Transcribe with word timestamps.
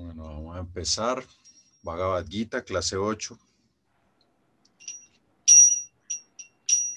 Bueno, 0.00 0.22
vamos 0.22 0.56
a 0.56 0.60
empezar. 0.60 1.24
Bhagavad 1.82 2.24
Gita, 2.28 2.62
clase 2.62 2.96
8. 2.96 3.36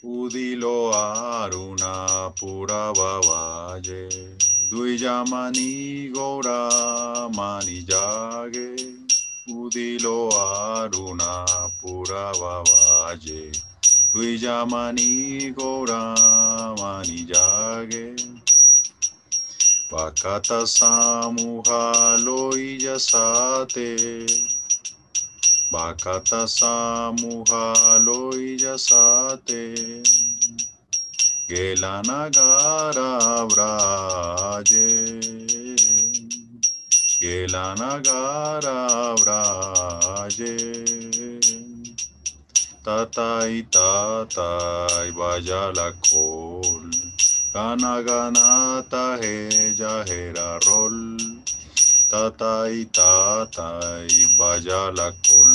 Udilo 0.04 0.94
Aruna 0.94 2.32
Purabhavaye 2.40 4.08
Duijamani 4.70 6.12
Gora 6.14 7.30
Mani 7.36 7.84
Jage 7.84 8.76
Udilo 9.50 10.30
Aruna 10.32 11.46
Purabhavaye 11.82 13.52
Duijamani 14.14 15.52
Gora 15.56 16.14
Mani 16.78 17.26
Jage 19.92 20.22
Vakata 20.22 20.64
Samuha 20.64 22.18
Loya 22.24 22.98
Sate 22.98 24.26
Vakata 25.72 26.48
Samuha 26.48 28.00
Loya 28.00 28.78
Sate 28.80 29.76
Gelanagara 31.50 33.10
Vraje 33.50 34.90
Gelanagara 37.22 38.80
Vraje 39.20 40.56
Tatai 42.86 43.66
Tatai 43.70 45.12
Vaya 45.12 45.92
Kol 46.02 46.31
Gana 47.54 48.02
Ganata 48.02 49.18
Heja 49.22 50.04
Hera 50.08 50.60
Rol 50.68 51.18
Tatai 52.10 52.86
Tatai 52.92 54.38
Vaya 54.38 54.92
la 54.96 55.12
Kol 55.28 55.54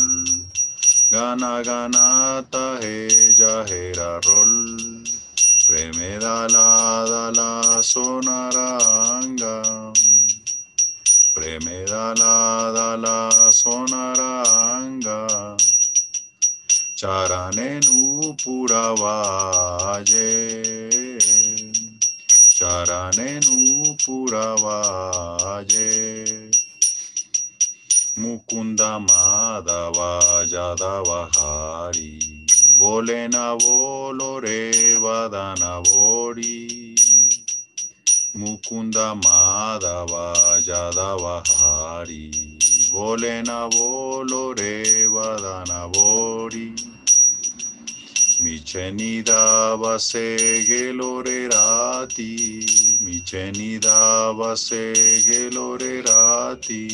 Gana 1.11 1.63
Ganata 1.65 2.79
Heja 2.83 3.65
Hera 3.69 4.21
Rol 4.27 5.07
Premeda 5.67 6.47
la 6.47 7.83
Sonaranga. 7.83 9.55
Premeda 11.35 12.15
la 12.17 12.71
Dala 12.73 13.51
Sonaranga. 13.51 15.27
Charanenu 16.95 18.37
Puravaye 18.39 19.57
Puravaye 24.03 25.87
Mukunda 28.19 28.99
Madhava 29.07 30.11
Yadava 30.53 31.21
Volena 32.79 33.57
Volore 33.59 34.73
Vadana 34.99 35.83
Vori 35.87 36.95
Mukunda 38.35 39.15
Madhava 39.23 40.35
Yadava 40.67 41.37
Hari 41.61 42.31
Volena 42.93 43.69
Volore 43.71 45.07
Vori 45.93 46.96
Michenida 48.47 49.77
Vase 49.77 50.39
Gelorerati 50.69 52.33
Michenida 53.03 54.33
Vase 54.39 54.93
Gelorerati 55.27 56.87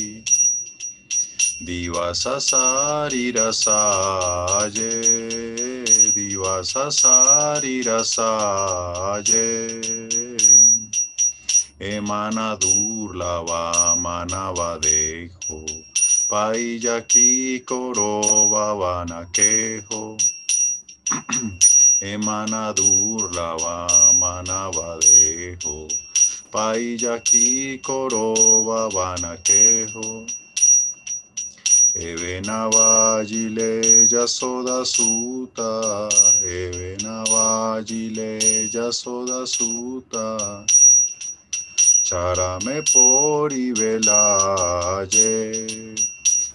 Divasa 1.63 2.41
Sarira 2.41 3.53
Saye 3.53 4.89
Divasa 6.17 6.89
Sarira 6.91 8.03
Saye 8.03 9.69
Emana 11.79 12.57
Durlava 12.57 13.95
Manava 14.01 14.79
Dejo. 14.81 15.67
Paiyaki 16.31 17.63
Korova 17.67 18.73
Vanakejo 21.13 21.59
Emana 22.01 22.73
Durlava 22.75 23.89
Manava 24.19 24.99
Dejo. 25.01 25.89
Paiyaki 26.51 27.81
Korova 27.83 28.89
Vanakejo 28.91 30.27
Evenavajile 31.95 33.83
Yasoda 34.09 34.85
Suta. 34.87 36.09
Evenavajile 36.45 38.41
Yasoda 38.73 39.47
Suta. 39.47 40.65
Charame 42.05 42.83
pori 42.93 43.73
velaye. 43.73 45.35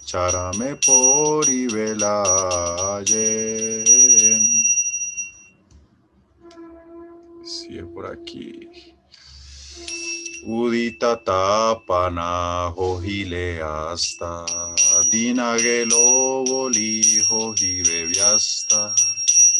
Charame 0.04 0.74
pori 0.80 1.66
velaye 1.68 3.18
Por 7.68 8.06
aquí. 8.06 8.94
Udita 10.46 11.16
tapana 11.22 12.72
hasta 13.60 14.46
dinagelo 15.12 16.44
boli 16.48 17.02
vyasta 18.06 18.94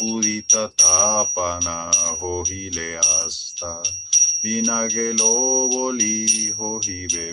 Udita 0.01 0.71
tapana 0.77 1.91
hojile 2.21 2.99
hasta 2.99 3.83
dinagelo 4.43 5.69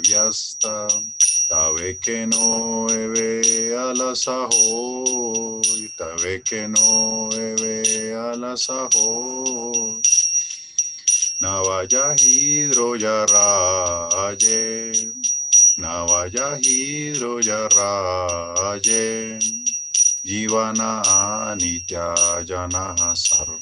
vyasta 0.02 0.88
Tabe 1.47 2.00
que 2.00 2.25
no 2.25 2.88
eve 2.90 3.78
a 3.78 3.94
la 3.94 4.16
Tabe 5.96 6.41
que 6.41 6.68
no 6.68 7.30
eve 7.31 8.16
a 8.16 8.35
la 8.35 8.56
Navajahidro 11.46 12.98
Yaraje. 12.98 14.66
Navajahidro 15.78 17.34
Yaraje. 17.50 19.06
Jivana 20.26 21.04
Anitya 21.06 22.16
Janaha 22.50 23.14
Sarva. 23.14 23.60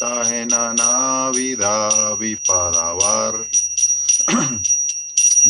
Tahe 0.00 0.48
Nana 0.48 1.30
Vida 1.34 2.16
Vipadavar. 2.16 3.34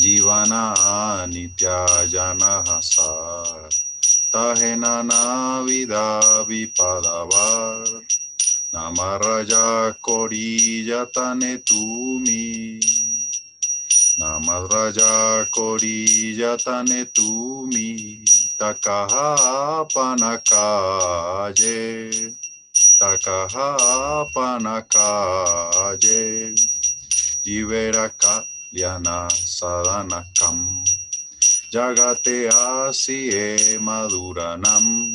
Jivana 0.03 0.75
Anitya 0.75 1.87
Janaha 2.11 2.83
Sarva. 2.83 3.71
Tahe 4.33 4.75
Nana 4.77 5.63
Vida 5.65 6.21
Vipadavar. 6.49 8.20
Namaraja 8.73 9.95
Korija 10.01 11.07
Tane 11.13 11.59
Tumi. 11.59 12.79
Namaraja 14.17 15.45
Korija 15.51 16.57
Tane 16.57 17.05
Tumi. 17.07 18.23
Takaha 18.57 19.85
Panakaye. 19.93 21.67
Takaha 23.01 24.27
Panakaye. 24.33 26.23
Jiveraka 27.45 28.45
Liana 28.73 29.27
Sadanakam. 29.31 30.59
Jagate 31.73 32.49
Asiye 32.51 33.79
Maduranam. 33.81 35.10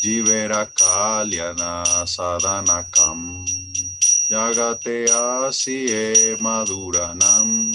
Jivera 0.00 0.62
Kalyana 0.78 1.82
Sadanakam 2.06 3.44
Yagate 4.30 5.06
Asiye 5.10 6.36
Maduranam 6.38 7.72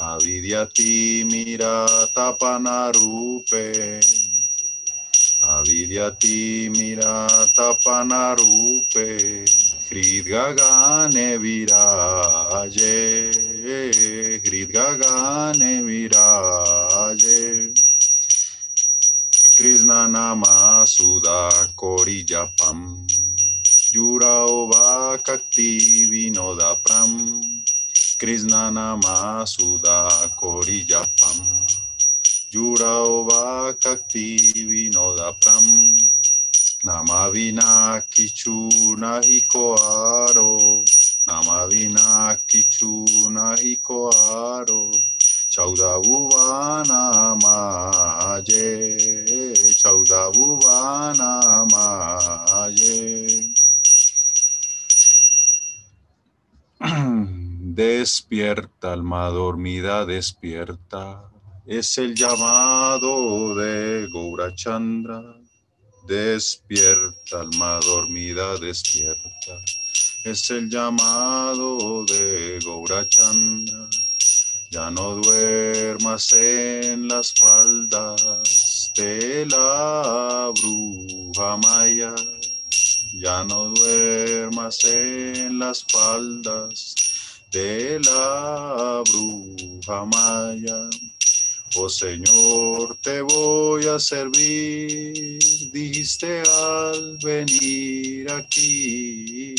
Avidyati 0.00 1.24
Mira 1.30 1.86
Tapanarupe 2.12 4.02
Avidyati 5.42 6.70
Mira 6.76 7.28
Tapanarupe 7.54 9.08
Hridgagane 9.86 11.38
Viraye 11.38 12.94
Hridgagane 14.42 15.82
Viraye 15.86 17.38
Krishna 19.58 20.06
Nama 20.06 20.46
Vasudha 20.88 21.50
Korija 21.76 22.48
Pam 22.56 23.06
Yuraova 23.92 25.18
ova 25.20 26.08
Vinoda 26.08 26.76
Pram. 26.82 27.12
Krishna 28.18 28.70
Namasuda 28.70 30.08
Korija 30.40 31.04
Pam 31.20 31.38
Yuraova 32.52 33.74
ova 33.74 34.64
Vinoda 34.64 35.34
Pram. 35.42 35.66
Namavina 36.84 38.02
Kichuna 38.08 39.20
Hikoaro 39.20 40.84
Namavina 41.26 42.34
Kichuna 42.48 43.56
Hikoaro 43.60 44.97
Maye 47.42 48.94
Chauda 49.74 50.30
Bhuvana 50.30 51.66
Maye 51.72 53.50
Despierta, 57.74 58.92
alma 58.92 59.30
dormida, 59.30 60.06
despierta. 60.06 61.28
Es 61.66 61.98
el 61.98 62.14
llamado 62.14 63.56
de 63.56 64.06
Gaurachandra. 64.14 65.20
Despierta, 66.06 67.40
alma 67.40 67.80
dormida, 67.84 68.56
despierta. 68.58 69.58
Es 70.24 70.50
el 70.50 70.70
llamado 70.70 72.04
de 72.04 72.60
Gaurachandra. 72.64 73.88
Ya 74.70 74.90
no 74.90 75.16
duermas 75.16 76.32
en 76.32 77.08
las 77.08 77.32
faldas 77.32 78.92
de 78.96 79.46
la 79.46 80.52
bruja 80.60 81.56
maya. 81.56 82.14
Ya 83.14 83.44
no 83.44 83.70
duermas 83.70 84.84
en 84.84 85.58
las 85.58 85.84
faldas 85.90 86.94
de 87.50 87.98
la 88.00 89.02
bruja 89.10 90.04
maya. 90.04 90.90
Oh 91.76 91.88
Señor, 91.88 92.96
te 93.02 93.20
voy 93.20 93.86
a 93.86 93.98
servir, 93.98 95.38
dijiste 95.70 96.42
al 96.42 97.18
venir 97.22 98.30
aquí. 98.32 99.54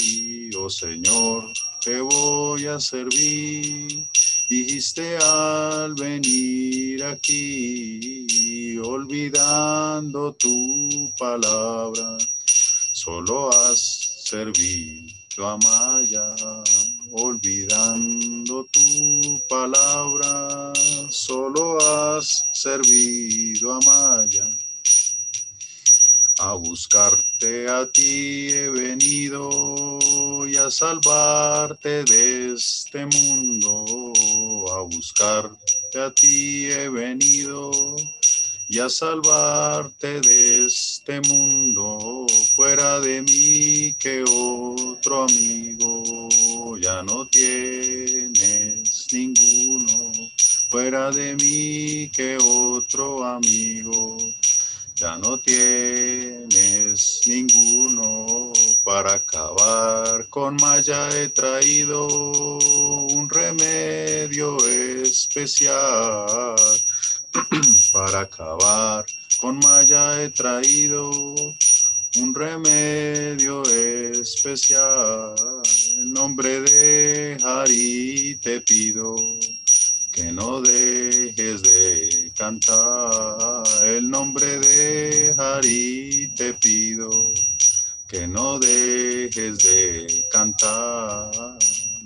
Oh 0.58 0.70
Señor, 0.70 1.44
te 1.84 2.02
voy 2.02 2.66
a 2.66 2.80
servir, 2.80 4.08
dijiste 4.50 5.16
al 5.18 5.94
venir 5.94 7.04
aquí, 7.04 8.80
olvidando 8.84 10.34
tu 10.34 11.14
palabra, 11.20 12.18
solo 12.94 13.52
has 13.52 14.24
servido 14.26 15.48
Amaya, 15.48 16.36
olvidando 17.12 18.66
tu 18.72 19.40
palabra, 19.48 20.74
solo 21.12 21.78
has 21.80 22.50
servido 22.54 23.72
Amaya. 23.72 24.49
A 26.42 26.54
buscarte 26.54 27.68
a 27.68 27.86
ti 27.92 28.48
he 28.48 28.70
venido 28.70 30.00
y 30.48 30.56
a 30.56 30.72
salvarte 30.72 32.06
de 32.06 32.54
este 32.54 33.06
mundo. 33.06 33.84
A 34.74 34.82
buscarte 34.84 36.00
a 36.00 36.10
ti 36.12 36.68
he 36.72 36.88
venido 36.88 37.72
y 38.70 38.80
a 38.80 38.88
salvarte 38.88 40.22
de 40.22 40.66
este 40.66 41.20
mundo. 41.28 42.26
Fuera 42.56 43.02
de 43.02 43.22
mí 43.22 43.94
que 44.00 44.24
otro 44.24 45.24
amigo 45.24 46.78
ya 46.78 47.04
no 47.04 47.28
tienes 47.28 49.08
ninguno. 49.12 50.12
Fuera 50.70 51.12
de 51.12 51.36
mí 51.36 52.10
que 52.12 52.38
otro 52.38 53.26
amigo 53.26 54.18
ya 55.00 55.18
no 55.18 55.40
tienes 55.40 57.22
ninguno. 57.26 58.52
Para 58.84 59.14
acabar 59.14 60.28
con 60.30 60.58
Maya 60.58 61.08
he 61.10 61.30
traído 61.30 62.08
un 62.08 63.30
remedio 63.30 64.58
especial 65.04 66.56
Para 67.94 68.22
acabar 68.22 69.06
con 69.40 69.60
Maya 69.60 70.22
he 70.22 70.30
traído 70.30 71.12
un 72.18 72.36
remedio 72.36 73.64
especial. 73.64 75.36
En 75.98 76.14
nombre 76.14 76.62
de 76.62 77.38
Hari 77.44 78.40
te 78.42 78.60
pido 78.62 79.16
que 80.12 80.32
no 80.32 80.62
dejes 80.62 81.62
de 81.62 82.19
cantar. 82.40 83.64
El 83.84 84.10
nombre 84.10 84.60
de 84.60 85.36
Hari 85.38 86.32
te 86.38 86.54
pido 86.54 87.10
que 88.08 88.26
no 88.28 88.58
dejes 88.58 89.58
de 89.58 90.26
cantar. 90.32 91.32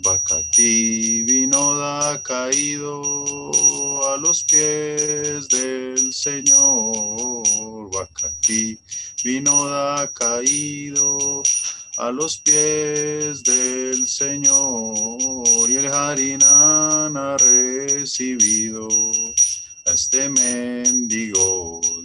Bhakti 0.04 1.24
Vinoda 1.24 2.22
caído 2.24 3.24
a 4.12 4.18
los 4.18 4.44
pies 4.44 5.48
del 5.50 6.12
Señor. 6.12 7.44
Bhakti 7.94 8.78
Vinoda 9.24 10.10
caído 10.14 11.44
a 11.98 12.12
los 12.12 12.38
pies 12.38 13.44
del 13.44 14.08
Señor. 14.08 15.70
Y 15.70 15.76
el 15.76 15.94
Harinán 15.94 17.16
ha 17.16 17.38
recibido 17.38 18.88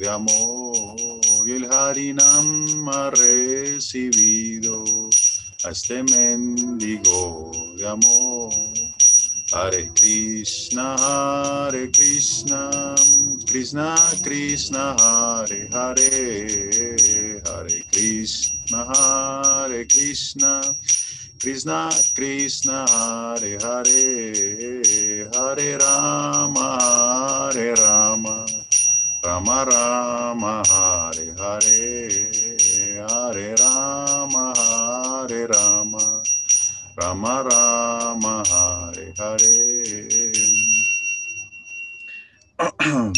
de 0.08 0.14
amor. 0.14 1.18
Y 1.46 1.52
el 1.52 1.70
Harinam 1.70 2.88
ha 2.88 3.10
recibido 3.10 4.84
a 5.64 5.70
este 5.70 6.02
mendigo 6.02 7.52
de 7.76 7.86
amor. 7.86 8.52
Hare 9.52 9.90
Krishna, 9.94 10.96
Hare 10.98 11.90
Krishna, 11.90 12.94
Krishna 13.46 13.94
Krishna, 14.22 14.94
Hare 14.98 15.68
Hare, 15.72 17.40
Hare 17.46 17.84
Krishna, 17.90 18.84
Hare 18.94 19.86
Krishna, 19.86 20.60
Krishna 21.40 21.88
Krishna, 22.14 22.84
Hare 22.88 23.58
Hare, 23.62 25.30
Hare 25.34 25.78
Rama, 25.78 26.78
Hare 27.52 27.74
Rama, 27.74 28.44
Rama 29.28 29.64
Rama, 29.64 30.62
Hare 30.64 31.36
Hare, 31.36 32.08
Hare 32.96 33.54
Rama, 33.60 34.54
Hare 34.56 35.46
Rama. 35.46 36.22
Rama 36.96 37.44
Rama 37.44 38.42
Hare 38.48 39.12
Hare. 39.18 40.32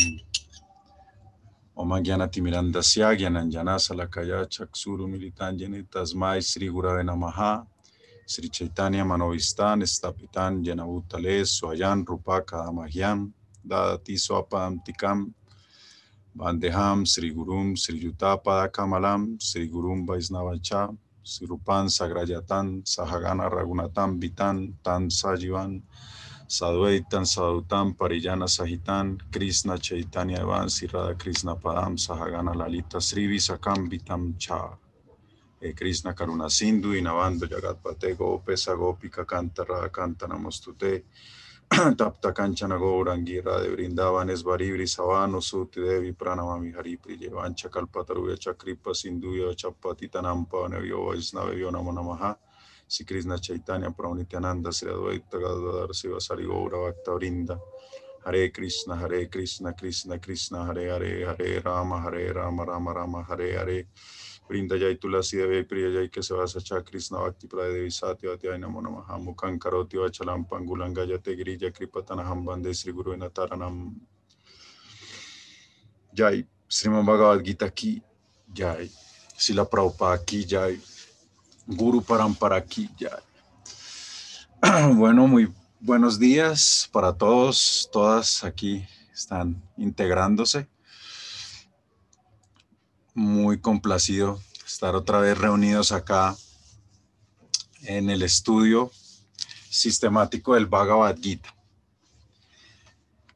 Om 1.77 1.91
Gyanatimirandasya 2.03 3.15
Gyananjana 3.15 3.79
Salakaya 3.79 4.47
Chaksuru 4.51 5.07
Militanjani 5.07 5.87
Tasmai 5.87 6.43
Sri 6.43 6.69
Gurave 6.69 7.03
Namaha 7.07 7.65
Sri 8.27 8.49
Chaitanya 8.49 9.05
Manovistan 9.05 9.87
Stapitan 9.87 10.65
Janavutale 10.67 11.47
Swayan 11.47 12.05
Rupaka 12.05 12.67
Amahyan 12.67 13.31
Dadati 13.65 14.19
Swapam 14.19 14.83
Tikam 14.83 15.33
Bandeham 16.35 17.07
Sri 17.07 17.35
Gurum 17.35 17.77
Sri 17.79 18.01
Yutapa 18.01 18.69
Kamalam 18.71 19.41
Sri 19.41 19.69
Gurum 19.69 20.07
Vaisnavacha 20.07 20.97
Sirupan 21.31 21.87
Sagrayatan, 21.87 22.83
Sahagana 22.83 23.47
Ragunatam, 23.47 24.19
Vitan, 24.19 24.73
Tan 24.83 25.09
Sajivan, 25.09 25.83
Sadvaitan, 26.49 27.23
Sadutam, 27.23 27.95
Pariyana 27.95 28.49
Sahitan, 28.49 29.21
Krishna 29.31 29.79
Chaitanya 29.79 30.41
Evan, 30.41 30.67
Sirada 30.67 31.19
Krishna 31.19 31.57
Padam, 31.57 31.95
Sahagana 31.97 32.57
Lalita, 32.57 33.01
Sri 33.01 33.29
Visakam, 33.29 33.89
Vitam 33.89 34.39
Cha. 34.39 34.71
E 35.63 35.73
Krishna 35.73 36.15
Karuna 36.15 36.51
Sindhu, 36.51 36.95
Inavando 36.99 37.47
Jagatpate, 37.47 38.17
Gopesa, 38.17 38.75
Gopika, 38.75 39.25
Kanta, 39.25 39.65
Kanta, 39.91 40.27
Namostute, 40.27 41.05
Tapta 41.97 42.33
Kanchana 42.33 42.79
Gourangira 42.79 43.63
de 43.63 43.71
Brindavan 43.71 44.31
Esbaribri 44.31 44.89
Savano 44.89 45.41
Suti 45.41 45.81
Devi 45.81 46.13
Pranamami 46.15 46.75
Haripri 46.75 47.17
Jevancha 47.17 47.71
Kalpataruya 47.71 48.37
Chakripa 48.37 48.93
Sinduya 48.93 49.55
Chapatita 49.55 50.21
Nampa 50.21 50.69
Nevyo 50.69 51.07
Vaisnava 51.13 51.55
Namo 51.71 51.93
Namaha 51.93 52.37
Si 52.89 53.05
Krishna 53.05 53.39
Chaitanya 53.39 53.91
Pranityananda 53.93 54.73
Sri 54.75 54.91
Advaita 54.91 55.39
Gadadhar 55.39 55.91
Sivasari 55.95 56.47
Gaura 56.47 56.93
Bhakta 56.93 57.13
Brinda 57.13 57.61
Hare 58.25 58.51
Krishna 58.51 58.97
Hare 58.97 59.27
Krishna 59.29 59.73
Krishna 59.75 60.19
Krishna 60.19 60.65
Hare 60.67 60.89
Hare 60.91 61.27
Hare 61.27 61.63
Rama 61.65 62.01
Hare 62.03 62.33
Rama 62.35 62.65
Rama 62.65 62.93
Rama 62.93 63.25
Hare 63.29 63.53
Hare. 63.59 63.85
Brinda 63.85 64.20
Jai 64.51 64.97
Tulasi 64.97 65.37
Deve 65.37 65.65
Priya 65.65 65.91
Jai 65.93 66.09
Kesavasa 66.09 66.85
Krishna 66.85 67.19
Bhakti 67.19 67.47
Pradevi 67.47 67.91
Sati 67.93 68.27
Vatyai 68.27 68.59
Namo 68.59 68.81
Namaha 68.83 69.19
Mukhan 69.19 69.59
Karoti 69.59 69.97
Vachalam 69.97 70.47
Pangulan 70.49 70.95
Gajate 70.95 71.37
Girija 71.37 71.71
Kripatanaham 71.71 72.45
Bande 72.45 72.75
Sri 72.75 72.93
Guru 72.93 73.17
Nataranam 73.17 73.95
Jai, 76.13 76.45
Sriman 76.69 77.07
Bhagavad 77.07 77.43
Gita 77.45 77.67
aquí, 77.67 78.03
Jai, 78.53 78.91
Sila 79.37 79.65
Prabhupada 79.65 80.15
aquí, 80.15 80.45
Jai, 80.45 80.81
Guru 81.67 82.03
Parampara 82.03 82.57
aquí, 82.57 82.91
Jai. 82.99 83.23
Bueno, 84.97 85.27
muy 85.29 85.53
buenos 85.79 86.19
días 86.19 86.91
para 86.93 87.13
todos, 87.13 87.89
todas 87.93 88.43
aquí 88.43 88.85
están 89.15 89.63
integrándose. 89.77 90.67
Muy 93.15 93.61
complacido 93.61 94.41
estar 94.65 94.95
otra 94.95 95.19
vez 95.19 95.37
reunidos 95.37 95.91
acá 95.91 96.37
en 97.83 98.09
el 98.09 98.23
estudio 98.23 98.93
sistemático 99.69 100.55
del 100.55 100.67
Bhagavad 100.67 101.17
Gita. 101.21 101.55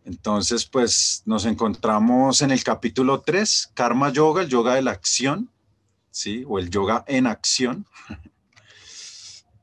Entonces, 0.05 0.67
pues 0.67 1.23
nos 1.25 1.47
encontramos 1.47 2.43
en 2.43 2.51
el 2.51 2.63
capítulo 2.63 3.23
3, 3.23 3.71
Karma 3.75 4.13
Yoga, 4.13 4.43
el 4.43 4.49
yoga 4.49 4.75
de 4.75 4.83
la 4.83 4.91
acción, 4.91 5.51
¿sí? 6.11 6.45
O 6.47 6.59
el 6.59 6.71
yoga 6.71 7.05
en 7.07 7.27
acción. 7.27 7.87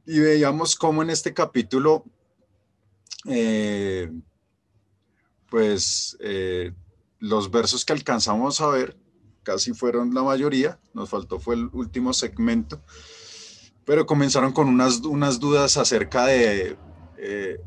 Y 0.03 0.19
veíamos 0.19 0.75
cómo 0.75 1.03
en 1.03 1.11
este 1.11 1.31
capítulo, 1.33 2.03
eh, 3.25 4.11
pues 5.47 6.17
eh, 6.19 6.73
los 7.19 7.51
versos 7.51 7.85
que 7.85 7.93
alcanzamos 7.93 8.59
a 8.59 8.67
ver, 8.67 8.97
casi 9.51 9.73
fueron 9.73 10.13
la 10.13 10.23
mayoría, 10.23 10.79
nos 10.93 11.09
faltó 11.09 11.39
fue 11.39 11.55
el 11.55 11.69
último 11.73 12.13
segmento, 12.13 12.81
pero 13.85 14.05
comenzaron 14.05 14.53
con 14.53 14.67
unas, 14.67 14.99
unas 14.99 15.39
dudas 15.39 15.77
acerca 15.77 16.25
de... 16.25 16.77
Eh, 17.17 17.59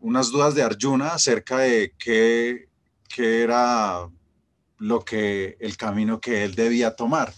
unas 0.00 0.32
dudas 0.32 0.56
de 0.56 0.64
Arjuna 0.64 1.10
acerca 1.10 1.58
de 1.58 1.94
qué, 1.96 2.68
qué, 3.08 3.42
era 3.42 4.08
lo 4.78 5.04
que 5.04 5.56
el 5.60 5.76
camino 5.76 6.20
que 6.20 6.42
él 6.42 6.56
debía 6.56 6.96
tomar, 6.96 7.32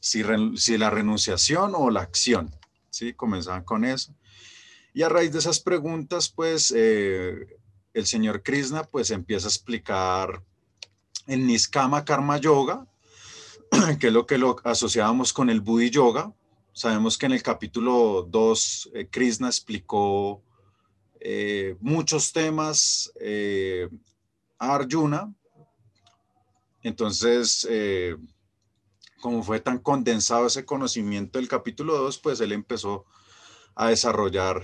si, 0.00 0.22
si 0.56 0.76
la 0.76 0.90
renunciación 0.90 1.72
o 1.74 1.88
la 1.88 2.02
acción. 2.02 2.54
¿sí? 2.90 3.14
Comenzaban 3.14 3.64
con 3.64 3.86
eso. 3.86 4.14
Y 4.92 5.00
a 5.00 5.08
raíz 5.08 5.32
de 5.32 5.38
esas 5.38 5.60
preguntas, 5.60 6.28
pues 6.28 6.74
eh, 6.76 7.46
el 7.94 8.04
señor 8.04 8.42
Krishna 8.42 8.84
pues 8.84 9.10
empieza 9.10 9.46
a 9.46 9.50
explicar 9.50 10.42
el 11.26 11.46
Niskama 11.46 12.04
Karma 12.04 12.38
Yoga, 12.38 12.86
que 14.00 14.08
es 14.08 14.12
lo 14.12 14.26
que 14.26 14.38
lo 14.38 14.56
asociábamos 14.64 15.32
con 15.32 15.50
el 15.50 15.60
Buddhi 15.60 15.90
Yoga. 15.90 16.32
Sabemos 16.72 17.16
que 17.16 17.26
en 17.26 17.32
el 17.32 17.42
capítulo 17.42 18.26
2 18.28 18.90
eh, 18.94 19.08
Krishna 19.10 19.46
explicó 19.48 20.42
eh, 21.20 21.76
muchos 21.80 22.32
temas 22.32 23.12
eh, 23.20 23.88
a 24.58 24.74
Arjuna. 24.74 25.32
Entonces, 26.82 27.66
como 29.22 29.42
fue 29.42 29.58
tan 29.58 29.78
condensado 29.78 30.46
ese 30.46 30.66
conocimiento 30.66 31.38
del 31.38 31.48
capítulo 31.48 31.96
2, 31.96 32.18
pues 32.18 32.40
él 32.40 32.52
empezó 32.52 33.06
a 33.74 33.88
desarrollar 33.88 34.62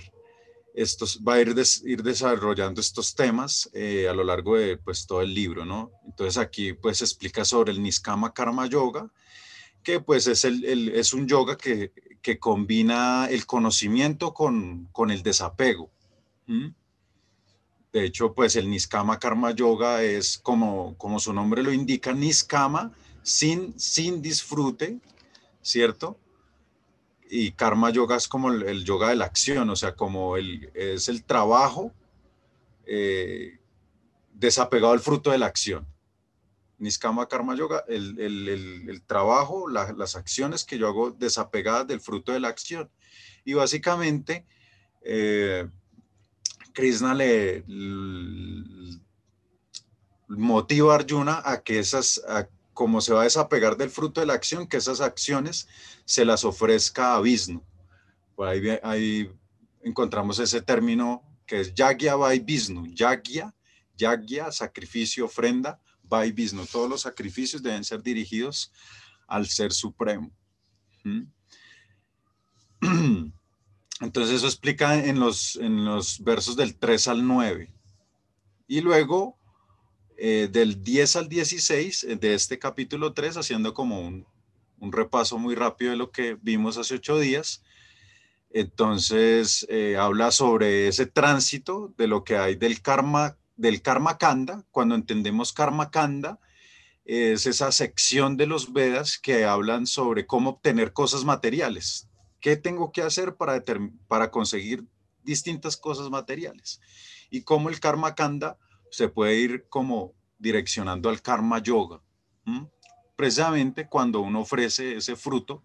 estos, 0.75 1.21
va 1.27 1.35
a 1.35 1.41
ir, 1.41 1.55
desarrollando 1.55 2.81
estos 2.81 3.15
temas 3.15 3.71
a 3.75 4.13
lo 4.13 4.25
largo 4.25 4.57
de 4.57 4.77
pues, 4.77 5.07
todo 5.07 5.23
el 5.23 5.35
libro, 5.35 5.65
¿no? 5.65 5.91
Entonces 6.07 6.39
aquí 6.39 6.73
pues 6.73 7.01
explica 7.03 7.45
sobre 7.45 7.73
el 7.73 7.83
Niskama 7.83 8.33
Karma 8.33 8.67
Yoga, 8.67 9.11
que 9.83 10.01
pues 10.01 10.27
es 10.27 11.15
un 11.15 11.27
yoga 11.27 11.57
que, 11.57 11.93
que, 12.23 12.39
combina 12.39 13.27
el 13.31 13.47
conocimiento 13.47 14.35
con, 14.35 14.89
con 14.93 15.11
el 15.11 15.23
desapego. 15.23 15.91
De 17.93 18.05
hecho, 18.05 18.35
pues 18.35 18.55
el 18.57 18.71
Niskama 18.71 19.19
Karma 19.19 19.53
Yoga 19.53 20.03
es 20.03 20.39
como, 20.39 20.97
como 20.97 21.19
su 21.19 21.33
nombre 21.33 21.63
lo 21.63 21.73
indica, 21.73 22.13
Niskama, 22.13 22.93
sin, 23.23 23.79
sin 23.79 24.23
disfrute, 24.23 25.01
¿cierto? 25.61 26.19
Y 27.33 27.53
Karma 27.53 27.91
Yoga 27.91 28.17
es 28.17 28.27
como 28.27 28.51
el, 28.51 28.85
yoga 28.85 29.11
de 29.11 29.15
la 29.15 29.25
acción, 29.25 29.71
o 29.71 29.77
sea, 29.77 29.95
como 29.95 30.37
el, 30.37 30.69
es 30.75 31.09
el 31.09 31.23
trabajo 31.23 31.95
eh, 32.87 33.61
desapegado 34.35 34.93
al 34.93 34.99
fruto 34.99 35.31
de 35.31 35.39
la 35.39 35.47
acción. 35.47 35.87
Niskama 36.79 37.29
Karma 37.29 37.55
Yoga, 37.55 37.85
el, 37.87 39.03
trabajo, 39.07 39.69
las 39.69 40.17
acciones 40.17 40.65
que 40.65 40.77
yo 40.77 40.89
hago 40.89 41.13
desapegadas 41.13 41.87
del 41.87 42.01
fruto 42.01 42.33
de 42.33 42.41
la 42.41 42.49
acción. 42.49 42.91
Y 43.45 43.55
básicamente, 43.55 44.45
eh, 45.03 45.69
Krishna 46.73 47.15
le, 47.15 47.65
motiva 50.27 50.95
a 50.95 50.97
Arjuna 50.97 51.43
a 51.45 51.63
que 51.63 51.79
esas, 51.79 52.23
como 52.81 53.03
se 53.03 53.13
va 53.13 53.21
a 53.21 53.25
desapegar 53.25 53.77
del 53.77 53.91
fruto 53.91 54.23
de 54.23 54.27
la 54.27 54.33
acción, 54.33 54.67
que 54.67 54.79
esas 54.79 55.03
acciones 55.03 55.69
se 56.07 56.25
las 56.25 56.47
ofrezca 56.47 57.15
a 57.15 57.21
Vishnu. 57.21 57.63
Por 58.35 58.49
ahí, 58.49 59.31
encontramos 59.83 60.39
ese 60.39 60.63
término 60.63 61.23
que 61.45 61.61
es 61.61 61.75
Yagya 61.75 62.17
by 62.17 62.39
Vishnu. 62.39 62.87
Yagya, 62.87 63.55
Yagya, 63.99 64.51
sacrificio, 64.51 65.27
ofrenda, 65.27 65.79
by 66.05 66.33
Vishnu. 66.33 66.65
Todos 66.65 66.89
los 66.89 67.03
sacrificios 67.03 67.63
deben 67.63 67.85
ser 67.85 68.03
dirigidos 68.03 68.73
al 69.29 69.47
Ser 69.47 69.73
Supremo. 69.73 70.31
¿Mm? 71.05 71.25
Entonces 74.01 74.37
eso 74.37 74.47
explica 74.47 75.05
en 75.05 75.21
los, 75.21 75.57
en 75.57 75.85
los 75.85 76.25
versos 76.25 76.57
del 76.57 76.79
3 76.79 77.09
al 77.09 77.27
9. 77.27 77.75
Y 78.69 78.81
luego 78.81 79.39
eh, 80.23 80.49
del 80.53 80.85
10 80.85 81.17
al 81.17 81.29
16 81.31 82.05
eh, 82.05 82.17
de 82.17 82.35
este 82.35 82.59
capítulo 82.59 83.15
3, 83.15 83.39
haciendo 83.39 83.73
como 83.73 84.01
un, 84.01 84.27
repaso 84.93 85.39
muy 85.39 85.55
rápido 85.55 85.93
de 85.93 85.97
lo 85.97 86.11
que 86.11 86.37
vimos 86.43 86.77
hace 86.77 86.97
ocho 86.97 87.19
días. 87.19 87.63
Entonces 88.51 89.67
eh, 89.71 89.97
habla 89.97 90.31
sobre 90.31 90.89
ese 90.89 91.07
tránsito 91.07 91.95
de 91.97 92.07
lo 92.07 92.23
que 92.23 92.37
hay 92.37 92.57
del 92.57 92.83
karma, 92.83 93.39
del 93.57 93.81
karma 93.81 94.19
kanda. 94.19 94.63
Cuando 94.71 94.95
entendemos 94.95 95.55
karma 95.55 95.91
kanda, 95.91 96.39
es 97.07 97.47
esa 97.47 97.73
sección 97.73 98.37
de 98.37 98.47
los 98.47 98.75
Vedas 98.75 99.19
que 99.19 99.47
hablan 99.47 99.87
sobre 99.87 100.27
cómo 100.27 100.51
obtener 100.51 100.93
cosas 100.93 101.25
materiales, 101.25 102.11
¿Qué 102.41 102.57
tengo 102.57 102.93
que 102.93 103.03
hacer 103.03 103.37
para, 103.37 103.63
para 104.07 104.31
conseguir 104.31 104.85
distintas 105.23 105.79
cosas 105.79 106.11
materiales? 106.11 106.81
Y 107.31 107.43
cómo 107.43 107.71
el 107.71 107.81
karma 107.81 108.15
kanda 108.15 108.59
se 108.91 109.09
puede 109.09 109.37
ir 109.37 109.67
como 109.69 110.15
direccionando 110.39 111.09
al 111.09 111.23
karma 111.23 111.63
yoga. 111.63 112.03
Precisamente 113.17 113.87
cuando 113.89 114.21
uno 114.21 114.41
ofrece 114.41 114.97
ese 114.97 115.15
fruto 115.15 115.63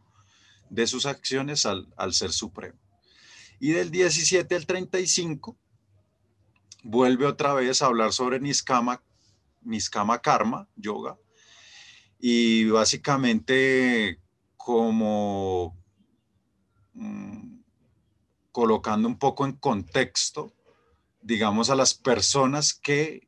de 0.69 0.87
sus 0.87 1.05
acciones 1.05 1.65
al, 1.65 1.93
al 1.95 2.13
Ser 2.13 2.31
Supremo. 2.31 2.77
Y 3.59 3.71
del 3.71 3.91
17 3.91 4.55
al 4.55 4.65
35 4.65 5.57
vuelve 6.83 7.25
otra 7.25 7.53
vez 7.53 7.81
a 7.81 7.85
hablar 7.85 8.11
sobre 8.11 8.39
Niskama, 8.39 9.01
Niskama 9.61 10.21
Karma, 10.21 10.67
yoga, 10.75 11.17
y 12.19 12.65
básicamente 12.65 14.19
como 14.57 15.77
Mm, 16.95 17.59
colocando 18.53 19.09
un 19.09 19.19
poco 19.19 19.45
en 19.45 19.51
contexto, 19.53 20.53
digamos, 21.25 21.71
a 21.71 21.75
las 21.75 21.95
personas 21.95 22.75
que, 22.75 23.27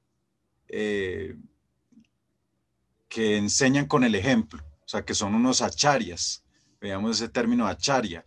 eh, 0.68 1.36
que 3.10 3.38
enseñan 3.38 3.88
con 3.88 4.04
el 4.04 4.13
ejemplo, 4.13 4.63
o 4.86 4.88
sea, 4.88 5.04
que 5.04 5.16
son 5.16 5.34
unos 5.34 5.63
acharias. 5.63 6.44
Veamos 6.80 7.18
ese 7.18 7.27
término 7.27 7.66
acharya, 7.66 8.24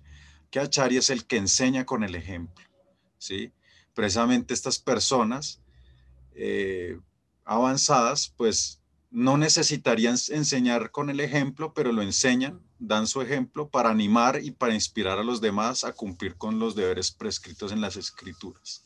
que 0.51 0.59
acharya 0.59 0.99
es 0.99 1.09
el 1.09 1.25
que 1.25 1.37
enseña 1.37 1.87
con 1.87 2.03
el 2.03 2.17
ejemplo, 2.17 2.65
¿sí? 3.17 3.53
Precisamente 3.95 4.55
estas 4.55 4.81
personas 4.81 5.61
eh, 6.35 6.99
avanzadas, 7.45 8.35
pues 8.37 8.83
no 9.09 9.39
necesitarían 9.39 10.17
enseñar 10.31 10.91
con 10.91 11.11
el 11.11 11.21
ejemplo, 11.21 11.75
pero 11.75 11.93
lo 11.93 12.03
enseñan 12.03 12.61
dan 12.81 13.07
su 13.07 13.23
ejemplo 13.23 13.69
para 13.69 13.91
animar 13.91 14.41
y 14.43 14.51
para 14.51 14.75
inspirar 14.75 15.19
a 15.19 15.23
los 15.23 15.41
demás 15.41 15.85
a 15.85 15.93
cumplir 15.93 16.35
con 16.37 16.59
los 16.59 16.75
deberes 16.75 17.13
prescritos 17.13 17.71
en 17.71 17.81
las 17.81 17.97
escrituras. 17.97 18.85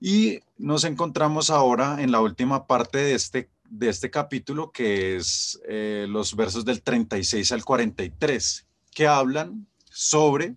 Y 0.00 0.40
nos 0.56 0.84
encontramos 0.84 1.50
ahora 1.50 2.00
en 2.00 2.12
la 2.12 2.20
última 2.20 2.66
parte 2.66 2.98
de 2.98 3.14
este, 3.14 3.50
de 3.68 3.88
este 3.88 4.10
capítulo, 4.10 4.70
que 4.70 5.16
es 5.16 5.60
eh, 5.68 6.06
los 6.08 6.36
versos 6.36 6.64
del 6.64 6.82
36 6.82 7.50
al 7.52 7.64
43, 7.64 8.66
que 8.92 9.06
hablan 9.08 9.66
sobre 9.90 10.54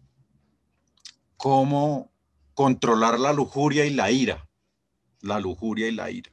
cómo 1.38 2.12
controlar 2.54 3.20
la 3.20 3.34
lujuria 3.34 3.86
y 3.86 3.92
la 3.92 4.12
ira. 4.12 4.48
La 5.22 5.40
lujuria 5.40 5.88
y 5.88 5.92
la 5.92 6.12
ira. 6.12 6.32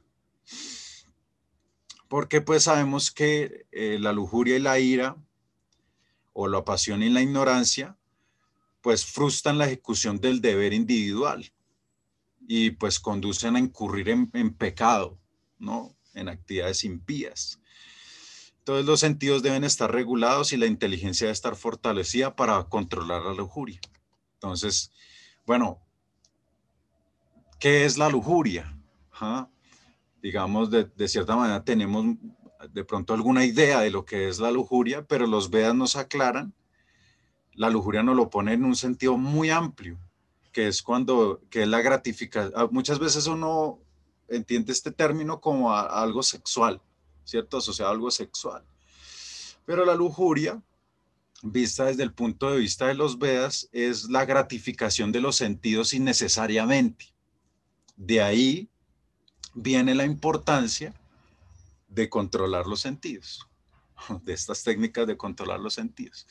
Porque 2.07 2.41
pues 2.41 2.63
sabemos 2.63 3.11
que 3.11 3.67
eh, 3.71 3.97
la 3.99 4.13
lujuria 4.13 4.55
y 4.55 4.59
la 4.59 4.79
ira 4.79 5.15
o 6.33 6.47
la 6.47 6.63
pasión 6.63 7.03
y 7.03 7.09
la 7.09 7.21
ignorancia, 7.21 7.97
pues 8.81 9.05
frustran 9.05 9.57
la 9.57 9.65
ejecución 9.65 10.19
del 10.19 10.41
deber 10.41 10.73
individual 10.73 11.51
y 12.51 12.71
pues 12.71 12.99
conducen 12.99 13.55
a 13.55 13.59
incurrir 13.59 14.09
en, 14.09 14.53
pecado, 14.55 15.19
¿no? 15.59 15.95
en 16.15 16.29
actividades 16.29 16.83
impías. 16.83 17.61
Todos 18.63 18.83
los 18.85 18.99
sentidos 18.99 19.43
deben 19.43 19.63
estar 19.63 19.91
regulados 19.91 20.51
y 20.51 20.57
la 20.57 20.65
inteligencia 20.65 21.25
debe 21.25 21.33
estar 21.33 21.55
fortalecida 21.55 22.35
para 22.35 22.63
controlar 22.63 23.21
la 23.21 23.35
lujuria. 23.35 23.79
Entonces, 24.33 24.91
bueno, 25.45 25.79
¿qué 27.59 27.85
es 27.85 27.99
la 27.99 28.09
lujuria? 28.09 28.75
Digamos, 30.19 30.71
de, 30.71 30.85
de, 30.85 31.07
cierta 31.07 31.35
manera 31.35 31.63
tenemos 31.63 32.17
de 32.73 32.83
pronto 32.83 33.13
alguna 33.13 33.45
idea 33.45 33.81
de 33.81 33.91
lo 33.91 34.05
que 34.05 34.27
es 34.27 34.39
la 34.39 34.49
lujuria, 34.49 35.05
pero 35.05 35.27
los 35.27 35.51
Vedas 35.51 35.75
nos 35.75 35.95
aclaran, 35.95 36.55
la 37.53 37.69
lujuria 37.69 38.01
nos 38.01 38.15
lo 38.15 38.31
pone 38.31 38.53
en 38.53 38.65
un 38.65 38.75
sentido 38.75 39.17
muy 39.17 39.51
amplio, 39.51 39.99
que 40.51 40.67
es 40.67 40.81
cuando, 40.81 41.41
que 41.49 41.65
la 41.65 41.81
gratificación. 41.81 42.53
Ah, 42.55 42.67
muchas 42.71 42.99
veces 42.99 43.27
uno 43.27 43.79
entiende 44.27 44.71
este 44.71 44.91
término 44.91 45.39
como 45.39 45.73
algo 45.73 46.23
sexual, 46.23 46.81
¿cierto? 47.23 47.57
Asociado 47.57 47.89
a 47.89 47.93
algo 47.93 48.11
sexual. 48.11 48.63
Pero 49.65 49.85
la 49.85 49.95
lujuria, 49.95 50.61
vista 51.43 51.85
desde 51.85 52.03
el 52.03 52.13
punto 52.13 52.51
de 52.51 52.59
vista 52.59 52.87
de 52.87 52.95
los 52.95 53.19
Vedas, 53.19 53.69
es 53.71 54.09
la 54.09 54.25
gratificación 54.25 55.11
de 55.11 55.21
los 55.21 55.35
sentidos 55.35 55.93
innecesariamente. 55.93 57.05
De 57.95 58.21
ahí 58.21 58.69
viene 59.53 59.95
la 59.95 60.05
importancia 60.05 60.93
de 61.87 62.09
controlar 62.09 62.67
los 62.67 62.81
sentidos, 62.81 63.47
de 64.23 64.33
estas 64.33 64.63
técnicas 64.63 65.07
de 65.07 65.17
controlar 65.17 65.59
los 65.59 65.73
sentidos. 65.73 66.27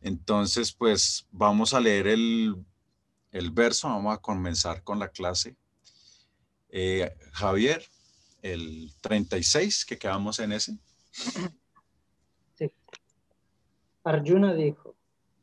Entonces, 0.00 0.72
pues 0.72 1.26
vamos 1.30 1.74
a 1.74 1.80
leer 1.80 2.08
el, 2.08 2.56
verso, 3.52 3.88
vamos 3.88 4.14
a 4.14 4.18
comenzar 4.18 4.82
con 4.82 4.98
la 4.98 5.08
clase. 5.08 5.56
Eh, 6.68 7.10
Javier, 7.32 7.82
el 8.42 8.92
36, 9.00 9.84
que 9.84 9.98
quedamos 9.98 10.38
en 10.38 10.52
ese. 10.52 10.78
Sí. 12.54 12.70
Arjuna 14.04 14.52
dijo, 14.52 14.94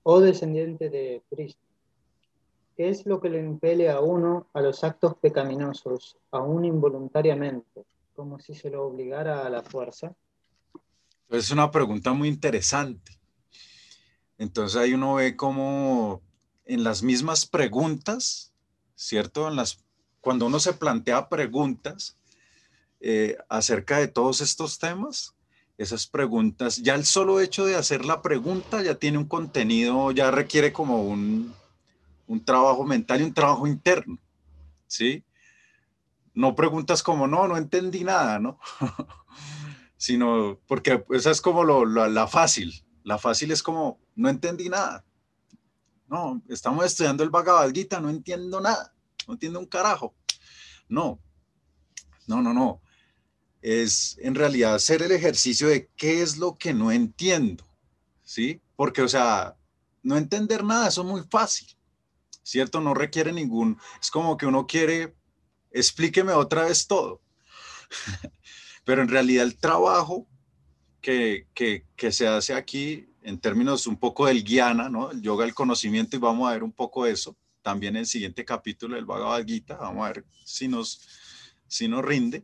oh 0.03 0.19
descendiente 0.19 0.89
de 0.89 1.24
Cristo, 1.27 1.60
¿qué 2.77 2.89
es 2.89 3.08
lo 3.08 3.19
que 3.19 3.29
le 3.29 3.39
impele 3.39 3.89
a 3.89 4.00
uno 4.00 4.48
a 4.53 4.62
los 4.62 4.84
actos 4.84 5.15
pecaminosos, 5.15 6.17
aún 6.29 6.65
involuntariamente? 6.65 7.84
como 8.19 8.38
si 8.38 8.53
se 8.53 8.69
lo 8.69 8.86
obligara 8.86 9.46
a 9.46 9.50
la 9.50 9.63
fuerza? 9.63 10.13
Es 11.29 11.51
una 11.51 11.72
pregunta 11.72 12.12
muy 12.12 12.27
interesante. 12.27 13.17
Entonces 14.38 14.75
ahí 14.75 14.93
uno 14.93 15.15
ve 15.15 15.38
como 15.38 16.22
en 16.70 16.84
las 16.84 17.04
mismas 17.04 17.46
preguntas, 17.46 18.54
¿cierto? 18.96 19.48
En 19.48 19.56
las, 19.56 19.84
cuando 20.22 20.46
uno 20.46 20.60
se 20.60 20.74
plantea 20.74 21.30
preguntas 21.30 22.18
eh, 23.02 23.38
acerca 23.50 23.98
de 23.98 24.08
todos 24.08 24.42
estos 24.42 24.80
temas, 24.80 25.36
esas 25.78 26.08
preguntas, 26.08 26.78
ya 26.78 26.96
el 26.96 27.06
solo 27.06 27.40
hecho 27.42 27.66
de 27.66 27.76
hacer 27.76 28.06
la 28.06 28.22
pregunta 28.22 28.82
ya 28.82 28.96
tiene 28.96 29.18
un 29.18 29.26
contenido, 29.26 30.12
ya 30.12 30.32
requiere 30.32 30.74
como 30.74 31.04
un, 31.04 31.54
un 32.28 32.44
trabajo 32.44 32.84
mental 32.84 33.22
y 33.22 33.24
un 33.24 33.34
trabajo 33.34 33.68
interno, 33.68 34.18
¿sí? 34.88 35.24
no 36.40 36.56
preguntas 36.56 37.04
como, 37.04 37.28
no, 37.28 37.50
no 37.50 37.58
entendí 37.58 38.06
nada, 38.06 38.40
¿no? 38.40 38.60
Sino 39.98 40.58
porque 40.68 41.04
esa 41.10 41.32
es 41.32 41.42
como 41.42 41.66
lo, 41.66 41.86
la 41.86 42.28
fácil. 42.28 42.86
La 43.04 43.18
fácil 43.18 43.52
es 43.52 43.62
como, 43.62 44.00
no 44.16 44.30
entendí 44.30 44.70
nada. 44.70 45.04
No, 46.10 46.42
estamos 46.50 46.86
estudiando 46.86 47.24
el 47.24 47.30
Bhagavad 47.30 47.72
no 48.01 48.10
entiendo 48.10 48.60
nada, 48.60 48.94
no 49.28 49.34
entiendo 49.34 49.60
un 49.60 49.68
carajo. 49.68 50.16
No, 50.88 51.20
no, 52.28 52.41
no, 52.41 52.54
no. 52.54 52.82
Es 53.62 54.17
en 54.19 54.36
realidad 54.36 54.76
hacer 54.76 55.02
el 55.02 55.12
ejercicio 55.12 55.67
de 55.67 55.89
qué 55.95 56.22
es 56.22 56.38
lo 56.38 56.58
que 56.58 56.74
no 56.74 56.91
entiendo, 56.91 57.63
¿sí? 58.24 58.62
Porque, 58.76 59.02
o 59.02 59.08
sea, 59.08 59.56
no 60.02 60.17
entender 60.17 60.63
nada, 60.63 60.88
eso 60.88 61.02
es 61.02 61.08
muy 61.08 61.22
fácil, 61.30 61.67
¿cierto? 62.41 62.80
No 62.82 62.93
requiere 62.93 63.32
ningún, 63.32 63.78
es 64.02 64.10
como 64.10 64.38
que 64.38 64.45
uno 64.45 64.65
quiere 64.65 65.15
explíqueme 65.72 66.32
otra 66.34 66.63
vez 66.63 66.88
todo. 66.88 67.22
Pero 68.84 69.02
en 69.02 69.10
realidad 69.10 69.43
el 69.43 69.58
trabajo 69.58 70.28
que, 71.02 71.48
se 72.12 72.28
hace 72.28 72.54
aquí 72.54 73.09
en 73.30 73.39
términos 73.39 73.86
un 73.86 73.98
poco 73.98 74.26
del 74.26 74.44
guiana, 74.44 74.89
¿no? 74.89 75.12
El 75.12 75.22
yoga 75.22 75.46
del 75.46 75.54
conocimiento 75.54 76.15
y 76.15 76.20
vamos 76.20 76.50
a 76.50 76.54
ver 76.54 76.63
un 76.63 76.72
poco 76.72 77.06
eso 77.06 77.38
también 77.62 77.96
en 77.96 78.02
el 78.02 78.08
siguiente 78.08 78.44
capítulo 78.44 78.96
del 78.96 79.06
Bhagavad 79.06 79.46
Gita, 79.46 79.76
vamos 79.76 80.06
a 80.06 80.13
ver 80.13 80.26
si 80.44 80.68
nos, 80.68 81.08
si 81.68 81.88
nos 81.88 82.04
rinde. 82.04 82.44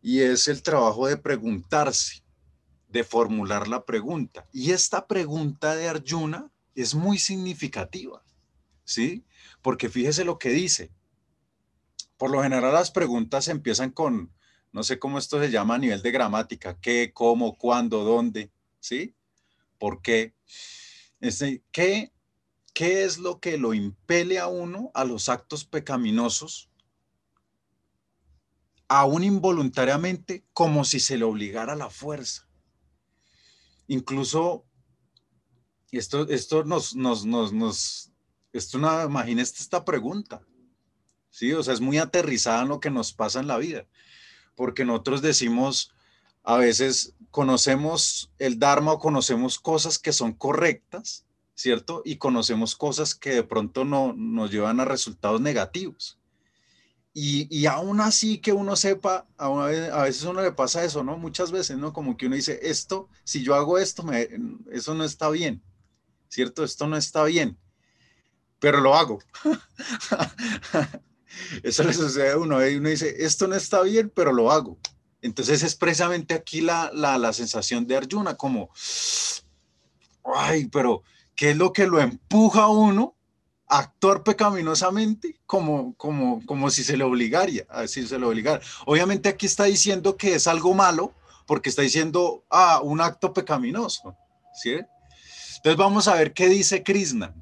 Y 0.00 0.20
es 0.20 0.48
el 0.48 0.62
trabajo 0.62 1.06
de 1.06 1.16
preguntarse, 1.16 2.22
de 2.88 3.04
formular 3.04 3.68
la 3.68 3.84
pregunta. 3.84 4.46
Y 4.52 4.70
esta 4.70 5.06
pregunta 5.06 5.76
de 5.76 5.88
Arjuna 5.88 6.50
es 6.74 6.94
muy 6.94 7.18
significativa, 7.18 8.22
¿sí? 8.84 9.24
Porque 9.60 9.90
fíjese 9.90 10.24
lo 10.24 10.38
que 10.38 10.48
dice, 10.48 10.90
por 12.16 12.30
lo 12.30 12.42
general 12.42 12.72
las 12.72 12.90
preguntas 12.90 13.48
empiezan 13.48 13.90
con, 13.90 14.32
no 14.72 14.82
sé 14.82 14.98
cómo 14.98 15.18
esto 15.18 15.38
se 15.38 15.50
llama 15.50 15.74
a 15.74 15.78
nivel 15.78 16.00
de 16.00 16.10
gramática, 16.10 16.78
qué, 16.80 17.12
cómo, 17.12 17.58
cuándo, 17.58 18.04
dónde, 18.04 18.50
¿sí? 18.80 19.14
¿Por 19.82 20.00
qué? 20.00 20.32
Este, 21.18 21.64
¿qué, 21.72 22.12
¿Qué 22.72 23.02
es 23.02 23.18
lo 23.18 23.40
que 23.40 23.58
lo 23.58 23.74
impele 23.74 24.38
a 24.38 24.46
uno 24.46 24.92
a 24.94 25.04
los 25.04 25.28
actos 25.28 25.64
pecaminosos, 25.64 26.70
aún 28.86 29.24
involuntariamente, 29.24 30.44
como 30.52 30.84
si 30.84 31.00
se 31.00 31.18
le 31.18 31.24
obligara 31.24 31.74
la 31.74 31.90
fuerza? 31.90 32.48
Incluso, 33.88 34.64
esto, 35.90 36.28
esto 36.28 36.62
nos, 36.62 36.94
nos, 36.94 37.24
nos, 37.24 38.12
esto 38.52 38.78
imagínese 38.78 39.64
esta 39.64 39.84
pregunta. 39.84 40.46
¿sí? 41.28 41.52
O 41.54 41.62
sea, 41.64 41.74
es 41.74 41.80
muy 41.80 41.98
aterrizada 41.98 42.62
en 42.62 42.68
lo 42.68 42.78
que 42.78 42.92
nos 42.92 43.12
pasa 43.12 43.40
en 43.40 43.48
la 43.48 43.58
vida, 43.58 43.88
porque 44.54 44.84
nosotros 44.84 45.22
decimos, 45.22 45.92
a 46.42 46.56
veces 46.56 47.14
conocemos 47.30 48.30
el 48.38 48.58
Dharma 48.58 48.92
o 48.92 48.98
conocemos 48.98 49.58
cosas 49.58 49.98
que 49.98 50.12
son 50.12 50.32
correctas, 50.32 51.24
¿cierto? 51.54 52.02
Y 52.04 52.16
conocemos 52.16 52.76
cosas 52.76 53.14
que 53.14 53.30
de 53.30 53.42
pronto 53.42 53.84
no, 53.84 54.12
nos 54.12 54.50
llevan 54.50 54.80
a 54.80 54.84
resultados 54.84 55.40
negativos. 55.40 56.18
Y, 57.14 57.46
y 57.56 57.66
aún 57.66 58.00
así 58.00 58.38
que 58.38 58.52
uno 58.52 58.74
sepa, 58.74 59.26
a, 59.36 59.46
a 59.46 60.02
veces 60.02 60.24
uno 60.24 60.42
le 60.42 60.52
pasa 60.52 60.84
eso, 60.84 61.04
¿no? 61.04 61.18
Muchas 61.18 61.52
veces, 61.52 61.76
¿no? 61.76 61.92
Como 61.92 62.16
que 62.16 62.26
uno 62.26 62.36
dice, 62.36 62.58
esto, 62.62 63.08
si 63.24 63.42
yo 63.42 63.54
hago 63.54 63.78
esto, 63.78 64.04
eso 64.70 64.94
no 64.94 65.04
está 65.04 65.28
bien, 65.28 65.62
¿cierto? 66.28 66.64
Esto 66.64 66.86
no 66.86 66.96
está 66.96 67.24
bien, 67.24 67.58
pero 68.58 68.80
lo 68.80 68.94
hago. 68.94 69.18
Eso 71.62 71.82
le 71.82 71.94
sucede 71.94 72.32
a 72.32 72.36
uno 72.36 72.66
y 72.68 72.76
uno 72.76 72.90
dice, 72.90 73.24
esto 73.24 73.46
no 73.48 73.54
está 73.54 73.82
bien, 73.82 74.10
pero 74.14 74.32
lo 74.32 74.52
hago. 74.52 74.78
Entonces 75.22 75.62
es 75.62 75.74
precisamente 75.76 76.34
aquí 76.34 76.60
la, 76.60 76.90
la, 76.92 77.16
la 77.16 77.32
sensación 77.32 77.86
de 77.86 77.96
Arjuna, 77.96 78.36
como, 78.36 78.70
ay, 80.36 80.66
pero 80.66 81.02
¿qué 81.34 81.50
es 81.50 81.56
lo 81.56 81.72
que 81.72 81.86
lo 81.86 82.00
empuja 82.00 82.64
a 82.64 82.68
uno 82.68 83.14
a 83.68 83.78
actuar 83.78 84.22
pecaminosamente 84.22 85.40
como, 85.46 85.94
como, 85.96 86.44
como 86.44 86.70
si 86.70 86.84
se 86.84 86.96
le 86.96 87.04
obligara, 87.04 87.52
a 87.70 87.86
si 87.86 88.06
se 88.06 88.16
obligara? 88.16 88.60
Obviamente 88.84 89.28
aquí 89.28 89.46
está 89.46 89.64
diciendo 89.64 90.16
que 90.16 90.34
es 90.34 90.46
algo 90.46 90.74
malo, 90.74 91.14
porque 91.46 91.70
está 91.70 91.82
diciendo, 91.82 92.44
ah, 92.50 92.80
un 92.82 93.00
acto 93.00 93.32
pecaminoso, 93.32 94.16
¿sí? 94.54 94.72
Entonces 95.56 95.76
vamos 95.76 96.08
a 96.08 96.14
ver 96.14 96.32
qué 96.32 96.48
dice 96.48 96.82
Krishna 96.82 97.34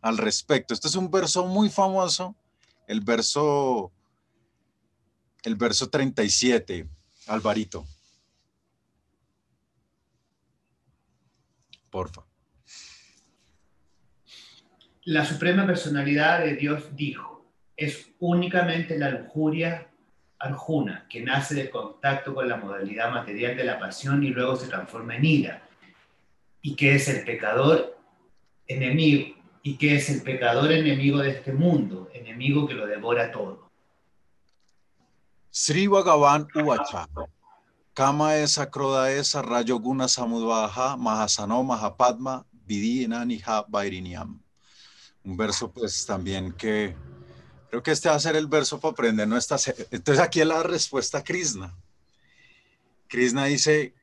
al 0.00 0.16
respecto. 0.16 0.74
Este 0.74 0.88
es 0.88 0.94
un 0.94 1.10
verso 1.10 1.44
muy 1.46 1.68
famoso 1.68 2.34
el 2.88 3.02
verso, 3.02 3.92
el 5.44 5.54
verso 5.54 5.88
37, 5.88 6.88
Alvarito. 7.28 7.86
Porfa. 11.90 12.24
La 15.04 15.24
Suprema 15.24 15.66
Personalidad 15.66 16.40
de 16.40 16.56
Dios 16.56 16.94
dijo, 16.94 17.46
es 17.76 18.10
únicamente 18.18 18.98
la 18.98 19.10
lujuria 19.10 19.88
arjuna 20.38 21.06
que 21.08 21.22
nace 21.22 21.54
del 21.54 21.70
contacto 21.70 22.34
con 22.34 22.48
la 22.48 22.56
modalidad 22.56 23.10
material 23.10 23.56
de 23.56 23.64
la 23.64 23.78
pasión 23.78 24.22
y 24.22 24.28
luego 24.28 24.56
se 24.56 24.68
transforma 24.68 25.16
en 25.16 25.24
ira, 25.24 25.68
y 26.62 26.76
que 26.76 26.94
es 26.94 27.08
el 27.08 27.24
pecador 27.24 27.96
enemigo, 28.66 29.34
y 29.62 29.76
que 29.76 29.96
es 29.96 30.10
el 30.10 30.22
pecador 30.22 30.72
enemigo 30.72 31.18
de 31.18 31.30
este 31.30 31.52
mundo, 31.52 32.10
enemigo 32.12 32.66
que 32.66 32.74
lo 32.74 32.86
devora 32.86 33.30
todo. 33.32 33.67
Sri 35.58 35.88
Bhagavan 35.88 36.46
Uvacha, 36.54 37.08
Kama 37.92 38.36
esa 38.36 38.70
Kroda 38.70 39.10
esa 39.10 39.42
Rayoguna 39.42 40.06
Samudvaha 40.06 40.96
Mahasano 40.96 41.64
Mahapadma 41.64 42.46
Vidinaniha 42.64 43.66
Vairiniam. 43.68 44.40
Un 45.24 45.36
verso 45.36 45.72
pues 45.72 46.06
también 46.06 46.52
que 46.52 46.94
Creo 47.70 47.82
que 47.82 47.90
este 47.90 48.08
va 48.08 48.14
a 48.14 48.20
ser 48.20 48.36
el 48.36 48.46
verso 48.46 48.78
para 48.78 48.92
aprender 48.92 49.26
nuestra... 49.26 49.58
Entonces 49.90 50.22
aquí 50.24 50.40
es 50.40 50.46
la 50.46 50.62
respuesta 50.62 51.18
a 51.18 51.24
Krishna. 51.24 51.76
Krishna 53.08 53.46
dice, 53.46 53.94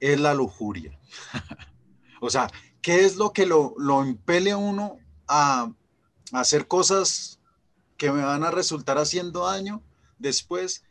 es 0.00 0.20
la 0.20 0.34
lujuria. 0.34 1.00
o 2.20 2.28
sea, 2.28 2.50
¿qué 2.82 3.06
es 3.06 3.16
lo 3.16 3.32
que 3.32 3.46
lo, 3.46 3.74
lo 3.78 4.04
impele 4.04 4.50
a 4.50 4.58
uno 4.58 4.98
a 5.28 5.72
hacer 6.32 6.68
cosas 6.68 7.40
que 7.96 8.12
me 8.12 8.22
van 8.22 8.44
a 8.44 8.50
resultar 8.50 8.98
haciendo 8.98 9.46
daño 9.46 9.82
después? 10.24 10.82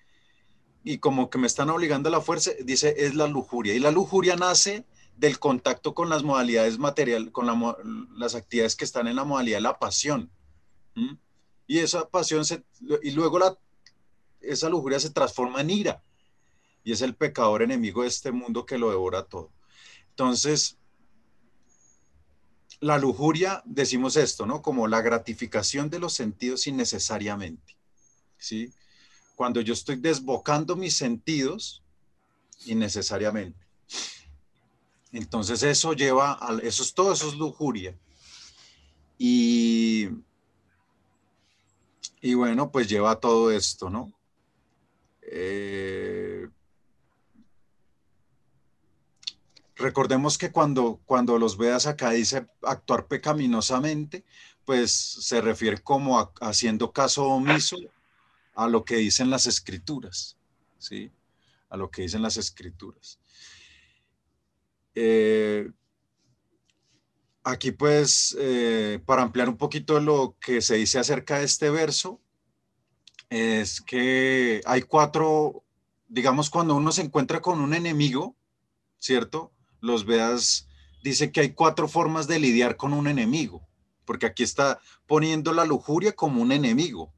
Y 0.84 1.00
como 1.00 1.30
que 1.30 1.38
me 1.38 1.48
están 1.48 1.70
obligando 1.70 2.10
a 2.10 2.12
la 2.12 2.22
fuerza, 2.22 2.52
dice, 2.64 2.94
es 2.98 3.16
la 3.16 3.28
lujuria. 3.28 3.74
Y 3.74 3.80
la 3.80 3.92
lujuria 3.92 4.36
nace 4.36 4.86
del 5.18 5.40
contacto 5.40 5.94
con 5.94 6.10
las 6.10 6.24
modalidades 6.24 6.80
material, 6.80 7.32
con 7.32 7.46
la, 7.46 7.78
las 8.16 8.36
actividades 8.36 8.76
que 8.76 8.86
están 8.86 9.08
en 9.08 9.16
la 9.16 9.24
modalidad 9.24 9.58
de 9.58 9.62
la 9.62 9.80
pasión. 9.80 10.32
Y 11.68 11.80
esa 11.80 12.08
pasión, 12.10 12.46
se, 12.46 12.64
y 13.02 13.12
luego 13.12 13.40
la, 13.40 13.58
esa 14.42 14.70
lujuria 14.70 15.00
se 15.00 15.10
transforma 15.10 15.62
en 15.62 15.70
ira. 15.70 16.04
Y 16.84 16.92
es 16.92 17.02
el 17.02 17.16
pecador 17.16 17.62
enemigo 17.62 18.02
de 18.02 18.10
este 18.10 18.32
mundo 18.32 18.66
que 18.66 18.78
lo 18.78 18.90
devora 18.90 19.24
todo. 19.24 19.52
Entonces, 20.10 20.78
la 22.82 22.98
lujuria, 22.98 23.64
decimos 23.66 24.18
esto, 24.18 24.46
¿no? 24.46 24.62
Como 24.62 24.88
la 24.88 25.02
gratificación 25.02 25.90
de 25.90 26.00
los 26.00 26.14
sentidos 26.14 26.68
innecesariamente. 26.68 27.78
¿Sí? 28.38 28.74
Cuando 29.36 29.62
yo 29.62 29.74
estoy 29.74 29.96
desbocando 29.96 30.76
mis 30.76 30.96
sentidos 30.96 31.84
innecesariamente. 32.66 33.60
Entonces 35.12 35.62
eso 35.64 35.94
lleva 35.94 36.38
a, 36.42 36.58
eso 36.64 36.84
es 36.84 36.94
todo, 36.94 37.14
eso 37.14 37.30
es 37.30 37.36
lujuria. 37.36 37.96
Y, 39.18 40.10
y 42.22 42.34
bueno, 42.34 42.72
pues 42.72 42.90
lleva 42.90 43.12
a 43.12 43.20
todo 43.20 43.52
esto, 43.52 43.90
¿no? 43.90 44.12
Eh, 45.22 46.50
recordemos 49.76 50.38
que 50.38 50.52
cuando, 50.52 51.00
cuando 51.06 51.38
los 51.38 51.58
veas 51.58 51.86
acá 51.86 52.12
dice 52.12 52.48
actuar 52.64 53.08
pecaminosamente, 53.08 54.24
pues 54.66 54.92
se 54.92 55.42
refiere 55.42 55.82
como 55.82 56.32
haciendo 56.42 56.92
caso 56.92 57.26
omiso 57.26 57.78
a 58.56 58.68
lo 58.68 58.86
que 58.86 58.98
dicen 58.98 59.30
las 59.30 59.46
escrituras, 59.46 60.38
¿sí? 60.78 61.12
A 61.70 61.78
lo 61.78 61.90
que 61.90 62.04
dicen 62.04 62.22
las 62.22 62.38
escrituras. 62.38 63.20
Eh, 64.96 65.72
aquí 67.44 67.72
pues, 67.72 68.36
eh, 68.40 69.00
para 69.06 69.24
ampliar 69.24 69.50
un 69.50 69.58
poquito 69.58 70.00
lo 70.00 70.38
que 70.40 70.62
se 70.62 70.76
dice 70.76 71.00
acerca 71.00 71.40
de 71.40 71.46
este 71.46 71.70
verso, 71.70 72.22
es 73.30 73.82
que 73.82 74.62
hay 74.66 74.84
cuatro, 74.84 75.64
digamos, 76.08 76.50
cuando 76.50 76.76
uno 76.76 76.92
se 76.92 77.02
encuentra 77.02 77.42
con 77.42 77.60
un 77.60 77.74
enemigo, 77.74 78.36
¿cierto? 79.00 79.52
Los 79.82 80.06
veas, 80.06 80.68
dice 81.04 81.32
que 81.32 81.42
hay 81.42 81.54
cuatro 81.54 81.88
formas 81.88 82.28
de 82.28 82.40
lidiar 82.40 82.78
con 82.78 82.94
un 82.94 83.08
enemigo, 83.08 83.68
porque 84.06 84.28
aquí 84.28 84.44
está 84.44 84.80
poniendo 85.08 85.52
la 85.52 85.66
lujuria 85.66 86.14
como 86.14 86.42
un 86.42 86.52
enemigo, 86.52 87.12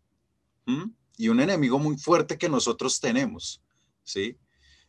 y 1.17 1.29
un 1.29 1.39
enemigo 1.39 1.79
muy 1.79 1.97
fuerte 1.97 2.37
que 2.37 2.49
nosotros 2.49 2.99
tenemos, 2.99 3.61
¿sí? 4.03 4.37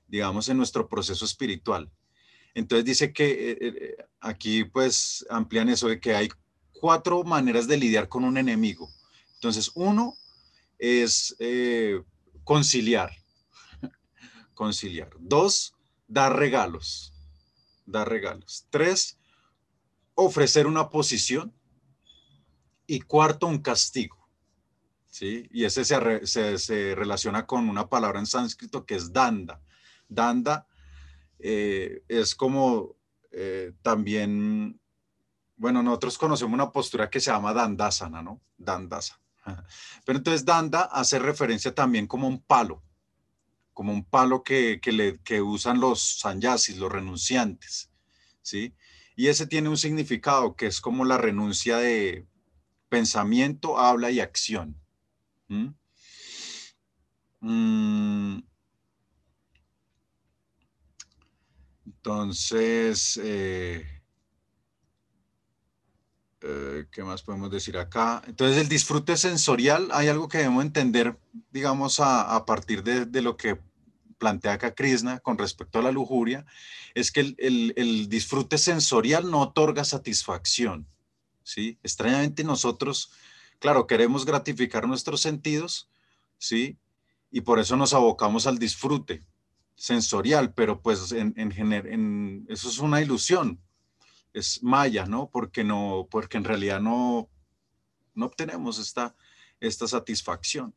Digamos, 0.08 0.48
en 0.48 0.56
nuestro 0.56 0.88
proceso 0.88 1.24
espiritual. 1.24 1.90
Entonces 2.54 2.84
dice 2.84 3.12
que 3.12 3.50
eh, 3.50 3.58
eh, 3.60 3.96
aquí 4.20 4.64
pues 4.64 5.26
amplían 5.28 5.68
eso 5.68 5.88
de 5.88 6.00
que 6.00 6.14
hay 6.14 6.28
cuatro 6.72 7.22
maneras 7.24 7.66
de 7.66 7.76
lidiar 7.76 8.08
con 8.08 8.24
un 8.24 8.36
enemigo. 8.36 8.88
Entonces, 9.34 9.70
uno 9.74 10.14
es 10.78 11.36
eh, 11.38 12.02
conciliar, 12.44 13.10
conciliar. 14.54 15.10
Dos, 15.18 15.74
dar 16.06 16.36
regalos, 16.36 17.12
dar 17.84 18.08
regalos. 18.08 18.66
Tres, 18.70 19.18
ofrecer 20.14 20.66
una 20.66 20.88
posición. 20.88 21.52
Y 22.88 23.00
cuarto, 23.00 23.48
un 23.48 23.58
castigo. 23.58 24.15
¿Sí? 25.16 25.48
Y 25.50 25.64
ese 25.64 25.82
se, 25.86 26.94
relaciona 26.94 27.46
con 27.46 27.70
una 27.70 27.88
palabra 27.88 28.18
en 28.18 28.26
sánscrito 28.26 28.84
que 28.84 28.96
es 28.96 29.14
danda. 29.14 29.62
Danda 30.08 30.66
eh, 31.38 32.02
es 32.06 32.34
como 32.34 32.96
eh, 33.32 33.72
también, 33.80 34.78
bueno, 35.56 35.82
nosotros 35.82 36.18
conocemos 36.18 36.52
una 36.52 36.70
postura 36.70 37.08
que 37.08 37.20
se 37.20 37.30
llama 37.30 37.54
dandasana, 37.54 38.20
¿no? 38.20 38.42
Dandasa. 38.58 39.18
Pero 40.04 40.18
entonces 40.18 40.44
danda 40.44 40.82
hace 40.82 41.18
referencia 41.18 41.74
también 41.74 42.06
como 42.06 42.28
un 42.28 42.42
palo, 42.42 42.82
como 43.72 43.94
un 43.94 44.04
palo 44.04 44.42
que, 44.42 44.82
que 45.24 45.40
usan 45.40 45.80
los 45.80 46.18
sanyasis, 46.20 46.76
los 46.76 46.92
renunciantes, 46.92 47.90
¿sí? 48.42 48.74
Y 49.16 49.28
ese 49.28 49.46
tiene 49.46 49.70
un 49.70 49.78
significado 49.78 50.56
que 50.56 50.66
es 50.66 50.82
como 50.82 51.06
la 51.06 51.16
renuncia 51.16 51.78
de 51.78 52.26
pensamiento, 52.90 53.78
habla 53.78 54.10
y 54.10 54.20
acción. 54.20 54.76
¿Mm? 55.48 55.68
Entonces, 62.06 63.20
eh, 63.20 63.84
eh, 66.40 66.86
¿qué 66.92 67.02
más 67.02 67.22
podemos 67.22 67.50
decir 67.50 67.76
acá? 67.76 68.22
Entonces, 68.28 68.58
el 68.58 68.68
disfrute 68.68 69.16
sensorial, 69.16 69.88
hay 69.90 70.06
algo 70.06 70.28
que 70.28 70.38
debemos 70.38 70.64
entender, 70.64 71.18
digamos, 71.50 71.98
a, 71.98 72.44
partir 72.46 72.84
de, 72.84 73.22
lo 73.22 73.36
que 73.36 73.58
plantea 74.18 74.52
acá 74.52 74.72
Krishna 74.72 75.18
con 75.18 75.36
respecto 75.36 75.80
a 75.80 75.82
la 75.82 75.90
lujuria, 75.90 76.46
es 76.94 77.10
que 77.10 77.34
el, 77.38 77.74
el 77.76 78.08
disfrute 78.08 78.56
sensorial 78.56 79.28
no 79.28 79.40
otorga 79.40 79.84
satisfacción, 79.84 80.86
¿sí? 81.42 81.78
Extrañamente 81.82 82.44
nosotros, 82.44 83.10
claro, 83.58 83.86
queremos 83.86 84.24
gratificar 84.24 84.86
nuestros 84.86 85.20
sentidos, 85.20 85.88
¿sí? 86.38 86.78
Y 87.30 87.42
por 87.42 87.58
eso 87.58 87.76
nos 87.76 87.94
abocamos 87.94 88.46
al 88.46 88.58
disfrute, 88.58 89.26
sensorial, 89.74 90.54
pero 90.54 90.80
pues 90.80 91.12
en, 91.12 91.34
en, 91.36 91.72
en, 91.72 92.46
eso 92.48 92.68
es 92.68 92.78
una 92.78 93.02
ilusión, 93.02 93.60
es 94.32 94.62
maya, 94.62 95.06
¿no? 95.06 95.28
Porque 95.30 95.64
no, 95.64 96.08
porque 96.10 96.38
en 96.38 96.44
realidad 96.44 96.80
no, 96.80 97.28
no 98.14 98.26
obtenemos 98.26 98.78
esta, 98.78 99.14
esta 99.60 99.86
satisfacción. 99.86 100.74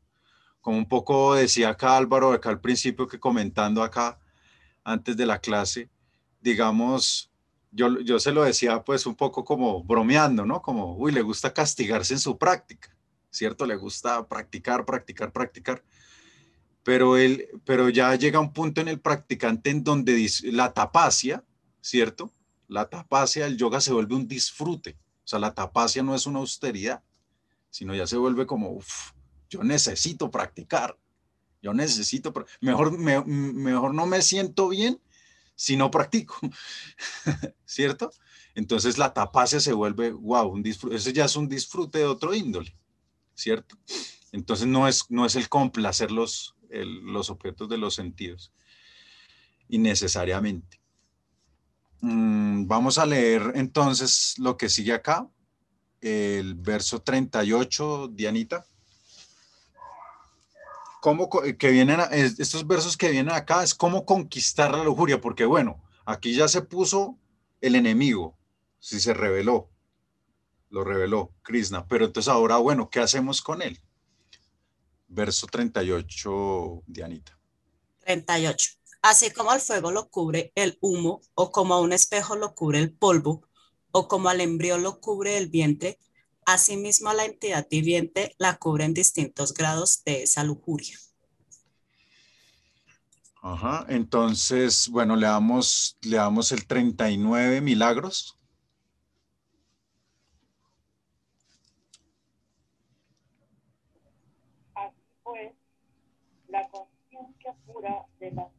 Como 0.61 0.77
un 0.77 0.87
poco 0.87 1.35
decía 1.35 1.69
acá 1.69 1.97
Álvaro, 1.97 2.33
acá 2.33 2.49
al 2.49 2.61
principio 2.61 3.07
que 3.07 3.19
comentando 3.19 3.81
acá, 3.81 4.19
antes 4.83 5.15
de 5.15 5.25
la 5.25 5.39
clase, 5.39 5.89
digamos, 6.41 7.28
yo, 7.71 7.99
yo 8.01 8.19
se 8.19 8.31
lo 8.31 8.43
decía 8.43 8.83
pues 8.83 9.05
un 9.05 9.15
poco 9.15 9.43
como 9.43 9.83
bromeando, 9.83 10.45
¿no? 10.45 10.61
Como, 10.61 10.95
uy, 10.95 11.11
le 11.11 11.21
gusta 11.21 11.53
castigarse 11.53 12.13
en 12.13 12.19
su 12.19 12.37
práctica, 12.37 12.95
¿cierto? 13.29 13.65
Le 13.65 13.75
gusta 13.75 14.27
practicar, 14.27 14.85
practicar, 14.85 15.31
practicar 15.31 15.83
pero, 16.89 17.17
él, 17.17 17.47
pero 17.65 17.89
ya 17.89 18.15
llega 18.15 18.39
un 18.39 18.51
punto 18.51 18.81
en 18.81 18.87
el 18.87 18.99
practicante 18.99 19.69
en 19.69 19.83
donde 19.83 20.27
la 20.45 20.73
tapacia, 20.73 21.43
¿cierto? 21.81 22.33
La 22.67 22.89
tapacia, 22.89 23.45
el 23.45 23.57
yoga 23.57 23.81
se 23.81 23.93
vuelve 23.93 24.15
un 24.15 24.27
disfrute. 24.27 24.97
O 25.23 25.27
sea, 25.27 25.37
la 25.37 25.53
tapacia 25.53 26.01
no 26.01 26.15
es 26.15 26.25
una 26.25 26.39
austeridad, 26.39 27.03
sino 27.69 27.93
ya 27.93 28.07
se 28.07 28.17
vuelve 28.17 28.45
como, 28.47 28.71
uff, 28.71 29.11
yo 29.49 29.63
necesito 29.63 30.31
practicar. 30.31 30.97
Yo 31.61 31.75
necesito, 31.75 32.33
mejor, 32.61 32.97
mejor 32.97 33.93
no 33.93 34.07
me 34.07 34.23
siento 34.23 34.69
bien 34.69 34.99
si 35.59 35.75
no 35.75 35.91
practico, 35.91 36.39
¿cierto? 37.65 38.11
Entonces 38.55 38.97
la 38.97 39.13
tapacia 39.13 39.59
se 39.59 39.73
vuelve, 39.73 40.11
wow, 40.11 40.47
un 40.47 40.63
disfrute, 40.63 40.95
ese 40.95 41.11
ya 41.11 41.25
es 41.25 41.35
un 41.35 41.49
disfrute 41.49 41.97
de 41.97 42.05
otro 42.05 42.33
índole, 42.33 42.73
¿cierto? 43.33 43.75
Entonces 44.31 44.67
no 44.67 44.87
es, 44.87 45.11
no 45.11 45.25
es 45.25 45.35
el 45.35 45.49
complacer 45.49 46.11
los, 46.11 46.55
los 46.69 47.29
objetos 47.29 47.67
de 47.67 47.77
los 47.77 47.93
sentidos, 47.93 48.53
innecesariamente. 49.67 50.79
Mm, 51.99 52.65
vamos 52.65 52.97
a 52.97 53.05
leer 53.05 53.51
entonces 53.55 54.35
lo 54.37 54.55
que 54.55 54.69
sigue 54.69 54.93
acá, 54.93 55.29
el 55.99 56.55
verso 56.55 57.01
38, 57.01 58.07
Dianita. 58.13 58.65
¿Cómo 61.01 61.29
que 61.29 61.69
vienen, 61.69 61.99
estos 62.11 62.67
versos 62.67 62.97
que 62.97 63.09
vienen 63.09 63.33
acá 63.33 63.63
es 63.63 63.73
cómo 63.73 64.05
conquistar 64.05 64.71
la 64.71 64.83
lujuria, 64.83 65.21
porque 65.21 65.45
bueno, 65.45 65.81
aquí 66.05 66.33
ya 66.33 66.47
se 66.47 66.61
puso 66.61 67.17
el 67.61 67.75
enemigo, 67.75 68.37
si 68.79 68.99
se 68.99 69.13
reveló, 69.13 69.69
lo 70.69 70.83
reveló 70.83 71.33
Krishna, 71.41 71.87
pero 71.87 72.05
entonces 72.05 72.31
ahora, 72.31 72.57
bueno, 72.57 72.89
¿qué 72.89 72.99
hacemos 72.99 73.41
con 73.41 73.61
él? 73.61 73.79
verso 75.09 75.47
38, 75.47 76.83
Dianita. 76.87 77.37
38. 78.05 78.71
Así 79.01 79.31
como 79.31 79.53
el 79.53 79.59
fuego 79.59 79.91
lo 79.91 80.09
cubre 80.09 80.51
el 80.55 80.77
humo, 80.81 81.21
o 81.33 81.51
como 81.51 81.73
a 81.73 81.81
un 81.81 81.93
espejo 81.93 82.35
lo 82.35 82.53
cubre 82.53 82.79
el 82.79 82.93
polvo, 82.93 83.47
o 83.91 84.07
como 84.07 84.29
al 84.29 84.41
embrión 84.41 84.83
lo 84.83 84.99
cubre 84.99 85.37
el 85.37 85.49
vientre, 85.49 85.97
Asimismo, 86.51 87.09
a 87.09 87.13
la 87.13 87.25
entidad 87.25 87.67
viviente 87.69 88.33
la 88.39 88.57
cubren 88.57 88.95
distintos 88.95 89.53
grados 89.53 90.03
de 90.03 90.23
esa 90.23 90.43
lujuria. 90.43 90.97
Ajá, 93.43 93.85
entonces, 93.87 94.89
bueno, 94.89 95.15
le 95.15 95.27
damos, 95.27 95.95
le 96.01 96.17
damos 96.17 96.51
el 96.51 96.65
39 96.65 97.61
milagros. 97.61 98.35
Así 104.73 104.95
pues, 105.21 105.53
la 106.47 106.67
conciencia 106.69 107.53
pura 107.67 108.07
de 108.19 108.31
la 108.31 108.49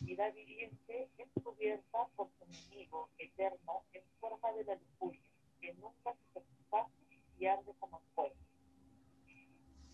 entidad 0.00 0.34
viviente 0.34 1.08
es 1.16 1.28
cubierta 1.42 2.06
por 2.14 2.28
su 2.38 2.44
enemigo 2.44 3.08
eterno 3.16 3.84
en 3.94 4.02
forma 4.20 4.52
de 4.52 4.64
la 4.64 4.74
lujuria, 4.74 5.22
que 5.62 5.72
nunca 5.72 6.14
se 6.34 6.40
como. 7.78 8.02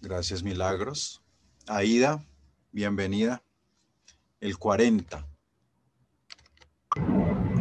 Gracias, 0.00 0.42
milagros. 0.42 1.22
Aida, 1.66 2.24
bienvenida. 2.72 3.42
El 4.40 4.58
40. 4.58 5.26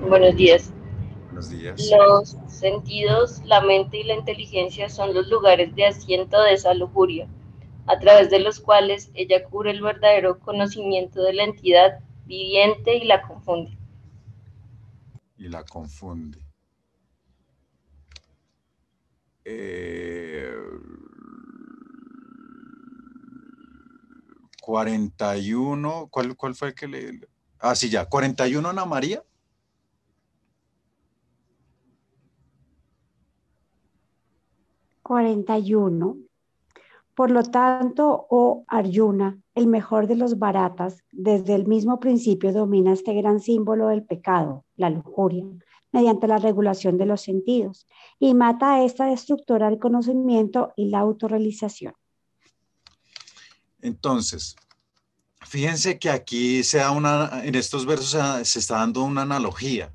Buenos 0.08 0.36
días. 0.36 0.74
Buenos 1.26 1.50
días. 1.50 1.90
Los 1.90 2.38
sentidos, 2.48 3.42
la 3.46 3.62
mente 3.62 3.98
y 3.98 4.04
la 4.04 4.16
inteligencia 4.16 4.90
son 4.90 5.14
los 5.14 5.28
lugares 5.28 5.74
de 5.76 5.86
asiento 5.86 6.42
de 6.42 6.54
esa 6.54 6.74
lujuria, 6.74 7.28
a 7.88 7.98
través 8.00 8.30
de 8.30 8.40
los 8.40 8.60
cuales 8.60 9.10
ella 9.14 9.44
cubre 9.46 9.72
el 9.72 9.82
verdadero 9.82 10.40
conocimiento 10.40 11.24
de 11.24 11.34
la 11.34 11.44
entidad 11.44 12.00
viviente 12.26 12.98
y 12.98 13.06
la 13.06 13.22
confunde. 13.22 13.78
Y 15.38 15.50
la 15.50 15.64
confunde. 15.64 16.43
Eh, 19.46 20.56
41, 24.62 26.08
¿cuál, 26.10 26.38
¿cuál 26.38 26.56
fue 26.56 26.70
el 26.70 26.76
que 26.76 26.88
le...? 26.88 27.20
Ah, 27.60 27.76
sí, 27.76 27.90
ya, 27.90 28.06
41 28.06 28.70
Ana 28.70 28.86
María. 28.86 29.24
Cuarenta 35.02 35.58
y 35.60 35.76
uno. 35.76 36.18
Por 37.14 37.30
lo 37.30 37.44
tanto, 37.44 38.26
oh 38.30 38.64
Arjuna, 38.68 39.38
el 39.54 39.68
mejor 39.68 40.08
de 40.08 40.16
los 40.16 40.40
baratas, 40.40 41.04
desde 41.12 41.54
el 41.54 41.68
mismo 41.68 42.00
principio 42.00 42.52
domina 42.52 42.94
este 42.94 43.14
gran 43.14 43.40
símbolo 43.40 43.90
del 43.90 44.04
pecado, 44.04 44.64
la 44.78 44.90
lujuria, 44.90 45.46
mediante 45.94 46.28
la 46.28 46.40
regulación 46.40 46.98
de 46.98 47.06
los 47.06 47.22
sentidos, 47.22 47.88
y 48.20 48.34
mata 48.34 48.74
a 48.74 48.84
esta 48.84 49.06
destructora 49.06 49.70
del 49.70 49.80
conocimiento 49.80 50.74
y 50.76 50.90
la 50.90 51.00
autorrealización. 51.00 51.94
Entonces, 53.80 54.56
fíjense 55.42 56.00
que 56.00 56.10
aquí 56.10 56.64
se 56.64 56.80
da 56.80 56.92
una, 56.92 57.46
en 57.46 57.56
estos 57.56 57.86
versos 57.86 58.18
se, 58.48 58.60
está 58.60 58.78
dando 58.78 59.04
una 59.04 59.22
analogía, 59.22 59.94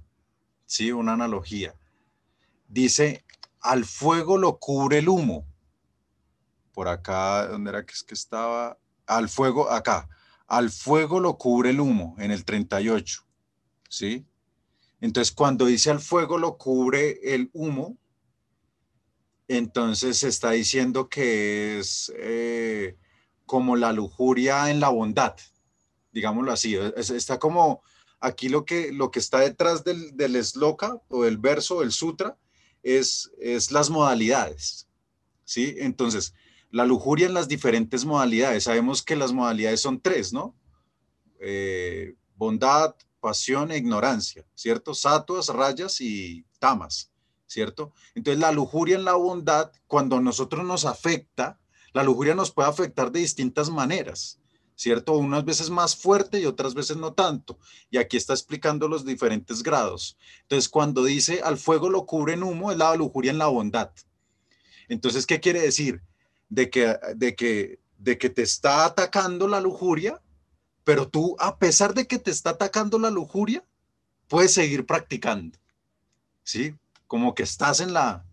¿sí? 0.66 0.92
Una 0.92 1.14
analogía. 1.14 1.74
Dice, 2.68 3.24
al 3.60 3.84
fuego 3.84 4.38
lo 4.38 4.58
cubre 4.58 4.98
el 4.98 5.08
humo. 5.08 5.46
Por 6.72 6.86
acá, 6.86 7.48
¿dónde 7.48 7.70
era 7.70 7.84
que 7.84 7.92
es 7.92 8.04
que 8.04 8.14
estaba? 8.14 8.78
Al 9.06 9.28
fuego, 9.28 9.68
acá. 9.68 10.08
Al 10.46 10.70
fuego 10.70 11.18
lo 11.18 11.36
cubre 11.38 11.70
el 11.70 11.80
humo, 11.80 12.14
en 12.18 12.30
el 12.30 12.44
38, 12.44 13.22
¿sí? 13.88 14.24
Entonces, 15.00 15.32
cuando 15.32 15.66
dice 15.66 15.90
al 15.90 16.00
fuego 16.00 16.38
lo 16.38 16.56
cubre 16.58 17.34
el 17.34 17.50
humo, 17.52 17.96
entonces 19.48 20.22
está 20.24 20.50
diciendo 20.52 21.08
que 21.08 21.78
es... 21.78 22.12
eh, 22.16 22.96
como 23.46 23.76
la 23.76 23.94
lujuria 23.94 24.70
en 24.70 24.78
la 24.78 24.90
bondad, 24.90 25.34
digámoslo 26.12 26.52
así. 26.52 26.76
Es- 26.96 27.08
Está 27.10 27.38
como 27.38 27.82
aquí 28.20 28.50
lo 28.50 28.66
que, 28.66 28.92
lo 28.92 29.10
que 29.10 29.20
está 29.20 29.40
detrás 29.40 29.84
del, 29.84 30.14
del 30.16 30.44
sloka 30.44 31.00
o 31.08 31.22
del 31.24 31.38
verso, 31.38 31.80
del 31.80 31.92
sutra, 31.92 32.36
es, 32.82 33.30
es 33.40 33.72
las 33.72 33.88
modalidades. 33.88 34.86
¿sí? 35.44 35.76
Entonces, 35.78 36.34
la 36.70 36.84
lujuria 36.84 37.26
en 37.26 37.32
las 37.32 37.48
diferentes 37.48 38.04
modalidades. 38.04 38.64
Sabemos 38.64 39.02
que 39.02 39.16
las 39.16 39.32
modalidades 39.32 39.80
son 39.80 39.98
tres, 39.98 40.32
¿no? 40.34 40.54
Eh, 41.40 42.14
bondad, 42.36 42.94
pasión 43.20 43.70
e 43.70 43.76
ignorancia, 43.76 44.46
¿cierto? 44.54 44.94
Satuas, 44.94 45.48
rayas 45.48 46.00
y 46.00 46.44
tamas, 46.58 47.10
¿cierto? 47.46 47.92
Entonces, 48.14 48.40
la 48.40 48.52
lujuria 48.52 48.96
en 48.96 49.04
la 49.04 49.14
bondad, 49.14 49.70
cuando 49.86 50.16
a 50.16 50.20
nosotros 50.20 50.64
nos 50.64 50.84
afecta, 50.84 51.58
la 51.92 52.02
lujuria 52.02 52.34
nos 52.34 52.50
puede 52.50 52.68
afectar 52.68 53.10
de 53.10 53.20
distintas 53.20 53.70
maneras, 53.70 54.38
¿cierto? 54.74 55.14
Unas 55.14 55.44
veces 55.44 55.70
más 55.70 55.96
fuerte 55.96 56.40
y 56.40 56.46
otras 56.46 56.74
veces 56.74 56.96
no 56.96 57.12
tanto. 57.12 57.58
Y 57.90 57.98
aquí 57.98 58.16
está 58.16 58.32
explicando 58.32 58.88
los 58.88 59.04
diferentes 59.04 59.62
grados. 59.62 60.16
Entonces, 60.42 60.68
cuando 60.68 61.04
dice 61.04 61.40
al 61.42 61.58
fuego 61.58 61.90
lo 61.90 62.06
cubre 62.06 62.34
en 62.34 62.42
humo, 62.42 62.70
es 62.70 62.78
la 62.78 62.94
lujuria 62.94 63.30
en 63.30 63.38
la 63.38 63.46
bondad. 63.46 63.90
Entonces, 64.88 65.26
¿qué 65.26 65.40
quiere 65.40 65.60
decir? 65.60 66.02
De 66.48 66.70
que, 66.70 66.96
de 67.16 67.34
que, 67.34 67.80
de 67.98 68.16
que 68.16 68.30
te 68.30 68.42
está 68.42 68.84
atacando 68.84 69.48
la 69.48 69.60
lujuria, 69.60 70.22
pero 70.88 71.06
tú, 71.06 71.36
a 71.38 71.58
pesar 71.58 71.92
de 71.92 72.06
que 72.06 72.18
te 72.18 72.30
está 72.30 72.48
atacando 72.48 72.98
la 72.98 73.10
lujuria, 73.10 73.62
puedes 74.26 74.54
seguir 74.54 74.86
practicando, 74.86 75.58
¿sí? 76.42 76.76
Como 77.06 77.34
que 77.34 77.42
estás 77.42 77.80
en 77.80 77.92
la, 77.92 78.24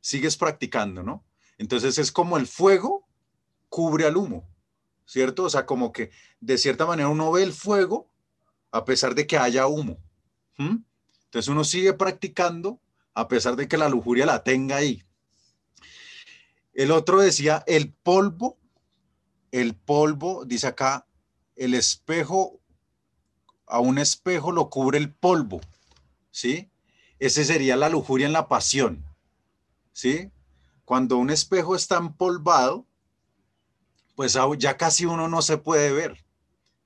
sigues 0.00 0.36
practicando, 0.36 1.02
¿no? 1.02 1.24
Entonces 1.58 1.98
es 1.98 2.12
como 2.12 2.36
el 2.36 2.46
fuego 2.46 3.08
cubre 3.68 4.06
al 4.06 4.16
humo, 4.16 4.48
¿cierto? 5.04 5.42
O 5.42 5.50
sea, 5.50 5.66
como 5.66 5.90
que 5.90 6.12
de 6.38 6.58
cierta 6.58 6.86
manera 6.86 7.08
uno 7.08 7.32
ve 7.32 7.42
el 7.42 7.52
fuego 7.52 8.08
a 8.70 8.84
pesar 8.84 9.16
de 9.16 9.26
que 9.26 9.36
haya 9.36 9.66
humo. 9.66 9.98
Entonces 10.58 11.48
uno 11.48 11.64
sigue 11.64 11.92
practicando 11.92 12.80
a 13.14 13.26
pesar 13.26 13.56
de 13.56 13.66
que 13.66 13.78
la 13.78 13.88
lujuria 13.88 14.26
la 14.26 14.44
tenga 14.44 14.76
ahí. 14.76 15.02
El 16.72 16.92
otro 16.92 17.18
decía, 17.18 17.64
el 17.66 17.92
polvo, 17.92 18.60
el 19.50 19.74
polvo, 19.74 20.44
dice 20.44 20.68
acá, 20.68 21.06
el 21.56 21.74
espejo, 21.74 22.60
a 23.66 23.80
un 23.80 23.98
espejo 23.98 24.52
lo 24.52 24.70
cubre 24.70 24.98
el 24.98 25.12
polvo, 25.12 25.60
¿sí? 26.30 26.70
Ese 27.18 27.44
sería 27.44 27.76
la 27.76 27.88
lujuria 27.88 28.26
en 28.26 28.32
la 28.32 28.48
pasión, 28.48 29.04
¿sí? 29.92 30.30
Cuando 30.84 31.16
un 31.18 31.30
espejo 31.30 31.74
está 31.76 31.96
empolvado, 31.98 32.86
pues 34.14 34.36
au- 34.36 34.56
ya 34.56 34.76
casi 34.76 35.04
uno 35.06 35.28
no 35.28 35.42
se 35.42 35.58
puede 35.58 35.92
ver, 35.92 36.24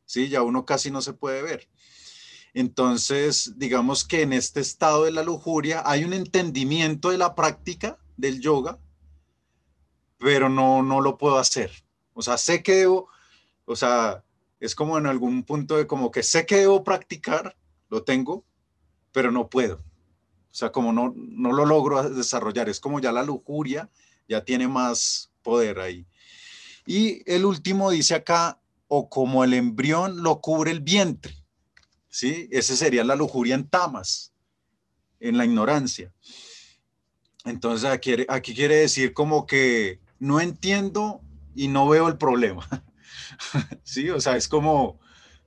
¿sí? 0.07 0.29
Ya 0.29 0.43
uno 0.43 0.65
casi 0.67 0.91
no 0.91 1.03
se 1.03 1.13
puede 1.15 1.43
ver. 1.43 1.69
Entonces, 2.55 3.55
digamos 3.59 4.05
que 4.05 4.23
en 4.23 4.33
este 4.33 4.61
estado 4.61 5.05
de 5.05 5.13
la 5.13 5.23
lujuria 5.23 5.83
hay 5.87 6.05
un 6.05 6.15
entendimiento 6.15 7.11
de 7.11 7.19
la 7.19 7.35
práctica 7.35 7.99
del 8.17 8.41
yoga, 8.41 8.79
pero 10.19 10.49
no, 10.49 10.83
no 10.83 11.01
lo 11.01 11.17
puedo 11.19 11.39
hacer. 11.39 11.71
O 12.15 12.23
sea, 12.23 12.37
sé 12.37 12.63
que 12.63 12.75
debo, 12.75 13.09
o 13.65 13.77
sea, 13.77 14.25
es 14.61 14.75
como 14.75 14.99
en 14.99 15.07
algún 15.07 15.43
punto 15.43 15.77
de 15.77 15.87
como 15.87 16.11
que 16.11 16.23
sé 16.23 16.47
que 16.47 16.57
debo 16.57 16.85
practicar, 16.85 17.57
lo 17.89 18.05
tengo, 18.05 18.45
pero 19.13 19.33
no 19.33 19.49
puedo. 19.49 19.77
O 19.77 20.55
sea, 20.55 20.71
como 20.71 20.93
no, 20.93 21.15
no 21.17 21.53
lo 21.53 21.65
logro 21.65 22.09
desarrollar, 22.11 22.69
es 22.69 22.79
como 22.81 23.01
ya 23.01 23.13
la 23.13 23.23
lujuria 23.23 23.91
ya 24.29 24.45
tiene 24.45 24.69
más 24.69 25.31
poder 25.43 25.81
ahí. 25.81 26.07
Y 26.87 27.23
el 27.31 27.45
último 27.45 27.91
dice 27.91 28.15
acá, 28.15 28.61
o 28.89 29.09
como 29.09 29.45
el 29.45 29.55
embrión 29.55 30.23
lo 30.23 30.41
cubre 30.41 30.71
el 30.71 30.81
vientre, 30.81 31.35
¿sí? 32.09 32.49
Ese 32.51 32.77
sería 32.77 33.05
la 33.05 33.17
lujuria 33.17 33.55
en 33.55 33.69
tamas, 33.69 34.33
en 35.21 35.37
la 35.37 35.45
ignorancia. 35.45 36.13
Entonces 37.45 37.89
aquí, 37.89 38.27
aquí 38.29 38.55
quiere 38.55 38.77
decir 38.77 39.13
como 39.13 39.47
que 39.47 40.01
no 40.19 40.41
entiendo 40.41 41.21
y 41.55 41.69
no 41.69 41.89
veo 41.89 42.09
el 42.09 42.19
problema, 42.19 42.67
¿sí? 43.83 44.11
O 44.11 44.21
sea, 44.21 44.37
es 44.37 44.49
como, 44.49 45.01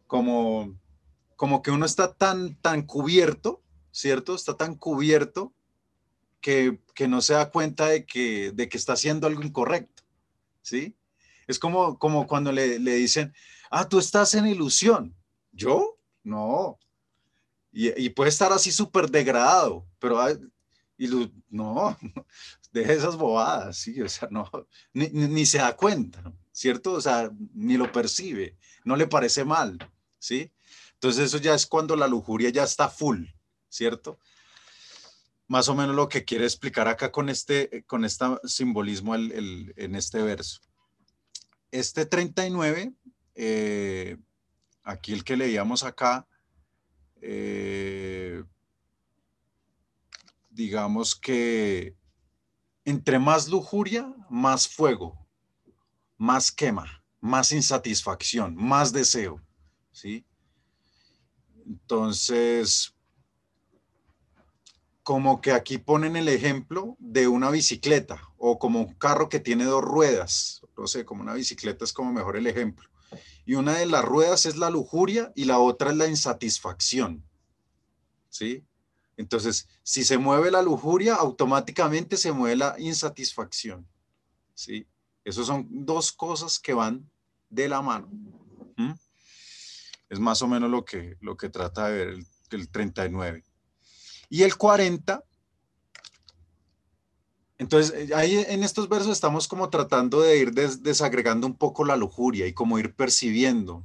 como, 0.08 0.78
como 1.36 1.62
que 1.62 1.72
uno 1.72 1.86
está 1.86 2.14
tan, 2.14 2.56
tan 2.62 2.84
cubierto, 2.84 3.64
¿cierto? 3.92 4.36
Está 4.36 4.56
tan 4.58 4.76
cubierto 4.76 5.54
que, 6.42 6.82
que 6.96 7.08
no 7.08 7.22
se 7.22 7.34
da 7.34 7.50
cuenta 7.52 7.88
de 7.88 8.06
que, 8.06 8.52
de 8.52 8.68
que 8.70 8.78
está 8.78 8.94
haciendo 8.94 9.28
algo 9.28 9.44
incorrecto, 9.44 10.04
¿sí? 10.62 10.98
Es 11.48 11.60
como, 11.60 11.98
como 12.00 12.28
cuando 12.28 12.52
le, 12.52 12.80
le 12.80 12.96
dicen, 12.96 13.34
ah, 13.70 13.88
tú 13.88 14.00
estás 14.00 14.34
en 14.36 14.48
ilusión. 14.48 15.16
¿Yo? 15.52 15.98
No. 16.24 16.80
Y, 17.72 17.90
y 18.06 18.10
puede 18.10 18.30
estar 18.30 18.52
así 18.54 18.72
súper 18.72 19.10
degradado, 19.10 19.86
pero 20.00 20.20
ah, 20.22 20.32
ilu- 20.98 21.32
no, 21.50 21.98
deje 22.72 22.94
esas 22.94 23.16
bobadas, 23.18 23.78
sí, 23.78 24.00
o 24.02 24.08
sea, 24.10 24.28
no, 24.32 24.50
ni- 24.94 25.10
ni 25.10 25.46
se 25.46 25.58
da 25.58 25.76
cuenta, 25.76 26.22
¿cierto? 26.54 26.94
O 26.94 27.02
sea, 27.02 27.30
ni 27.54 27.76
lo 27.76 27.92
percibe, 27.92 28.56
no 28.86 28.96
le 28.96 29.08
parece 29.08 29.44
mal, 29.44 29.78
¿sí? 30.20 30.54
Entonces 30.94 31.26
eso 31.26 31.40
ya 31.40 31.54
es 31.54 31.68
cuando 31.68 31.98
la 31.98 32.08
lujuria 32.08 32.50
ya 32.50 32.64
está 32.64 32.88
full, 32.88 33.26
¿cierto? 33.68 34.18
más 35.48 35.70
o 35.70 35.76
menos 35.76 35.96
lo 35.96 36.10
que 36.10 36.26
quiere 36.26 36.46
explicar 36.46 36.88
acá 36.88 37.12
con 37.12 37.30
este, 37.30 37.84
con 37.86 38.06
este 38.06 38.26
simbolismo 38.46 39.14
en 39.16 39.96
este 39.96 40.22
verso. 40.24 40.62
Este 41.70 42.06
39, 42.06 42.94
eh, 43.36 44.18
aquí 44.84 45.14
el 45.14 45.24
que 45.24 45.38
leíamos 45.38 45.84
acá, 45.84 46.28
eh, 47.22 48.44
digamos 50.50 51.16
que 51.16 51.96
entre 52.86 53.20
más 53.20 53.48
lujuria, 53.48 54.14
más 54.30 54.68
fuego, 54.68 55.23
más 56.24 56.54
quema, 56.54 57.04
más 57.20 57.52
insatisfacción, 57.52 58.56
más 58.56 58.94
deseo, 58.94 59.42
¿sí? 59.92 60.26
Entonces, 61.66 62.96
como 65.04 65.42
que 65.42 65.52
aquí 65.52 65.80
ponen 65.80 66.16
el 66.16 66.30
ejemplo 66.30 66.96
de 66.98 67.28
una 67.28 67.50
bicicleta 67.50 68.22
o 68.38 68.58
como 68.58 68.80
un 68.80 68.94
carro 68.94 69.28
que 69.28 69.42
tiene 69.42 69.66
dos 69.66 69.84
ruedas, 69.84 70.62
no 70.78 70.88
sé, 70.88 71.04
como 71.04 71.24
una 71.24 71.34
bicicleta 71.34 71.84
es 71.84 71.92
como 71.92 72.14
mejor 72.14 72.38
el 72.38 72.48
ejemplo. 72.48 72.90
Y 73.46 73.56
una 73.56 73.74
de 73.74 73.86
las 73.86 74.06
ruedas 74.06 74.46
es 74.46 74.56
la 74.56 74.70
lujuria 74.70 75.34
y 75.36 75.44
la 75.44 75.60
otra 75.60 75.92
es 75.92 75.98
la 75.98 76.08
insatisfacción, 76.08 77.22
¿sí? 78.30 78.64
Entonces, 79.18 79.68
si 79.84 80.06
se 80.06 80.18
mueve 80.18 80.52
la 80.52 80.62
lujuria, 80.62 81.16
automáticamente 81.16 82.16
se 82.16 82.32
mueve 82.32 82.56
la 82.56 82.76
insatisfacción. 82.80 83.86
¿sí? 84.54 84.88
Esas 85.24 85.48
son 85.48 85.68
dos 85.70 86.12
cosas 86.12 86.60
que 86.60 86.74
van 86.74 87.10
de 87.50 87.70
la 87.70 87.82
mano. 87.82 88.10
Es 90.10 90.20
más 90.20 90.42
o 90.44 90.48
menos 90.48 90.70
lo 90.70 90.86
que, 90.86 91.18
lo 91.22 91.36
que 91.36 91.50
trata 91.50 91.88
de 91.88 91.98
ver 91.98 92.08
el, 92.10 92.28
el 92.52 92.70
39. 92.70 93.44
Y 94.30 94.44
el 94.44 94.58
40, 94.58 95.24
entonces 97.58 98.12
ahí 98.12 98.44
en 98.48 98.64
estos 98.64 98.90
versos 98.90 99.12
estamos 99.12 99.48
como 99.48 99.70
tratando 99.70 100.22
de 100.22 100.38
ir 100.38 100.52
desagregando 100.52 101.48
un 101.48 101.56
poco 101.56 101.86
la 101.86 101.96
lujuria 101.96 102.46
y 102.46 102.54
como 102.54 102.78
ir 102.78 102.94
percibiendo. 102.94 103.84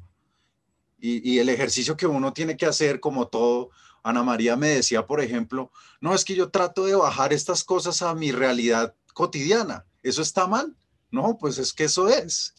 Y, 0.98 1.30
y 1.30 1.38
el 1.38 1.48
ejercicio 1.48 1.96
que 1.96 2.06
uno 2.06 2.32
tiene 2.32 2.56
que 2.56 2.66
hacer 2.66 2.98
como 2.98 3.28
todo, 3.28 3.70
Ana 4.02 4.22
María 4.22 4.56
me 4.56 4.68
decía, 4.68 5.06
por 5.06 5.20
ejemplo, 5.20 5.70
no, 6.00 6.14
es 6.14 6.24
que 6.24 6.34
yo 6.34 6.50
trato 6.50 6.86
de 6.86 6.94
bajar 6.94 7.32
estas 7.32 7.62
cosas 7.62 8.02
a 8.02 8.14
mi 8.14 8.32
realidad 8.32 8.94
cotidiana. 9.14 9.86
¿Eso 10.02 10.22
está 10.22 10.46
mal? 10.46 10.76
No, 11.10 11.36
pues 11.38 11.58
es 11.58 11.72
que 11.72 11.84
eso 11.84 12.08
es. 12.08 12.54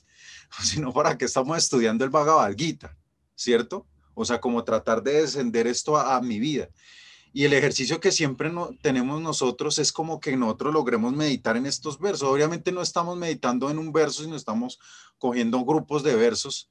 Sino 0.64 0.94
para 0.94 1.18
que 1.18 1.26
estamos 1.26 1.58
estudiando 1.58 2.04
el 2.04 2.10
Bhagavad 2.10 2.56
Gita, 2.58 2.98
¿cierto? 3.36 3.86
O 4.14 4.26
sea, 4.26 4.42
como 4.42 4.64
tratar 4.64 5.02
de 5.04 5.22
descender 5.22 5.68
esto 5.68 5.98
a, 5.98 6.20
mi 6.22 6.40
vida. 6.40 6.70
Y 7.32 7.46
el 7.46 7.54
ejercicio 7.54 8.00
que 8.00 8.12
siempre 8.12 8.52
no, 8.52 8.72
tenemos 8.82 9.22
nosotros 9.22 9.78
es 9.78 9.92
como 9.92 10.20
que 10.20 10.36
nosotros 10.36 10.74
logremos 10.74 11.14
meditar 11.14 11.56
en 11.56 11.68
estos 11.68 12.00
versos. 12.00 12.28
Obviamente 12.28 12.72
no 12.72 12.82
estamos 12.82 13.18
meditando 13.18 13.70
en 13.70 13.78
un 13.78 13.94
verso, 13.94 14.24
sino 14.24 14.36
estamos 14.36 14.80
cogiendo 15.18 15.64
grupos 15.64 16.04
de 16.04 16.16
versos. 16.16 16.70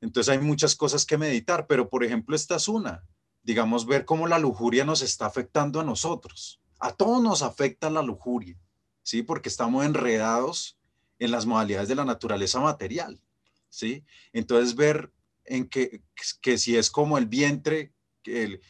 Entonces 0.00 0.32
hay 0.32 0.38
muchas 0.38 0.74
cosas 0.74 1.04
que 1.04 1.18
meditar, 1.18 1.66
pero 1.66 1.88
por 1.88 2.04
ejemplo 2.04 2.34
esta 2.34 2.56
es 2.56 2.68
una 2.68 3.04
digamos, 3.46 3.86
ver 3.86 4.04
cómo 4.04 4.26
la 4.26 4.40
lujuria 4.40 4.84
nos 4.84 5.02
está 5.02 5.26
afectando 5.26 5.78
a 5.78 5.84
nosotros. 5.84 6.60
A 6.80 6.92
todos 6.92 7.22
nos 7.22 7.42
afecta 7.42 7.88
la 7.88 8.02
lujuria, 8.02 8.58
¿sí? 9.04 9.22
Porque 9.22 9.48
estamos 9.48 9.86
enredados 9.86 10.75
en 11.18 11.30
las 11.30 11.46
modalidades 11.46 11.88
de 11.88 11.94
la 11.94 12.04
naturaleza 12.04 12.60
material, 12.60 13.20
¿sí? 13.68 14.04
Entonces 14.32 14.74
ver 14.74 15.12
en 15.44 15.68
que, 15.68 16.02
que 16.40 16.58
si 16.58 16.76
es 16.76 16.90
como 16.90 17.18
el 17.18 17.26
vientre 17.26 17.92
que, 18.22 18.42
el, 18.44 18.60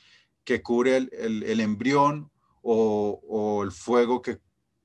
que 0.45 0.63
cubre 0.63 0.97
el, 0.97 1.43
el, 1.43 1.61
embrión 1.61 2.31
o, 2.63 3.21
o, 3.27 3.63
el 3.63 3.73
fuego, 3.73 4.23
que, 4.23 4.39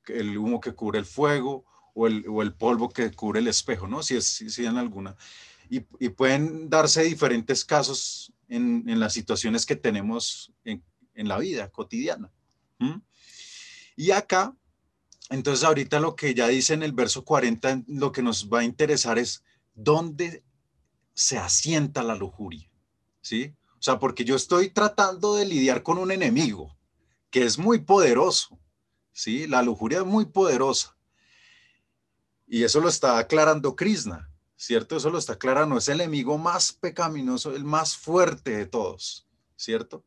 el 0.08 0.38
humo 0.38 0.60
que 0.60 0.74
cubre 0.74 1.00
el 1.00 1.06
fuego 1.06 1.66
o 1.94 2.08
el, 2.08 2.26
o 2.28 2.42
el 2.42 2.54
polvo 2.54 2.90
que 2.90 3.12
cubre 3.12 3.40
el 3.40 3.48
espejo, 3.48 3.88
¿no? 3.88 4.02
Si 4.04 4.16
es 4.16 4.26
si, 4.26 4.66
en 4.66 4.78
alguna. 4.78 5.16
Y, 5.70 5.86
y, 6.00 6.10
pueden 6.10 6.70
darse 6.70 7.04
diferentes 7.04 7.64
casos 7.66 8.34
en, 8.48 9.00
las 9.00 9.14
situaciones 9.14 9.66
que 9.66 9.76
tenemos 9.76 10.54
en, 10.64 10.84
la 11.16 11.38
vida 11.38 11.70
cotidiana. 11.70 12.32
Y 13.96 14.10
acá, 14.12 14.56
entonces 15.32 15.66
ahorita 15.66 16.00
lo 16.00 16.16
que 16.16 16.34
ya 16.34 16.48
dice 16.48 16.74
en 16.74 16.84
el 16.84 16.92
verso 16.94 17.26
40, 17.26 17.84
lo 17.88 18.12
que 18.12 18.22
nos 18.22 18.50
va 18.50 18.60
a 18.60 18.64
interesar 18.64 19.18
es 19.18 19.44
dónde 19.74 20.44
se 21.14 21.38
asienta 21.38 22.04
la 22.04 22.16
lujuria, 22.16 22.70
¿sí? 23.22 23.56
O 23.80 23.82
sea, 23.82 23.98
porque 23.98 24.24
yo 24.24 24.36
estoy 24.36 24.70
tratando 24.70 25.36
de 25.36 25.46
lidiar 25.46 25.82
con 25.82 25.98
un 25.98 26.12
enemigo 26.12 26.78
que 27.30 27.44
es 27.44 27.58
muy 27.58 27.80
poderoso, 27.80 28.60
¿sí? 29.12 29.48
La 29.48 29.64
lujuria 29.64 30.00
es 30.00 30.06
muy 30.06 30.26
poderosa. 30.26 30.96
Y 32.48 32.64
eso 32.64 32.80
lo 32.80 32.90
está 32.90 33.18
aclarando 33.18 33.76
Krishna. 33.76 34.32
¿cierto? 34.62 34.96
Eso 34.96 35.10
lo 35.10 35.18
está 35.18 35.34
aclarando, 35.34 35.76
es 35.76 35.90
el 35.90 36.02
enemigo 36.02 36.38
más 36.38 36.72
pecaminoso, 36.72 37.56
el 37.56 37.64
más 37.64 37.98
fuerte 37.98 38.52
de 38.52 38.68
todos, 38.68 39.28
¿cierto? 39.56 40.06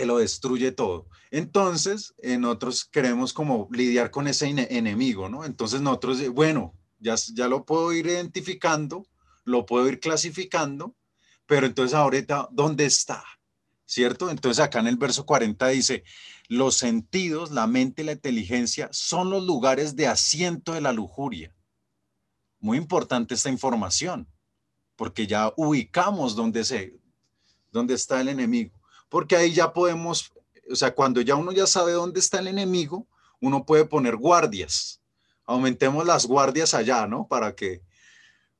Que 0.00 0.06
lo 0.06 0.18
destruye 0.18 0.72
todo. 0.72 1.08
Entonces, 1.30 2.14
nosotros 2.22 2.84
queremos 2.84 3.32
como 3.32 3.68
lidiar 3.72 4.10
con 4.10 4.28
ese 4.28 4.46
enemigo, 4.46 5.28
¿no? 5.28 5.44
Entonces 5.44 5.80
nosotros, 5.80 6.28
bueno, 6.28 6.74
ya, 6.98 7.14
ya 7.34 7.48
lo 7.48 7.64
puedo 7.64 7.92
ir 7.92 8.06
identificando, 8.06 9.06
lo 9.44 9.64
puedo 9.64 9.88
ir 9.88 10.00
clasificando, 10.00 10.94
pero 11.46 11.66
entonces 11.66 11.94
ahorita, 11.94 12.48
¿dónde 12.52 12.84
está? 12.84 13.24
¿Cierto? 13.84 14.30
Entonces 14.30 14.64
acá 14.64 14.80
en 14.80 14.88
el 14.88 14.96
verso 14.96 15.24
40 15.24 15.68
dice, 15.68 16.04
los 16.48 16.76
sentidos, 16.76 17.50
la 17.50 17.66
mente 17.66 18.02
y 18.02 18.04
la 18.06 18.12
inteligencia 18.12 18.88
son 18.92 19.30
los 19.30 19.44
lugares 19.44 19.96
de 19.96 20.08
asiento 20.08 20.74
de 20.74 20.80
la 20.80 20.92
lujuria 20.92 21.56
muy 22.66 22.78
importante 22.78 23.34
esta 23.34 23.50
información, 23.50 24.28
porque 24.96 25.26
ya 25.26 25.52
ubicamos 25.56 26.34
dónde, 26.34 26.64
se, 26.64 26.98
dónde 27.70 27.94
está 27.94 28.20
el 28.20 28.28
enemigo, 28.28 28.75
porque 29.08 29.36
ahí 29.36 29.52
ya 29.52 29.72
podemos, 29.72 30.32
o 30.70 30.76
sea, 30.76 30.94
cuando 30.94 31.20
ya 31.20 31.34
uno 31.34 31.52
ya 31.52 31.66
sabe 31.66 31.92
dónde 31.92 32.20
está 32.20 32.38
el 32.38 32.48
enemigo, 32.48 33.06
uno 33.40 33.64
puede 33.64 33.84
poner 33.84 34.16
guardias. 34.16 35.00
Aumentemos 35.44 36.04
las 36.06 36.26
guardias 36.26 36.74
allá, 36.74 37.06
¿no? 37.06 37.28
Para 37.28 37.54
que, 37.54 37.82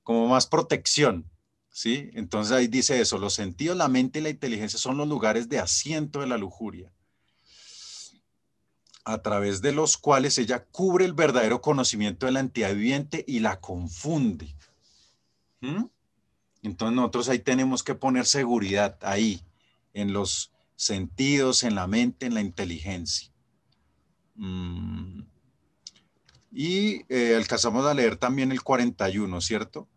como 0.03 0.29
más 0.29 0.47
protección, 0.47 1.29
¿sí? 1.71 2.11
Entonces 2.15 2.53
ahí 2.53 2.69
dice 2.69 3.01
eso, 3.01 3.19
los 3.19 3.35
sentidos, 3.35 3.77
la 3.77 3.89
mente 3.89 4.21
y 4.21 4.23
la 4.23 4.31
inteligencia 4.31 4.79
son 4.79 4.97
los 4.97 5.09
lugares 5.09 5.49
de 5.49 5.59
asiento 5.59 6.21
de 6.21 6.27
la 6.27 6.39
lujuria 6.39 6.93
a 9.07 9.19
través 9.19 9.63
de 9.63 9.71
los 9.71 9.97
cuales 9.97 10.37
ella 10.37 10.65
cubre 10.65 11.05
el 11.05 11.13
verdadero 11.13 11.61
conocimiento 11.61 12.27
de 12.27 12.33
la 12.33 12.41
entidad 12.41 12.75
viviente 12.75 13.25
y 13.29 13.39
la 13.39 13.61
confunde. 13.61 14.57
Entonces 16.61 16.97
nosotros 16.97 17.29
ahí 17.29 17.39
tenemos 17.39 17.85
que 17.85 17.95
poner 17.95 18.27
seguridad 18.27 18.99
ahí, 19.03 19.41
en 19.97 20.13
los 20.13 20.53
sentidos, 20.77 21.63
en 21.63 21.75
la 21.75 21.87
mente, 21.87 22.27
en 22.27 22.35
la 22.35 22.43
inteligencia. 22.43 23.33
Mm. 24.35 25.23
Y 26.53 27.03
eh, 27.09 27.35
alcanzamos 27.35 27.87
a 27.87 27.95
leer 27.95 28.17
también 28.17 28.53
el 28.53 28.63
41, 28.63 29.41
¿cierto? 29.41 29.89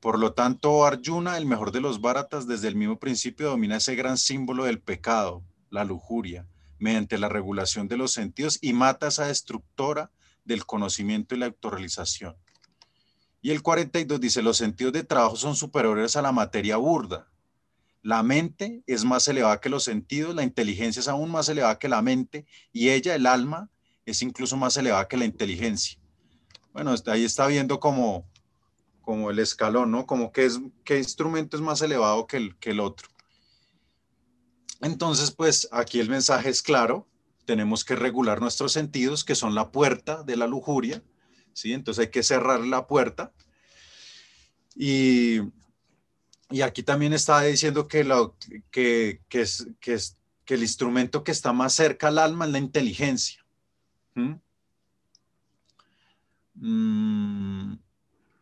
Por 0.00 0.18
lo 0.18 0.32
tanto, 0.32 0.84
Arjuna, 0.84 1.36
el 1.38 1.46
mejor 1.46 1.70
de 1.70 1.80
los 1.80 2.00
Bharatas, 2.00 2.46
desde 2.46 2.68
el 2.68 2.74
mismo 2.74 2.98
principio 2.98 3.48
domina 3.48 3.76
ese 3.76 3.94
gran 3.94 4.18
símbolo 4.18 4.64
del 4.64 4.80
pecado, 4.80 5.42
la 5.70 5.84
lujuria 5.84 6.46
mediante 6.78 7.16
la 7.16 7.28
regulación 7.28 7.88
de 7.88 7.96
los 7.96 8.12
sentidos 8.12 8.58
y 8.60 8.72
mata 8.72 9.08
esa 9.08 9.28
destructora 9.28 10.10
del 10.44 10.66
conocimiento 10.66 11.34
y 11.34 11.38
la 11.38 11.46
autorrealización. 11.46 12.36
Y 13.40 13.52
el 13.52 13.62
42 13.62 14.20
dice, 14.20 14.42
los 14.42 14.56
sentidos 14.56 14.92
de 14.92 15.04
trabajo 15.04 15.36
son 15.36 15.54
superiores 15.56 16.16
a 16.16 16.22
la 16.22 16.32
materia 16.32 16.76
burda. 16.76 17.28
La 18.06 18.22
mente 18.22 18.84
es 18.86 19.04
más 19.04 19.26
elevada 19.26 19.60
que 19.60 19.68
los 19.68 19.82
sentidos, 19.82 20.32
la 20.32 20.44
inteligencia 20.44 21.00
es 21.00 21.08
aún 21.08 21.28
más 21.28 21.48
elevada 21.48 21.76
que 21.80 21.88
la 21.88 22.02
mente 22.02 22.46
y 22.72 22.90
ella, 22.90 23.16
el 23.16 23.26
alma, 23.26 23.68
es 24.04 24.22
incluso 24.22 24.56
más 24.56 24.76
elevada 24.76 25.08
que 25.08 25.16
la 25.16 25.24
inteligencia. 25.24 25.98
Bueno, 26.72 26.94
ahí 27.06 27.24
está 27.24 27.48
viendo 27.48 27.80
como, 27.80 28.24
como 29.00 29.28
el 29.32 29.40
escalón, 29.40 29.90
¿no? 29.90 30.06
Como 30.06 30.30
qué, 30.30 30.44
es, 30.44 30.60
qué 30.84 30.98
instrumento 30.98 31.56
es 31.56 31.62
más 31.64 31.82
elevado 31.82 32.28
que 32.28 32.36
el, 32.36 32.56
que 32.58 32.70
el 32.70 32.78
otro. 32.78 33.08
Entonces, 34.82 35.32
pues 35.32 35.68
aquí 35.72 35.98
el 35.98 36.08
mensaje 36.08 36.48
es 36.48 36.62
claro, 36.62 37.08
tenemos 37.44 37.84
que 37.84 37.96
regular 37.96 38.40
nuestros 38.40 38.70
sentidos, 38.72 39.24
que 39.24 39.34
son 39.34 39.56
la 39.56 39.72
puerta 39.72 40.22
de 40.22 40.36
la 40.36 40.46
lujuria, 40.46 41.02
¿sí? 41.54 41.72
Entonces 41.72 42.04
hay 42.04 42.10
que 42.12 42.22
cerrar 42.22 42.60
la 42.60 42.86
puerta. 42.86 43.32
Y, 44.76 45.40
aquí 46.64 46.82
también 46.82 47.12
está 47.12 47.40
diciendo 47.42 47.88
que, 47.88 48.04
lo, 48.04 48.36
que, 48.70 49.20
es, 49.30 49.68
que, 49.80 49.94
es, 49.94 50.16
que 50.44 50.54
el 50.54 50.62
instrumento 50.62 51.24
que 51.24 51.32
está 51.32 51.52
más 51.52 51.74
cerca 51.74 52.08
al 52.08 52.18
alma 52.18 52.46
es 52.46 52.52
la 52.52 52.58
inteligencia. 52.58 53.44
Mm, 56.54 57.74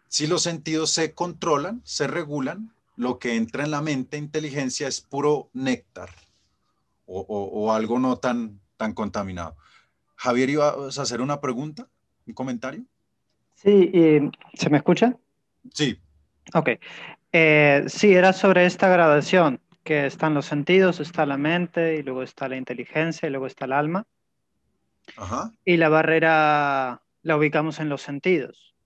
si 0.09 0.27
los 0.27 0.43
sentidos 0.43 0.91
se 0.91 1.15
controlan, 1.15 1.81
se 1.85 2.07
regulan, 2.07 2.73
lo 2.97 3.19
que 3.19 3.35
entra 3.35 3.65
en 3.65 3.73
la 3.73 3.83
mente, 3.83 4.19
inteligencia, 4.19 4.87
es 4.87 5.01
puro 5.01 5.51
néctar 5.53 6.11
o, 7.07 7.73
algo 7.73 7.99
no 7.99 8.17
tan, 8.17 8.61
tan 8.77 8.93
contaminado. 8.93 9.57
Javier, 10.17 10.51
¿ibas 10.51 10.99
a 10.99 11.03
hacer 11.03 11.21
una 11.21 11.41
pregunta? 11.41 11.89
¿Un 12.27 12.35
comentario? 12.35 12.85
Sí, 13.55 13.91
¿se 14.55 14.71
me 14.71 14.79
escucha? 14.79 15.17
Sí. 15.73 15.99
Ok. 16.55 16.71
Eh, 17.37 17.87
sí, 17.89 18.15
era 18.15 18.33
sobre 18.33 18.65
esta 18.65 18.89
gradación, 18.89 19.61
que 19.83 20.07
están 20.07 20.35
los 20.35 20.47
sentidos, 20.47 21.01
está 21.01 21.27
la 21.27 21.37
mente, 21.37 21.97
y 21.97 22.03
luego 22.05 22.23
está 22.23 22.49
la 22.49 22.57
inteligencia, 22.57 23.27
y 23.27 23.31
luego 23.33 23.49
está 23.49 23.65
el 23.65 23.73
alma. 23.73 24.07
Ajá. 25.17 25.51
Y 25.65 25.77
la 25.77 25.89
barrera 25.89 27.03
la 27.23 27.37
ubicamos 27.37 27.81
en 27.81 27.89
los 27.89 28.03
sentidos. 28.03 28.77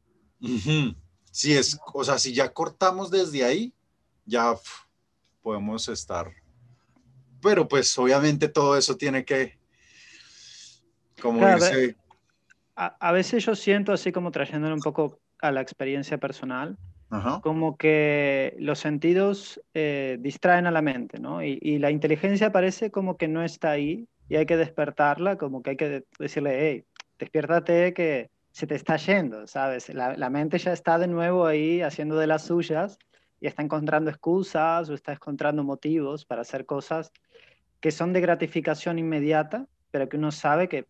Sí, 1.31 1.55
es, 1.55 1.79
o 1.93 2.03
sea, 2.03 2.19
si 2.19 2.33
ya 2.33 2.51
cortamos 2.51 3.11
desde 3.11 3.45
ahí, 3.45 3.75
ya 4.25 4.55
podemos 5.43 5.87
estar. 5.91 6.33
Pero 7.43 7.69
pues 7.69 7.99
obviamente 7.99 8.49
todo 8.49 8.79
eso 8.79 8.97
tiene 8.97 9.27
que, 9.27 9.59
como 11.21 11.47
irse... 11.47 11.99
A, 12.77 13.13
veces 13.13 13.45
yo 13.45 13.55
siento 13.55 13.93
así 13.93 14.11
como 14.11 14.31
trayéndolo 14.31 14.75
un 14.75 14.81
poco 14.81 15.21
a 15.41 15.51
la 15.51 15.61
experiencia 15.61 16.17
personal, 16.17 16.79
como 17.43 17.77
que 17.77 18.55
los 18.59 18.79
sentidos 18.79 19.61
eh, 19.75 20.19
distraen 20.21 20.67
a 20.67 20.71
la 20.71 20.83
mente, 20.83 21.19
¿no? 21.19 21.43
Y, 21.43 21.79
la 21.79 21.91
inteligencia 21.91 22.53
parece 22.53 22.91
como 22.91 23.17
que 23.17 23.29
no 23.29 23.43
está 23.43 23.71
ahí 23.71 24.09
y 24.29 24.37
hay 24.37 24.47
que 24.47 24.57
despertarla, 24.57 25.37
como 25.37 25.63
que 25.63 25.71
hay 25.71 25.77
que 25.77 26.05
decirle, 26.19 26.59
hey, 26.61 26.85
despiértate 27.19 27.95
que 27.95 28.31
se 28.53 28.67
te 28.67 28.75
está 28.75 28.97
yendo, 28.97 29.47
¿sabes? 29.47 29.89
La, 29.89 30.17
la, 30.17 30.31
mente 30.31 30.59
ya 30.59 30.73
está 30.73 30.99
de 30.99 31.07
nuevo 31.07 31.47
ahí 31.47 31.81
haciendo 31.81 32.19
de 32.19 32.27
las 32.27 32.43
suyas 32.43 32.99
y 33.41 33.47
está 33.47 33.63
encontrando 33.63 34.11
excusas 34.11 34.91
o 34.91 34.95
está 34.95 35.13
encontrando 35.13 35.65
motivos 35.65 36.27
para 36.27 36.43
hacer 36.43 36.67
cosas 36.67 37.13
que 37.81 37.91
son 37.91 38.13
de 38.13 38.21
gratificación 38.21 38.99
inmediata, 38.99 39.67
pero 39.91 40.09
que 40.09 40.17
uno 40.17 40.33
sabe 40.33 40.69
que, 40.69 40.87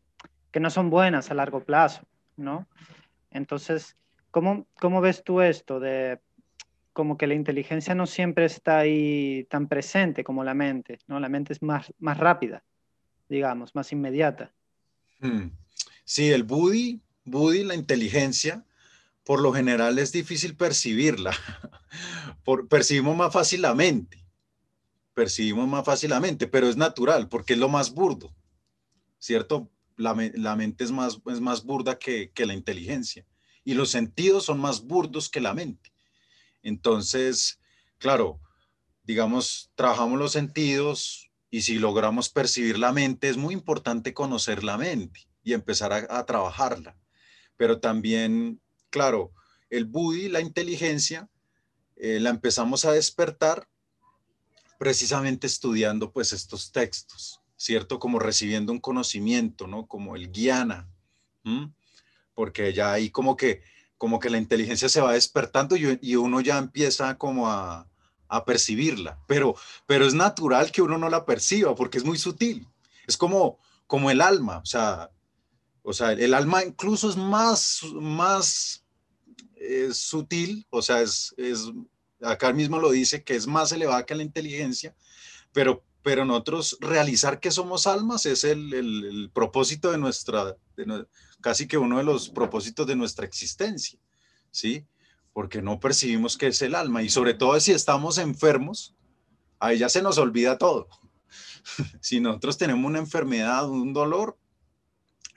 que 0.51 0.61
no 0.61 0.71
son 0.71 0.91
buenas 0.91 1.31
a 1.31 1.35
largo 1.35 1.61
plazo, 1.61 2.03
¿no? 2.37 2.67
Entonces, 3.31 3.97
¿cómo, 4.31 4.67
¿cómo 4.81 5.01
ves 5.01 5.25
tú 5.25 5.41
esto 5.41 5.81
de 5.81 6.21
como 6.99 7.17
que 7.17 7.29
la 7.29 7.35
inteligencia 7.35 7.95
no 7.95 8.07
siempre 8.07 8.45
está 8.45 8.79
ahí 8.79 9.47
tan 9.49 9.69
presente 9.69 10.25
como 10.25 10.43
la 10.43 10.55
mente, 10.55 10.99
¿no? 11.07 11.21
La 11.21 11.29
mente 11.29 11.53
es 11.53 11.63
más, 11.63 11.95
más 12.01 12.19
rápida, 12.19 12.65
digamos, 13.29 13.73
más 13.77 13.93
inmediata. 13.93 14.53
Hmm. 15.21 15.51
Sí, 16.05 16.33
el 16.33 16.43
Budi, 16.43 17.01
la 17.65 17.77
inteligencia, 17.77 18.65
por 19.23 19.41
lo 19.41 19.53
general 19.53 20.01
es 20.01 20.11
difícil 20.11 20.57
percibirla. 20.57 21.31
por, 22.45 22.67
percibimos 22.67 23.17
más 23.17 23.33
fácilmente, 23.33 24.27
percibimos 25.15 25.69
más 25.69 25.85
fácilmente, 25.85 26.49
pero 26.49 26.69
es 26.69 26.77
natural 26.77 27.29
porque 27.29 27.53
es 27.53 27.61
lo 27.61 27.69
más 27.69 27.95
burdo, 27.95 28.35
¿cierto? 29.21 29.71
La, 29.97 30.15
mente 30.15 30.83
es 30.83 30.91
más, 30.91 31.21
es 31.27 31.41
más 31.41 31.65
burda 31.65 31.97
que, 31.97 32.33
que 32.33 32.45
la 32.45 32.55
inteligencia 32.55 33.25
y 33.69 33.75
los 33.75 33.91
sentidos 33.91 34.47
son 34.47 34.61
más 34.61 34.87
burdos 34.87 35.29
que 35.29 35.43
la 35.43 35.53
mente. 35.53 35.93
Entonces, 36.63 37.61
claro, 37.99 38.41
digamos, 39.03 39.71
trabajamos 39.75 40.19
los 40.19 40.33
sentidos 40.33 41.31
y 41.51 41.61
si 41.61 41.79
logramos 41.79 42.31
percibir 42.31 42.79
la 42.79 42.93
mente, 42.93 43.29
es 43.29 43.37
muy 43.37 43.53
importante 43.53 44.15
conocer 44.15 44.65
la 44.65 44.79
mente 44.79 45.29
y 45.43 45.53
empezar 45.53 45.93
a, 45.93 46.25
trabajarla. 46.25 46.97
Pero 47.59 47.79
también, 47.79 48.59
claro, 48.89 49.35
el 49.69 49.85
Budi, 49.85 50.31
la 50.31 50.41
inteligencia, 50.41 51.29
eh, 51.97 52.21
la 52.21 52.31
empezamos 52.31 52.87
a 52.87 52.93
despertar 52.93 53.69
precisamente 54.79 55.47
estudiando 55.47 56.11
pues 56.11 56.33
estos 56.33 56.73
textos, 56.73 57.43
¿cierto? 57.59 57.99
Como 57.99 58.19
recibiendo 58.19 58.73
un 58.73 58.81
conocimiento, 58.81 59.67
¿no? 59.67 59.87
Como 59.87 60.17
el 60.17 60.33
guiana, 60.33 60.89
porque 62.39 62.73
ya 62.73 62.93
ahí 62.93 63.11
como 63.11 63.37
que, 63.37 63.63
como 63.97 64.21
que 64.21 64.31
la 64.31 64.39
inteligencia 64.39 64.89
se 64.89 65.01
va 65.01 65.15
despertando 65.15 65.75
y, 65.75 66.15
uno 66.15 66.41
ya 66.41 66.57
empieza 66.59 67.19
como 67.19 67.49
a, 67.49 67.89
a, 68.29 68.45
percibirla, 68.45 69.19
pero, 69.27 69.57
pero 69.87 70.07
es 70.07 70.15
natural 70.15 70.71
que 70.71 70.81
uno 70.81 70.99
no 70.99 71.11
la 71.11 71.27
perciba 71.27 71.75
porque 71.75 71.99
es 71.99 72.05
muy 72.05 72.17
sutil, 72.17 72.69
es 73.09 73.17
como, 73.17 73.59
como 73.89 74.09
el 74.13 74.21
alma, 74.21 74.59
o 74.59 74.67
sea, 74.67 75.11
o 75.83 75.93
sea, 75.93 76.13
el 76.13 76.33
alma 76.33 76.63
incluso 76.63 77.11
es 77.11 77.17
más, 77.17 77.81
más 77.95 78.85
eh, 79.57 79.89
sutil, 79.93 80.65
o 80.71 80.81
sea, 80.81 81.01
es, 81.01 81.35
es, 81.39 81.65
acá 82.23 82.53
mismo 82.53 82.79
lo 82.79 82.93
dice, 82.93 83.25
que 83.25 83.35
es 83.35 83.49
más 83.49 83.73
elevada 83.73 84.07
que 84.07 84.15
la 84.15 84.23
inteligencia, 84.23 84.95
pero, 85.53 85.83
pero 86.03 86.25
nosotros 86.25 86.79
realizar 86.81 87.41
que 87.41 87.51
somos 87.51 87.87
almas 87.87 88.27
es 88.27 88.45
el, 88.45 89.31
propósito 89.33 89.91
de 89.91 89.99
nuestra, 89.99 90.57
casi 91.41 91.67
que 91.67 91.79
uno 91.79 91.99
de 91.99 92.05
los 92.05 92.29
propósitos 92.31 92.87
de 92.87 92.97
nuestra 92.97 93.27
existencia, 93.27 93.99
¿sí? 94.51 94.87
Porque 95.33 95.63
no 95.63 95.81
percibimos 95.81 96.37
que 96.37 96.49
es 96.49 96.63
el 96.63 96.75
alma 96.75 97.03
y 97.03 97.11
sobre 97.11 97.35
todo 97.35 97.59
si 97.61 97.73
estamos 97.73 98.19
enfermos, 98.19 98.95
ahí 99.59 99.79
ya 99.79 99.89
se 99.89 100.03
nos 100.03 100.19
olvida 100.19 100.59
todo. 100.59 100.89
si 102.01 102.21
nosotros 102.21 102.57
tenemos 102.59 102.87
una 102.87 102.99
enfermedad, 102.99 103.69
un 103.69 103.93
dolor, 103.93 104.39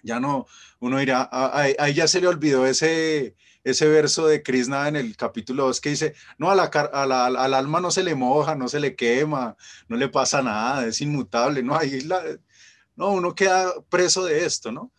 ya 0.04 0.20
no, 0.20 0.48
uno 0.80 0.98
dirá, 0.98 1.30
ah, 1.32 1.66
ahí, 1.78 1.94
ya 1.94 2.08
se 2.08 2.22
le 2.22 2.28
olvidó 2.28 2.66
ese, 2.66 3.36
ese 3.64 3.88
verso 3.88 4.28
de 4.28 4.44
Krishna 4.44 4.88
en 4.88 4.96
el 4.96 5.16
capítulo 5.16 5.66
2 5.66 5.82
que 5.82 5.90
dice, 5.90 6.14
no, 6.38 6.50
a 6.50 6.56
la, 6.56 6.66
al 6.66 7.54
alma 7.54 7.80
no 7.80 7.92
se 7.92 8.04
le 8.04 8.16
moja, 8.16 8.56
no 8.56 8.68
se 8.68 8.80
le 8.80 8.96
quema, 8.96 9.56
no 9.88 9.98
le 9.98 10.10
pasa 10.10 10.42
nada, 10.42 10.86
es 10.86 11.02
inmutable, 11.02 11.64
¿no? 11.64 11.78
Ahí 11.78 12.02
la, 12.02 12.24
no, 12.96 13.12
uno 13.12 13.36
queda 13.36 13.74
preso 13.90 14.26
de 14.26 14.46
esto, 14.46 14.72
¿no? 14.72 14.92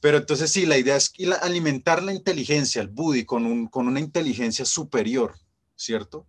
Pero 0.00 0.18
entonces 0.18 0.50
sí, 0.50 0.66
la 0.66 0.78
idea 0.78 0.96
es 0.96 1.12
alimentar 1.42 2.02
la 2.02 2.12
inteligencia, 2.12 2.82
el 2.82 2.88
Budi, 2.88 3.24
con, 3.24 3.46
un, 3.46 3.68
con 3.68 3.86
una 3.86 4.00
inteligencia 4.00 4.64
superior, 4.64 5.34
¿cierto? 5.76 6.26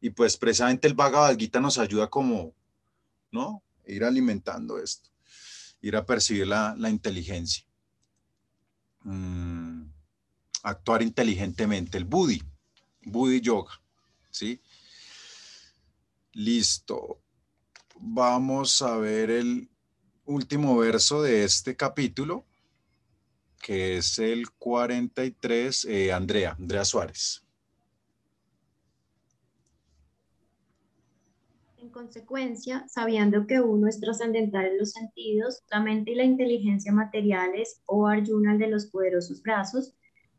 Y 0.00 0.10
pues 0.10 0.36
precisamente 0.36 0.88
el 0.88 0.94
Bhagavad 0.94 1.36
nos 1.60 1.78
ayuda 1.78 2.08
como, 2.08 2.54
¿no? 3.30 3.62
Ir 3.86 4.04
alimentando 4.04 4.78
esto 4.78 5.12
ir 5.82 5.96
a 5.96 6.06
percibir 6.06 6.46
la, 6.46 6.88
inteligencia. 6.88 7.64
Mm, 9.02 9.71
actuar 10.62 11.02
inteligentemente, 11.02 11.98
el 11.98 12.04
Budi, 12.04 12.42
Budi 13.04 13.40
Yoga, 13.40 13.72
¿sí? 14.30 14.60
Listo. 16.32 17.20
Vamos 18.00 18.82
a 18.82 18.96
ver 18.96 19.30
el 19.30 19.68
último 20.24 20.76
verso 20.78 21.22
de 21.22 21.44
este 21.44 21.76
capítulo, 21.76 22.46
que 23.60 23.98
es 23.98 24.18
el 24.18 24.50
43, 24.50 25.84
eh, 25.84 26.12
Andrea, 26.12 26.56
Andrea 26.58 26.84
Suárez. 26.84 27.42
consecuencia, 31.92 32.84
sabiendo 32.88 33.46
que 33.46 33.60
uno 33.60 33.86
es 33.86 34.00
trascendental 34.00 34.66
en 34.66 34.78
los 34.78 34.90
sentidos, 34.90 35.62
la 35.70 35.80
mente 35.80 36.12
y 36.12 36.14
la 36.16 36.24
inteligencia 36.24 36.92
materiales 36.92 37.80
o 37.86 38.08
Arjuna 38.08 38.56
de 38.56 38.66
los 38.66 38.86
poderosos 38.86 39.42
brazos, 39.42 39.94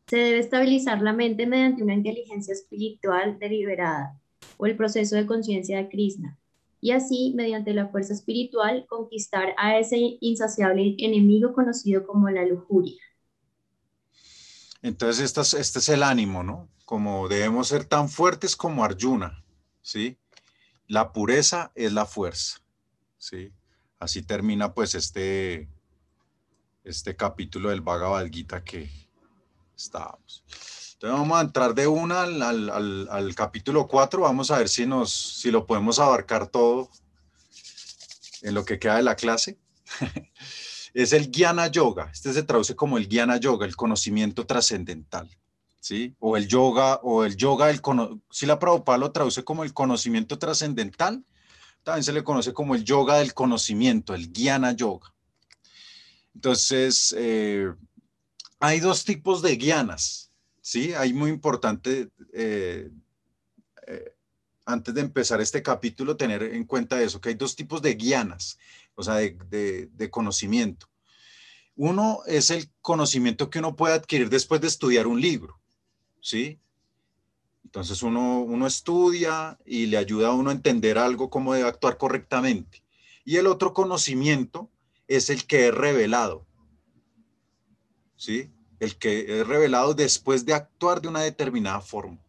se 0.07 0.17
debe 0.17 0.39
estabilizar 0.39 1.01
la 1.01 1.13
mente 1.13 1.45
mediante 1.45 1.83
una 1.83 1.93
inteligencia 1.93 2.53
espiritual 2.53 3.39
deliberada 3.39 4.19
o 4.57 4.65
el 4.65 4.75
proceso 4.75 5.15
de 5.15 5.25
conciencia 5.25 5.77
de 5.77 5.89
Krishna, 5.89 6.37
y 6.81 6.91
así, 6.91 7.31
mediante 7.33 7.73
la 7.73 7.87
fuerza 7.87 8.13
espiritual, 8.13 8.85
conquistar 8.89 9.55
a 9.57 9.79
ese 9.79 10.17
insaciable 10.19 10.95
enemigo 10.97 11.53
conocido 11.53 12.05
como 12.05 12.29
la 12.29 12.45
lujuria. 12.45 13.01
Entonces, 14.81 15.37
este 15.53 15.79
es, 15.79 15.89
el 15.89 16.03
ánimo, 16.03 16.43
¿no? 16.43 16.67
Como 16.83 17.29
debemos 17.29 17.69
ser 17.69 17.85
tan 17.85 18.09
fuertes 18.09 18.57
como 18.57 18.83
Arjuna, 18.83 19.45
¿sí? 19.81 20.17
La 20.87 21.13
pureza 21.13 21.71
es 21.73 21.93
la 21.93 22.05
fuerza. 22.05 22.59
¿sí? 23.23 23.53
Así 23.97 24.21
termina 24.21 24.73
pues 24.73 24.93
este, 24.95 25.69
este 26.83 27.15
capítulo 27.15 27.69
del 27.69 27.79
Bhagavad 27.79 28.29
Gita 28.29 28.61
que 28.65 28.89
estábamos. 29.75 30.43
Entonces 30.93 31.19
vamos 31.19 31.37
a 31.37 31.41
entrar 31.41 31.75
de 31.75 31.87
una 31.87 32.21
al, 32.21 33.35
capítulo 33.35 33.87
4. 33.87 34.21
Vamos 34.21 34.51
a 34.51 34.57
ver 34.57 34.69
si, 34.69 34.85
nos, 34.85 35.11
si 35.11 35.51
lo 35.51 35.65
podemos 35.65 35.99
abarcar 35.99 36.47
todo 36.47 36.89
en 38.41 38.53
lo 38.53 38.63
que 38.63 38.79
queda 38.79 38.97
de 38.97 39.03
la 39.03 39.15
clase. 39.15 39.57
es 40.93 41.13
el 41.13 41.29
Jnana 41.29 41.67
Yoga. 41.67 42.09
Este 42.13 42.31
se 42.33 42.43
traduce 42.43 42.75
como 42.75 42.97
el 42.97 43.09
Jnana 43.09 43.37
Yoga, 43.37 43.65
el 43.65 43.75
conocimiento 43.75 44.45
trascendental. 44.45 45.29
¿sí? 45.83 46.15
O 46.19 46.37
el 46.37 46.47
yoga, 46.47 47.01
o 47.03 47.25
el 47.25 47.35
yoga, 47.35 47.69
el 47.69 47.81
si 48.31 48.45
la 48.45 48.57
Prabhupada 48.57 48.97
lo 48.97 49.11
traduce 49.11 49.43
como 49.43 49.65
el 49.65 49.73
conocimiento 49.73 50.39
trascendental, 50.39 51.25
también 51.83 52.03
se 52.05 52.13
le 52.13 52.23
conoce 52.23 52.53
como 52.53 52.75
el 52.75 52.85
yoga 52.85 53.17
del 53.17 53.33
conocimiento, 53.33 54.15
el 54.15 54.31
Jnana 54.31 54.71
Yoga. 54.71 55.13
Entonces, 56.33 57.13
eh, 57.17 57.67
hay 58.63 58.79
dos 58.79 59.03
tipos 59.03 59.41
de 59.41 59.57
guianas, 59.57 60.31
¿sí? 60.61 60.93
Hay 60.93 61.11
muy 61.11 61.29
importante, 61.29 62.07
eh, 62.31 62.89
eh, 63.85 64.15
antes 64.65 64.95
de 64.95 65.01
empezar 65.01 65.41
este 65.41 65.61
capítulo, 65.61 66.15
tener 66.15 66.43
en 66.43 66.63
cuenta 66.63 67.01
eso, 67.01 67.19
que 67.19 67.27
hay 67.27 67.35
dos 67.35 67.57
tipos 67.57 67.81
de 67.81 67.95
guianas. 67.95 68.57
o 68.95 69.03
sea, 69.03 69.15
de, 69.15 69.89
de 69.91 70.09
conocimiento. 70.09 70.87
Uno 71.75 72.19
es 72.25 72.51
el 72.51 72.71
conocimiento 72.79 73.49
que 73.49 73.59
uno 73.59 73.75
puede 73.75 73.95
adquirir 73.95 74.29
después 74.29 74.61
de 74.61 74.67
estudiar 74.67 75.07
un 75.07 75.19
libro, 75.19 75.59
¿sí? 76.21 76.57
Entonces 77.65 78.01
uno, 78.01 78.43
uno 78.43 78.65
estudia 78.65 79.59
y 79.65 79.87
le 79.87 79.97
ayuda 79.97 80.29
a 80.29 80.33
uno 80.33 80.51
a 80.51 80.53
entender 80.53 80.97
algo, 80.97 81.29
cómo 81.29 81.53
debe 81.53 81.67
actuar 81.67 81.97
correctamente. 81.97 82.81
Y 83.25 83.35
el 83.35 83.47
otro 83.47 83.73
conocimiento 83.73 84.71
es 85.09 85.29
el 85.29 85.45
que 85.47 85.67
es 85.67 85.73
revelado, 85.73 86.45
¿sí? 88.15 88.52
El 88.83 88.97
que 88.97 89.39
es 89.39 89.47
revelado 89.47 89.93
después 89.93 90.45
de 90.45 90.53
actuar 90.53 91.01
de 91.01 91.07
una 91.07 91.21
determinada 91.21 91.79
forma. 91.79 92.19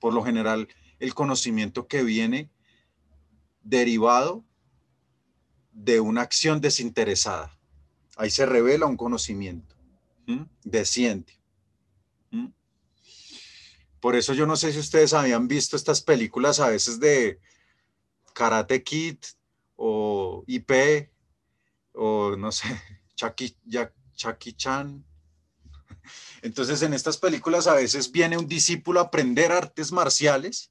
Por 0.00 0.12
lo 0.12 0.24
general, 0.24 0.66
el 0.98 1.14
conocimiento 1.14 1.86
que 1.86 2.02
viene 2.02 2.50
derivado 3.62 4.44
de 5.70 6.00
una 6.00 6.22
acción 6.22 6.60
desinteresada. 6.60 7.56
Ahí 8.16 8.28
se 8.28 8.44
revela 8.44 8.86
un 8.86 8.96
conocimiento, 8.96 9.76
desciende. 10.64 11.38
Por 14.00 14.16
eso 14.16 14.34
yo 14.34 14.46
no 14.46 14.56
sé 14.56 14.72
si 14.72 14.80
ustedes 14.80 15.14
habían 15.14 15.46
visto 15.46 15.76
estas 15.76 16.02
películas 16.02 16.58
a 16.58 16.70
veces 16.70 16.98
de 16.98 17.38
Karate 18.32 18.82
Kid 18.82 19.18
o 19.76 20.42
IP 20.48 21.08
o 21.92 22.36
no 22.36 22.50
sé, 22.50 22.66
Chucky, 23.14 23.56
Chucky 24.14 24.52
Chan. 24.54 25.04
Entonces 26.42 26.82
en 26.82 26.94
estas 26.94 27.16
películas 27.16 27.66
a 27.66 27.74
veces 27.74 28.10
viene 28.10 28.36
un 28.36 28.46
discípulo 28.46 29.00
a 29.00 29.04
aprender 29.04 29.52
artes 29.52 29.92
marciales 29.92 30.70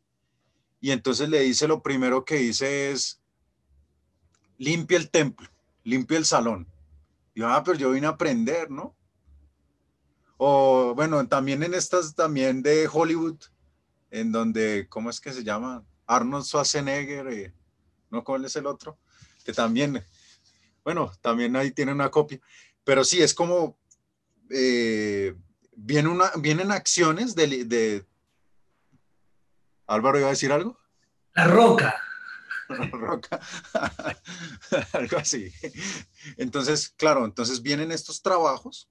y 0.79 0.91
entonces 0.91 1.29
le 1.29 1.39
dice 1.39 1.67
lo 1.67 1.81
primero 1.81 2.25
que 2.25 2.35
dice 2.35 2.91
es, 2.91 3.21
limpia 4.57 4.97
el 4.97 5.09
templo, 5.09 5.49
limpia 5.83 6.17
el 6.17 6.25
salón. 6.25 6.67
Y 7.33 7.39
yo, 7.39 7.47
ah, 7.47 7.63
pero 7.63 7.77
yo 7.77 7.91
vine 7.91 8.07
a 8.07 8.11
aprender, 8.11 8.69
¿no? 8.69 8.95
O 10.37 10.93
bueno, 10.95 11.25
también 11.27 11.63
en 11.63 11.73
estas 11.73 12.15
también 12.15 12.61
de 12.61 12.89
Hollywood, 12.91 13.39
en 14.11 14.31
donde, 14.31 14.87
¿cómo 14.89 15.09
es 15.09 15.19
que 15.19 15.33
se 15.33 15.43
llama? 15.43 15.83
Arnold 16.05 16.45
Schwarzenegger, 16.45 17.27
eh, 17.27 17.53
¿no? 18.09 18.23
¿Cuál 18.23 18.45
es 18.45 18.55
el 18.55 18.65
otro? 18.65 18.99
Que 19.43 19.53
también, 19.53 20.05
bueno, 20.83 21.11
también 21.21 21.55
ahí 21.55 21.71
tiene 21.71 21.93
una 21.93 22.11
copia. 22.11 22.39
Pero 22.83 23.03
sí, 23.03 23.21
es 23.21 23.33
como, 23.33 23.77
eh, 24.49 25.35
viene 25.75 26.09
una, 26.09 26.31
vienen 26.37 26.71
acciones 26.71 27.35
de, 27.35 27.65
de... 27.65 28.05
Álvaro 29.87 30.19
iba 30.19 30.27
a 30.27 30.31
decir 30.31 30.51
algo. 30.51 30.79
La 31.33 31.45
roca. 31.45 31.95
La 32.69 32.85
roca. 32.91 33.39
algo 34.93 35.17
así. 35.17 35.51
Entonces, 36.37 36.89
claro, 36.89 37.25
entonces 37.25 37.61
vienen 37.61 37.91
estos 37.91 38.21
trabajos 38.21 38.89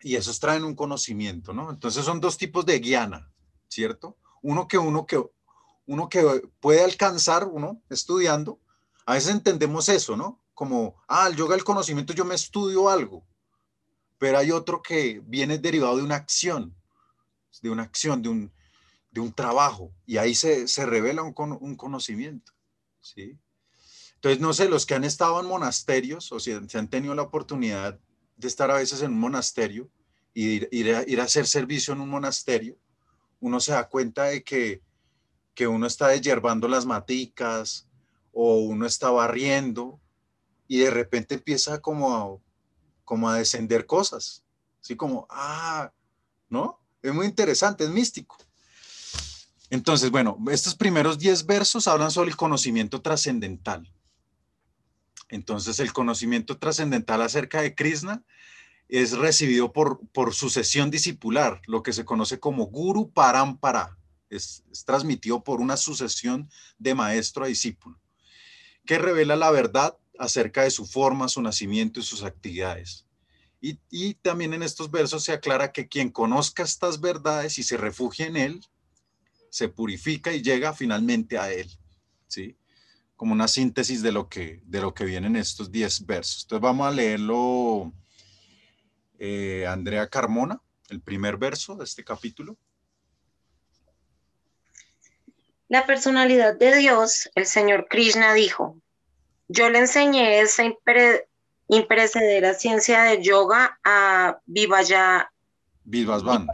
y 0.00 0.16
esos 0.16 0.40
traen 0.40 0.64
un 0.64 0.74
conocimiento, 0.74 1.52
¿no? 1.52 1.70
Entonces 1.70 2.04
son 2.04 2.20
dos 2.20 2.36
tipos 2.36 2.66
de 2.66 2.80
guiana, 2.80 3.30
¿cierto? 3.68 4.16
Uno 4.42 4.66
que 4.66 4.78
uno 4.78 5.06
que 5.06 5.22
uno 5.86 6.08
que 6.08 6.42
puede 6.60 6.82
alcanzar 6.82 7.46
uno 7.46 7.82
estudiando, 7.90 8.60
a 9.06 9.14
veces 9.14 9.30
entendemos 9.30 9.88
eso, 9.88 10.16
¿no? 10.16 10.41
Como, 10.62 10.94
ah, 11.08 11.26
el 11.26 11.34
yoga 11.34 11.56
del 11.56 11.64
conocimiento 11.64 12.12
yo 12.12 12.24
me 12.24 12.36
estudio 12.36 12.88
algo, 12.88 13.26
pero 14.16 14.38
hay 14.38 14.52
otro 14.52 14.80
que 14.80 15.20
viene 15.24 15.58
derivado 15.58 15.96
de 15.96 16.04
una 16.04 16.14
acción, 16.14 16.72
de 17.62 17.68
una 17.68 17.82
acción, 17.82 18.22
de 18.22 18.28
un, 18.28 18.52
de 19.10 19.20
un 19.20 19.32
trabajo, 19.32 19.92
y 20.06 20.18
ahí 20.18 20.36
se, 20.36 20.68
se 20.68 20.86
revela 20.86 21.24
un, 21.24 21.34
un 21.60 21.74
conocimiento, 21.74 22.52
¿sí? 23.00 23.36
Entonces, 24.14 24.40
no 24.40 24.52
sé, 24.52 24.68
los 24.68 24.86
que 24.86 24.94
han 24.94 25.02
estado 25.02 25.40
en 25.40 25.46
monasterios 25.46 26.30
o 26.30 26.38
si, 26.38 26.52
si 26.68 26.78
han 26.78 26.88
tenido 26.88 27.16
la 27.16 27.22
oportunidad 27.22 27.98
de 28.36 28.46
estar 28.46 28.70
a 28.70 28.76
veces 28.76 29.02
en 29.02 29.14
un 29.14 29.18
monasterio 29.18 29.90
y 30.32 30.64
ir, 30.70 30.94
a, 30.94 31.02
ir 31.08 31.20
a 31.20 31.24
hacer 31.24 31.48
servicio 31.48 31.92
en 31.92 32.02
un 32.02 32.08
monasterio, 32.08 32.78
uno 33.40 33.58
se 33.58 33.72
da 33.72 33.88
cuenta 33.88 34.26
de 34.26 34.44
que, 34.44 34.80
que 35.54 35.66
uno 35.66 35.88
está 35.88 36.06
desyerbando 36.06 36.68
las 36.68 36.86
maticas 36.86 37.88
o 38.32 38.58
uno 38.58 38.86
está 38.86 39.10
barriendo 39.10 39.98
y 40.72 40.78
de 40.78 40.90
repente 40.90 41.34
empieza 41.34 41.82
como 41.82 42.16
a, 42.16 42.38
como 43.04 43.28
a 43.28 43.36
descender 43.36 43.84
cosas, 43.84 44.42
así 44.80 44.96
como, 44.96 45.26
ah, 45.28 45.92
¿no? 46.48 46.80
Es 47.02 47.12
muy 47.12 47.26
interesante, 47.26 47.84
es 47.84 47.90
místico. 47.90 48.38
Entonces, 49.68 50.10
bueno, 50.10 50.38
estos 50.50 50.74
primeros 50.74 51.18
10 51.18 51.44
versos 51.44 51.88
hablan 51.88 52.10
sobre 52.10 52.30
el 52.30 52.38
conocimiento 52.38 53.02
trascendental. 53.02 53.86
Entonces, 55.28 55.78
el 55.78 55.92
conocimiento 55.92 56.56
trascendental 56.56 57.20
acerca 57.20 57.60
de 57.60 57.74
Krishna 57.74 58.24
es 58.88 59.12
recibido 59.12 59.74
por, 59.74 60.00
por 60.08 60.32
sucesión 60.32 60.90
discipular, 60.90 61.60
lo 61.66 61.82
que 61.82 61.92
se 61.92 62.06
conoce 62.06 62.40
como 62.40 62.68
Guru 62.68 63.10
Parampara. 63.10 63.98
Es, 64.30 64.64
es 64.72 64.86
transmitido 64.86 65.44
por 65.44 65.60
una 65.60 65.76
sucesión 65.76 66.48
de 66.78 66.94
maestro 66.94 67.44
a 67.44 67.48
discípulo, 67.48 68.00
que 68.86 68.96
revela 68.96 69.36
la 69.36 69.50
verdad 69.50 69.98
acerca 70.18 70.62
de 70.62 70.70
su 70.70 70.86
forma, 70.86 71.28
su 71.28 71.42
nacimiento 71.42 72.00
y 72.00 72.02
sus 72.02 72.22
actividades. 72.22 73.06
Y, 73.60 74.14
también 74.14 74.54
en 74.54 74.64
estos 74.64 74.90
versos 74.90 75.22
se 75.22 75.32
aclara 75.32 75.70
que 75.70 75.86
quien 75.86 76.10
conozca 76.10 76.64
estas 76.64 77.00
verdades 77.00 77.58
y 77.58 77.62
se 77.62 77.76
refugia 77.76 78.26
en 78.26 78.36
él, 78.36 78.66
se 79.50 79.68
purifica 79.68 80.32
y 80.32 80.42
llega 80.42 80.72
finalmente 80.72 81.38
a 81.38 81.52
él. 81.52 81.70
¿sí? 82.26 82.56
como 83.22 83.34
una 83.34 83.46
síntesis 83.46 84.02
de 84.02 84.10
lo 84.10 84.28
que, 84.28 84.60
de 84.64 84.80
lo 84.80 84.94
que 84.94 85.04
vienen 85.04 85.36
estos 85.36 85.70
10 85.70 86.06
versos. 86.06 86.42
Entonces 86.42 86.60
vamos 86.60 86.88
a 86.88 86.90
leerlo, 86.90 87.92
eh, 89.16 89.64
Andrea 89.64 90.08
Carmona, 90.08 90.60
el 90.88 91.00
primer 91.00 91.36
verso 91.36 91.76
de 91.76 91.84
este 91.84 92.02
capítulo. 92.02 92.58
La 95.68 95.86
personalidad 95.86 96.58
de 96.58 96.76
Dios, 96.76 97.30
el 97.36 97.46
Señor 97.46 97.86
Krishna 97.88 98.34
dijo, 98.34 98.81
yo 99.48 99.70
le 99.70 99.80
enseñé 99.80 100.40
esa 100.40 100.64
imperecedera 101.68 102.54
ciencia 102.54 103.02
de 103.04 103.22
yoga 103.22 103.78
a 103.84 104.38
Vivaya... 104.46 105.30
Vivasvan. 105.84 106.46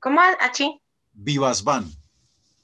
¿Cómo, 0.00 0.20
Achi? 0.40 0.80
Vivasvan. 1.14 1.90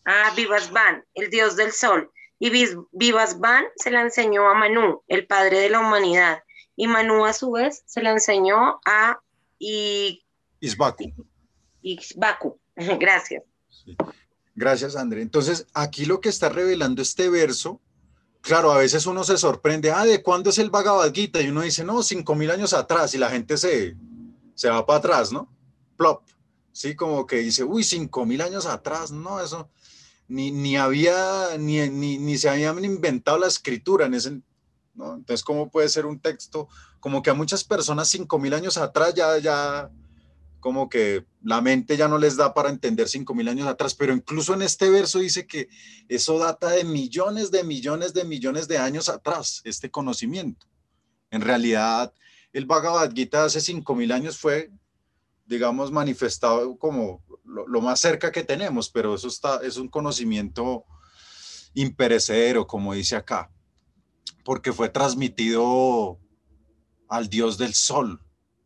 Ah, 0.04 0.32
Vivasvan, 0.36 1.04
el 1.14 1.30
dios 1.30 1.56
del 1.56 1.72
sol. 1.72 2.10
Y 2.38 2.50
Vivasvan 2.92 3.64
se 3.76 3.90
la 3.90 4.02
enseñó 4.02 4.48
a 4.48 4.54
Manu, 4.54 5.02
el 5.08 5.26
padre 5.26 5.58
de 5.58 5.70
la 5.70 5.80
humanidad. 5.80 6.42
Y 6.76 6.86
Manu 6.86 7.24
a 7.26 7.32
su 7.32 7.50
vez 7.52 7.82
se 7.86 8.02
la 8.02 8.10
enseñó 8.10 8.80
a 8.84 9.20
I... 9.58 10.22
Isbaku. 10.60 11.12
Isbaku, 11.82 12.58
gracias. 12.76 13.42
Gracias, 14.54 14.96
André. 14.96 15.22
Entonces, 15.22 15.66
aquí 15.74 16.04
lo 16.04 16.20
que 16.20 16.28
está 16.28 16.48
revelando 16.48 17.02
este 17.02 17.28
verso, 17.28 17.80
claro, 18.40 18.72
a 18.72 18.78
veces 18.78 19.06
uno 19.06 19.24
se 19.24 19.36
sorprende, 19.38 19.90
ah, 19.92 20.04
¿de 20.04 20.22
cuándo 20.22 20.50
es 20.50 20.58
el 20.58 20.70
Bhagavad? 20.70 21.12
Y 21.14 21.48
uno 21.48 21.62
dice, 21.62 21.84
no, 21.84 22.02
cinco 22.02 22.34
mil 22.34 22.50
años 22.50 22.72
atrás, 22.72 23.14
y 23.14 23.18
la 23.18 23.30
gente 23.30 23.56
se, 23.56 23.96
se 24.54 24.68
va 24.68 24.84
para 24.84 24.98
atrás, 24.98 25.32
¿no? 25.32 25.48
Plop. 25.96 26.22
Sí, 26.72 26.94
como 26.94 27.26
que 27.26 27.36
dice, 27.36 27.64
uy, 27.64 27.82
cinco 27.84 28.24
mil 28.24 28.40
años 28.40 28.66
atrás, 28.66 29.10
no, 29.10 29.40
eso 29.40 29.68
ni, 30.30 30.76
había, 30.76 31.58
ni, 31.58 31.88
ni, 31.90 32.38
se 32.38 32.48
habían 32.48 32.84
inventado 32.84 33.38
la 33.38 33.48
escritura 33.48 34.06
en 34.06 34.14
ese, 34.14 34.40
¿no? 34.94 35.14
Entonces, 35.14 35.42
¿cómo 35.42 35.68
puede 35.70 35.88
ser 35.88 36.06
un 36.06 36.20
texto? 36.20 36.68
Como 37.00 37.20
que 37.22 37.30
a 37.30 37.34
muchas 37.34 37.64
personas 37.64 38.08
cinco 38.08 38.38
mil 38.38 38.54
años 38.54 38.76
atrás 38.76 39.12
ya, 39.14 39.36
ya, 39.38 39.90
como 40.60 40.88
que 40.88 41.26
la 41.42 41.60
mente 41.60 41.96
ya 41.96 42.06
no 42.06 42.18
les 42.18 42.36
da 42.36 42.54
para 42.54 42.68
entender 42.68 43.08
cinco 43.08 43.34
mil 43.34 43.48
años 43.48 43.66
atrás, 43.66 43.94
pero 43.94 44.12
incluso 44.12 44.54
en 44.54 44.62
este 44.62 44.90
verso 44.90 45.18
dice 45.18 45.46
que 45.46 45.68
eso 46.08 46.38
data 46.38 46.70
de 46.70 46.84
millones 46.84 47.50
de 47.50 47.64
millones 47.64 48.14
de 48.14 48.24
millones 48.24 48.68
de 48.68 48.78
años 48.78 49.08
atrás, 49.08 49.62
este 49.64 49.90
conocimiento. 49.90 50.66
En 51.30 51.40
realidad, 51.40 52.12
el 52.52 52.66
Bhagavad 52.66 53.12
Gita 53.12 53.44
hace 53.44 53.60
cinco 53.60 53.94
mil 53.94 54.12
años 54.12 54.38
fue, 54.38 54.70
digamos, 55.46 55.90
manifestado 55.90 56.76
como 56.78 57.22
lo, 57.44 57.80
más 57.80 58.00
cerca 58.00 58.30
que 58.30 58.44
tenemos, 58.44 58.90
pero 58.90 59.14
eso 59.14 59.28
está, 59.28 59.60
es 59.62 59.76
un 59.76 59.88
conocimiento 59.88 60.84
imperecedero, 61.74 62.66
como 62.66 62.94
dice 62.94 63.16
acá, 63.16 63.50
porque 64.44 64.72
fue 64.72 64.88
transmitido 64.88 66.18
al 67.08 67.28
Dios 67.28 67.58
del 67.58 67.74
Sol, 67.74 68.20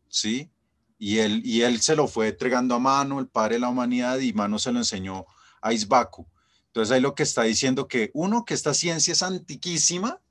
¿sí? 0.07 0.51
Y 0.97 1.19
él, 1.19 1.41
y 1.45 1.61
él 1.61 1.81
se 1.81 1.95
lo 1.95 2.07
fue 2.07 2.29
entregando 2.29 2.75
a 2.75 2.79
mano, 2.79 3.19
el 3.19 3.27
padre 3.27 3.55
de 3.55 3.61
la 3.61 3.69
humanidad, 3.69 4.19
y 4.19 4.33
mano 4.33 4.59
se 4.59 4.71
lo 4.71 4.79
enseñó 4.79 5.25
a 5.61 5.73
Isbaku. 5.73 6.27
Entonces 6.67 6.91
ahí 6.91 7.01
lo 7.01 7.15
que 7.15 7.23
está 7.23 7.43
diciendo 7.43 7.87
que 7.87 8.11
uno, 8.13 8.45
que 8.45 8.53
esta 8.53 8.73
ciencia 8.73 9.13
es 9.13 9.23
antiquísima 9.23 10.21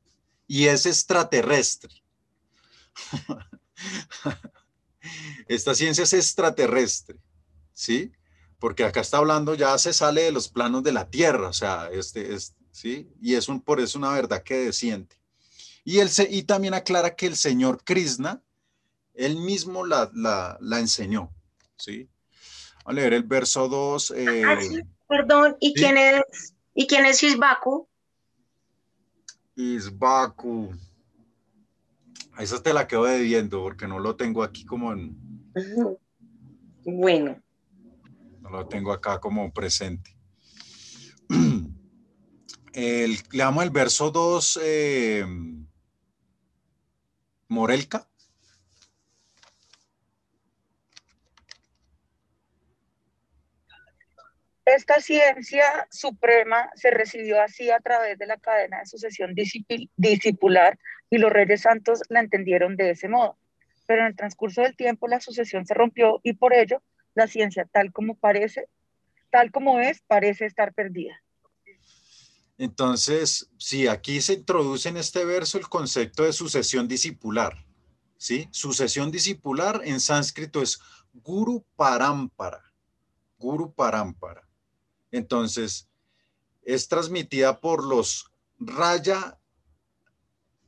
y 0.47 0.67
es 0.67 0.87
extraterrestre. 0.87 2.03
esta 5.49 5.75
ciencia 5.75 6.05
es 6.05 6.13
extraterrestre, 6.13 7.19
¿sí? 7.73 8.13
porque 8.65 8.83
acá 8.83 9.03
está 9.03 9.19
hablando, 9.19 9.55
ya 9.55 9.77
se 9.77 9.93
sale 9.93 10.23
de 10.23 10.33
los 10.33 10.49
planos 10.49 10.83
de 10.83 10.91
la 10.91 11.11
Tierra, 11.11 11.49
o 11.49 11.53
sea, 11.53 11.91
este, 11.93 12.35
¿sí? 12.73 13.13
Y 13.21 13.35
es 13.35 13.49
un, 13.49 13.61
por 13.61 13.79
eso 13.79 13.99
una 13.99 14.11
verdad 14.11 14.43
que 14.43 14.57
desciende. 14.57 15.15
Y, 15.85 15.99
él 15.99 16.09
se, 16.09 16.27
y 16.31 16.45
también 16.45 16.73
aclara 16.73 17.15
que 17.15 17.27
el 17.27 17.37
señor 17.37 17.85
Krishna, 17.85 18.43
él 19.15 19.37
mismo 19.37 19.87
la, 19.87 20.11
la, 20.15 20.79
enseñó, 20.79 21.31
¿sí? 21.77 22.09
A 22.85 22.93
leer 22.93 23.15
el 23.15 23.23
verso 23.23 23.69
2. 23.69 24.11
Eh, 24.17 24.43
ah, 24.45 24.61
sí, 24.61 24.81
perdón, 25.09 25.57
¿y 25.61 25.73
quién 25.73 25.97
es, 25.97 26.55
¿y 26.75 26.87
quién 26.87 27.07
es 27.07 27.23
Isbaku? 27.23 27.89
Isbaku. 29.57 30.75
Esa 32.39 32.63
te 32.63 32.75
la 32.75 32.87
quedo 32.89 33.05
debiendo 33.05 33.63
porque 33.63 33.87
no 33.87 34.01
lo 34.01 34.17
tengo 34.17 34.43
aquí 34.43 34.65
como 34.65 34.93
en... 34.93 35.17
Bueno. 36.85 37.41
No 38.41 38.51
lo 38.51 38.67
tengo 38.67 38.93
acá 38.93 39.21
como 39.21 39.53
presente. 39.53 40.17
El, 42.73 43.13
le 43.31 43.39
damos 43.39 43.63
el 43.63 43.71
verso 43.71 44.11
2, 44.11 44.59
eh, 44.61 45.25
Morelka. 47.47 48.09
Esta 54.65 55.01
ciencia 55.01 55.87
suprema 55.91 56.71
se 56.75 56.91
recibió 56.91 57.41
así 57.41 57.71
a 57.71 57.81
través 57.81 58.19
de 58.19 58.27
la 58.27 58.39
cadena 58.39 58.81
de 58.81 58.87
sucesión 58.87 59.35
discipular 59.35 60.79
y 61.11 61.19
los 61.19 61.31
reyes 61.31 61.63
santos 61.63 62.01
la 62.09 62.21
entendieron 62.21 62.77
de 62.77 62.91
ese 62.91 63.09
modo. 63.09 63.37
Pero 63.87 64.01
en 64.01 64.07
el 64.09 64.17
transcurso 64.17 64.63
del 64.63 64.75
tiempo 64.75 65.07
la 65.07 65.21
sucesión 65.21 65.67
se 65.67 65.75
rompió 65.75 66.21
y 66.23 66.33
por 66.33 66.55
ello 66.55 66.83
la 67.15 67.27
ciencia 67.27 67.69
tal 67.71 67.93
como 67.93 68.15
parece, 68.17 68.69
tal 69.31 69.53
como 69.53 69.81
es, 69.81 70.01
parece 70.07 70.47
estar 70.47 70.73
perdida. 70.73 71.21
Entonces, 72.57 73.51
sí, 73.59 73.87
aquí 73.89 74.21
se 74.21 74.35
introduce 74.35 74.89
en 74.89 74.97
este 74.97 75.25
verso 75.25 75.59
el 75.59 75.69
concepto 75.69 76.23
de 76.23 76.33
sucesión 76.33 76.89
discipular. 76.89 77.65
¿sí? 78.17 78.49
Sucesión 78.53 79.11
discipular 79.11 79.83
en 79.85 80.01
sánscrito 80.01 80.63
es 80.63 80.81
guru 81.13 81.65
parampara. 81.77 82.63
Guru 83.39 83.75
parampara. 83.75 84.49
Entonces, 85.17 85.89
es 86.63 86.89
transmitida 86.89 87.61
por 87.61 87.85
los 87.85 88.31
raya, 88.59 89.39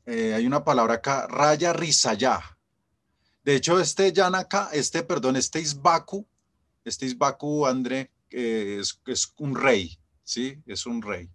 eh, 0.04 0.34
hay 0.34 0.46
una 0.46 0.64
palabra 0.64 0.94
acá, 0.94 1.26
raya 1.26 1.72
risaya. 1.72 2.40
De 3.44 3.56
hecho, 3.56 3.80
este 3.80 4.12
yanaka, 4.12 4.70
este, 4.72 5.02
perdón, 5.02 5.36
este 5.36 5.60
isbaku, 5.60 6.26
este 6.84 7.06
isbaku, 7.06 7.66
André, 7.66 8.10
eh, 8.30 8.78
es, 8.80 9.00
es 9.06 9.32
un 9.38 9.54
rey, 9.54 9.98
¿sí? 10.24 10.62
Es 10.66 10.86
un 10.86 11.02
rey 11.02 11.30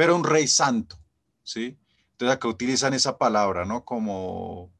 pero 0.00 0.16
un 0.16 0.24
rey 0.24 0.48
santo, 0.48 0.96
¿sí? 1.42 1.78
Entonces 2.12 2.34
acá 2.34 2.48
utilizan 2.48 2.94
esa 2.94 3.18
palabra, 3.18 3.66
¿no? 3.66 3.84
Como 3.84 4.72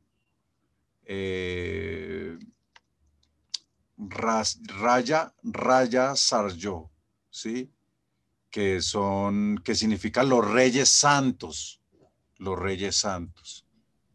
eh, 1.05 2.39
raya, 3.99 5.35
raya 5.43 6.17
sarjo, 6.17 6.91
¿sí? 7.31 7.73
Que 8.51 8.83
son, 8.83 9.61
que 9.65 9.75
significan 9.75 10.29
los 10.29 10.49
reyes 10.49 10.89
santos, 10.89 11.81
los 12.37 12.59
reyes 12.59 12.97
santos. 12.97 13.67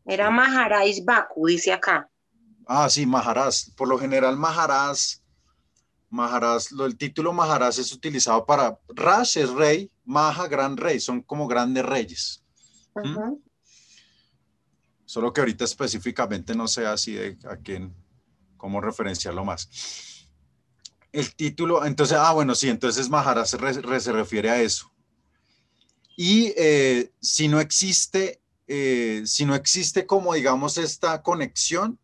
Era 0.06 0.30
Maharaj 0.30 1.04
Baku, 1.04 1.48
dice 1.48 1.74
acá. 1.74 2.10
Ah, 2.68 2.90
sí, 2.90 3.06
Maharaj. 3.06 3.56
Por 3.76 3.88
lo 3.88 3.98
general, 3.98 4.38
Maharaj, 4.38 4.98
Maharaj, 6.10 6.64
el 6.86 6.98
título 6.98 7.34
Maharaj 7.34 7.80
es 7.80 7.92
utilizado 7.92 8.46
para, 8.46 8.80
Rash 8.88 9.38
es 9.38 9.50
rey, 9.50 9.92
Maha, 10.06 10.48
gran 10.48 10.78
rey, 10.78 11.00
son 11.00 11.22
como 11.22 11.48
grandes 11.48 11.86
reyes. 11.86 12.44
Solo 15.06 15.34
que 15.34 15.42
ahorita 15.42 15.66
específicamente 15.66 16.56
no 16.56 16.68
sé 16.68 16.86
así 16.86 17.14
de 17.14 17.38
a 17.50 17.58
quién, 17.58 17.94
cómo 18.56 18.80
referenciarlo 18.82 19.44
más. 19.44 19.70
El 21.16 21.34
título, 21.34 21.86
entonces, 21.86 22.18
ah, 22.20 22.34
bueno, 22.34 22.54
sí, 22.56 22.68
entonces 22.68 23.08
Maharaj 23.10 23.48
se, 23.48 23.58
refiere 24.12 24.50
a 24.50 24.62
eso. 24.62 24.92
Y 26.18 26.54
eh, 26.58 27.14
si 27.22 27.48
no 27.48 27.62
existe, 27.62 28.42
eh, 28.68 29.24
si 29.26 29.46
no 29.46 29.56
existe 29.56 30.06
como 30.06 30.34
digamos 30.34 30.78
esta 30.78 31.22
conexión, 31.22 31.98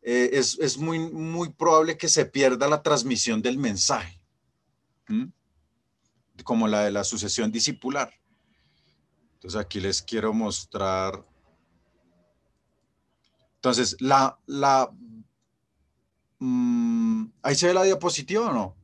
eh, 0.00 0.30
es, 0.32 0.78
muy, 0.78 0.98
muy 0.98 1.50
probable 1.50 1.98
que 1.98 2.08
se 2.08 2.24
pierda 2.24 2.66
la 2.66 2.82
transmisión 2.82 3.42
del 3.42 3.58
mensaje 3.58 4.18
como 6.44 6.66
la 6.66 6.84
de 6.84 6.90
la 6.90 7.04
sucesión 7.04 7.52
discipular. 7.52 8.10
Entonces 9.34 9.60
aquí 9.60 9.80
les 9.80 10.00
quiero 10.00 10.32
mostrar. 10.32 11.26
Entonces, 13.56 13.96
la, 14.00 14.38
la, 14.46 14.90
mm, 16.38 17.24
ahí 17.42 17.54
se 17.54 17.68
ve 17.68 17.74
la 17.74 17.82
diapositiva 17.82 18.50
o 18.50 18.52
no? 18.52 18.76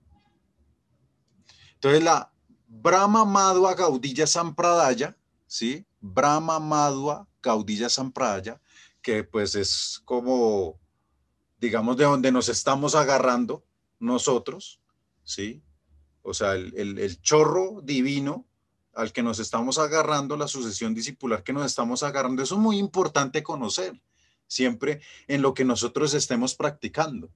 Entonces, 1.75 2.03
la 2.03 2.33
Brahma 2.67 3.25
Madhua 3.25 3.75
Gaudilla 3.75 4.27
Sampradaya, 4.27 5.17
¿sí? 5.47 5.87
Brahma 6.01 6.59
Madhua 6.59 7.29
Gaudilla 7.43 7.89
Sampradaya, 7.89 8.61
que 9.03 9.25
pues 9.25 9.55
es 9.55 10.01
como, 10.05 10.79
digamos, 11.59 11.97
de 11.97 12.05
donde 12.05 12.33
nos 12.33 12.49
estamos 12.49 12.95
agarrando 12.95 13.65
nosotros, 13.99 14.81
¿sí? 15.23 15.63
o 16.25 16.33
sea, 16.33 16.55
el, 16.55 17.21
chorro 17.21 17.81
divino 17.83 18.47
al 18.95 19.13
que 19.13 19.23
nos 19.23 19.39
estamos 19.39 19.79
agarrando, 19.79 20.37
la 20.37 20.49
sucesión 20.49 20.95
discipular 20.95 21.45
que 21.45 21.53
nos 21.53 21.67
estamos 21.67 22.03
agarrando, 22.03 22.43
eso 22.43 22.55
es 22.55 22.61
muy 22.61 22.79
importante 22.79 23.43
conocer 23.43 24.01
siempre 24.47 25.01
en 25.29 25.43
lo 25.43 25.53
que 25.53 25.65
nosotros 25.65 26.15
estemos 26.15 26.55
practicando. 26.55 27.31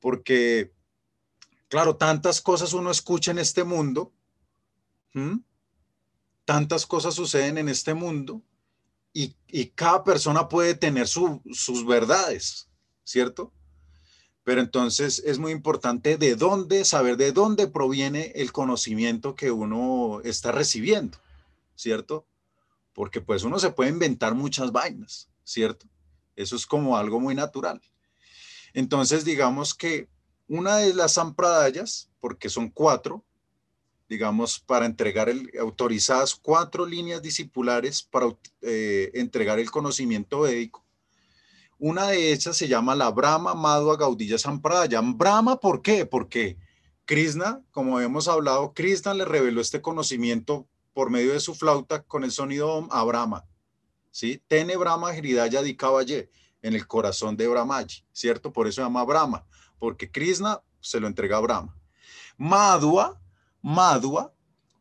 Porque, 0.00 0.72
claro, 1.68 1.96
tantas 1.96 2.40
cosas 2.40 2.72
uno 2.72 2.90
escucha 2.90 3.30
en 3.30 3.38
este 3.38 3.64
mundo, 3.64 4.12
tantas 6.44 6.86
cosas 6.86 7.14
suceden 7.14 7.58
en 7.58 7.68
este 7.68 7.94
mundo 7.94 8.42
y, 9.12 9.34
cada 9.74 10.04
persona 10.04 10.48
puede 10.48 10.74
tener 10.74 11.08
sus 11.08 11.86
verdades, 11.86 12.68
¿cierto? 13.04 13.52
Pero 14.46 14.60
entonces 14.60 15.22
es 15.24 15.38
muy 15.38 15.50
importante 15.50 16.18
de 16.18 16.36
dónde, 16.36 16.84
saber 16.84 17.16
de 17.16 17.32
dónde 17.32 17.66
proviene 17.66 18.32
el 18.36 18.52
conocimiento 18.52 19.34
que 19.34 19.50
uno 19.50 20.20
está 20.22 20.52
recibiendo, 20.52 21.18
¿cierto? 21.74 22.26
Porque 22.92 23.20
pues 23.20 23.42
uno 23.42 23.58
se 23.58 23.70
puede 23.70 23.90
inventar 23.90 24.34
muchas 24.34 24.70
vainas, 24.70 25.28
¿cierto? 25.42 25.86
Eso 26.36 26.54
es 26.54 26.64
como 26.64 26.96
algo 26.96 27.18
muy 27.18 27.34
natural. 27.34 27.80
Entonces 28.76 29.24
digamos 29.24 29.74
que 29.74 30.06
una 30.48 30.76
de 30.76 30.92
las 30.92 31.16
ampradayas, 31.16 32.10
porque 32.20 32.50
son 32.50 32.68
cuatro, 32.68 33.24
digamos, 34.06 34.60
para 34.60 34.84
entregar 34.84 35.30
el, 35.30 35.50
autorizadas 35.58 36.34
cuatro 36.34 36.84
líneas 36.84 37.22
discipulares 37.22 38.02
para 38.02 38.36
eh, 38.60 39.10
entregar 39.14 39.58
el 39.58 39.70
conocimiento 39.70 40.40
védico, 40.40 40.84
una 41.78 42.08
de 42.08 42.32
esas 42.32 42.58
se 42.58 42.68
llama 42.68 42.94
la 42.94 43.10
Brahma 43.10 43.54
Madhua 43.54 43.96
Gaudilla 43.96 44.36
Sampradaya. 44.36 45.00
Brahma, 45.02 45.56
¿por 45.58 45.80
qué? 45.80 46.04
Porque 46.04 46.58
Krishna, 47.06 47.62
como 47.70 47.98
hemos 47.98 48.28
hablado, 48.28 48.74
Krishna 48.74 49.14
le 49.14 49.24
reveló 49.24 49.62
este 49.62 49.80
conocimiento 49.80 50.68
por 50.92 51.08
medio 51.08 51.32
de 51.32 51.40
su 51.40 51.54
flauta 51.54 52.02
con 52.02 52.24
el 52.24 52.30
sonido 52.30 52.74
Om 52.74 52.88
a 52.90 53.02
Brahma. 53.04 53.46
¿Sí? 54.10 54.42
Tene 54.48 54.76
Brahma 54.76 55.14
Hridaya 55.14 55.62
di 55.62 55.76
Kavalle, 55.76 56.28
en 56.66 56.74
el 56.74 56.86
corazón 56.86 57.36
de 57.36 57.46
Brahmaji, 57.46 58.04
¿cierto? 58.12 58.52
Por 58.52 58.66
eso 58.66 58.76
se 58.76 58.82
llama 58.82 59.04
Brahma, 59.04 59.46
porque 59.78 60.10
Krishna 60.10 60.60
se 60.80 60.98
lo 60.98 61.06
entrega 61.06 61.36
a 61.36 61.40
Brahma. 61.40 61.76
Madhua, 62.36 63.20
Madhua, 63.62 64.32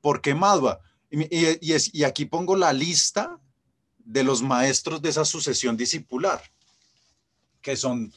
¿por 0.01 0.19
qué 0.19 0.33
Madhua? 0.33 0.79
Y, 1.11 1.59
y 1.61 2.03
aquí 2.03 2.25
pongo 2.25 2.55
la 2.55 2.73
lista 2.73 3.39
de 3.97 4.23
los 4.23 4.41
maestros 4.41 5.01
de 5.01 5.09
esa 5.09 5.25
sucesión 5.25 5.77
discipular 5.77 6.41
que 7.61 7.75
son 7.75 8.13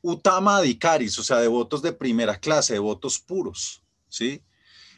Utama 0.00 0.58
Adikaris, 0.58 1.18
o 1.18 1.22
sea, 1.22 1.38
devotos 1.38 1.82
de 1.82 1.92
primera 1.92 2.38
clase, 2.38 2.74
devotos 2.74 3.20
puros, 3.20 3.82
¿sí? 4.08 4.42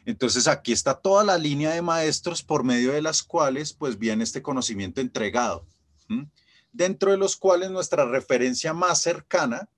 Entonces 0.05 0.47
aquí 0.47 0.71
está 0.71 0.95
toda 0.95 1.23
la 1.23 1.37
línea 1.37 1.71
de 1.71 1.81
maestros 1.81 2.43
por 2.43 2.63
medio 2.63 2.91
de 2.91 3.01
las 3.01 3.23
cuales 3.23 3.73
pues 3.73 3.97
viene 3.97 4.23
este 4.23 4.41
conocimiento 4.41 5.01
entregado, 5.01 5.67
dentro 6.75 7.11
de 7.11 7.17
los 7.17 7.37
cuales 7.37 7.71
nuestra 7.71 8.05
referencia 8.05 8.73
más 8.73 9.01
cercana, 9.01 9.69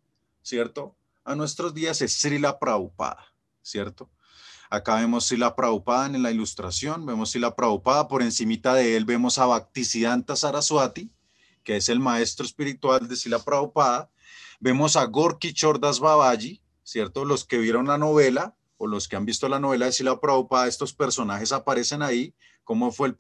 ¿cierto? 0.42 0.96
A 1.24 1.36
nuestros 1.36 1.74
días 1.74 2.02
es 2.02 2.14
Srila 2.14 2.60
Prabhupada, 2.60 3.26
¿cierto? 3.62 4.10
Acá 4.70 4.96
vemos 4.96 5.26
Srila 5.28 5.56
Prabhupada 5.56 6.08
en 6.08 6.24
la 6.24 6.32
ilustración, 6.32 7.06
vemos 7.06 7.32
Srila 7.32 7.56
Prabhupada, 7.56 8.08
por 8.08 8.22
encimita 8.22 8.74
de 8.74 8.98
él 8.98 9.06
vemos 9.06 9.38
a 9.38 9.46
Bhaktisiddhanta 9.46 10.36
Saraswati, 10.36 11.10
que 11.64 11.78
es 11.78 11.90
el 11.90 12.00
maestro 12.00 12.46
espiritual 12.46 13.08
de 13.08 13.16
Srila 13.16 13.40
Prabhupada, 13.40 14.10
Vemos 14.60 14.96
a 14.96 15.06
Gorky 15.06 15.54
Chordas 15.54 16.00
Babaji, 16.00 16.62
¿cierto? 16.84 17.26
Los 17.26 17.46
que 17.46 17.60
vieron 17.60 17.86
la 17.86 18.00
novela, 18.00 18.56
o 18.78 18.88
los 18.88 19.08
que 19.08 19.16
han 19.16 19.26
visto 19.26 19.48
la 19.50 19.60
novela 19.60 19.86
de 19.86 19.92
Sila 19.92 20.20
Prabhupada, 20.20 20.68
estos 20.68 20.94
personajes 20.94 21.52
aparecen 21.52 22.02
ahí, 22.02 22.34
cómo 22.68 22.92
fue 22.92 23.16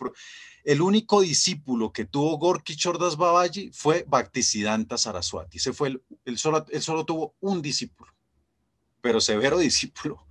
el... 0.66 0.82
Único 0.82 1.22
discípulo 1.22 1.94
que 1.94 2.06
tuvo 2.06 2.38
Gorky 2.38 2.76
Chordas 2.76 3.16
Babaji 3.16 3.72
fue 3.72 4.06
Bhaktisiddhanta 4.08 4.98
Saraswati. 4.98 5.58
Ese 5.58 5.72
fue 5.72 6.00
el, 6.26 6.38
solo, 6.38 6.66
él 6.70 6.82
solo 6.82 7.06
tuvo 7.06 7.36
un 7.40 7.62
discípulo, 7.62 8.12
pero 9.02 9.22
severo 9.22 9.58
discípulo, 9.70 10.28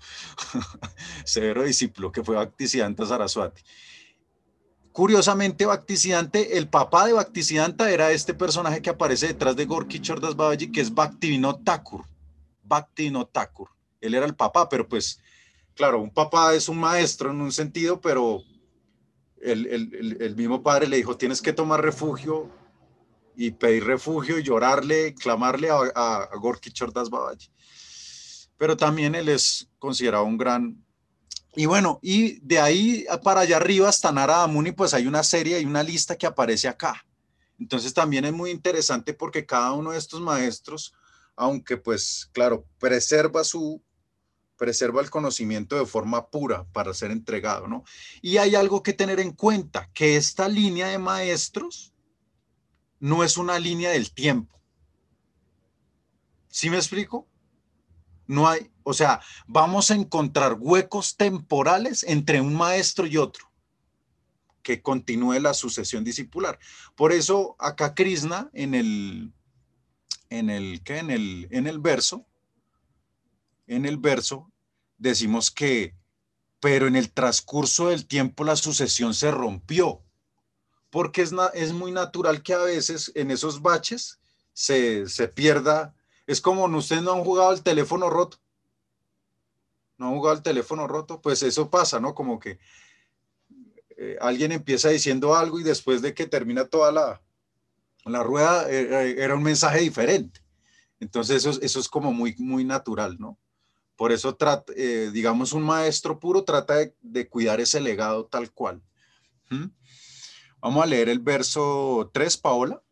severo 1.24 1.64
discípulo 1.64 2.12
que 2.12 2.22
fue 2.22 2.36
Bhaktisiddhanta 2.36 3.06
Saraswati. 3.06 3.62
Curiosamente, 4.92 5.66
Bhaktisiddhanta, 5.66 6.38
el 6.38 6.68
papá 6.68 7.06
de 7.06 7.14
Bhaktisiddhanta 7.14 7.90
era 7.90 8.12
este 8.12 8.34
personaje 8.34 8.80
que 8.80 8.90
aparece 8.90 9.28
detrás 9.28 9.56
de 9.56 9.66
Gorky 9.66 10.00
Chordas 10.00 10.36
Babaji, 10.36 10.70
que 10.70 10.80
es 10.80 10.94
Bhaktivinoda 10.94 11.58
Thakur. 11.64 12.04
Bhaktivinoda 12.62 13.28
Thakur. 13.30 13.68
Él 14.00 14.14
era 14.14 14.26
el 14.26 14.34
papá, 14.34 14.68
pero 14.68 14.88
pues, 14.88 15.20
claro, 15.74 16.00
un 16.00 16.10
papá 16.10 16.54
es 16.54 16.68
un 16.68 16.78
maestro 16.78 17.30
en 17.30 17.40
un 17.40 17.52
sentido, 17.52 18.00
pero 18.00 18.42
el, 19.40 20.34
mismo 20.36 20.62
padre 20.62 20.88
le 20.88 20.96
dijo, 20.96 21.16
tienes 21.16 21.42
que 21.42 21.52
tomar 21.52 21.82
refugio 21.82 22.50
y 23.36 23.50
pedir 23.50 23.84
refugio 23.84 24.38
y 24.38 24.42
llorarle, 24.42 25.14
clamarle 25.14 25.70
a, 25.70 25.76
a, 25.94 26.36
Gorky 26.36 26.70
Chordas 26.70 27.10
Babaji. 27.10 27.50
Pero 28.56 28.76
también 28.76 29.14
él 29.14 29.28
es 29.28 29.68
considerado 29.78 30.24
un 30.24 30.38
gran... 30.38 30.82
Y 31.54 31.66
bueno, 31.66 31.98
y 32.02 32.40
de 32.40 32.58
ahí 32.58 33.06
para 33.22 33.40
allá 33.40 33.56
arriba 33.56 33.88
hasta 33.88 34.12
Narada 34.12 34.46
Muni, 34.46 34.72
pues 34.72 34.92
hay 34.92 35.06
una 35.06 35.22
serie, 35.22 35.56
hay 35.56 35.64
una 35.64 35.82
lista 35.82 36.16
que 36.16 36.26
aparece 36.26 36.68
acá. 36.68 37.06
Entonces 37.58 37.94
también 37.94 38.24
es 38.26 38.32
muy 38.32 38.50
interesante 38.50 39.14
porque 39.14 39.46
cada 39.46 39.72
uno 39.72 39.92
de 39.92 39.98
estos 39.98 40.20
maestros, 40.20 40.92
aunque 41.34 41.78
pues 41.78 42.28
claro, 42.32 42.66
preserva 42.78 43.42
su, 43.44 43.82
preserva 44.56 45.00
el 45.00 45.10
conocimiento 45.10 45.76
de 45.76 45.86
forma 45.86 46.28
pura 46.28 46.64
para 46.72 46.94
ser 46.94 47.10
entregado, 47.10 47.68
¿no? 47.68 47.84
Y 48.22 48.38
hay 48.38 48.54
algo 48.54 48.82
que 48.82 48.92
tener 48.92 49.20
en 49.20 49.32
cuenta, 49.32 49.90
que 49.92 50.16
esta 50.16 50.48
línea 50.48 50.88
de 50.88 50.98
maestros 50.98 51.92
no 52.98 53.22
es 53.22 53.36
una 53.36 53.58
línea 53.58 53.90
del 53.90 54.12
tiempo. 54.12 54.60
¿Sí 56.48 56.70
me 56.70 56.76
explico? 56.76 57.28
No 58.26 58.48
hay, 58.48 58.70
o 58.82 58.94
sea, 58.94 59.20
vamos 59.46 59.90
a 59.90 59.94
encontrar 59.94 60.56
huecos 60.58 61.16
temporales 61.16 62.02
entre 62.04 62.40
un 62.40 62.54
maestro 62.54 63.06
y 63.06 63.16
otro 63.18 63.46
que 64.62 64.82
continúe 64.82 65.38
la 65.38 65.54
sucesión 65.54 66.02
discipular. 66.02 66.58
Por 66.96 67.12
eso 67.12 67.54
acá 67.58 67.94
Krishna 67.94 68.50
en 68.52 68.74
el 68.74 69.32
en 70.28 70.50
el 70.50 70.82
¿qué? 70.82 70.98
en 70.98 71.10
el 71.10 71.46
en 71.52 71.68
el 71.68 71.78
verso 71.78 72.26
en 73.66 73.84
el 73.84 73.96
verso 73.98 74.50
decimos 74.98 75.50
que, 75.50 75.94
pero 76.60 76.86
en 76.86 76.96
el 76.96 77.12
transcurso 77.12 77.88
del 77.88 78.06
tiempo 78.06 78.44
la 78.44 78.56
sucesión 78.56 79.14
se 79.14 79.30
rompió, 79.30 80.02
porque 80.90 81.22
es, 81.22 81.32
es 81.54 81.72
muy 81.72 81.92
natural 81.92 82.42
que 82.42 82.54
a 82.54 82.58
veces 82.58 83.12
en 83.14 83.30
esos 83.30 83.62
baches 83.62 84.18
se, 84.52 85.08
se 85.08 85.28
pierda. 85.28 85.94
Es 86.26 86.40
como 86.40 86.64
ustedes 86.64 87.02
no 87.02 87.12
han 87.12 87.24
jugado 87.24 87.52
el 87.52 87.62
teléfono 87.62 88.08
roto. 88.08 88.38
No 89.98 90.08
han 90.08 90.14
jugado 90.14 90.36
el 90.36 90.42
teléfono 90.42 90.86
roto, 90.86 91.20
pues 91.20 91.42
eso 91.42 91.70
pasa, 91.70 92.00
¿no? 92.00 92.14
Como 92.14 92.38
que 92.38 92.58
eh, 93.96 94.16
alguien 94.20 94.52
empieza 94.52 94.90
diciendo 94.90 95.34
algo 95.34 95.58
y 95.58 95.62
después 95.62 96.02
de 96.02 96.14
que 96.14 96.26
termina 96.26 96.66
toda 96.66 96.92
la, 96.92 97.22
la 98.04 98.22
rueda 98.22 98.70
eh, 98.70 98.88
eh, 98.90 99.16
era 99.18 99.34
un 99.34 99.42
mensaje 99.42 99.80
diferente. 99.80 100.40
Entonces 101.00 101.44
eso, 101.44 101.60
eso 101.60 101.80
es 101.80 101.88
como 101.88 102.12
muy, 102.12 102.34
muy 102.38 102.64
natural, 102.64 103.16
¿no? 103.18 103.38
Por 103.96 104.12
eso, 104.12 104.36
eh, 104.76 105.10
digamos, 105.12 105.54
un 105.54 105.62
maestro 105.62 106.20
puro 106.20 106.44
trata 106.44 106.74
de, 107.00 107.28
cuidar 107.28 107.60
ese 107.60 107.80
legado 107.80 108.26
tal 108.26 108.52
cual. 108.52 108.82
¿Mm? 109.48 109.66
Vamos 110.60 110.82
a 110.82 110.86
leer 110.86 111.08
el 111.08 111.18
verso 111.18 112.10
3, 112.12 112.36
Paola. 112.36 112.82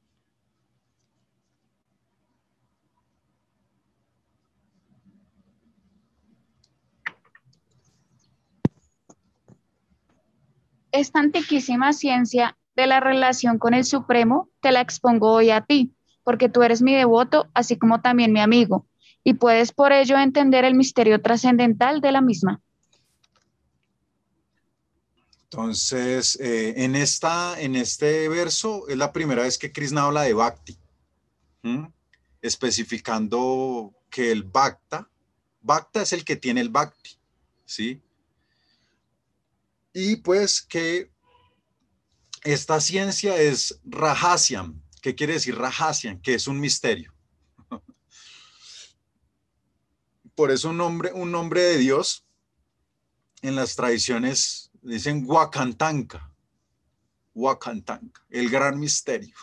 Esta 10.90 11.18
antiquísima 11.18 11.92
ciencia 11.92 12.56
de 12.76 12.86
la 12.86 13.00
relación 13.00 13.58
con 13.58 13.74
el 13.74 13.84
Supremo 13.84 14.48
te 14.60 14.72
la 14.72 14.80
expongo 14.80 15.32
hoy 15.32 15.50
a 15.50 15.60
ti, 15.60 15.92
porque 16.22 16.48
tú 16.48 16.62
eres 16.62 16.80
mi 16.82 16.94
devoto, 16.94 17.50
así 17.52 17.76
como 17.76 18.00
también 18.00 18.32
mi 18.32 18.40
amigo 18.40 18.86
y 19.24 19.34
puedes 19.34 19.72
por 19.72 19.92
ello 19.92 20.18
entender 20.18 20.64
el 20.64 20.74
misterio 20.74 21.20
trascendental 21.20 22.00
de 22.00 22.12
la 22.12 22.20
misma. 22.20 22.60
Entonces, 25.44 26.38
eh, 26.40 26.74
en, 26.84 26.94
esta, 26.94 27.60
en 27.60 27.74
este 27.74 28.28
verso 28.28 28.86
es 28.88 28.96
la 28.96 29.12
primera 29.12 29.42
vez 29.42 29.56
que 29.56 29.72
Krishna 29.72 30.02
habla 30.02 30.22
de 30.22 30.34
Bhakti, 30.34 30.76
especificando 32.42 33.94
que 34.10 34.30
el 34.30 34.42
Bhakta, 34.42 35.08
Bhakta 35.62 36.02
es 36.02 36.12
el 36.12 36.24
que 36.24 36.36
tiene 36.36 36.60
el 36.60 36.68
Bhakti, 36.68 37.18
¿sí? 37.64 38.02
Y 39.94 40.16
pues 40.16 40.60
que 40.60 41.10
esta 42.42 42.80
ciencia 42.80 43.36
es 43.36 43.80
Rajasyam. 43.84 44.82
¿Qué 45.00 45.14
quiere 45.14 45.34
decir 45.34 45.56
Rajasyam? 45.56 46.20
Que 46.20 46.34
es 46.34 46.46
un 46.46 46.60
misterio. 46.60 47.13
Por 50.34 50.50
eso 50.50 50.70
un 50.70 50.78
nombre, 50.78 51.12
un 51.12 51.30
nombre 51.30 51.62
de 51.62 51.78
Dios 51.78 52.24
en 53.42 53.56
las 53.56 53.76
tradiciones 53.76 54.70
dicen 54.82 55.24
Huacantanca, 55.26 56.32
Huacantanca, 57.34 58.24
el 58.30 58.50
gran 58.50 58.78
misterio. 58.78 59.34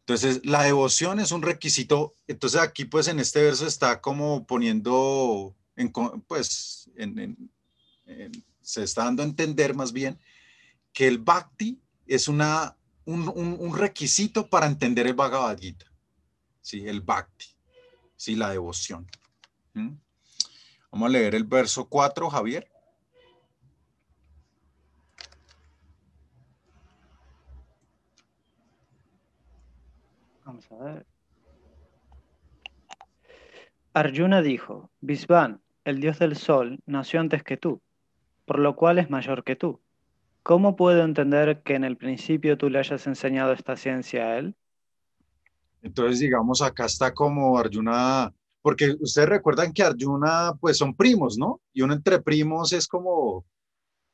Entonces, 0.00 0.44
la 0.44 0.64
devoción 0.64 1.18
es 1.18 1.32
un 1.32 1.40
requisito. 1.40 2.14
Entonces, 2.26 2.60
aquí, 2.60 2.84
pues, 2.84 3.08
en 3.08 3.20
este 3.20 3.42
verso 3.42 3.66
está 3.66 4.02
como 4.02 4.46
poniendo, 4.46 5.56
en, 5.76 5.90
pues, 6.26 6.90
se 8.60 8.82
está 8.82 9.04
dando 9.04 9.22
a 9.22 9.26
entender 9.26 9.74
más 9.74 9.92
bien 9.92 10.18
que 10.92 11.06
el 11.08 11.18
bhakti 11.18 11.80
es 12.06 12.28
una, 12.28 12.76
un, 13.06 13.28
un 13.28 13.76
requisito 13.76 14.48
para 14.48 14.66
entender 14.66 15.06
el 15.06 15.14
Bhagavad 15.14 15.58
Gita. 15.58 15.86
¿sí? 16.60 16.86
El 16.86 17.00
bhakti. 17.02 17.53
¿Sí? 18.24 18.36
La 18.36 18.50
devoción. 18.50 19.06
¿Mm? 19.74 19.96
Vamos 20.90 21.06
a 21.06 21.10
leer 21.10 21.34
el 21.34 21.44
verso 21.44 21.88
4, 21.88 22.30
Javier. 22.30 22.66
Vamos 30.46 30.72
a 30.72 30.76
ver. 30.76 31.06
Arjuna 33.92 34.40
dijo, 34.40 34.90
Visvan, 35.00 35.60
el 35.84 36.00
dios 36.00 36.18
del 36.18 36.36
sol, 36.36 36.80
nació 36.86 37.20
antes 37.20 37.42
que 37.42 37.56
tú, 37.58 37.82
por 38.46 38.58
lo 38.58 38.74
cual 38.74 38.98
es 38.98 39.10
mayor 39.10 39.44
que 39.44 39.54
tú. 39.54 39.80
¿Cómo 40.42 40.76
puedo 40.76 41.04
entender 41.04 41.62
que 41.62 41.74
en 41.74 41.84
el 41.84 41.96
principio 41.96 42.56
tú 42.56 42.70
le 42.70 42.78
hayas 42.78 43.06
enseñado 43.06 43.52
esta 43.52 43.76
ciencia 43.76 44.26
a 44.28 44.38
él? 44.38 44.56
Entonces, 45.84 46.18
digamos, 46.18 46.62
acá 46.62 46.86
está 46.86 47.12
como 47.12 47.56
Arjuna, 47.58 48.34
porque 48.62 48.96
ustedes 48.98 49.28
recuerdan 49.28 49.72
que 49.72 49.82
Arjuna, 49.82 50.54
pues 50.60 50.78
son 50.78 50.94
primos, 50.96 51.38
¿no? 51.38 51.60
Y 51.72 51.82
uno 51.82 51.94
entre 51.94 52.20
primos 52.20 52.72
es 52.72 52.88
como, 52.88 53.44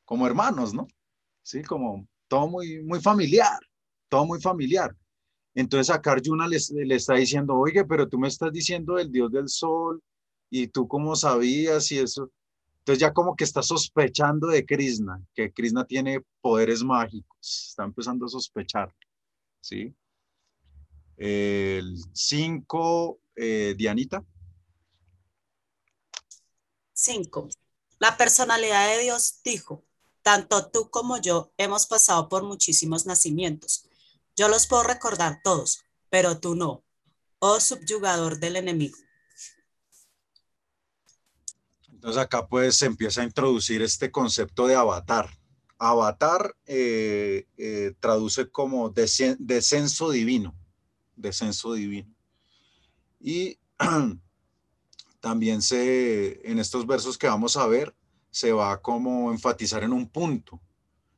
como 0.05 0.27
hermanos, 0.27 0.73
¿no? 0.73 0.85
Sí, 1.41 1.63
como 1.63 2.05
todo 2.27 2.47
muy, 2.47 2.83
muy 2.83 2.99
familiar, 2.99 3.59
todo 4.09 4.25
muy 4.25 4.39
familiar. 4.41 4.95
Entonces 5.55 5.89
acá 5.89 6.11
Arjuna 6.11 6.47
le, 6.47 6.57
le 6.85 6.95
está 6.95 7.15
diciendo, 7.15 7.55
oye, 7.55 7.85
pero 7.85 8.07
tú 8.07 8.19
me 8.19 8.27
estás 8.27 8.51
diciendo 8.51 8.99
el 8.99 9.11
dios 9.11 9.31
del 9.31 9.47
sol, 9.49 10.03
y 10.51 10.67
tú 10.67 10.87
cómo 10.87 11.15
sabías 11.15 11.91
y 11.91 11.99
eso. 11.99 12.29
Entonces 12.79 12.99
ya 12.99 13.13
como 13.13 13.35
que 13.35 13.45
está 13.45 13.63
sospechando 13.63 14.47
de 14.47 14.65
Krishna, 14.65 15.23
que 15.33 15.51
Krishna 15.51 15.85
tiene 15.85 16.19
poderes 16.41 16.83
mágicos, 16.83 17.67
está 17.69 17.85
empezando 17.85 18.25
a 18.25 18.29
sospechar, 18.29 18.93
¿sí? 19.61 19.95
El 21.23 22.03
5, 22.13 23.19
eh, 23.35 23.75
Dianita. 23.77 24.25
5. 26.93 27.47
La 27.99 28.17
personalidad 28.17 28.89
de 28.89 29.03
Dios 29.03 29.39
dijo, 29.43 29.83
tanto 30.23 30.71
tú 30.71 30.89
como 30.89 31.21
yo 31.21 31.53
hemos 31.57 31.85
pasado 31.85 32.27
por 32.27 32.41
muchísimos 32.41 33.05
nacimientos. 33.05 33.85
Yo 34.35 34.47
los 34.47 34.65
puedo 34.65 34.81
recordar 34.81 35.41
todos, 35.43 35.83
pero 36.09 36.39
tú 36.39 36.55
no, 36.55 36.83
oh 37.37 37.59
subyugador 37.59 38.39
del 38.39 38.55
enemigo. 38.55 38.97
Entonces 41.87 42.19
acá 42.19 42.47
pues 42.47 42.77
se 42.77 42.87
empieza 42.87 43.21
a 43.21 43.25
introducir 43.25 43.83
este 43.83 44.09
concepto 44.09 44.65
de 44.65 44.73
avatar. 44.73 45.29
Avatar 45.77 46.55
eh, 46.65 47.45
eh, 47.57 47.93
traduce 47.99 48.49
como 48.49 48.89
descenso 48.89 50.09
divino 50.09 50.55
descenso 51.21 51.73
divino. 51.73 52.13
Y 53.19 53.59
también 55.19 55.61
se, 55.61 56.49
en 56.49 56.59
estos 56.59 56.85
versos 56.87 57.17
que 57.17 57.27
vamos 57.27 57.57
a 57.57 57.67
ver, 57.67 57.95
se 58.31 58.51
va 58.51 58.71
a 58.71 58.81
como 58.81 59.31
enfatizar 59.31 59.83
en 59.83 59.93
un 59.93 60.09
punto, 60.09 60.61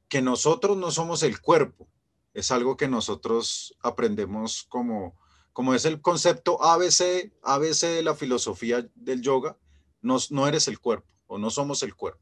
que 0.10 0.22
nosotros 0.22 0.78
no 0.78 0.92
somos 0.92 1.24
el 1.24 1.40
cuerpo, 1.40 1.88
es 2.34 2.52
algo 2.52 2.76
que 2.78 2.88
nosotros 2.88 3.76
aprendemos 3.82 4.64
como, 4.70 5.16
como 5.54 5.74
es 5.74 5.86
el 5.86 6.02
concepto 6.02 6.62
ABC, 6.64 7.32
ABC 7.44 7.82
de 7.82 8.04
la 8.04 8.16
filosofía 8.16 8.88
del 8.96 9.22
yoga, 9.22 9.58
no, 10.02 10.18
no 10.32 10.48
eres 10.48 10.68
el 10.68 10.80
cuerpo 10.80 11.08
o 11.28 11.38
no 11.38 11.50
somos 11.50 11.84
el 11.84 11.96
cuerpo. 11.96 12.22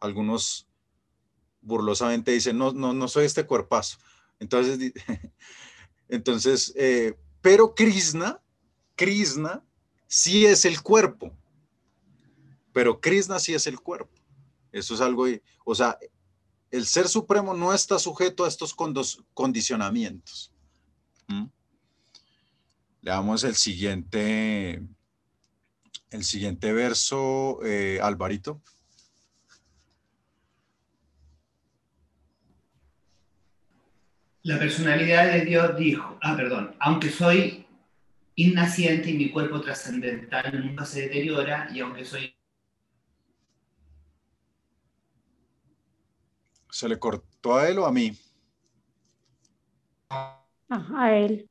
Algunos 0.00 0.66
burlosamente 1.60 2.30
dicen, 2.32 2.58
no, 2.58 2.72
no, 2.72 2.92
no 2.92 3.08
soy 3.08 3.26
este 3.26 3.46
cuerpazo. 3.46 3.98
Entonces, 4.38 4.78
entonces 6.08 6.72
eh, 6.76 7.16
pero 7.44 7.74
Krishna, 7.74 8.40
Krishna 8.96 9.62
sí 10.06 10.46
es 10.46 10.64
el 10.64 10.80
cuerpo, 10.80 11.36
pero 12.72 13.02
Krishna 13.02 13.38
sí 13.38 13.52
es 13.52 13.66
el 13.66 13.78
cuerpo. 13.80 14.18
Eso 14.72 14.94
es 14.94 15.02
algo, 15.02 15.26
o 15.66 15.74
sea, 15.74 15.98
el 16.70 16.86
ser 16.86 17.06
supremo 17.06 17.52
no 17.52 17.74
está 17.74 17.98
sujeto 17.98 18.46
a 18.46 18.48
estos 18.48 18.74
condicionamientos. 19.34 20.54
¿Mm? 21.28 21.44
Le 23.02 23.10
damos 23.10 23.44
el 23.44 23.56
siguiente, 23.56 24.82
el 26.08 26.24
siguiente 26.24 26.72
verso, 26.72 27.62
eh, 27.62 28.00
Alvarito. 28.02 28.62
La 34.44 34.58
personalidad 34.58 35.32
de 35.32 35.46
Dios 35.46 35.74
dijo, 35.78 36.18
ah, 36.20 36.36
perdón, 36.36 36.76
aunque 36.78 37.08
soy 37.08 37.66
innaciente 38.34 39.10
y 39.10 39.16
mi 39.16 39.30
cuerpo 39.30 39.62
trascendental 39.62 40.62
nunca 40.62 40.84
se 40.84 41.00
deteriora, 41.00 41.70
y 41.72 41.80
aunque 41.80 42.04
soy... 42.04 42.36
¿Se 46.70 46.86
le 46.90 46.98
cortó 46.98 47.56
a 47.56 47.70
él 47.70 47.78
o 47.78 47.86
a 47.86 47.92
mí? 47.92 48.14
a 50.10 51.10
él. 51.10 51.48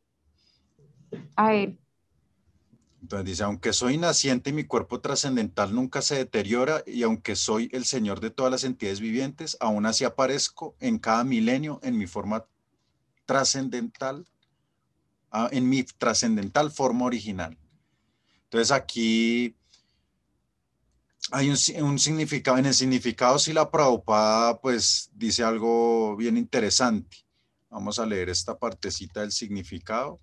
A 1.35 1.55
él. 1.55 1.79
Entonces 3.01 3.25
dice, 3.25 3.43
aunque 3.43 3.73
soy 3.73 3.97
naciente 3.97 4.51
y 4.51 4.53
mi 4.53 4.65
cuerpo 4.65 5.01
trascendental 5.01 5.73
nunca 5.73 6.03
se 6.03 6.13
deteriora, 6.13 6.83
y 6.85 7.01
aunque 7.01 7.35
soy 7.35 7.71
el 7.73 7.85
Señor 7.85 8.19
de 8.19 8.29
todas 8.29 8.51
las 8.51 8.63
entidades 8.63 8.99
vivientes, 8.99 9.57
aún 9.59 9.87
así 9.87 10.03
aparezco 10.03 10.75
en 10.79 10.99
cada 10.99 11.23
milenio 11.23 11.79
en 11.81 11.97
mi 11.97 12.05
forma 12.05 12.45
trascendental, 13.25 14.25
ah, 15.31 15.49
en 15.51 15.69
mi 15.69 15.83
trascendental 15.83 16.71
forma 16.71 17.05
original. 17.05 17.57
Entonces 18.45 18.71
aquí 18.71 19.55
hay 21.31 21.49
un, 21.49 21.99
significado, 21.99 22.57
en 22.57 22.65
el 22.65 22.73
significado 22.73 23.39
si 23.39 23.53
la 23.53 23.71
Prabhupada 23.71 24.59
pues 24.59 25.09
dice 25.13 25.43
algo 25.43 26.15
bien 26.15 26.37
interesante. 26.37 27.17
Vamos 27.69 27.97
a 27.97 28.05
leer 28.05 28.29
esta 28.29 28.57
partecita 28.57 29.21
del 29.21 29.31
significado. 29.31 30.19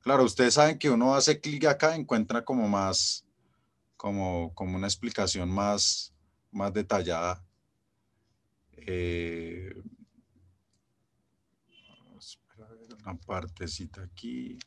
Claro, 0.00 0.24
ustedes 0.24 0.54
saben 0.54 0.78
que 0.78 0.90
uno 0.90 1.14
hace 1.14 1.40
clic 1.40 1.64
acá, 1.64 1.96
encuentra 1.96 2.44
como 2.44 2.68
más, 2.68 3.26
como, 3.96 4.54
como 4.54 4.76
una 4.76 4.86
explicación 4.86 5.50
más, 5.50 6.14
más 6.52 6.72
detallada. 6.72 7.44
Eh, 8.76 9.74
una 13.04 13.14
partecita 13.16 14.02
aquí. 14.02 14.58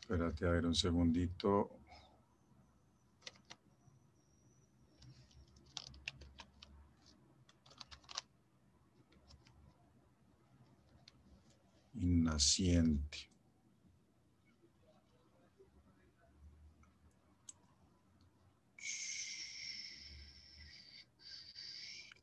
Espérate 0.00 0.46
a 0.46 0.50
ver 0.50 0.64
un 0.64 0.74
segundito. 0.74 1.77
Naciente. 12.00 13.30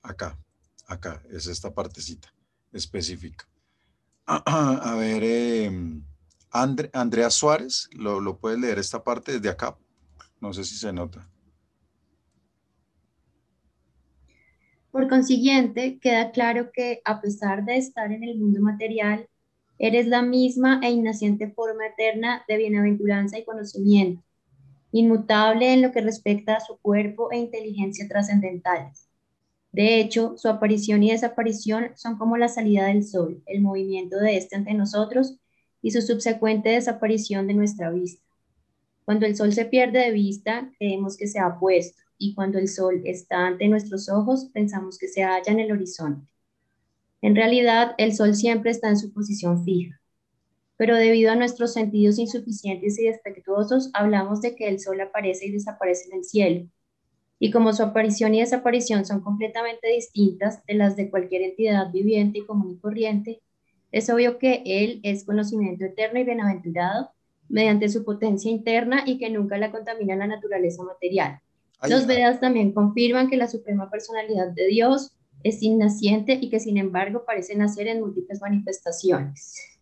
Acá, 0.02 0.38
acá, 0.88 1.24
es 1.32 1.48
esta 1.48 1.74
partecita 1.74 2.32
específica. 2.72 3.48
A 4.26 4.96
ver, 4.96 5.24
em, 5.24 6.04
Andrea 6.52 7.30
Suárez, 7.30 7.90
¿lo, 7.92 8.20
¿lo 8.20 8.38
puedes 8.38 8.60
leer 8.60 8.80
esta 8.80 9.04
parte 9.04 9.34
desde 9.34 9.50
acá? 9.50 9.78
No 10.40 10.54
sé 10.54 10.64
si 10.64 10.76
se 10.76 10.94
nota. 10.94 11.28
Por 14.92 15.10
consiguiente, 15.10 16.00
queda 16.00 16.32
claro 16.32 16.72
que 16.72 17.02
a 17.04 17.20
pesar 17.20 17.66
de 17.66 17.78
estar 17.78 18.12
en 18.14 18.24
el 18.24 18.38
mundo 18.38 18.62
material, 18.62 19.28
Eres 19.78 20.08
la 20.08 20.22
misma 20.22 20.80
e 20.84 20.90
innaciente 20.90 21.52
forma 21.52 21.88
eterna 21.88 22.44
de 22.48 22.58
bienaventuranza 22.58 23.38
y 23.38 23.44
conocimiento, 23.44 24.24
inmutable 24.92 25.74
en 25.74 25.82
lo 25.82 25.92
que 25.92 26.02
respecta 26.02 26.56
a 26.56 26.60
su 26.62 26.78
cuerpo 26.78 27.32
e 27.32 27.38
inteligencia 27.38 28.08
trascendentales. 28.08 29.10
De 29.74 30.00
hecho, 30.00 30.38
su 30.38 30.48
aparición 30.48 31.04
y 31.04 31.12
desaparición 31.12 31.92
son 31.96 32.18
como 32.18 32.38
la 32.38 32.48
salida 32.48 32.88
del 32.88 33.04
sol, 33.04 33.44
el 33.46 33.62
movimiento 33.62 34.18
de 34.18 34.38
éste 34.38 34.56
ante 34.56 34.74
nosotros 34.74 35.38
y 35.82 35.92
su 35.92 36.02
subsecuente 36.02 36.70
desaparición 36.70 37.46
de 37.46 37.56
nuestra 37.56 37.92
vista. 37.92 38.24
Cuando 39.04 39.26
el 39.26 39.36
sol 39.36 39.52
se 39.52 39.66
pierde 39.66 40.00
de 40.00 40.12
vista, 40.12 40.72
creemos 40.80 41.18
que 41.18 41.28
se 41.28 41.40
ha 41.40 41.60
puesto, 41.60 42.02
y 42.18 42.34
cuando 42.34 42.58
el 42.58 42.70
sol 42.70 43.02
está 43.04 43.46
ante 43.46 43.68
nuestros 43.68 44.10
ojos, 44.10 44.50
pensamos 44.54 44.98
que 44.98 45.10
se 45.10 45.24
halla 45.24 45.52
en 45.52 45.60
el 45.60 45.74
horizonte. 45.74 46.26
En 47.26 47.36
realidad, 47.36 47.96
el 47.98 48.14
Sol 48.14 48.36
siempre 48.36 48.70
está 48.70 48.88
en 48.88 49.00
su 49.00 49.12
posición 49.12 49.66
fija, 49.66 50.00
pero 50.78 50.96
debido 50.96 51.32
a 51.32 51.36
nuestros 51.36 51.74
sentidos 51.74 52.20
insuficientes 52.20 53.00
y 53.00 53.06
defectuosos, 53.06 53.90
hablamos 53.96 54.42
de 54.42 54.56
que 54.56 54.68
el 54.68 54.80
Sol 54.80 55.02
aparece 55.02 55.48
y 55.48 55.52
desaparece 55.52 56.08
en 56.12 56.20
el 56.20 56.24
cielo. 56.24 56.70
Y 57.40 57.50
como 57.50 57.74
su 57.74 57.82
aparición 57.82 58.36
y 58.36 58.42
desaparición 58.42 59.08
son 59.08 59.22
completamente 59.22 59.88
distintas 59.88 60.64
de 60.68 60.76
las 60.76 60.96
de 60.96 61.10
cualquier 61.10 61.42
entidad 61.42 61.92
viviente 61.92 62.38
y 62.38 62.46
común 62.46 62.74
y 62.74 62.78
corriente, 62.78 63.42
es 63.92 64.08
obvio 64.12 64.38
que 64.38 64.62
Él 64.64 65.00
es 65.02 65.24
conocimiento 65.24 65.84
eterno 65.84 66.20
y 66.20 66.26
bienaventurado 66.26 67.10
mediante 67.50 67.90
su 67.90 68.06
potencia 68.06 68.52
interna 68.52 69.02
y 69.04 69.18
que 69.18 69.32
nunca 69.32 69.58
la 69.58 69.72
contamina 69.72 70.16
la 70.16 70.28
naturaleza 70.28 70.84
material. 70.84 71.40
Los 71.90 72.06
Vedas 72.06 72.40
también 72.40 72.72
confirman 72.72 73.32
que 73.32 73.38
la 73.38 73.48
Suprema 73.48 73.90
Personalidad 73.90 74.50
de 74.50 74.68
Dios 74.68 75.16
es 75.46 75.62
innaciente 75.62 76.40
y 76.42 76.50
que 76.50 76.60
sin 76.60 76.76
embargo 76.78 77.24
parece 77.24 77.56
nacer 77.56 77.88
en 77.88 78.02
múltiples 78.02 78.42
manifestaciones. 78.42 79.78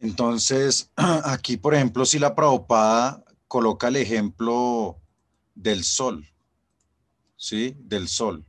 Entonces, 0.00 0.90
aquí, 0.96 1.56
por 1.56 1.76
ejemplo, 1.76 2.04
si 2.04 2.18
la 2.18 2.34
Prabhupada 2.34 3.24
coloca 3.46 3.86
el 3.86 3.96
ejemplo 3.96 4.98
del 5.54 5.84
sol, 5.84 6.26
¿sí? 7.36 7.76
Del 7.78 8.08
sol. 8.08 8.44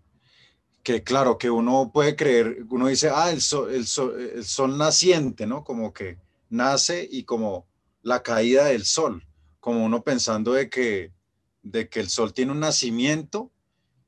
Que 0.81 1.03
claro, 1.03 1.37
que 1.37 1.51
uno 1.51 1.91
puede 1.93 2.15
creer, 2.15 2.65
uno 2.67 2.87
dice, 2.87 3.11
ah, 3.13 3.29
el 3.29 3.41
sol, 3.41 3.71
el 3.71 3.85
sol, 3.85 4.19
el 4.33 4.43
sol 4.43 4.79
naciente, 4.79 5.45
¿no? 5.45 5.63
Como 5.63 5.93
que 5.93 6.17
nace 6.49 7.07
y 7.09 7.23
como 7.23 7.67
la 8.01 8.23
caída 8.23 8.65
del 8.65 8.83
sol, 8.83 9.23
como 9.59 9.85
uno 9.85 10.03
pensando 10.03 10.53
de 10.53 10.71
que, 10.71 11.13
de 11.61 11.87
que 11.87 11.99
el 11.99 12.09
sol 12.09 12.33
tiene 12.33 12.51
un 12.51 12.61
nacimiento 12.61 13.51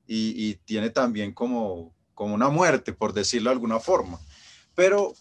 y, 0.08 0.56
tiene 0.66 0.90
también 0.90 1.34
como, 1.34 1.94
como 2.14 2.36
una 2.36 2.50
muerte, 2.50 2.94
por 2.94 3.14
decirlo 3.14 3.50
de 3.50 3.56
alguna 3.56 3.80
forma. 3.80 4.20
Pero, 4.76 5.14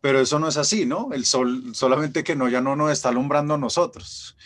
pero 0.00 0.20
eso 0.20 0.38
no 0.38 0.48
es 0.48 0.56
así, 0.56 0.86
¿no? 0.86 1.12
El 1.12 1.24
sol 1.24 1.74
solamente 1.74 2.24
que 2.24 2.36
no, 2.36 2.48
ya 2.48 2.60
no 2.60 2.76
nos 2.76 2.92
está 2.92 3.08
alumbrando 3.08 3.54
a 3.54 3.58
nosotros 3.58 4.36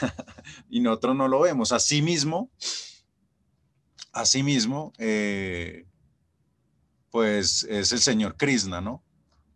y 0.70 0.80
nosotros 0.80 1.16
no 1.16 1.28
lo 1.28 1.40
vemos. 1.40 1.72
Asimismo, 1.72 2.50
asimismo, 4.12 4.92
eh, 4.98 5.86
pues 7.10 7.64
es 7.64 7.92
el 7.92 8.00
señor 8.00 8.36
Krishna, 8.36 8.80
¿no? 8.80 9.02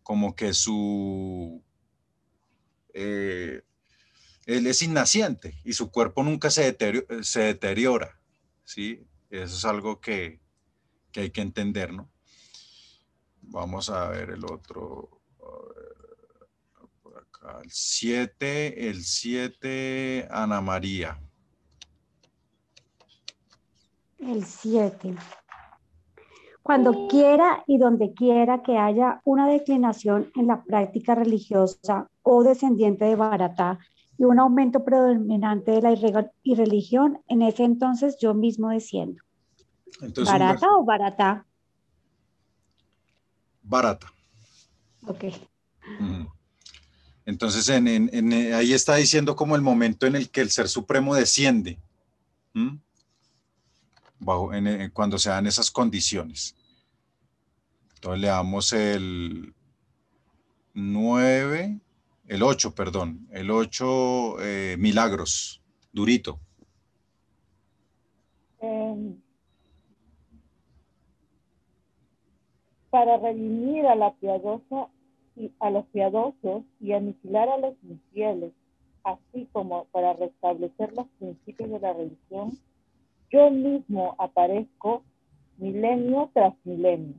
Como 0.02 0.34
que 0.34 0.52
su... 0.52 1.62
Eh, 2.94 3.62
él 4.46 4.66
es 4.66 4.82
innaciente 4.82 5.54
y 5.64 5.72
su 5.72 5.90
cuerpo 5.90 6.22
nunca 6.22 6.50
se, 6.50 6.76
se 7.22 7.40
deteriora, 7.40 8.20
¿sí? 8.64 9.06
Eso 9.32 9.56
es 9.56 9.64
algo 9.64 9.98
que, 9.98 10.40
hay 11.16 11.30
que 11.30 11.40
entender, 11.40 11.90
¿no? 11.90 12.10
Vamos 13.40 13.88
a 13.88 14.10
ver 14.10 14.28
el 14.28 14.44
otro. 14.44 15.08
Por 17.02 17.16
acá. 17.16 17.60
El 17.64 17.70
7, 17.70 18.90
el 18.90 19.02
7, 19.02 20.28
Ana 20.30 20.60
María. 20.60 21.18
El 24.18 24.44
7. 24.44 25.14
Cuando 26.62 27.08
quiera 27.08 27.64
y 27.66 27.78
donde 27.78 28.12
quiera 28.12 28.62
que 28.62 28.76
haya 28.76 29.22
una 29.24 29.48
declinación 29.48 30.30
en 30.36 30.46
la 30.46 30.62
práctica 30.62 31.14
religiosa 31.14 32.10
o 32.20 32.44
descendiente 32.44 33.06
de 33.06 33.16
Baratá 33.16 33.78
y 34.18 34.24
un 34.24 34.38
aumento 34.38 34.84
predominante 34.84 35.72
de 35.72 35.82
la 35.82 35.92
irreligión, 36.42 37.20
en 37.28 37.42
ese 37.42 37.64
entonces 37.64 38.16
yo 38.20 38.34
mismo 38.34 38.68
desciendo. 38.68 39.22
¿Barata 40.24 40.66
o 40.76 40.84
barata? 40.84 41.46
Barata. 43.62 44.12
Ok. 45.06 45.24
Entonces, 47.24 47.68
en, 47.68 48.32
ahí 48.52 48.72
está 48.72 48.96
diciendo 48.96 49.36
como 49.36 49.56
el 49.56 49.62
momento 49.62 50.06
en 50.06 50.16
el 50.16 50.30
que 50.30 50.40
el 50.40 50.50
Ser 50.50 50.68
Supremo 50.68 51.14
desciende. 51.14 51.78
cuando 54.92 55.18
se 55.18 55.30
dan 55.30 55.46
esas 55.46 55.70
condiciones. 55.70 56.54
Entonces 57.94 58.20
le 58.20 58.26
damos 58.28 58.72
el 58.72 59.54
9, 60.74 61.78
el 62.28 62.42
8, 62.42 62.74
perdón, 62.74 63.26
el 63.30 63.50
8 63.50 64.40
eh, 64.40 64.76
milagros, 64.78 65.62
durito. 65.92 66.38
Em, 68.60 69.20
para 72.90 73.16
redimir 73.16 73.86
a 73.86 73.94
la 73.94 74.14
piadosa 74.14 74.88
y 75.34 75.50
a 75.60 75.70
los 75.70 75.86
piadosos 75.86 76.64
y 76.78 76.92
aniquilar 76.92 77.48
a 77.48 77.58
los 77.58 77.74
infieles, 77.82 78.52
así 79.02 79.48
como 79.52 79.86
para 79.86 80.12
restablecer 80.12 80.92
los 80.92 81.08
principios 81.18 81.70
de 81.70 81.80
la 81.80 81.92
religión, 81.92 82.52
yo 83.30 83.50
mismo 83.50 84.14
aparezco 84.18 85.02
milenio 85.56 86.30
tras 86.34 86.54
milenio. 86.64 87.14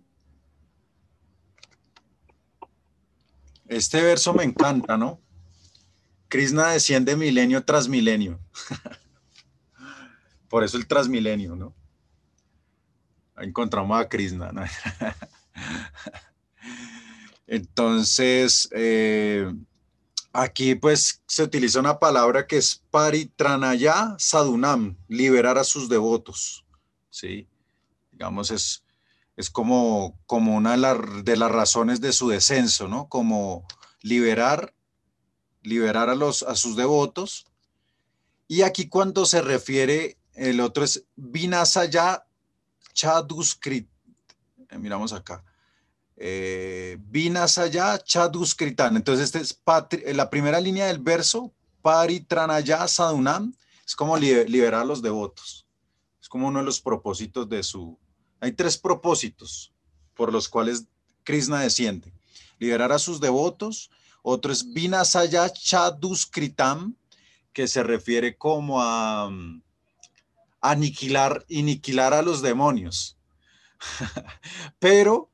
Este 3.74 4.03
verso 4.03 4.34
me 4.34 4.43
encanta, 4.43 4.97
¿no? 4.97 5.19
Krishna 6.28 6.69
desciende 6.69 7.15
milenio 7.15 7.63
tras 7.63 7.88
milenio. 7.88 8.39
Por 10.47 10.63
eso 10.63 10.78
el 10.78 10.86
transmilenio, 10.86 11.55
¿no? 11.55 11.74
Encontramos 13.38 13.99
a 13.99 14.07
Krishna, 14.07 14.51
¿no? 14.51 14.63
Entonces, 17.47 18.69
eh, 18.76 19.51
aquí 20.32 20.76
pues 20.76 21.24
se 21.26 21.41
utiliza 21.41 21.80
una 21.80 21.97
palabra 21.97 22.45
que 22.45 22.57
es 22.57 22.84
paritranaya 22.91 24.15
sadunam, 24.19 24.95
liberar 25.07 25.57
a 25.57 25.63
sus 25.63 25.89
devotos, 25.89 26.63
¿sí? 27.09 27.47
Digamos, 28.11 28.51
es, 28.51 28.83
es 29.36 29.50
como, 29.50 30.20
como 30.26 30.56
una 30.56 30.72
de, 30.72 31.38
las 31.38 31.52
razones 31.52 32.02
de 32.02 32.14
su 32.14 32.30
descenso, 32.30 32.88
¿no? 32.88 33.10
Como 33.10 33.66
liberar, 34.02 34.74
liberar 35.62 36.10
a, 36.10 36.16
los, 36.16 36.44
a 36.44 36.56
sus 36.56 36.76
devotos. 36.76 37.46
Y 38.48 38.62
aquí 38.62 38.88
cuando 38.90 39.26
se 39.26 39.42
refiere, 39.42 40.18
el 40.34 40.60
otro 40.60 40.84
es 40.84 41.06
vinasaya 41.16 42.26
chaduskrit. 42.94 43.88
Eh, 44.70 44.78
miramos 44.78 45.14
acá 45.14 45.44
eh, 46.18 46.98
Vinasaya 47.10 47.98
Chaduskritan. 47.98 48.96
Entonces, 48.96 49.26
este 49.26 49.40
es 49.40 49.62
eh, 49.92 50.14
la 50.14 50.30
primera 50.30 50.60
línea 50.60 50.88
del 50.88 51.00
verso, 51.00 51.54
Paritranaya 51.82 52.88
Sadunam, 52.88 53.54
es 53.86 53.96
como 53.96 54.18
liberar 54.18 54.82
a 54.82 54.86
los 54.86 55.02
devotos. 55.02 55.68
Es 56.22 56.30
como 56.30 56.48
uno 56.48 56.60
de 56.60 56.66
los 56.66 56.82
propósitos 56.82 57.50
de 57.50 57.64
su... 57.64 58.00
Hay 58.44 58.52
tres 58.52 58.78
propósitos 58.78 59.72
por 60.16 60.34
los 60.34 60.50
cuales 60.50 60.84
Krishna 61.24 61.62
desciende. 61.62 62.12
Liberar 62.60 62.91
a 62.91 63.00
sus 63.00 63.22
devotos. 63.22 63.89
Otro 64.22 64.52
es 64.52 64.74
Vinasaya 64.74 65.50
Chaduskritam, 65.50 66.98
que 67.54 67.70
se 67.70 67.84
refiere 67.84 68.36
como 68.36 68.82
a 68.82 69.30
mm, 69.30 69.64
aniquilar, 70.60 71.46
aniquilar 71.50 72.14
a 72.14 72.22
los 72.22 72.41
demonios. 72.41 73.18
Pero 74.80 75.30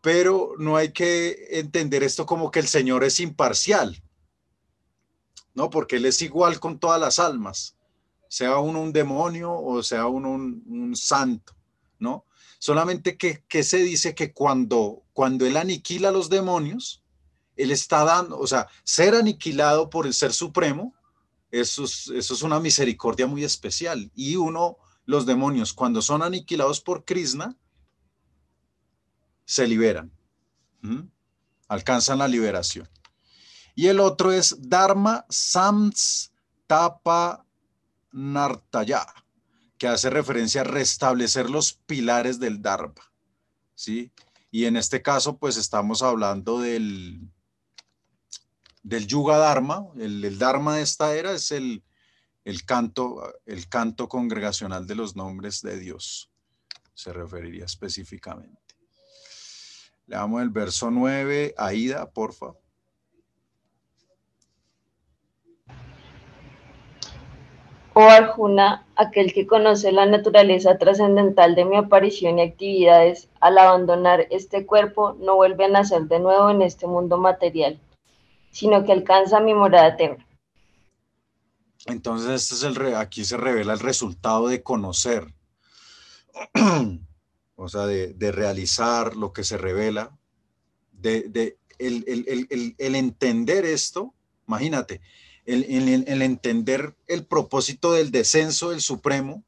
pero 0.00 0.54
no 0.58 0.76
hay 0.76 0.92
que 0.92 1.46
entender 1.60 2.02
esto 2.02 2.26
como 2.26 2.50
que 2.50 2.58
el 2.58 2.66
Señor 2.66 3.04
es 3.04 3.20
imparcial, 3.20 4.02
¿no? 5.54 5.70
Porque 5.70 5.96
Él 5.96 6.06
es 6.06 6.20
igual 6.22 6.58
con 6.58 6.80
todas 6.80 7.00
las 7.00 7.20
almas, 7.20 7.76
sea 8.26 8.58
uno 8.58 8.80
un 8.80 8.92
demonio 8.92 9.54
o 9.54 9.80
sea 9.84 10.06
uno 10.08 10.30
un, 10.30 10.96
santo, 10.96 11.54
¿no? 12.00 12.24
Solamente 12.62 13.16
que, 13.16 13.64
se 13.64 13.78
dice 13.78 14.14
que 14.14 14.32
cuando, 14.32 15.02
cuando 15.12 15.46
Él 15.46 15.56
aniquila 15.56 16.10
a 16.10 16.12
los 16.12 16.30
demonios, 16.30 17.02
Él 17.56 17.72
está 17.72 18.04
dando, 18.04 18.38
o 18.38 18.46
sea, 18.46 18.68
ser 18.84 19.16
aniquilado 19.16 19.90
por 19.90 20.06
el 20.06 20.14
Ser 20.14 20.32
Supremo, 20.32 20.94
eso 21.50 21.82
es, 21.82 22.06
eso 22.06 22.34
es 22.34 22.42
una 22.42 22.60
misericordia 22.60 23.26
muy 23.26 23.42
especial. 23.42 24.12
Y 24.14 24.36
uno, 24.36 24.76
los 25.06 25.26
demonios, 25.26 25.72
cuando 25.72 26.00
son 26.02 26.22
aniquilados 26.22 26.80
por 26.80 27.04
Krishna, 27.04 27.56
se 29.44 29.66
liberan, 29.66 30.12
alcanzan 31.66 32.18
la 32.18 32.28
liberación. 32.28 32.88
Y 33.74 33.88
el 33.88 33.98
otro 33.98 34.30
es 34.30 34.56
Dharma 34.60 35.26
Sams 35.28 36.30
Tapa 36.68 37.44
Nartaya, 38.12 39.04
que 39.82 39.88
hace 39.88 40.10
referencia 40.10 40.60
a 40.60 40.64
restablecer 40.64 41.50
los 41.50 41.72
pilares 41.72 42.38
del 42.38 42.62
Dharma. 42.62 43.02
¿sí? 43.74 44.12
Y 44.52 44.66
en 44.66 44.76
este 44.76 45.02
caso, 45.02 45.38
pues 45.38 45.56
estamos 45.56 46.02
hablando 46.02 46.60
del, 46.60 47.20
del 48.84 49.08
Yuga 49.08 49.38
Dharma. 49.38 49.88
El, 49.98 50.38
Dharma 50.38 50.76
de 50.76 50.82
esta 50.82 51.16
era 51.16 51.32
es 51.32 51.50
el, 51.50 51.82
el, 52.44 52.64
canto, 52.64 53.24
el 53.44 53.68
canto 53.68 54.08
congregacional 54.08 54.86
de 54.86 54.94
los 54.94 55.16
nombres 55.16 55.62
de 55.62 55.76
Dios. 55.80 56.30
Se 56.94 57.12
referiría 57.12 57.64
específicamente. 57.64 58.76
Le 60.06 60.14
damos 60.14 60.42
el 60.42 60.50
verso 60.50 60.92
9. 60.92 61.56
Aida, 61.58 62.08
porfa. 62.08 62.52
Oh 67.94 68.08
Arjuna, 68.08 68.86
aquel 68.96 69.34
que 69.34 69.46
conoce 69.46 69.92
la 69.92 70.06
naturaleza 70.06 70.78
trascendental 70.78 71.54
de 71.54 71.66
mi 71.66 71.76
aparición 71.76 72.38
y 72.38 72.42
actividades, 72.42 73.28
al 73.40 73.58
abandonar 73.58 74.26
este 74.30 74.64
cuerpo, 74.64 75.14
no 75.20 75.36
vuelve 75.36 75.66
a 75.66 75.68
nacer 75.68 76.02
de 76.04 76.18
nuevo 76.18 76.48
en 76.50 76.62
este 76.62 76.86
mundo 76.86 77.18
material, 77.18 77.78
sino 78.50 78.84
que 78.84 78.92
alcanza 78.92 79.40
mi 79.40 79.52
morada 79.52 79.88
eterna. 79.88 80.26
Entonces, 81.86 82.30
este 82.30 82.54
es 82.54 82.76
el 82.76 82.94
aquí 82.94 83.24
se 83.24 83.36
revela 83.36 83.74
el 83.74 83.80
resultado 83.80 84.48
de 84.48 84.62
conocer. 84.62 85.34
o 87.56 87.68
sea, 87.68 87.86
de, 87.86 88.32
realizar 88.32 89.16
lo 89.16 89.32
que 89.32 89.44
se 89.44 89.58
revela, 89.58 90.16
de, 90.92 91.58
el, 91.78 92.94
entender 92.94 93.66
esto, 93.66 94.14
imagínate, 94.46 95.00
el, 95.44 96.22
entender 96.22 96.96
el 97.06 97.26
propósito 97.26 97.92
del 97.92 98.10
descenso 98.10 98.70
del 98.70 98.80
Supremo 98.80 99.44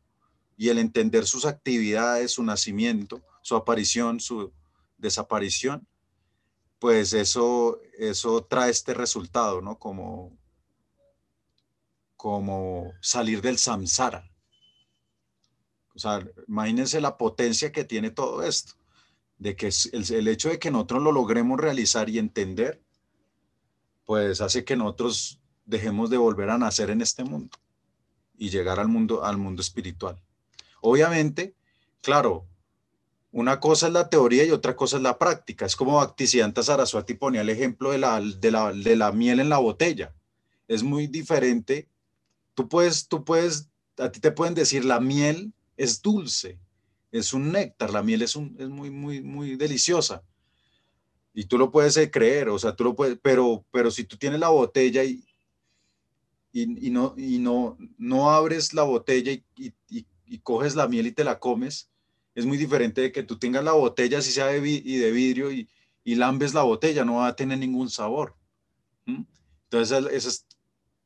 y 0.57 0.69
el 0.69 0.79
entender 0.79 1.27
sus 1.27 1.45
actividades, 1.45 2.33
su 2.33 2.43
nacimiento, 2.43 3.23
su 3.43 3.57
aparición, 3.57 4.21
su 4.21 4.53
desaparición, 4.99 5.87
pues 6.79 7.13
eso, 7.13 7.81
eso 7.99 8.45
trae 8.45 8.71
este 8.71 8.95
resultado, 8.95 9.61
¿no? 9.61 9.79
Como, 9.79 10.37
como 12.17 12.93
salir 13.01 13.41
del 13.41 13.59
samsara. 13.59 14.31
O 15.95 15.99
sea, 15.99 16.27
imagínense 16.49 17.01
la 17.01 17.17
potencia 17.17 17.71
que 17.71 17.85
tiene 17.85 18.11
todo 18.11 18.43
esto, 18.43 18.75
de 19.39 19.55
que 19.55 19.71
el, 19.93 20.29
hecho 20.29 20.49
de 20.49 20.59
que 20.59 20.71
nosotros 20.71 21.03
lo 21.03 21.13
logremos 21.13 21.61
realizar 21.61 22.09
y 22.11 22.19
entender, 22.19 22.83
pues 24.05 24.41
hace 24.41 24.65
que 24.65 24.77
nosotros 24.77 25.41
dejemos 25.65 26.11
de 26.11 26.17
volver 26.17 26.51
a 26.51 26.59
nacer 26.59 26.91
en 26.91 27.01
este 27.01 27.25
mundo 27.25 27.57
y 28.37 28.51
llegar 28.51 28.81
al 28.81 28.89
mundo, 28.89 29.25
al 29.25 29.39
mundo 29.39 29.63
espiritual. 29.63 30.21
Obviamente, 30.81 31.55
claro, 32.03 32.47
una 33.33 33.59
cosa 33.61 33.87
es 33.89 33.93
la 33.93 34.09
teoría 34.09 34.45
y 34.45 34.51
otra 34.51 34.77
cosa 34.77 34.97
es 34.97 35.03
la 35.03 35.19
práctica. 35.19 35.67
Es 35.67 35.77
como 35.77 35.97
Bhaktisiddhanta 35.97 36.63
Saraswati 36.63 37.15
ponía 37.15 37.41
el 37.41 37.51
ejemplo 37.51 37.91
de 37.91 37.99
la, 37.99 38.21
de 38.21 38.51
la, 38.51 38.73
de 38.73 38.97
la 38.97 39.13
miel 39.13 39.41
en 39.41 39.49
la 39.49 39.59
botella. 39.59 40.15
Es 40.69 40.83
muy 40.83 41.07
diferente. 41.07 41.89
Tú 42.55 42.69
puedes, 42.69 43.09
tú 43.09 43.25
puedes, 43.25 43.71
a 43.99 44.11
ti 44.11 44.21
te 44.21 44.31
pueden 44.31 44.55
decir 44.55 44.85
la 44.85 45.01
miel 45.01 45.53
es 45.77 46.01
dulce, 46.03 46.59
es 47.11 47.33
un 47.33 47.53
néctar, 47.53 47.91
la 47.91 48.03
miel 48.03 48.23
es, 48.23 48.37
un, 48.37 48.55
es 48.59 48.69
muy, 48.69 48.91
muy, 48.91 49.23
muy 49.23 49.57
deliciosa, 49.57 50.23
Y 51.33 51.45
tú 51.45 51.59
lo 51.59 51.71
puedes 51.73 51.99
creer, 52.13 52.49
o 52.49 52.59
sea, 52.59 52.77
tú 52.77 52.85
lo 52.85 52.95
puedes, 52.95 53.19
pero, 53.21 53.65
pero 53.73 53.91
si 53.91 54.05
tú 54.05 54.17
tienes 54.17 54.39
la 54.39 54.49
botella 54.49 55.03
y, 55.03 55.25
y, 56.55 56.91
no, 56.91 57.15
y 57.17 57.39
no, 57.39 57.77
no 57.99 58.31
abres 58.31 58.75
la 58.75 58.85
botella 58.85 59.33
y, 59.33 59.43
y, 59.89 60.39
coges 60.43 60.75
la 60.75 60.89
miel 60.89 61.07
y 61.07 61.13
te 61.13 61.25
la 61.25 61.39
comes, 61.39 61.91
es 62.35 62.45
muy 62.45 62.59
diferente 62.59 63.01
de 63.01 63.13
que 63.13 63.23
tú 63.23 63.39
tengas 63.39 63.65
la 63.65 63.73
botella, 63.73 64.21
si 64.21 64.31
sea 64.31 64.47
de, 64.47 64.69
y 64.69 64.97
de 64.97 65.11
vidrio, 65.11 65.51
y, 65.53 65.69
y 66.05 66.15
lambes 66.17 66.55
la 66.55 66.63
botella, 66.63 67.05
no 67.05 67.17
va 67.17 67.29
a 67.29 67.37
tener 67.37 67.59
ningún 67.59 67.89
sabor. 67.89 68.37
Entonces, 69.07 70.07
ese 70.13 70.45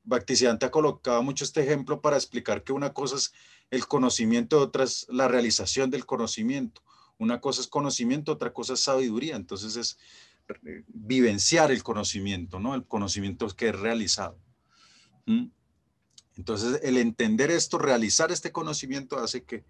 Bacticiante 0.02 0.64
ha 0.64 0.70
colocado 0.70 1.22
mucho 1.22 1.44
este 1.44 1.62
ejemplo 1.62 2.00
para 2.00 2.16
explicar 2.16 2.64
que 2.64 2.72
una 2.72 2.94
cosa 2.94 3.16
es 3.16 3.32
el 3.70 3.86
conocimiento, 3.86 4.58
otra 4.58 4.84
es 4.84 5.06
la 5.10 5.28
realización 5.28 5.90
del 5.90 6.06
conocimiento. 6.06 6.82
Una 7.18 7.42
cosa 7.42 7.60
es 7.60 7.66
conocimiento, 7.66 8.32
otra 8.32 8.54
cosa 8.54 8.72
es 8.72 8.80
sabiduría. 8.80 9.36
Entonces 9.36 9.76
es 9.76 9.98
eh, 10.64 10.82
vivenciar 10.88 11.70
el 11.70 11.82
conocimiento, 11.82 12.58
¿no? 12.58 12.74
El 12.74 12.86
conocimiento 12.86 13.46
que 13.48 13.68
es 13.68 13.78
realizado. 13.78 14.38
Entonces, 16.36 16.80
el 16.82 16.96
entender 16.96 17.50
esto, 17.50 17.78
realizar 17.78 18.30
este 18.32 18.52
conocimiento 18.52 19.18
hace 19.18 19.42
que 19.42 19.64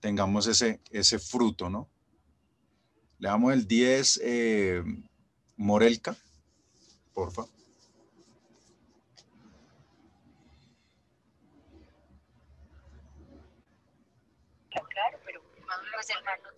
tengamos 0.00 0.46
ese, 0.46 0.80
ese 0.90 1.18
fruto, 1.18 1.68
¿no? 1.70 1.88
Le 3.18 3.28
damos 3.28 3.52
el 3.52 3.66
10, 3.66 4.20
eh, 4.22 4.82
Morelka, 5.56 6.16
favor. 16.06 16.54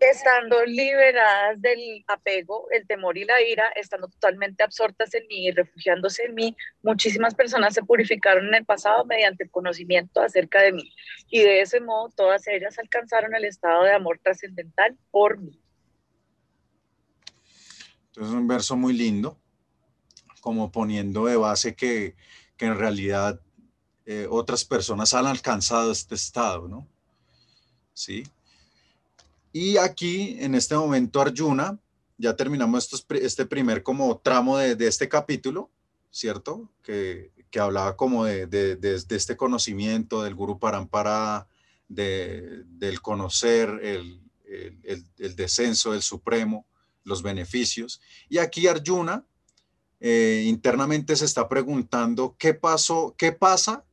estando 0.00 0.64
liberadas 0.64 1.60
del 1.60 2.04
apego, 2.06 2.66
el 2.70 2.86
temor 2.86 3.16
y 3.16 3.24
la 3.24 3.40
ira, 3.42 3.68
estando 3.76 4.08
totalmente 4.08 4.62
absortas 4.62 5.14
en 5.14 5.26
mí 5.28 5.46
y 5.46 5.50
refugiándose 5.50 6.24
en 6.24 6.34
mí, 6.34 6.56
muchísimas 6.82 7.34
personas 7.34 7.74
se 7.74 7.82
purificaron 7.82 8.48
en 8.48 8.54
el 8.54 8.64
pasado 8.64 9.04
mediante 9.04 9.44
el 9.44 9.50
conocimiento 9.50 10.20
acerca 10.20 10.62
de 10.62 10.72
mí. 10.72 10.92
Y 11.28 11.42
de 11.42 11.60
ese 11.60 11.80
modo, 11.80 12.10
todas 12.10 12.46
ellas 12.48 12.78
alcanzaron 12.78 13.34
el 13.34 13.44
estado 13.44 13.84
de 13.84 13.92
amor 13.92 14.20
trascendental 14.22 14.96
por 15.10 15.38
mí. 15.38 15.60
Entonces, 18.08 18.34
un 18.34 18.46
verso 18.46 18.76
muy 18.76 18.92
lindo, 18.92 19.40
como 20.40 20.70
poniendo 20.70 21.26
de 21.26 21.36
base 21.36 21.74
que, 21.74 22.14
que 22.56 22.66
en 22.66 22.78
realidad 22.78 23.40
eh, 24.04 24.26
otras 24.28 24.64
personas 24.64 25.14
han 25.14 25.26
alcanzado 25.26 25.92
este 25.92 26.16
estado, 26.16 26.68
¿no? 26.68 26.88
Sí. 27.94 28.24
Y 29.52 29.76
aquí, 29.76 30.36
en 30.40 30.54
este 30.54 30.74
momento, 30.74 31.20
Arjuna, 31.20 31.78
ya 32.16 32.34
terminamos 32.36 33.04
este 33.10 33.46
primer 33.46 33.82
como 33.82 34.18
tramo 34.18 34.56
de, 34.56 34.86
este 34.86 35.08
capítulo, 35.08 35.70
¿cierto? 36.10 36.70
Que, 36.82 37.30
hablaba 37.60 37.96
como 37.96 38.24
de, 38.24 38.78
este 39.10 39.36
conocimiento 39.36 40.22
del 40.22 40.34
Guru 40.34 40.58
Parampara, 40.58 41.46
del 41.88 43.00
conocer 43.02 43.68
el, 43.82 44.20
descenso 45.36 45.92
del 45.92 46.02
Supremo, 46.02 46.66
los 47.04 47.22
beneficios. 47.22 48.00
Y 48.28 48.38
aquí 48.38 48.66
Arjuna 48.68 49.24
eh, 50.00 50.44
internamente 50.46 51.14
se 51.16 51.26
está 51.26 51.48
preguntando 51.48 52.36
qué 52.38 52.54
pasó, 52.54 53.14
qué 53.18 53.32
pasa 53.32 53.84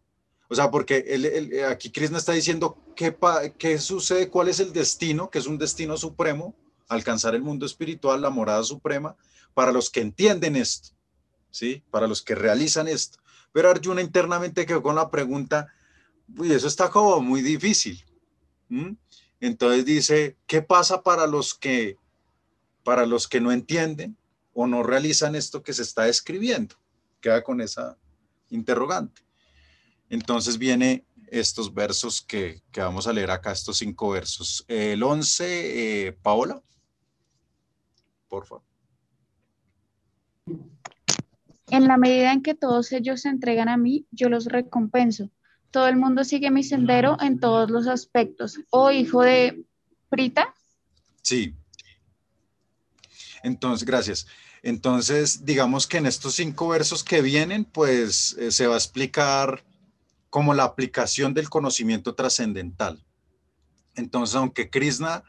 o 0.50 0.56
sea, 0.56 0.72
porque 0.72 1.06
él, 1.08 1.64
aquí 1.66 1.92
Krishna 1.92 2.18
está 2.18 2.34
diciendo 2.34 2.76
qué, 2.96 3.16
qué 3.60 3.78
sucede, 3.78 4.30
cuál 4.30 4.50
es 4.50 4.60
el 4.60 4.74
destino, 4.74 5.30
que 5.30 5.38
es 5.38 5.46
un 5.46 5.60
destino 5.60 5.96
supremo, 5.96 6.56
alcanzar 6.88 7.36
el 7.36 7.44
mundo 7.44 7.68
espiritual, 7.68 8.20
la 8.20 8.32
morada 8.32 8.64
suprema, 8.64 9.16
para 9.54 9.72
los 9.72 9.92
que 9.92 10.02
entienden 10.02 10.56
esto, 10.56 10.90
¿sí? 11.52 11.84
Para 11.92 12.08
los 12.08 12.24
que 12.24 12.34
realizan 12.34 12.88
esto. 12.88 13.20
Pero 13.52 13.70
Arjuna 13.70 14.02
internamente 14.02 14.66
quedó 14.66 14.82
con 14.82 14.96
la 14.96 15.12
pregunta, 15.12 15.72
uy, 16.36 16.52
eso 16.52 16.68
está 16.68 16.90
como 16.90 17.22
muy 17.22 17.44
difícil. 17.44 18.04
Entonces 19.40 19.86
dice, 19.86 20.36
¿qué 20.48 20.64
pasa 20.64 21.04
para 21.04 21.28
los 21.28 21.54
que, 21.54 21.98
para 22.84 23.06
los 23.06 23.28
que 23.28 23.40
no 23.40 23.52
entienden 23.52 24.18
o 24.54 24.66
no 24.66 24.82
realizan 24.82 25.36
esto 25.36 25.62
que 25.62 25.74
se 25.74 25.84
está 25.84 26.08
escribiendo? 26.08 26.76
Queda 27.22 27.44
con 27.44 27.62
esa 27.62 27.98
interrogante. 28.50 29.29
Entonces 30.10 30.58
viene 30.58 31.06
estos 31.28 31.74
versos 31.74 32.22
que, 32.22 32.62
vamos 32.76 33.08
a 33.08 33.14
leer 33.14 33.32
acá, 33.32 33.52
estos 33.52 33.78
cinco 33.78 34.12
versos. 34.12 34.66
El 34.68 35.04
11, 35.04 36.08
eh, 36.08 36.12
Paola, 36.14 36.62
por 38.28 38.46
favor. 38.46 38.64
En 41.68 41.88
la 41.88 41.98
medida 41.98 42.34
en 42.34 42.42
que 42.42 42.56
todos 42.56 42.92
ellos 42.92 43.22
se 43.22 43.30
entregan 43.30 43.70
a 43.70 43.78
mí, 43.78 44.08
yo 44.12 44.30
los 44.30 44.46
recompenso. 44.46 45.30
Todo 45.70 45.88
el 45.88 45.98
mundo 45.98 46.24
sigue 46.24 46.50
mi 46.50 46.64
sendero 46.64 47.18
en 47.22 47.40
todos 47.40 47.70
los 47.70 47.88
aspectos. 47.88 48.60
Oh, 48.72 48.90
hijo 48.90 49.22
de 49.22 49.64
Prita. 50.10 50.56
Sí. 51.22 51.54
Entonces, 53.44 53.86
gracias. 53.86 54.26
Entonces, 54.64 55.46
digamos 55.46 55.86
que 55.86 55.98
en 55.98 56.08
estos 56.08 56.34
cinco 56.36 56.70
versos 56.70 57.04
que 57.04 57.22
vienen, 57.22 57.66
pues 57.66 58.36
eh, 58.40 58.52
se 58.52 58.66
va 58.66 58.74
a 58.74 58.78
explicar 58.78 59.64
como 60.30 60.54
la 60.54 60.64
aplicación 60.64 61.34
del 61.34 61.50
conocimiento 61.50 62.16
trascendental. 62.16 63.04
Entonces, 63.96 64.36
aunque 64.36 64.70
Krishna 64.70 65.24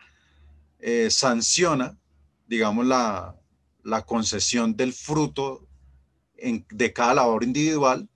eh, 0.79 1.11
sanciona, 1.11 1.99
digamos, 2.47 2.87
la, 2.87 3.37
concesión 4.07 4.77
del 4.77 4.93
fruto 4.93 5.67
de 6.37 6.93
cada 6.93 7.15
labor 7.15 7.45
individual, 7.45 8.09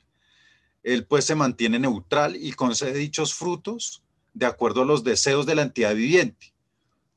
él 0.83 1.07
pues 1.07 1.25
se 1.25 1.35
mantiene 1.35 1.79
neutral 1.79 2.37
y 2.37 2.53
concede 2.53 2.95
dichos 2.95 3.35
frutos 3.35 4.03
de 4.35 4.47
acuerdo 4.47 4.83
a 4.83 4.85
los 4.85 5.03
deseos 5.03 5.47
de 5.47 5.55
la 5.55 5.63
entidad 5.63 5.95
viviente. 5.95 6.53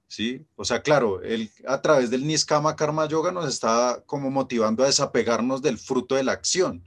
¿Sí? 0.07 0.45
O 0.55 0.63
sea, 0.63 0.81
claro, 0.81 1.21
él 1.21 1.51
a 1.67 1.81
través 1.81 2.09
del 2.09 2.25
Niskama 2.25 2.77
Karma 2.77 3.07
Yoga 3.07 3.31
nos 3.31 3.47
está 3.47 4.01
como 4.05 4.31
motivando 4.31 4.83
a 4.83 4.87
desapegarnos 4.87 5.61
del 5.61 5.77
fruto 5.77 6.15
de 6.15 6.23
la 6.23 6.31
acción. 6.31 6.81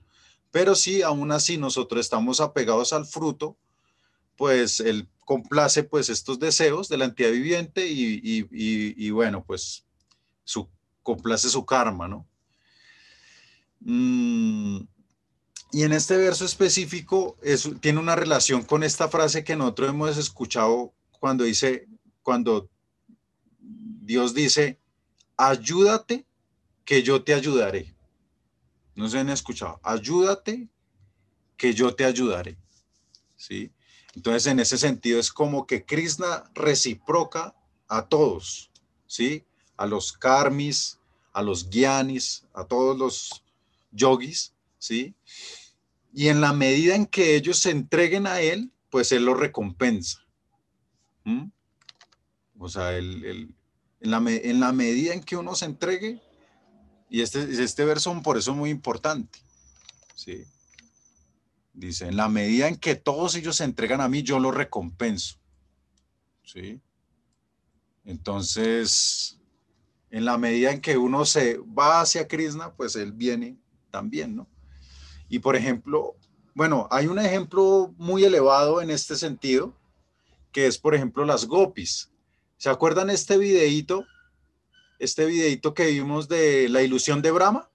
Pero 0.50 0.74
si 0.74 1.02
aún 1.02 1.32
así 1.32 1.58
nosotros 1.58 2.00
estamos 2.00 2.40
apegados 2.40 2.92
al 2.92 3.06
fruto, 3.06 3.56
pues 4.36 4.80
él 4.80 5.08
complace 5.24 5.84
pues 5.84 6.08
estos 6.08 6.40
deseos 6.40 6.88
de 6.88 6.96
la 6.96 7.04
entidad 7.04 7.30
viviente 7.30 7.86
y, 7.88 9.10
bueno, 9.10 9.44
pues 9.44 9.84
su, 10.44 10.68
complace 11.02 11.48
su 11.48 11.64
karma, 11.64 12.08
¿no? 12.08 12.26
Mm, 13.80 14.80
y 15.72 15.82
en 15.84 15.92
este 15.92 16.16
verso 16.16 16.44
específico 16.44 17.36
tiene 17.80 18.00
una 18.00 18.16
relación 18.16 18.62
con 18.62 18.82
esta 18.82 19.08
frase 19.08 19.44
que 19.44 19.54
nosotros 19.54 19.90
hemos 19.90 20.18
escuchado 20.18 20.92
cuando 21.20 21.44
dice, 21.44 21.86
cuando 22.22 22.68
Dios 23.60 24.34
dice, 24.34 24.80
ayúdate 25.36 26.26
que 26.84 27.02
yo 27.04 27.22
te 27.22 27.34
ayudaré. 27.34 27.94
No 29.00 29.08
se 29.08 29.18
han 29.18 29.30
escuchado. 29.30 29.80
Ayúdate, 29.82 30.68
que 31.56 31.72
yo 31.72 31.94
te 31.94 32.04
ayudaré. 32.04 32.58
¿Sí? 33.34 33.72
Entonces, 34.14 34.46
en 34.46 34.60
ese 34.60 34.76
sentido, 34.76 35.18
es 35.18 35.32
como 35.32 35.66
que 35.66 35.86
Krishna 35.86 36.44
reciproca 36.52 37.56
a 37.88 38.06
todos, 38.06 38.70
¿sí? 39.06 39.46
A 39.78 39.86
los 39.86 40.12
karmis, 40.12 40.98
a 41.32 41.40
los 41.40 41.70
gyanis, 41.70 42.44
a 42.52 42.66
todos 42.66 42.98
los 42.98 43.42
yogis, 43.90 44.52
¿sí? 44.78 45.14
Y 46.12 46.28
en 46.28 46.42
la 46.42 46.52
medida 46.52 46.94
en 46.94 47.06
que 47.06 47.36
ellos 47.36 47.58
se 47.58 47.70
entreguen 47.70 48.26
a 48.26 48.42
él, 48.42 48.70
pues 48.90 49.12
él 49.12 49.24
los 49.24 49.40
recompensa. 49.40 50.26
O 52.58 52.68
sea, 52.68 52.98
en, 52.98 53.56
la, 54.00 54.18
en 54.26 54.60
la 54.60 54.72
medida 54.72 55.14
en 55.14 55.22
que 55.22 55.38
uno 55.38 55.54
se 55.54 55.64
entregue, 55.64 56.20
y 57.10 57.22
este, 57.22 57.62
este 57.62 57.84
verso 57.84 58.22
por 58.22 58.38
eso 58.38 58.52
es 58.52 58.56
muy 58.56 58.70
importante. 58.70 59.40
¿sí? 60.14 60.44
Dice, 61.74 62.06
en 62.06 62.16
la 62.16 62.28
medida 62.28 62.68
en 62.68 62.76
que 62.76 62.94
todos 62.94 63.34
ellos 63.34 63.56
se 63.56 63.64
entregan 63.64 64.00
a 64.00 64.08
mí, 64.08 64.22
yo 64.22 64.38
los 64.38 64.54
recompenso. 64.54 65.36
¿Sí? 66.44 66.80
Entonces, 68.04 69.38
en 70.10 70.24
la 70.24 70.38
medida 70.38 70.70
en 70.70 70.80
que 70.80 70.96
uno 70.96 71.24
se 71.24 71.58
va 71.58 72.00
hacia 72.00 72.28
Krishna, 72.28 72.72
pues 72.74 72.94
él 72.94 73.12
viene 73.12 73.58
también, 73.90 74.36
¿no? 74.36 74.48
Y 75.28 75.40
por 75.40 75.56
ejemplo, 75.56 76.16
bueno, 76.54 76.88
hay 76.90 77.06
un 77.06 77.18
ejemplo 77.18 77.92
muy 77.96 78.24
elevado 78.24 78.80
en 78.80 78.90
este 78.90 79.16
sentido, 79.16 79.74
que 80.52 80.66
es, 80.66 80.78
por 80.78 80.94
ejemplo, 80.94 81.24
las 81.24 81.46
gopis. 81.46 82.10
¿Se 82.56 82.68
acuerdan 82.68 83.10
este 83.10 83.36
videíto 83.36 84.04
este 85.00 85.24
videito 85.24 85.72
que 85.72 85.86
vimos 85.86 86.28
de 86.28 86.68
la 86.68 86.82
ilusión 86.82 87.22
de 87.22 87.30
Brahma, 87.30 87.70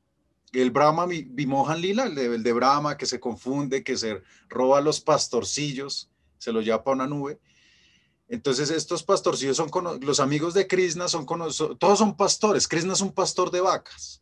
el 0.53 0.71
Brahma 0.71 1.07
Vimohan 1.07 1.81
Lila, 1.81 2.05
el 2.05 2.43
de, 2.43 2.53
Brahma 2.53 2.97
que 2.97 3.07
se 3.07 3.19
confunde, 3.19 3.83
que 3.83 3.97
se 3.97 4.21
roba 4.47 4.79
los 4.79 5.01
pastorcillos, 5.01 6.09
se 6.37 6.53
lo 6.53 6.61
lleva 6.61 6.83
para 6.83 6.95
una 6.95 7.07
nube. 7.07 7.39
Entonces 8.29 8.69
estos 8.69 9.03
pastorcillos 9.03 9.57
son 9.57 9.69
los 10.01 10.19
amigos 10.19 10.53
de 10.53 10.67
Krishna, 10.67 11.07
son 11.07 11.25
todos 11.25 11.99
son 11.99 12.15
pastores. 12.15 12.67
Krishna 12.67 12.93
es 12.93 13.01
un 13.01 13.11
pastor 13.11 13.49
de 13.51 13.61
vacas, 13.61 14.21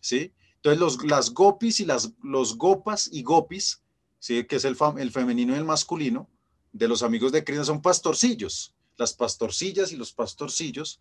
¿sí? 0.00 0.32
Entonces 0.56 0.80
los, 0.80 1.04
las 1.04 1.30
gopis 1.32 1.78
y 1.78 1.84
las, 1.84 2.10
los 2.22 2.58
gopas 2.58 3.08
y 3.10 3.22
gopis, 3.22 3.82
¿sí? 4.18 4.44
que 4.44 4.56
es 4.56 4.64
el 4.64 4.76
femenino 4.76 5.54
y 5.54 5.58
el 5.58 5.64
masculino, 5.64 6.28
de 6.72 6.88
los 6.88 7.04
amigos 7.04 7.30
de 7.30 7.44
Krishna 7.44 7.64
son 7.64 7.80
pastorcillos. 7.80 8.74
Las 8.96 9.12
pastorcillas 9.12 9.92
y 9.92 9.96
los 9.96 10.12
pastorcillos 10.12 10.98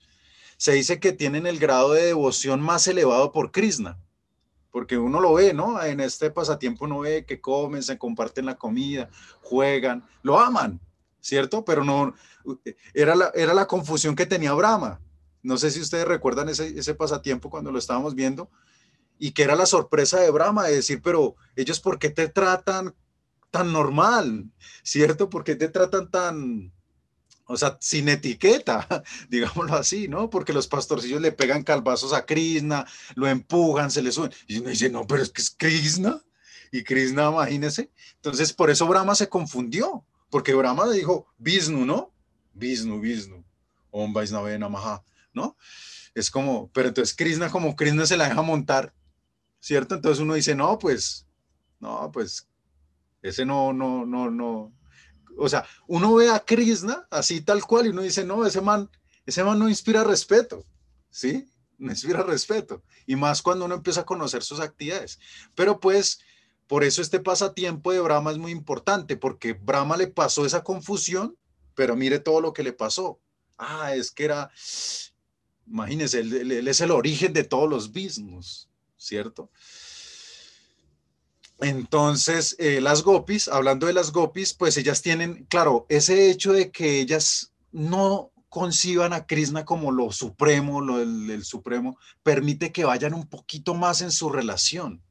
se 0.57 0.73
dice 0.73 0.99
que 0.99 1.11
tienen 1.11 1.47
el 1.47 1.59
grado 1.59 1.93
de 1.93 2.05
devoción 2.05 2.61
más 2.61 2.87
elevado 2.87 3.31
por 3.31 3.51
Krishna, 3.51 3.97
porque 4.71 4.97
uno 4.97 5.19
lo 5.19 5.33
ve, 5.33 5.53
¿no? 5.53 5.81
En 5.81 5.99
este 5.99 6.31
pasatiempo 6.31 6.85
uno 6.85 6.99
ve 6.99 7.25
que 7.25 7.41
comen, 7.41 7.83
se 7.83 7.97
comparten 7.97 8.45
la 8.45 8.55
comida, 8.55 9.09
juegan, 9.41 10.03
lo 10.21 10.39
aman, 10.39 10.79
¿cierto? 11.19 11.63
Pero 11.63 11.83
no, 11.83 12.13
era 12.93 13.15
la, 13.15 13.31
era 13.35 13.53
la 13.53 13.67
confusión 13.67 14.15
que 14.15 14.25
tenía 14.25 14.53
Brahma. 14.53 14.99
No 15.43 15.57
sé 15.57 15.71
si 15.71 15.79
ustedes 15.79 16.07
recuerdan 16.07 16.49
ese, 16.49 16.77
ese 16.77 16.95
pasatiempo 16.95 17.49
cuando 17.49 17.71
lo 17.71 17.79
estábamos 17.79 18.15
viendo 18.15 18.49
y 19.17 19.31
que 19.31 19.43
era 19.43 19.55
la 19.55 19.65
sorpresa 19.65 20.19
de 20.19 20.31
Brahma 20.31 20.65
de 20.65 20.75
decir, 20.75 21.01
pero 21.01 21.35
ellos, 21.55 21.79
¿por 21.79 21.99
qué 21.99 22.09
te 22.09 22.27
tratan 22.27 22.93
tan 23.51 23.71
normal? 23.71 24.51
¿Cierto? 24.83 25.29
¿Por 25.29 25.43
qué 25.43 25.55
te 25.55 25.69
tratan 25.69 26.11
tan, 26.11 26.73
o 27.45 27.57
sea, 27.57 27.77
sin 27.79 28.09
etiqueta, 28.09 29.03
digámoslo 29.29 29.75
así, 29.75 30.07
¿no? 30.07 30.29
Porque 30.29 30.53
los 30.53 30.67
pastorcillos 30.67 31.21
le 31.21 31.31
pegan 31.31 31.63
calvazos 31.63 32.13
a 32.13 32.25
Krishna, 32.25 32.85
lo 33.15 33.27
empujan, 33.27 33.91
se 33.91 34.01
le 34.01 34.11
suben. 34.11 34.31
Y 34.47 34.59
uno 34.59 34.69
dice, 34.69 34.89
no, 34.89 35.05
pero 35.05 35.21
es 35.21 35.29
que 35.29 35.41
es 35.41 35.51
Krishna. 35.51 36.21
Y 36.71 36.83
Krishna, 36.83 37.29
imagínese. 37.29 37.91
Entonces, 38.15 38.51
por 38.51 38.69
eso 38.69 38.87
Brahma 38.87 39.15
se 39.15 39.29
confundió, 39.29 40.03
porque 40.29 40.53
Brahma 40.53 40.85
le 40.87 40.97
dijo 40.97 41.27
Vishnu, 41.37 41.85
¿no? 41.85 42.11
Vishnu, 42.53 42.99
Vishnu, 42.99 43.45
Om 43.91 44.13
Vaisnava 44.13 44.57
Namaha, 44.57 45.03
¿no? 45.33 45.55
Es 46.15 46.31
como, 46.31 46.69
pero 46.71 46.87
entonces 46.87 47.15
Krishna, 47.15 47.49
como 47.49 47.75
Krishna 47.75 48.05
se 48.05 48.17
la 48.17 48.27
deja 48.27 48.41
montar, 48.41 48.93
¿cierto? 49.59 49.95
Entonces 49.95 50.21
uno 50.21 50.33
dice, 50.33 50.55
no, 50.55 50.79
pues, 50.79 51.27
no, 51.79 52.09
pues, 52.11 52.47
ese 53.21 53.45
no, 53.45 53.73
no, 53.73 54.05
no, 54.05 54.31
no. 54.31 54.71
O 55.37 55.49
sea, 55.49 55.65
uno 55.87 56.15
ve 56.15 56.29
a 56.29 56.39
Krishna 56.39 57.07
así 57.09 57.41
tal 57.41 57.63
cual 57.63 57.87
y 57.87 57.89
uno 57.89 58.01
dice, 58.01 58.25
no, 58.25 58.45
ese 58.45 58.61
man, 58.61 58.89
ese 59.25 59.43
man 59.43 59.59
no 59.59 59.69
inspira 59.69 60.03
respeto, 60.03 60.65
¿sí? 61.09 61.49
No 61.77 61.91
inspira 61.91 62.23
respeto. 62.23 62.83
Y 63.05 63.15
más 63.15 63.41
cuando 63.41 63.65
uno 63.65 63.75
empieza 63.75 64.01
a 64.01 64.05
conocer 64.05 64.43
sus 64.43 64.59
actividades. 64.59 65.19
Pero 65.55 65.79
pues, 65.79 66.19
por 66.67 66.83
eso 66.83 67.01
este 67.01 67.19
pasatiempo 67.19 67.91
de 67.91 67.99
Brahma 67.99 68.31
es 68.31 68.37
muy 68.37 68.51
importante, 68.51 69.17
porque 69.17 69.53
Brahma 69.53 69.97
le 69.97 70.07
pasó 70.07 70.45
esa 70.45 70.63
confusión, 70.63 71.37
pero 71.75 71.95
mire 71.95 72.19
todo 72.19 72.41
lo 72.41 72.53
que 72.53 72.63
le 72.63 72.73
pasó. 72.73 73.19
Ah, 73.57 73.95
es 73.95 74.11
que 74.11 74.25
era, 74.25 74.51
imagínense, 75.67 76.19
él, 76.19 76.67
es 76.67 76.81
el 76.81 76.91
origen 76.91 77.33
de 77.33 77.43
todos 77.43 77.69
los 77.69 77.91
bismos, 77.91 78.69
¿cierto? 78.97 79.51
Entonces, 81.59 82.55
eh, 82.59 82.81
las 82.81 83.03
gopis, 83.03 83.47
hablando 83.47 83.87
de 83.87 83.93
las 83.93 84.11
gopis, 84.11 84.53
pues 84.53 84.77
ellas 84.77 85.01
tienen, 85.01 85.45
claro, 85.45 85.85
ese 85.89 86.29
hecho 86.29 86.51
de 86.51 86.71
que 86.71 86.99
ellas 86.99 87.53
no 87.71 88.31
conciban 88.49 89.13
a 89.13 89.25
Krishna 89.25 89.65
como 89.65 89.91
lo 89.91 90.11
supremo, 90.11 90.81
lo 90.81 91.01
el 91.01 91.43
supremo, 91.43 91.97
permite 92.23 92.71
que 92.71 92.85
vayan 92.85 93.13
un 93.13 93.27
poquito 93.27 93.73
más 93.73 94.01
en 94.01 94.11
su 94.11 94.29
relación, 94.29 95.01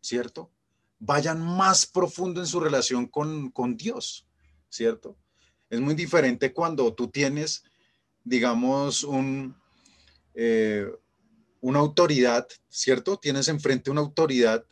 ¿cierto? 0.00 0.50
vayan 0.98 1.40
más 1.40 1.86
profundo 1.86 2.40
en 2.40 2.46
su 2.46 2.60
relación 2.60 3.06
con, 3.06 3.76
Dios, 3.76 4.26
¿cierto? 4.68 5.16
Es 5.68 5.80
muy 5.80 5.94
diferente 5.94 6.52
cuando 6.52 6.94
tú 6.94 7.08
tienes, 7.08 7.64
digamos, 8.24 9.04
un, 9.04 9.56
eh, 10.34 10.86
una 11.60 11.80
autoridad, 11.80 12.46
¿cierto? 12.68 13.18
Tienes 13.18 13.48
enfrente 13.48 13.90
una 13.90 14.00
autoridad 14.00 14.64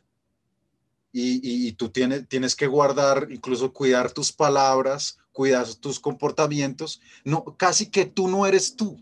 y, 1.17 1.73
tú 1.73 1.91
tienes, 1.91 2.29
tienes 2.29 2.57
que 2.57 2.67
guardar, 2.67 3.29
incluso 3.31 3.73
cuidar 3.73 4.11
tus 4.11 4.33
palabras, 4.33 5.19
cuidar 5.31 5.67
tus 5.75 6.01
comportamientos. 6.01 7.01
No, 7.23 7.45
casi 7.57 7.87
que 7.87 8.05
tú 8.05 8.27
no 8.27 8.47
eres 8.47 8.75
tú, 8.75 9.01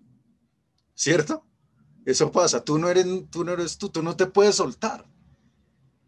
¿cierto? 0.94 1.46
Eso 2.04 2.30
pasa, 2.30 2.62
tú 2.62 2.78
no 2.78 2.90
eres 2.90 3.06
tú, 3.30 3.44
no 3.44 3.52
eres 3.52 3.78
tú, 3.78 3.88
tú 3.88 4.02
no 4.02 4.14
te 4.14 4.26
puedes 4.26 4.56
soltar. 4.56 5.06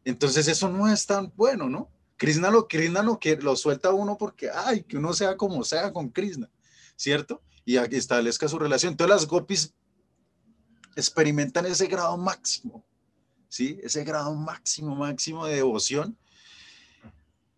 Entonces 0.05 0.47
eso 0.47 0.69
no 0.69 0.93
es 0.93 1.07
tan 1.07 1.33
bueno, 1.37 1.71
¿no? 1.71 1.91
Krishna 2.17 2.51
lo, 2.51 2.69
Krishna 2.69 3.03
lo, 3.03 3.19
lo 3.41 3.57
suelta 3.57 3.93
uno 3.93 4.19
porque, 4.19 4.51
ay, 4.51 4.83
que 4.83 4.99
uno 4.99 5.15
sea 5.15 5.39
como 5.39 5.65
sea 5.65 5.91
con 5.91 6.11
Krishna, 6.11 6.51
¿cierto? 6.97 7.43
Y 7.65 7.77
establezca 7.77 8.47
su 8.47 8.59
relación. 8.59 8.93
Entonces 8.93 9.17
las 9.17 9.27
gopis 9.27 9.73
experimentan 10.97 11.65
ese 11.65 11.87
grado 11.87 12.17
máximo, 12.19 12.85
¿sí? 13.55 13.79
Ese 13.85 14.03
grado 14.03 14.35
máximo, 14.35 14.97
máximo 14.97 15.47
de 15.47 15.55
devoción. 15.55 16.19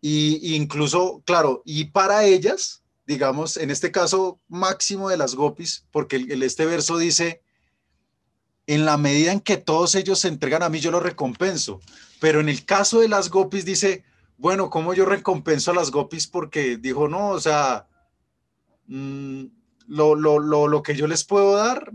Y, 0.02 0.54
incluso, 0.54 1.22
claro, 1.24 1.62
y 1.64 1.86
para 1.86 2.24
ellas, 2.24 2.82
digamos, 3.06 3.56
en 3.56 3.70
este 3.70 3.90
caso 3.90 4.38
máximo 4.46 5.08
de 5.08 5.16
las 5.16 5.34
gopis, 5.34 5.86
porque 5.90 6.16
el, 6.16 6.42
este 6.42 6.66
verso 6.66 6.98
dice, 6.98 7.40
en 8.66 8.84
la 8.84 8.98
medida 8.98 9.32
en 9.32 9.40
que 9.40 9.56
todos 9.56 9.94
ellos 9.94 10.18
se 10.18 10.28
entregan 10.28 10.62
a 10.62 10.68
mí, 10.68 10.80
yo 10.80 10.90
lo 10.90 11.00
recompenso. 11.00 11.80
Pero 12.20 12.40
en 12.40 12.50
el 12.50 12.66
caso 12.66 13.00
de 13.00 13.08
las 13.08 13.30
gopis 13.30 13.64
dice, 13.64 14.04
bueno, 14.36 14.68
¿cómo 14.68 14.92
yo 14.92 15.06
recompenso 15.06 15.70
a 15.70 15.74
las 15.74 15.90
gopis? 15.90 16.26
Porque 16.26 16.76
dijo, 16.76 17.08
no, 17.08 17.30
o 17.30 17.40
sea, 17.40 17.88
mm, 18.86 19.44
lo, 19.86 20.82
que 20.82 20.94
yo 20.94 21.06
les 21.06 21.24
puedo 21.24 21.56
dar 21.56 21.90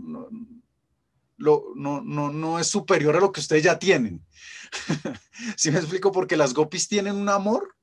no, 1.42 2.00
no, 2.02 2.58
es 2.58 2.66
superior 2.68 3.16
a 3.16 3.20
lo 3.20 3.32
que 3.32 3.40
ustedes 3.40 3.62
ya 3.62 3.78
tienen. 3.78 4.24
¿Sí 5.56 5.70
me 5.70 5.78
explico? 5.78 6.12
Porque 6.12 6.36
las 6.36 6.54
gopis 6.54 6.88
tienen 6.88 7.16
un 7.16 7.28
amor 7.28 7.76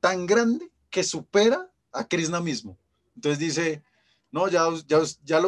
tan 0.00 0.26
grande 0.26 0.70
que 0.90 1.04
supera 1.04 1.70
a 1.92 2.06
Krishna 2.06 2.40
mismo. 2.40 2.78
Entonces 3.14 3.38
dice, 3.38 3.82
no, 4.30 4.48
ya, 4.48 4.66
ya, 4.86 5.00
ya 5.24 5.40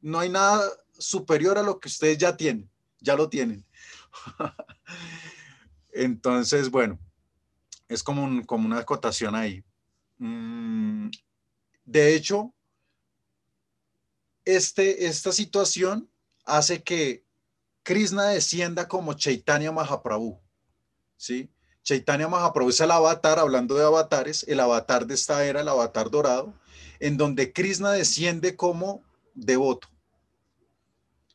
no 0.00 0.18
hay 0.18 0.28
nada 0.28 0.62
superior 0.98 1.58
a 1.58 1.62
lo 1.62 1.80
que 1.80 1.88
ustedes 1.88 2.18
ya 2.18 2.36
tienen, 2.36 2.70
ya 3.00 3.16
lo 3.16 3.28
tienen. 3.28 3.64
Entonces, 5.92 6.70
bueno, 6.70 6.98
es 7.88 8.02
como, 8.02 8.46
como 8.46 8.66
una 8.66 8.78
acotación 8.78 9.34
ahí. 9.34 9.64
Mm, 10.18 11.10
de 11.84 12.14
hecho, 12.14 12.54
este, 14.44 15.06
esta 15.06 15.32
situación 15.32 16.08
hace 16.44 16.82
que 16.82 17.24
Krishna 17.82 18.26
descienda 18.26 18.88
como 18.88 19.14
Chaitanya 19.14 19.72
Mahaprabhu. 19.72 20.40
¿sí? 21.16 21.50
Chaitanya 21.82 22.28
Mahaprabhu 22.28 22.70
es 22.70 22.80
el 22.80 22.90
avatar, 22.90 23.38
hablando 23.38 23.74
de 23.74 23.84
avatares, 23.84 24.44
el 24.48 24.60
avatar 24.60 25.06
de 25.06 25.14
esta 25.14 25.44
era, 25.44 25.60
el 25.60 25.68
avatar 25.68 26.10
dorado, 26.10 26.54
en 26.98 27.16
donde 27.16 27.52
Krishna 27.52 27.92
desciende 27.92 28.56
como 28.56 29.02
devoto, 29.34 29.88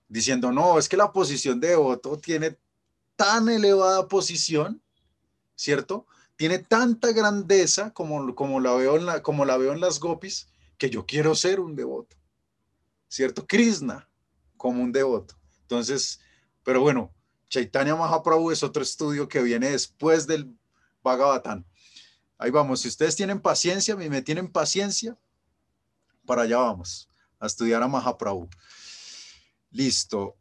diciendo, 0.07 0.52
no, 0.52 0.77
es 0.77 0.88
que 0.88 0.98
la 0.98 1.11
posición 1.11 1.60
de 1.60 1.69
devoto 1.69 2.18
tiene 2.18 2.57
tan 3.15 3.49
elevada 3.49 4.07
posición, 4.07 4.82
¿cierto? 5.56 6.06
Tiene 6.36 6.60
tanta 6.60 7.11
grandeza 7.11 7.91
como, 7.91 8.36
como, 8.36 8.60
la, 8.60 8.73
veo 8.76 8.98
en 8.98 9.06
la, 9.06 9.23
como 9.23 9.45
la 9.45 9.57
veo 9.57 9.73
en 9.73 9.82
las 9.82 9.99
gopis, 9.99 10.48
que 10.77 10.90
yo 10.90 11.06
quiero 11.06 11.34
ser 11.34 11.60
un 11.60 11.76
devoto, 11.76 12.15
¿cierto? 13.07 13.48
Krishna 13.48 14.07
como 14.65 14.81
un 14.81 14.91
devoto. 14.91 15.35
Entonces, 15.61 16.19
pero 16.63 16.81
bueno, 16.81 17.13
Chaitanya 17.49 17.95
Mahaprabhu 17.95 18.49
es 18.49 18.63
otro 18.63 18.81
estudio 18.81 19.27
que 19.27 19.43
viene 19.43 19.69
después 19.69 20.25
del 20.25 20.57
Bhagavatam. 21.03 21.63
Ahí 22.39 22.49
vamos, 22.49 22.81
si 22.81 22.87
ustedes 22.87 23.15
tienen 23.15 23.39
paciencia, 23.39 23.95
me 23.95 24.23
tienen 24.23 24.51
paciencia, 24.51 25.15
para 26.25 26.41
allá 26.41 26.57
vamos, 26.57 27.07
a 27.39 27.45
estudiar 27.45 27.83
a 27.83 27.87
Mahaprabhu. 27.87 28.49
Listo. 29.69 30.35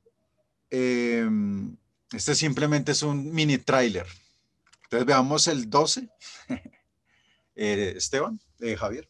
Eh, 0.70 1.28
este 2.10 2.34
simplemente 2.34 2.92
es 2.92 3.02
un 3.02 3.30
mini 3.30 3.58
trailer. 3.58 4.06
Entonces 4.84 5.04
veamos 5.04 5.48
el 5.48 5.68
12. 5.68 6.08
Eh, 7.56 7.94
Esteban, 7.96 8.40
eh, 8.58 8.74
Javier. 8.74 9.08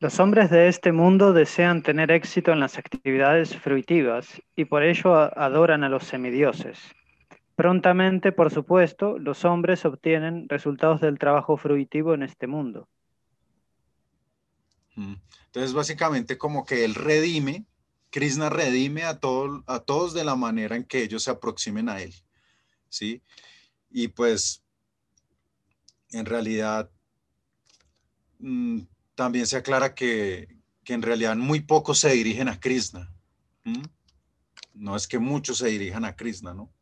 Los 0.00 0.18
hombres 0.18 0.48
de 0.48 0.68
este 0.68 0.92
mundo 0.92 1.34
desean 1.34 1.82
tener 1.82 2.10
éxito 2.10 2.52
en 2.52 2.60
las 2.60 2.78
actividades 2.78 3.54
fruitivas 3.54 4.40
y 4.56 4.64
por 4.64 4.82
ello 4.82 5.14
adoran 5.14 5.84
a 5.84 5.90
los 5.90 6.04
semidioses. 6.04 6.78
Prontamente, 7.54 8.32
por 8.32 8.50
supuesto, 8.50 9.18
los 9.18 9.44
hombres 9.44 9.84
obtienen 9.84 10.48
resultados 10.48 11.02
del 11.02 11.18
trabajo 11.18 11.58
fruitivo 11.58 12.14
en 12.14 12.22
este 12.22 12.46
mundo. 12.46 12.88
Mm. 14.94 15.16
Entonces, 15.44 15.74
básicamente 15.74 16.38
como 16.38 16.64
que 16.64 16.86
él 16.86 16.94
redime, 16.94 17.66
Krishna 18.08 18.48
redime 18.48 19.04
a, 19.04 19.20
todo, 19.20 19.62
a 19.66 19.80
todos 19.80 20.14
de 20.14 20.24
la 20.24 20.34
manera 20.34 20.76
en 20.76 20.84
que 20.84 21.02
ellos 21.02 21.24
se 21.24 21.30
aproximen 21.30 21.90
a 21.90 22.00
él, 22.00 22.14
¿sí? 22.88 23.20
Y 23.90 24.08
pues, 24.08 24.64
en 26.12 26.24
realidad, 26.24 26.88
mm, 28.38 28.80
también 29.20 29.46
se 29.46 29.58
aclara 29.58 29.94
que, 29.94 30.48
en 30.86 31.02
realidad 31.02 31.36
muy 31.36 31.60
pocos 31.60 31.98
se 31.98 32.08
dirigen 32.08 32.48
a 32.48 32.58
Krishna. 32.58 33.12
No 34.72 34.96
es 34.96 35.06
que 35.06 35.18
muchos 35.18 35.58
se 35.58 35.66
dirijan 35.66 36.06
a 36.06 36.16
Krishna, 36.16 36.54
¿no? 36.54 36.72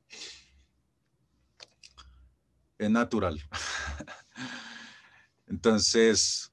Es 2.78 2.88
natural. 2.88 3.42
Entonces, 5.48 6.52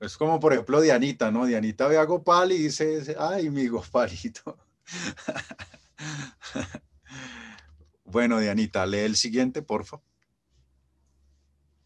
es 0.00 0.16
como 0.16 0.40
por 0.40 0.52
ejemplo 0.52 0.80
Dianita, 0.80 1.30
¿no? 1.30 1.46
Dianita 1.46 1.86
ve 1.86 1.96
a 1.96 2.04
Gopal 2.04 2.50
y 2.50 2.64
dice, 2.64 3.14
ay, 3.16 3.50
mi 3.50 3.68
Gopalito. 3.68 4.58
bueno, 8.04 8.40
Dianita, 8.40 8.84
lee 8.86 8.98
el 8.98 9.14
siguiente, 9.14 9.62
por 9.62 9.84
favor. 9.84 10.04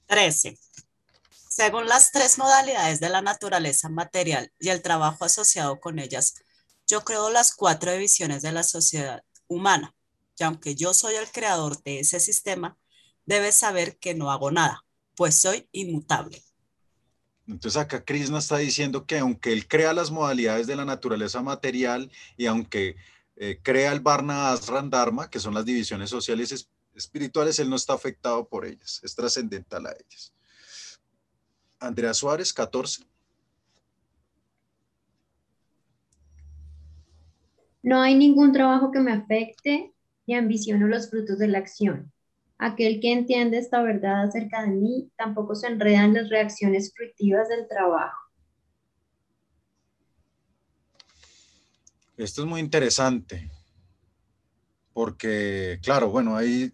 13. 0.07 0.57
Según 1.59 1.89
las 1.89 2.13
tres 2.13 2.39
modalidades 2.39 3.01
de 3.01 3.09
la 3.09 3.21
naturaleza 3.21 3.89
material 3.89 4.53
y 4.61 4.69
el 4.69 4.81
trabajo 4.81 5.25
asociado 5.25 5.81
con 5.81 5.99
ellas, 5.99 6.35
yo 6.87 7.01
creo 7.01 7.31
las 7.31 7.53
cuatro 7.53 7.91
divisiones 7.91 8.43
de 8.43 8.53
la 8.53 8.63
sociedad 8.63 9.25
humana. 9.49 9.93
Y 10.39 10.45
aunque 10.45 10.77
yo 10.77 10.95
soy 10.95 11.17
el 11.17 11.27
creador 11.27 11.83
de 11.83 11.99
ese 11.99 12.21
sistema, 12.21 12.79
debes 13.27 13.57
saber 13.57 13.99
que 13.99 14.15
no 14.15 14.31
hago 14.31 14.53
nada, 14.53 14.85
pues 15.17 15.35
soy 15.35 15.69
inmutable. 15.73 16.41
Entonces 17.49 17.77
acá 17.77 18.05
Krishna 18.05 18.39
está 18.39 18.59
diciendo 18.59 19.05
que 19.05 19.19
aunque 19.19 19.53
él 19.53 19.67
crea 19.67 19.93
las 19.93 20.13
modalidades 20.13 20.69
de 20.69 20.77
la 20.77 20.85
naturaleza 20.85 21.43
material 21.43 22.09
y 22.37 22.47
aunque 22.47 22.95
eh, 23.35 23.59
crea 23.65 23.91
el 23.91 23.99
Varna 23.99 24.53
Asran 24.53 24.91
Dharma, 24.91 25.29
que 25.29 25.41
son 25.41 25.55
las 25.55 25.65
divisiones 25.65 26.09
sociales 26.09 26.69
espirituales, 26.95 27.59
él 27.59 27.69
no 27.69 27.75
está 27.75 27.95
afectado 27.95 28.47
por 28.49 28.65
ellas, 28.65 29.01
es 29.03 29.17
trascendental 29.17 29.87
a 29.87 29.91
ellas. 29.91 30.33
Andrea 31.81 32.15
Suárez, 32.15 32.53
14. 32.53 33.05
No 37.83 38.01
hay 38.01 38.15
ningún 38.15 38.53
trabajo 38.53 38.91
que 38.91 39.01
me 39.01 39.13
afecte 39.13 39.95
y 40.27 40.35
ambiciono 40.35 40.89
los 40.89 41.09
frutos 41.09 41.39
de 41.39 41.49
la 41.49 41.59
acción. 41.59 42.13
Aquel 42.59 43.01
que 43.01 43.13
entiende 43.13 43.59
esta 43.59 43.81
verdad 43.83 44.25
acerca 44.25 44.63
de 44.63 44.71
mí 44.71 45.11
tampoco 45.17 45.55
se 45.55 45.69
enreda 45.69 46.05
en 46.05 46.15
las 46.15 46.29
reacciones 46.29 46.93
fructivas 46.95 47.49
del 47.49 47.69
trabajo. 47.69 48.19
Esto 52.17 52.43
es 52.43 52.49
muy 52.49 52.61
interesante, 52.61 53.49
porque, 54.93 55.79
claro, 55.85 56.11
bueno, 56.11 56.37
ahí 56.37 56.69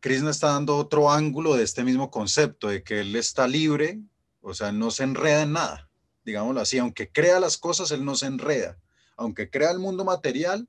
Krishna 0.00 0.30
está 0.30 0.48
dando 0.48 0.76
otro 0.76 1.10
ángulo 1.10 1.54
de 1.54 1.64
este 1.64 1.84
mismo 1.84 2.10
concepto, 2.10 2.68
de 2.68 2.82
que 2.82 3.00
él 3.00 3.16
está 3.16 3.48
libre, 3.48 4.00
o 4.40 4.54
sea, 4.54 4.72
no 4.72 4.90
se 4.90 5.04
enreda 5.04 5.42
en 5.42 5.52
nada, 5.52 5.88
digámoslo 6.24 6.60
así, 6.60 6.78
aunque 6.78 7.10
crea 7.10 7.40
las 7.40 7.56
cosas, 7.56 7.90
él 7.90 8.04
no 8.04 8.14
se 8.14 8.26
enreda, 8.26 8.78
aunque 9.16 9.50
crea 9.50 9.70
el 9.70 9.78
mundo 9.78 10.04
material, 10.04 10.68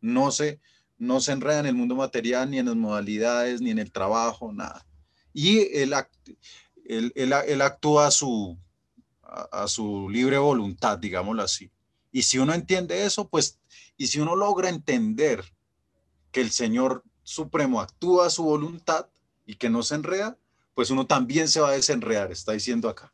no 0.00 0.30
se, 0.30 0.60
no 0.98 1.20
se 1.20 1.32
enreda 1.32 1.60
en 1.60 1.66
el 1.66 1.74
mundo 1.74 1.94
material, 1.94 2.50
ni 2.50 2.58
en 2.58 2.66
las 2.66 2.76
modalidades, 2.76 3.60
ni 3.60 3.70
en 3.70 3.78
el 3.78 3.92
trabajo, 3.92 4.52
nada. 4.52 4.86
Y 5.32 5.60
él, 5.78 5.92
actúa 7.62 8.06
a 8.06 8.10
su, 8.10 8.58
a, 9.22 9.66
su 9.68 10.08
libre 10.08 10.38
voluntad, 10.38 10.98
digámoslo 10.98 11.42
así. 11.42 11.70
Y 12.12 12.22
si 12.22 12.38
uno 12.38 12.54
entiende 12.54 13.04
eso, 13.04 13.28
pues, 13.28 13.58
y 13.96 14.06
si 14.06 14.20
uno 14.20 14.36
logra 14.36 14.68
entender 14.68 15.44
que 16.30 16.40
el 16.40 16.50
Señor 16.50 17.04
Supremo 17.24 17.80
actúa 17.80 18.26
a 18.26 18.30
su 18.30 18.44
voluntad 18.44 19.08
y 19.46 19.56
que 19.56 19.68
no 19.68 19.82
se 19.82 19.96
enreda, 19.96 20.38
pues 20.74 20.90
uno 20.90 21.06
también 21.06 21.48
se 21.48 21.60
va 21.60 21.70
a 21.70 21.72
desenredar, 21.72 22.30
está 22.30 22.52
diciendo 22.52 22.88
acá. 22.88 23.12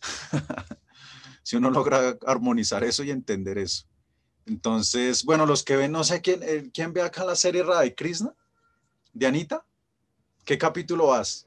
si 1.42 1.56
uno 1.56 1.70
logra 1.70 2.18
armonizar 2.26 2.84
eso 2.84 3.02
y 3.04 3.10
entender 3.10 3.56
eso. 3.56 3.86
Entonces, 4.46 5.24
bueno, 5.24 5.46
los 5.46 5.62
que 5.62 5.76
ven, 5.76 5.92
no 5.92 6.04
sé 6.04 6.20
quién, 6.20 6.42
eh, 6.42 6.70
quién 6.72 6.92
ve 6.92 7.02
acá 7.02 7.24
la 7.24 7.36
serie 7.36 7.62
Radha 7.62 7.88
Krishna, 7.94 8.34
de 9.12 9.26
Anita. 9.26 9.64
¿Qué 10.44 10.58
capítulo 10.58 11.08
vas? 11.08 11.46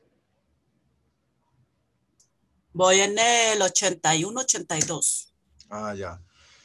Voy 2.73 2.99
en 2.99 3.17
el 3.17 3.61
81-82. 3.61 5.27
Ah, 5.69 5.93
ya. 5.95 6.21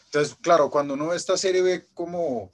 Entonces, 0.06 0.36
claro, 0.40 0.70
cuando 0.70 0.94
uno 0.94 1.08
ve 1.08 1.16
esta 1.16 1.36
serie 1.36 1.62
ve 1.62 1.86
como, 1.92 2.50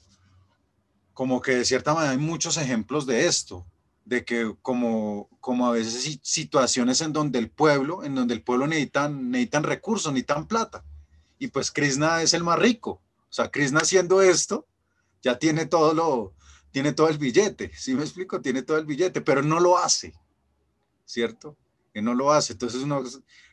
como 1.21 1.43
que 1.43 1.57
de 1.57 1.67
cierta 1.67 1.93
manera 1.93 2.13
hay 2.13 2.17
muchos 2.17 2.57
ejemplos 2.57 3.05
de 3.05 3.27
esto, 3.27 3.67
de 4.07 4.25
que 4.25 4.57
como, 4.63 5.29
como 5.39 5.67
a 5.67 5.73
veces 5.73 6.19
situaciones 6.23 7.03
en 7.03 7.13
donde 7.13 7.39
el 7.39 7.51
pueblo, 7.51 8.05
en 8.05 8.15
donde 8.15 8.33
el 8.33 8.43
pueblo 8.43 8.67
necesitan, 8.67 9.31
necesitan 9.31 9.65
recursos, 9.65 10.11
necesitan 10.15 10.49
plata. 10.49 10.83
Y 11.39 11.49
pues 11.49 11.71
Krishna 11.71 12.23
es 12.23 12.33
el 12.33 12.43
más 12.43 12.59
rico. 12.59 13.03
O 13.29 13.33
sea, 13.35 13.51
Krishna 13.51 13.81
haciendo 13.81 14.23
esto, 14.23 14.67
ya 15.23 15.39
tiene 15.39 15.67
todo 15.67 15.93
lo, 15.93 16.33
tiene 16.71 16.95
todo 16.95 17.11
el 17.11 17.19
billete, 17.19 17.71
¿sí 17.77 17.93
me 17.93 18.05
explico? 18.05 18.41
Tiene 18.41 18.63
todo 18.63 18.79
el 18.79 18.87
billete, 18.87 19.21
pero 19.21 19.43
no 19.43 19.61
lo 19.61 19.77
hace, 19.77 20.15
¿cierto? 21.05 21.55
Que 21.93 22.01
no 22.01 22.15
lo 22.15 22.33
hace. 22.33 22.55
Entonces, 22.55 22.81
uno, 22.81 23.05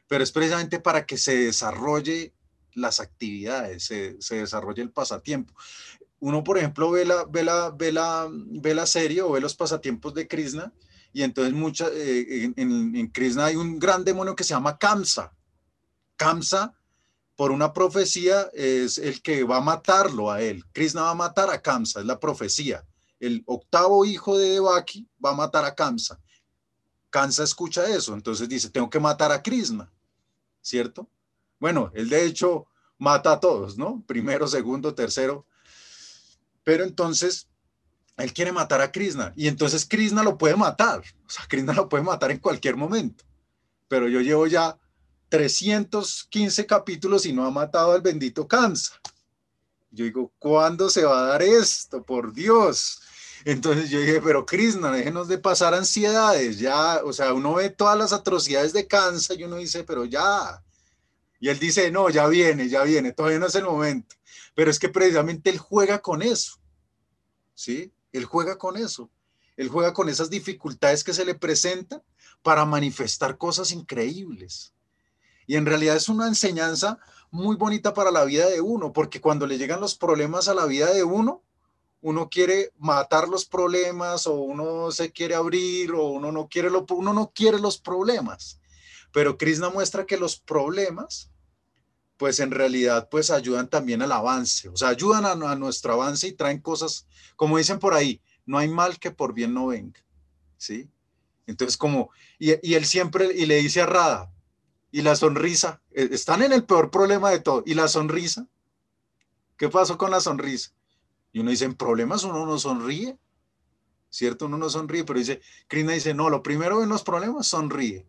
pero 0.08 0.24
es 0.24 0.32
precisamente 0.32 0.80
para 0.80 1.06
que 1.06 1.18
se 1.18 1.36
desarrolle 1.36 2.34
las 2.76 3.02
actividades, 3.02 3.84
se, 3.84 4.16
se 4.22 4.36
desarrolle 4.36 4.84
el 4.84 4.92
pasatiempo. 4.92 5.54
Uno, 6.20 6.44
por 6.44 6.58
ejemplo, 6.58 6.92
ve 6.92 7.06
la, 7.06 7.26
ve, 7.26 7.44
la, 7.44 7.70
ve, 7.70 7.92
la, 7.92 8.28
ve 8.32 8.74
la 8.74 8.86
serie 8.86 9.22
o 9.22 9.32
ve 9.32 9.42
los 9.42 9.56
pasatiempos 9.56 10.14
de 10.14 10.28
Krishna 10.28 10.74
y 11.14 11.24
entonces 11.24 11.54
mucha, 11.54 11.88
eh, 11.90 12.44
en, 12.44 12.54
en, 12.58 12.96
en 12.96 13.08
Krishna 13.08 13.46
hay 13.46 13.56
un 13.56 13.80
gran 13.80 14.04
demonio 14.04 14.36
que 14.36 14.44
se 14.44 14.54
llama 14.54 14.78
Kamsa. 14.78 15.34
Kamsa 16.16 16.74
por 17.36 17.52
una 17.52 17.72
profecía 17.72 18.50
es 18.54 18.98
el 18.98 19.22
que 19.22 19.44
va 19.44 19.58
a 19.58 19.62
matarlo 19.62 20.32
a 20.32 20.42
él. 20.42 20.64
Krishna 20.74 21.04
va 21.04 21.12
a 21.12 21.16
matar 21.16 21.50
a 21.50 21.62
Kamsa, 21.62 22.00
es 22.00 22.06
la 22.06 22.20
profecía. 22.20 22.84
El 23.20 23.44
octavo 23.46 24.06
hijo 24.06 24.38
de 24.38 24.52
Devaki 24.54 25.08
va 25.24 25.32
a 25.32 25.36
matar 25.36 25.66
a 25.66 25.74
Kamsa. 25.74 26.20
Kamsa 27.10 27.44
escucha 27.44 27.88
eso, 27.88 28.14
entonces 28.14 28.48
dice, 28.48 28.70
tengo 28.70 28.90
que 28.90 29.00
matar 29.00 29.32
a 29.32 29.42
Krishna, 29.42 29.92
¿cierto? 30.62 31.10
Bueno, 31.60 31.92
él 31.96 32.10
de 32.10 32.26
hecho 32.26 32.68
mata 33.00 33.32
a 33.32 33.40
todos, 33.40 33.78
¿no? 33.78 34.04
Primero, 34.06 34.48
segundo, 34.48 34.94
tercero. 34.94 35.47
Pero 36.68 36.84
entonces, 36.84 37.48
él 38.18 38.34
quiere 38.34 38.52
matar 38.52 38.82
a 38.82 38.92
Krishna 38.92 39.32
y 39.38 39.48
entonces 39.48 39.86
Krishna 39.86 40.22
lo 40.22 40.38
puede 40.38 40.58
matar. 40.58 41.00
O 41.26 41.30
sea, 41.30 41.46
Krishna 41.48 41.72
lo 41.72 41.88
puede 41.88 42.04
matar 42.04 42.30
en 42.30 42.40
cualquier 42.40 42.76
momento. 42.76 43.24
Pero 43.88 44.10
yo 44.10 44.20
llevo 44.20 44.48
ya 44.48 44.78
315 45.30 46.66
capítulos 46.66 47.26
y 47.26 47.32
no 47.32 47.46
ha 47.46 47.52
matado 47.52 47.94
al 47.94 48.02
bendito 48.02 48.50
Kansa. 48.50 49.00
Yo 49.92 50.04
digo, 50.04 50.34
¿cuándo 50.40 50.90
se 50.90 51.06
va 51.06 51.20
a 51.20 51.28
dar 51.28 51.42
esto? 51.42 52.04
Por 52.04 52.34
Dios. 52.34 53.00
Entonces 53.46 53.90
yo 53.90 54.02
dije, 54.02 54.20
pero 54.22 54.46
Krishna, 54.46 54.92
déjenos 54.92 55.30
de 55.30 55.38
pasar 55.38 55.74
ansiedades, 55.74 56.60
ya, 56.60 57.00
o 57.06 57.14
sea, 57.14 57.32
uno 57.32 57.54
ve 57.54 57.70
todas 57.70 57.98
las 57.98 58.12
atrocidades 58.12 58.74
de 58.74 58.88
Kansa 58.88 59.36
y 59.36 59.46
uno 59.46 59.56
dice, 59.56 59.86
pero 59.86 60.04
ya. 60.04 60.62
Y 61.40 61.50
él 61.50 61.60
dice, 61.60 61.92
no, 61.92 62.10
ya 62.10 62.28
viene, 62.28 62.68
ya 62.70 62.84
viene, 62.84 63.14
todavía 63.14 63.40
no 63.40 63.48
es 63.48 63.56
el 63.56 63.66
momento. 63.66 64.16
Pero 64.56 64.72
es 64.72 64.80
que 64.80 64.90
precisamente 64.90 65.50
él 65.50 65.58
juega 65.58 66.00
con 66.00 66.22
eso, 66.22 66.60
¿sí? 67.54 67.94
Él 68.12 68.26
juega 68.26 68.58
con 68.58 68.78
eso. 68.78 69.10
Él 69.56 69.70
juega 69.70 69.94
con 69.94 70.08
esas 70.08 70.30
dificultades 70.30 71.04
que 71.04 71.14
se 71.14 71.26
le 71.26 71.36
presentan 71.36 72.02
para 72.44 72.66
manifestar 72.66 73.38
cosas 73.38 73.72
increíbles. 73.72 74.74
Y 75.48 75.56
en 75.56 75.66
realidad 75.66 75.96
es 75.96 76.10
una 76.10 76.28
enseñanza 76.28 77.00
muy 77.32 77.56
bonita 77.56 77.94
para 77.94 78.12
la 78.12 78.24
vida 78.26 78.48
de 78.48 78.62
uno, 78.62 78.94
porque 78.94 79.22
cuando 79.22 79.48
le 79.48 79.58
llegan 79.58 79.82
los 79.82 79.96
problemas 79.96 80.48
a 80.48 80.54
la 80.54 80.66
vida 80.66 80.94
de 80.94 81.04
uno, 81.04 81.44
uno 82.02 82.30
quiere 82.30 82.72
matar 82.78 83.28
los 83.28 83.46
problemas 83.46 84.28
o 84.28 84.36
uno 84.36 84.92
se 84.92 85.12
quiere 85.12 85.36
abrir 85.36 85.92
o 85.94 86.08
uno 86.10 86.32
no 86.32 86.48
quiere, 86.48 86.70
uno 86.70 87.14
no 87.14 87.32
quiere 87.34 87.60
los 87.60 87.80
problemas. 87.80 88.60
Pero 89.18 89.36
Krishna 89.36 89.72
muestra 89.72 90.06
que 90.06 90.16
los 90.16 90.40
problemas, 90.40 91.32
pues 92.18 92.40
en 92.40 92.52
realidad, 92.52 93.10
pues 93.10 93.32
ayudan 93.32 93.68
también 93.68 94.04
al 94.04 94.12
avance, 94.12 94.70
o 94.70 94.78
sea, 94.78 94.90
ayudan 94.90 95.26
a, 95.26 95.56
nuestro 95.56 95.94
avance 95.94 96.28
y 96.28 96.34
traen 96.34 96.62
cosas, 96.62 97.08
como 97.36 97.58
dicen 97.58 97.80
por 97.80 97.96
ahí, 97.96 98.22
no 98.46 98.60
hay 98.60 98.68
mal 98.68 99.00
que 99.00 99.10
por 99.10 99.34
bien 99.34 99.56
no 99.56 99.66
venga, 99.66 100.00
¿sí? 100.58 100.92
Entonces, 101.48 101.78
como, 101.78 102.12
y, 102.38 102.52
él 102.76 102.86
siempre, 102.86 103.34
y 103.34 103.48
le 103.48 103.56
dice 103.56 103.82
a 103.82 103.88
Rada, 103.88 104.32
y 104.92 105.02
la 105.02 105.16
sonrisa, 105.16 105.82
e, 105.90 106.10
están 106.12 106.44
en 106.44 106.54
el 106.54 106.64
peor 106.64 106.92
problema 106.92 107.32
de 107.32 107.40
todo. 107.40 107.64
¿Y 107.66 107.74
la 107.74 107.88
sonrisa? 107.88 108.46
¿Qué 109.58 109.68
pasó 109.68 109.98
con 109.98 110.12
la 110.12 110.22
sonrisa? 110.22 110.74
Y 111.32 111.40
uno 111.40 111.50
dice, 111.50 111.66
en 111.66 111.74
problemas 111.74 112.24
uno 112.24 112.46
no 112.46 112.60
sonríe, 112.60 113.18
¿cierto? 114.12 114.46
Uno 114.46 114.60
no 114.60 114.70
sonríe, 114.70 115.06
pero 115.06 115.18
dice, 115.18 115.42
Krishna 115.68 115.94
dice, 115.94 116.14
no, 116.14 116.30
lo 116.30 116.44
primero 116.44 116.84
en 116.84 116.90
los 116.90 117.02
problemas, 117.02 117.48
sonríe. 117.48 118.06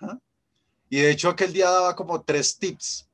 ¿Ah? 0.00 0.18
Y 0.90 1.00
de 1.00 1.10
hecho 1.10 1.30
aquel 1.30 1.54
día 1.54 1.70
daba 1.70 1.96
como 1.96 2.22
tres 2.22 2.58
tips 2.58 3.08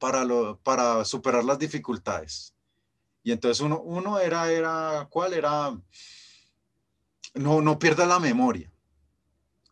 para, 0.00 0.26
para 0.64 1.04
superar 1.04 1.44
las 1.44 1.60
dificultades. 1.60 2.52
Y 3.22 3.30
entonces 3.30 3.60
uno, 3.60 3.80
uno 3.80 4.18
era, 4.18 4.50
era, 4.50 5.06
¿cuál 5.10 5.34
era? 5.34 5.78
no, 7.34 7.60
no 7.60 7.78
pierda 7.78 8.06
la 8.06 8.18
memoria. 8.18 8.70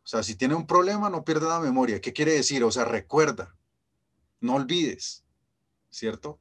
O 0.05 0.09
sea, 0.09 0.23
si 0.23 0.37
tiene 0.37 0.55
un 0.55 0.67
problema, 0.67 1.11
no 1.11 1.25
pierda 1.25 1.49
la 1.49 1.61
memoria. 1.61 2.01
¿Qué 2.01 2.13
quiere 2.13 2.33
decir? 2.33 2.63
O 2.63 2.71
sea, 2.71 2.85
recuerda, 2.85 3.57
no 4.41 4.55
olvides, 4.55 5.25
¿cierto? 5.91 6.39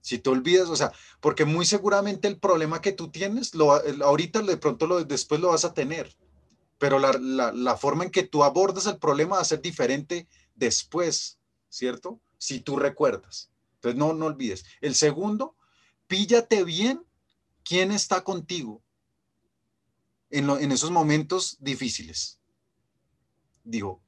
Si 0.00 0.18
te 0.18 0.30
olvidas, 0.30 0.68
o 0.68 0.76
sea, 0.76 0.92
porque 1.20 1.44
muy 1.44 1.64
seguramente 1.64 2.28
el 2.28 2.38
problema 2.38 2.80
que 2.80 2.92
tú 2.92 3.10
tienes, 3.10 3.54
lo, 3.54 3.72
ahorita 4.04 4.42
de 4.42 4.56
pronto 4.56 4.86
lo, 4.86 5.02
después 5.04 5.40
lo 5.40 5.48
vas 5.48 5.64
a 5.64 5.74
tener, 5.74 6.14
pero 6.78 6.98
la, 6.98 7.12
la 7.12 7.76
forma 7.76 8.04
en 8.04 8.10
que 8.10 8.22
tú 8.22 8.44
abordas 8.44 8.86
el 8.86 8.98
problema 8.98 9.36
va 9.36 9.42
a 9.42 9.44
ser 9.44 9.60
diferente 9.60 10.28
después, 10.54 11.38
¿cierto? 11.68 12.20
Si 12.38 12.60
tú 12.60 12.76
recuerdas. 12.76 13.50
Entonces, 13.74 13.98
no, 13.98 14.12
no 14.12 14.26
olvides. 14.26 14.64
El 14.80 14.94
segundo, 14.94 15.56
píllate 16.06 16.64
bien 16.64 17.04
quién 17.64 17.92
está 17.92 18.22
contigo 18.22 18.82
en, 20.30 20.48
en 20.50 20.72
esos 20.72 20.90
momentos 20.90 21.56
difíciles. 21.60 22.40
Digo, 23.62 24.02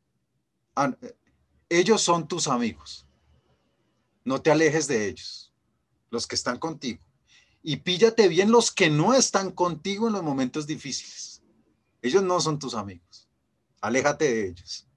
ellos 1.69 2.03
son 2.03 2.27
tus 2.27 2.49
amigos. 2.49 3.07
No 4.25 4.41
te 4.41 4.51
alejes 4.51 4.87
de 4.87 5.09
ellos, 5.09 5.53
los 6.11 6.27
que 6.27 6.35
están 6.35 6.59
contigo. 6.59 7.03
Y 7.63 7.77
píllate 7.77 8.29
bien 8.29 8.51
los 8.51 8.71
que 8.71 8.91
no 8.91 9.15
están 9.15 9.51
contigo 9.51 10.07
en 10.07 10.15
los 10.15 10.23
momentos 10.23 10.67
difíciles. 10.67 11.30
Ellos 12.03 12.23
no 12.23 12.41
son 12.41 12.59
tus 12.59 12.75
amigos. 12.75 13.29
Aléjate 13.81 14.25
de 14.25 14.49
ellos. 14.49 14.89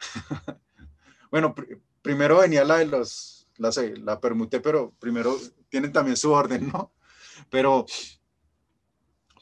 bueno, 1.30 1.54
primero 2.02 2.38
venía 2.38 2.64
la 2.64 2.78
de 2.78 2.86
los, 2.86 3.48
la, 3.56 3.70
la 4.02 4.20
permuté, 4.20 4.60
pero 4.60 4.92
primero 4.98 5.36
tienen 5.68 5.92
también 5.92 6.16
su 6.16 6.32
orden, 6.32 6.68
¿no? 6.68 6.92
Pero, 7.48 7.86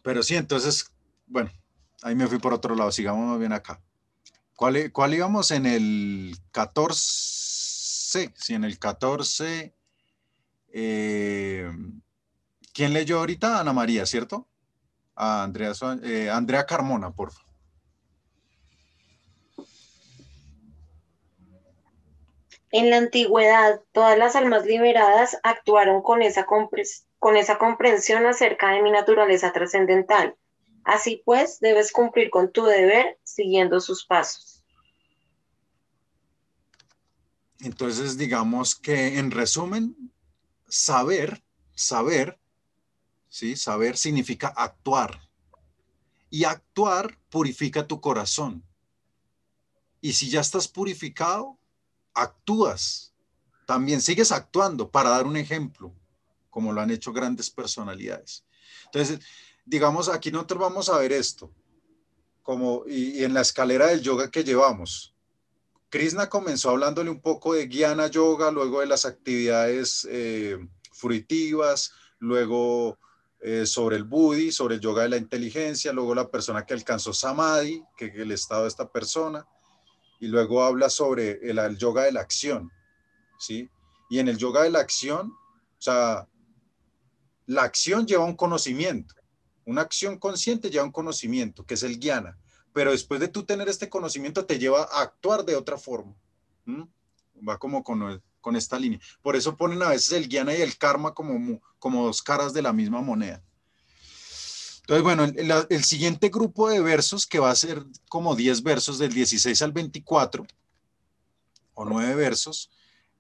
pero 0.03 0.23
sí, 0.23 0.37
entonces, 0.37 0.93
bueno, 1.27 1.51
ahí 2.03 2.15
me 2.15 2.27
fui 2.27 2.39
por 2.39 2.55
otro 2.55 2.75
lado, 2.75 2.93
sigamos 2.93 3.27
más 3.27 3.39
bien 3.39 3.53
acá. 3.53 3.81
¿Cuál, 4.55 4.91
cuál 4.93 5.15
íbamos 5.15 5.51
en 5.53 5.66
el 5.66 6.37
14? 6.51 8.33
Sí, 8.35 8.55
en 8.55 8.65
el 8.65 8.79
14. 8.79 9.75
Eh, 10.73 11.70
¿Quién 12.73 12.93
leyó 12.93 13.19
ahorita? 13.20 13.61
Ana 13.61 13.73
María, 13.73 14.05
¿cierto? 14.05 14.49
A 15.20 15.43
Andrea, 15.43 15.73
eh, 16.05 16.31
Andrea 16.31 16.65
Carmona, 16.65 17.11
por 17.11 17.32
favor. 17.32 17.49
En 22.70 22.90
la 22.90 22.99
antigüedad, 22.99 23.81
todas 23.90 24.16
las 24.16 24.36
almas 24.36 24.65
liberadas 24.65 25.36
actuaron 25.43 26.03
con 26.03 26.23
esa, 26.23 26.47
con 27.19 27.36
esa 27.36 27.59
comprensión 27.59 28.27
acerca 28.27 28.70
de 28.70 28.82
mi 28.82 28.93
naturaleza 28.93 29.53
trascendental. 29.53 30.36
Así 30.85 31.20
pues, 31.24 31.59
debes 31.59 31.90
cumplir 31.90 32.31
con 32.31 32.53
tu 32.53 32.65
deber 32.65 33.19
siguiendo 33.24 33.81
sus 33.81 34.07
pasos. 34.07 34.62
Entonces, 37.61 38.16
digamos 38.16 38.77
que 38.77 39.19
en 39.19 39.32
resumen, 39.32 39.97
saber, 40.69 41.43
saber, 41.74 42.39
¿sí? 43.29 43.57
Saber 43.57 43.97
significa 43.97 44.49
actuar. 44.49 45.21
Y 46.31 46.45
actuar 46.45 47.19
purifica 47.31 47.87
tu 47.87 48.01
corazón. 48.01 48.63
Y 50.01 50.13
si 50.13 50.31
ya 50.31 50.41
estás 50.41 50.69
purificado, 50.69 51.59
actúas, 52.15 53.15
también 53.67 54.01
sigues 54.01 54.33
actuando 54.33 54.91
para 54.91 55.11
dar 55.11 55.27
un 55.27 55.37
ejemplo, 55.37 55.95
como 56.51 56.73
lo 56.73 56.81
han 56.81 56.91
hecho 56.91 57.13
grandes 57.13 57.51
personalidades. 57.51 58.45
Entonces, 58.87 59.21
digamos, 59.65 60.09
aquí 60.09 60.31
nosotros 60.31 60.61
vamos 60.61 60.89
a 60.89 60.99
ver 60.99 61.13
esto, 61.13 61.53
como 62.43 62.85
y, 62.87 63.25
en 63.25 63.35
la 63.35 63.43
escalera 63.43 63.89
del 63.89 64.03
yoga 64.03 64.31
que 64.31 64.45
llevamos. 64.45 65.15
Krishna 65.91 66.29
comenzó 66.29 66.71
hablándole 66.71 67.11
un 67.11 67.21
poco 67.21 67.55
de 67.55 67.67
Guiana 67.67 68.09
Yoga, 68.09 68.51
luego 68.51 68.81
de 68.81 68.87
las 68.87 69.05
actividades 69.07 70.07
eh, 70.11 70.59
fruitivas, 70.93 71.93
luego 72.19 72.99
eh, 73.40 73.66
sobre 73.66 73.97
el 73.97 74.05
Buddhi, 74.05 74.51
sobre 74.51 74.77
el 74.77 74.81
yoga 74.81 75.05
de 75.05 75.10
la 75.10 75.16
inteligencia, 75.16 75.93
luego 75.93 76.15
la 76.15 76.28
persona 76.28 76.66
que 76.66 76.74
alcanzó 76.74 77.12
Samadhi, 77.12 77.82
que 77.97 78.06
es 78.06 78.16
el 78.16 78.32
estado 78.32 78.62
de 78.62 78.69
esta 78.69 78.90
persona, 78.90 79.47
y 80.19 80.27
luego 80.27 80.65
habla 80.65 80.90
sobre 80.90 81.39
el, 81.48 81.78
yoga 81.78 82.02
de 82.02 82.12
la 82.12 82.20
acción, 82.20 82.70
¿sí? 83.39 83.69
Y 84.10 84.19
en 84.19 84.28
el 84.28 84.39
yoga 84.39 84.62
de 84.62 84.70
la 84.70 84.81
acción, 84.81 85.31
o 85.31 85.81
sea, 85.81 86.27
la 87.47 87.62
acción 87.62 88.06
lleva 88.06 88.24
un 88.24 88.35
conocimiento, 88.35 89.15
una 89.65 89.82
acción 89.82 90.19
consciente 90.19 90.70
lleva 90.70 90.85
un 90.85 90.93
conocimiento, 90.93 91.65
que 91.65 91.74
es 91.74 91.82
el 91.85 92.01
guiana, 92.01 92.36
pero 92.73 92.90
después 92.90 93.20
de 93.20 93.28
tú 93.28 93.44
tener 93.44 93.69
este 93.69 93.89
conocimiento 93.89 94.47
te 94.47 94.59
lleva 94.59 94.82
a 94.82 95.02
actuar 95.02 95.44
de 95.44 95.55
otra 95.55 95.78
forma. 95.78 96.15
Va 97.48 97.59
como 97.59 97.82
con, 97.85 98.20
con 98.40 98.56
esta 98.56 98.78
línea. 98.78 99.01
Por 99.23 99.36
eso 99.36 99.56
ponen 99.56 99.82
a 99.82 99.90
veces 99.90 100.12
el 100.12 100.28
guiana 100.28 100.56
y 100.56 100.62
el 100.62 100.77
karma 100.77 101.15
como, 101.15 101.60
como 101.78 102.06
dos 102.06 102.23
caras 102.23 102.52
de 102.52 102.62
la 102.62 102.73
misma 102.73 103.01
moneda. 103.01 103.43
Entonces, 104.89 105.02
bueno, 105.05 105.24
el, 105.69 105.85
siguiente 105.85 106.31
grupo 106.31 106.70
de 106.70 106.81
versos, 106.81 107.27
que 107.27 107.39
va 107.39 107.51
a 107.51 107.56
ser 107.56 107.85
como 108.09 108.35
10 108.35 108.62
versos 108.62 108.98
del 108.98 109.12
16 109.12 109.60
al 109.60 109.73
24, 109.73 110.47
o 111.74 111.85
9 111.85 112.15
versos, 112.15 112.70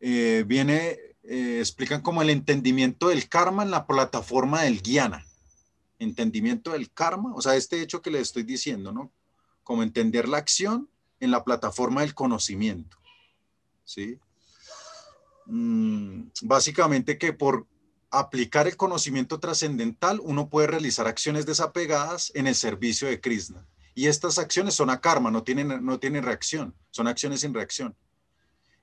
eh, 0.00 0.44
viene, 0.46 0.98
eh, 1.24 1.58
explican 1.58 2.00
como 2.00 2.22
el 2.22 2.30
entendimiento 2.30 3.08
del 3.08 3.28
karma 3.28 3.64
en 3.64 3.70
la 3.70 3.86
plataforma 3.86 4.62
del 4.62 4.80
guiana. 4.80 5.26
Entendimiento 5.98 6.70
del 6.70 6.90
karma, 6.90 7.34
o 7.34 7.42
sea, 7.42 7.54
este 7.54 7.82
hecho 7.82 8.00
que 8.00 8.10
le 8.10 8.20
estoy 8.20 8.44
diciendo, 8.44 8.90
¿no? 8.90 9.12
Como 9.62 9.82
entender 9.82 10.26
la 10.26 10.38
acción 10.38 10.88
en 11.20 11.30
la 11.30 11.44
plataforma 11.44 12.00
del 12.00 12.14
conocimiento. 12.14 12.96
¿Sí? 13.84 14.18
Mm, 15.48 16.28
básicamente 16.42 17.16
que 17.16 17.32
por 17.32 17.66
aplicar 18.10 18.66
el 18.66 18.76
conocimiento 18.76 19.40
trascendental, 19.40 20.20
uno 20.22 20.48
puede 20.48 20.68
realizar 20.68 21.06
acciones 21.06 21.46
desapegadas 21.46 22.30
en 22.34 22.46
el 22.46 22.54
servicio 22.54 23.08
de 23.08 23.20
Krishna. 23.20 23.66
Y 23.94 24.06
estas 24.06 24.38
acciones 24.38 24.74
son 24.74 24.90
a 24.90 25.00
karma, 25.00 25.30
no 25.30 25.42
tienen, 25.42 25.84
no 25.84 25.98
tienen 25.98 26.22
reacción, 26.22 26.74
son 26.90 27.08
acciones 27.08 27.40
sin 27.40 27.52
reacción. 27.52 27.96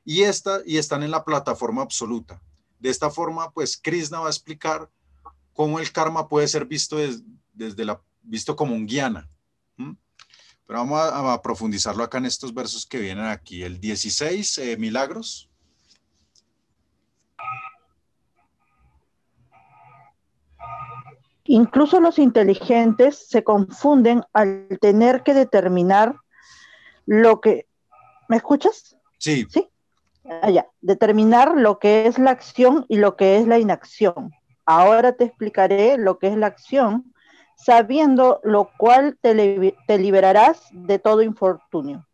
Y, 0.03 0.23
esta, 0.23 0.61
y 0.65 0.77
están 0.77 1.03
en 1.03 1.11
la 1.11 1.23
plataforma 1.23 1.81
absoluta. 1.81 2.41
De 2.79 2.89
esta 2.89 3.09
forma, 3.09 3.51
pues 3.51 3.77
Krishna 3.77 4.19
va 4.19 4.27
a 4.27 4.31
explicar 4.31 4.89
cómo 5.53 5.79
el 5.79 5.91
karma 5.91 6.27
puede 6.27 6.47
ser 6.47 6.65
visto 6.65 6.97
desde 7.53 7.85
la, 7.85 8.01
visto 8.21 8.55
como 8.55 8.75
un 8.75 8.85
guiana. 8.85 9.29
Pero 10.67 10.79
vamos 10.79 10.99
a, 10.99 11.41
profundizarlo 11.43 12.03
acá 12.03 12.17
en 12.17 12.25
estos 12.25 12.53
versos 12.53 12.87
que 12.87 12.99
vienen 12.99 13.25
aquí. 13.25 13.61
El 13.61 13.79
16, 13.79 14.57
eh, 14.57 14.77
milagros. 14.77 15.49
Incluso 21.45 21.99
los 21.99 22.17
inteligentes 22.17 23.27
se 23.27 23.43
confunden 23.43 24.23
al 24.33 24.67
tener 24.81 25.23
que 25.23 25.33
determinar 25.33 26.15
lo 27.05 27.39
que... 27.39 27.67
¿Me 28.27 28.37
escuchas? 28.37 28.97
Sí. 29.19 29.45
Sí. 29.49 29.69
Allá. 30.41 30.65
Ah, 30.67 30.71
determinar 30.81 31.55
lo 31.55 31.77
que 31.77 32.07
es 32.07 32.17
la 32.17 32.31
acción 32.31 32.85
y 32.89 32.97
lo 32.97 33.15
que 33.15 33.37
es 33.37 33.47
la 33.47 33.59
inacción. 33.59 34.31
Ahora 34.65 35.13
te 35.13 35.25
explicaré 35.25 35.97
lo 35.99 36.17
que 36.17 36.27
es 36.27 36.37
la 36.37 36.47
acción, 36.47 37.13
sabiendo 37.55 38.41
lo 38.43 38.71
cual 38.77 39.17
te, 39.21 39.75
te 39.85 39.97
liberarás 39.99 40.63
de 40.71 40.97
todo 40.97 41.21
infortunio. 41.21 42.07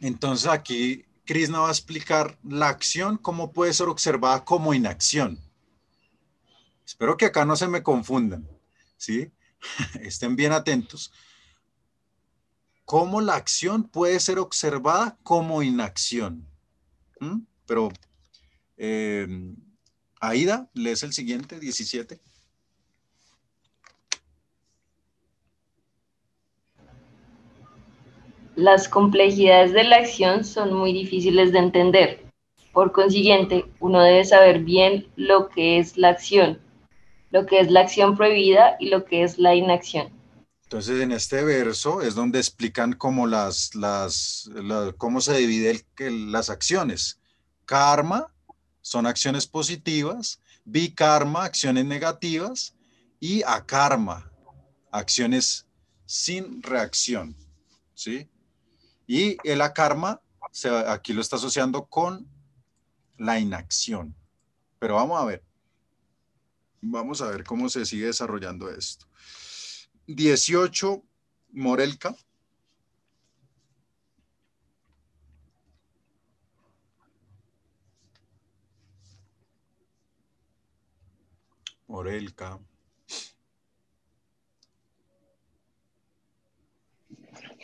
Entonces 0.00 0.48
aquí 0.48 1.04
Krishna 1.24 1.58
va 1.60 1.68
a 1.68 1.72
explicar 1.72 2.38
la 2.44 2.68
acción, 2.68 3.18
cómo 3.18 3.52
puede 3.52 3.72
ser 3.72 3.88
observada 3.88 4.44
como 4.44 4.72
inacción. 4.72 5.38
Espero 6.88 7.18
que 7.18 7.26
acá 7.26 7.44
no 7.44 7.54
se 7.54 7.68
me 7.68 7.82
confundan, 7.82 8.48
¿sí? 8.96 9.30
Estén 10.00 10.36
bien 10.36 10.52
atentos. 10.52 11.12
Cómo 12.86 13.20
la 13.20 13.34
acción 13.34 13.84
puede 13.84 14.18
ser 14.20 14.38
observada 14.38 15.18
como 15.22 15.62
inacción. 15.62 16.48
¿Mm? 17.20 17.40
Pero, 17.66 17.90
eh, 18.78 19.28
Aida, 20.18 20.70
lees 20.72 21.02
el 21.02 21.12
siguiente, 21.12 21.60
17. 21.60 22.18
Las 28.56 28.88
complejidades 28.88 29.74
de 29.74 29.84
la 29.84 29.96
acción 29.96 30.42
son 30.42 30.72
muy 30.72 30.94
difíciles 30.94 31.52
de 31.52 31.58
entender. 31.58 32.24
Por 32.72 32.92
consiguiente, 32.92 33.66
uno 33.78 34.00
debe 34.00 34.24
saber 34.24 34.60
bien 34.60 35.06
lo 35.16 35.50
que 35.50 35.78
es 35.78 35.98
la 35.98 36.08
acción 36.08 36.66
lo 37.30 37.46
que 37.46 37.60
es 37.60 37.70
la 37.70 37.80
acción 37.80 38.16
prohibida 38.16 38.76
y 38.78 38.88
lo 38.88 39.04
que 39.04 39.22
es 39.22 39.38
la 39.38 39.54
inacción. 39.54 40.10
Entonces, 40.64 41.00
en 41.00 41.12
este 41.12 41.42
verso 41.44 42.02
es 42.02 42.14
donde 42.14 42.38
explican 42.38 42.92
cómo, 42.92 43.26
las, 43.26 43.74
las, 43.74 44.50
cómo 44.98 45.20
se 45.20 45.36
dividen 45.38 45.80
las 46.32 46.50
acciones. 46.50 47.20
Karma 47.64 48.32
son 48.82 49.06
acciones 49.06 49.46
positivas, 49.46 50.40
bikarma, 50.64 51.44
acciones 51.44 51.86
negativas, 51.86 52.74
y 53.20 53.42
akarma, 53.42 54.30
acciones 54.90 55.66
sin 56.04 56.62
reacción, 56.62 57.36
¿sí? 57.94 58.28
Y 59.06 59.36
el 59.48 59.60
akarma, 59.60 60.20
aquí 60.86 61.12
lo 61.12 61.20
está 61.20 61.36
asociando 61.36 61.86
con 61.86 62.28
la 63.16 63.38
inacción. 63.38 64.14
Pero 64.78 64.94
vamos 64.96 65.20
a 65.20 65.24
ver. 65.24 65.47
Vamos 66.80 67.20
a 67.22 67.30
ver 67.30 67.44
cómo 67.44 67.68
se 67.68 67.84
sigue 67.84 68.06
desarrollando 68.06 68.70
esto. 68.70 69.06
18, 70.06 71.02
Morelka. 71.52 72.14
Morelka. 81.86 82.58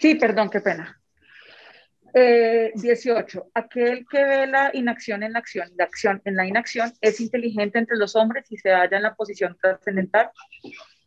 Sí, 0.01 0.17
perdón, 0.17 0.51
qué 0.51 0.61
pena. 0.61 1.04
Eh, 2.17 2.71
18. 2.77 3.51
Aquel 3.55 4.07
que 4.09 4.23
ve 4.25 4.47
la 4.47 4.71
inacción 4.73 5.25
en 5.25 5.33
la 5.33 5.41
acción, 5.41 5.69
la 5.77 5.83
acción 5.83 6.23
en 6.25 6.37
la 6.37 6.47
inacción, 6.47 6.93
es 7.01 7.21
inteligente 7.21 7.81
entre 7.81 7.97
los 7.97 8.15
hombres 8.15 8.47
y 8.51 8.57
se 8.57 8.71
halla 8.71 8.97
en 8.97 9.03
la 9.03 9.17
posición 9.17 9.57
trascendental, 9.61 10.31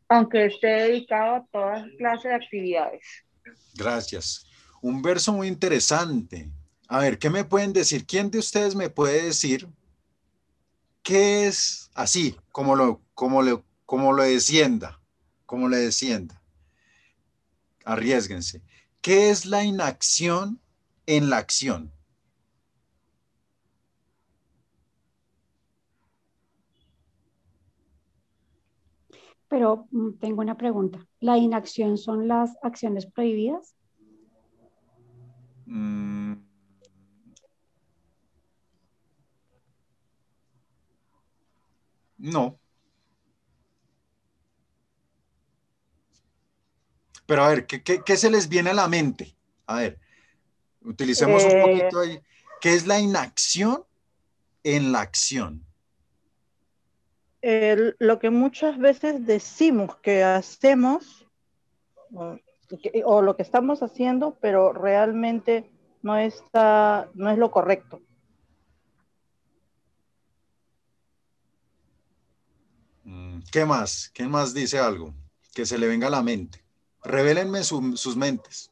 aunque 0.10 0.48
esté 0.48 0.68
dedicado 0.68 1.36
a 1.36 1.46
toda 1.50 1.88
clase 1.98 2.28
de 2.28 2.36
actividades. 2.36 3.04
Gracias. 3.76 4.48
Un 4.82 5.02
verso 5.02 5.32
muy 5.32 5.48
interesante. 5.48 6.52
A 6.90 7.00
ver, 7.00 7.18
¿qué 7.18 7.30
me 7.30 7.46
pueden 7.46 7.72
decir? 7.72 8.06
¿Quién 8.06 8.30
de 8.30 8.40
ustedes 8.40 8.76
me 8.76 8.90
puede 8.90 9.24
decir 9.24 9.66
qué 11.04 11.48
es 11.48 11.90
así, 11.94 12.36
como 12.52 12.76
lo, 12.76 13.02
como 13.14 13.42
lo, 13.42 13.64
como 13.86 14.12
lo 14.12 14.24
descienda, 14.24 15.00
como 15.46 15.70
le 15.70 15.78
descienda? 15.78 16.42
Arriesguense. 17.86 18.62
¿Qué 19.02 19.30
es 19.30 19.46
la 19.46 19.64
inacción 19.64 20.60
en 21.08 21.30
la 21.32 21.38
acción? 21.38 21.92
Pero 29.48 29.88
mm, 29.92 30.20
tengo 30.20 30.42
una 30.42 30.58
pregunta. 30.58 31.06
¿La 31.20 31.38
inacción 31.38 31.98
son 31.98 32.28
las 32.28 32.56
acciones 32.62 33.06
prohibidas? 33.06 33.76
Mm. 35.66 36.34
No. 42.18 42.60
Pero 47.26 47.44
a 47.44 47.50
ver, 47.50 47.68
¿qué, 47.68 47.84
¿qué, 47.84 48.18
se 48.18 48.32
les 48.32 48.48
viene 48.48 48.70
a 48.70 48.74
la 48.74 48.88
mente? 48.88 49.36
A 49.66 49.76
ver, 49.76 50.00
utilicemos 50.88 51.43
un 51.43 51.61
poquito 51.61 51.99
ahí. 51.99 52.19
¿Qué 52.61 52.73
es 52.73 52.88
la 52.88 52.99
inacción 52.99 53.84
en 54.64 54.91
la 54.91 55.01
acción? 55.01 55.64
lo 57.99 58.19
que 58.19 58.30
muchas 58.30 58.77
veces 58.77 59.26
decimos 59.26 59.95
que 59.97 60.22
hacemos 60.22 61.26
o, 62.11 63.22
lo 63.22 63.38
que 63.38 63.43
estamos 63.43 63.81
haciendo, 63.81 64.38
pero 64.41 64.73
realmente 64.73 65.69
no 66.01 66.18
está, 66.18 67.09
no 67.14 67.30
es 67.30 67.38
lo 67.38 67.49
correcto. 67.49 68.01
Mm, 73.05 73.39
¿Qué 73.49 73.64
más? 73.64 74.11
¿Qué 74.14 74.27
más 74.27 74.53
dice 74.53 74.80
algo? 74.80 75.14
Que 75.53 75.65
se 75.65 75.77
le 75.77 75.88
venga 75.88 76.07
a 76.07 76.11
la 76.11 76.23
mente. 76.23 76.65
Revélenme 77.03 77.64
sus 77.64 78.18
mentes. 78.18 78.72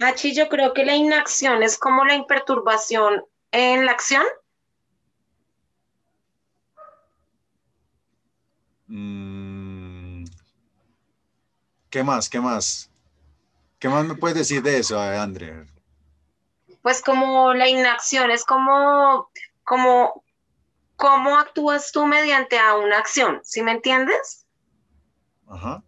Hachi, 0.00 0.34
yo 0.34 0.48
creo 0.48 0.72
que 0.72 0.84
la 0.84 0.94
inacción 0.94 1.62
es 1.62 1.78
como 1.78 2.04
la 2.04 2.14
imperturbación 2.14 3.24
en 3.52 3.86
la 3.86 3.92
acción. 3.92 4.24
Mm. 8.86 10.24
¿Qué 11.90 12.02
más? 12.02 12.28
¿Qué 12.28 12.40
más? 12.40 12.90
¿Qué 13.78 13.88
más 13.88 14.04
me 14.04 14.14
puedes 14.14 14.36
decir 14.36 14.62
de 14.62 14.78
eso, 14.78 15.00
Andrea? 15.00 15.66
Pues 16.82 17.02
como 17.02 17.54
la 17.54 17.68
inacción 17.68 18.30
es 18.30 18.44
como, 18.44 19.30
como, 19.64 20.24
cómo 20.96 21.38
actúas 21.38 21.92
tú 21.92 22.06
mediante 22.06 22.58
a 22.58 22.76
una 22.76 22.98
acción, 22.98 23.40
¿sí 23.44 23.62
me 23.62 23.72
entiendes? 23.72 24.46
Ajá. 25.48 25.82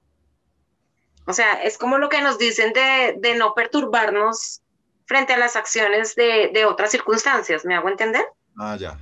O 1.30 1.32
sea, 1.32 1.52
es 1.62 1.78
como 1.78 1.98
lo 1.98 2.08
que 2.08 2.20
nos 2.22 2.38
dicen 2.38 2.72
de, 2.72 3.34
no 3.36 3.54
perturbarnos 3.54 4.62
frente 5.06 5.32
a 5.32 5.38
las 5.38 5.54
acciones 5.54 6.16
de, 6.16 6.64
otras 6.66 6.90
circunstancias, 6.90 7.64
¿me 7.64 7.76
hago 7.76 7.88
entender? 7.88 8.24
Ah, 8.56 8.76
ya. 8.76 8.98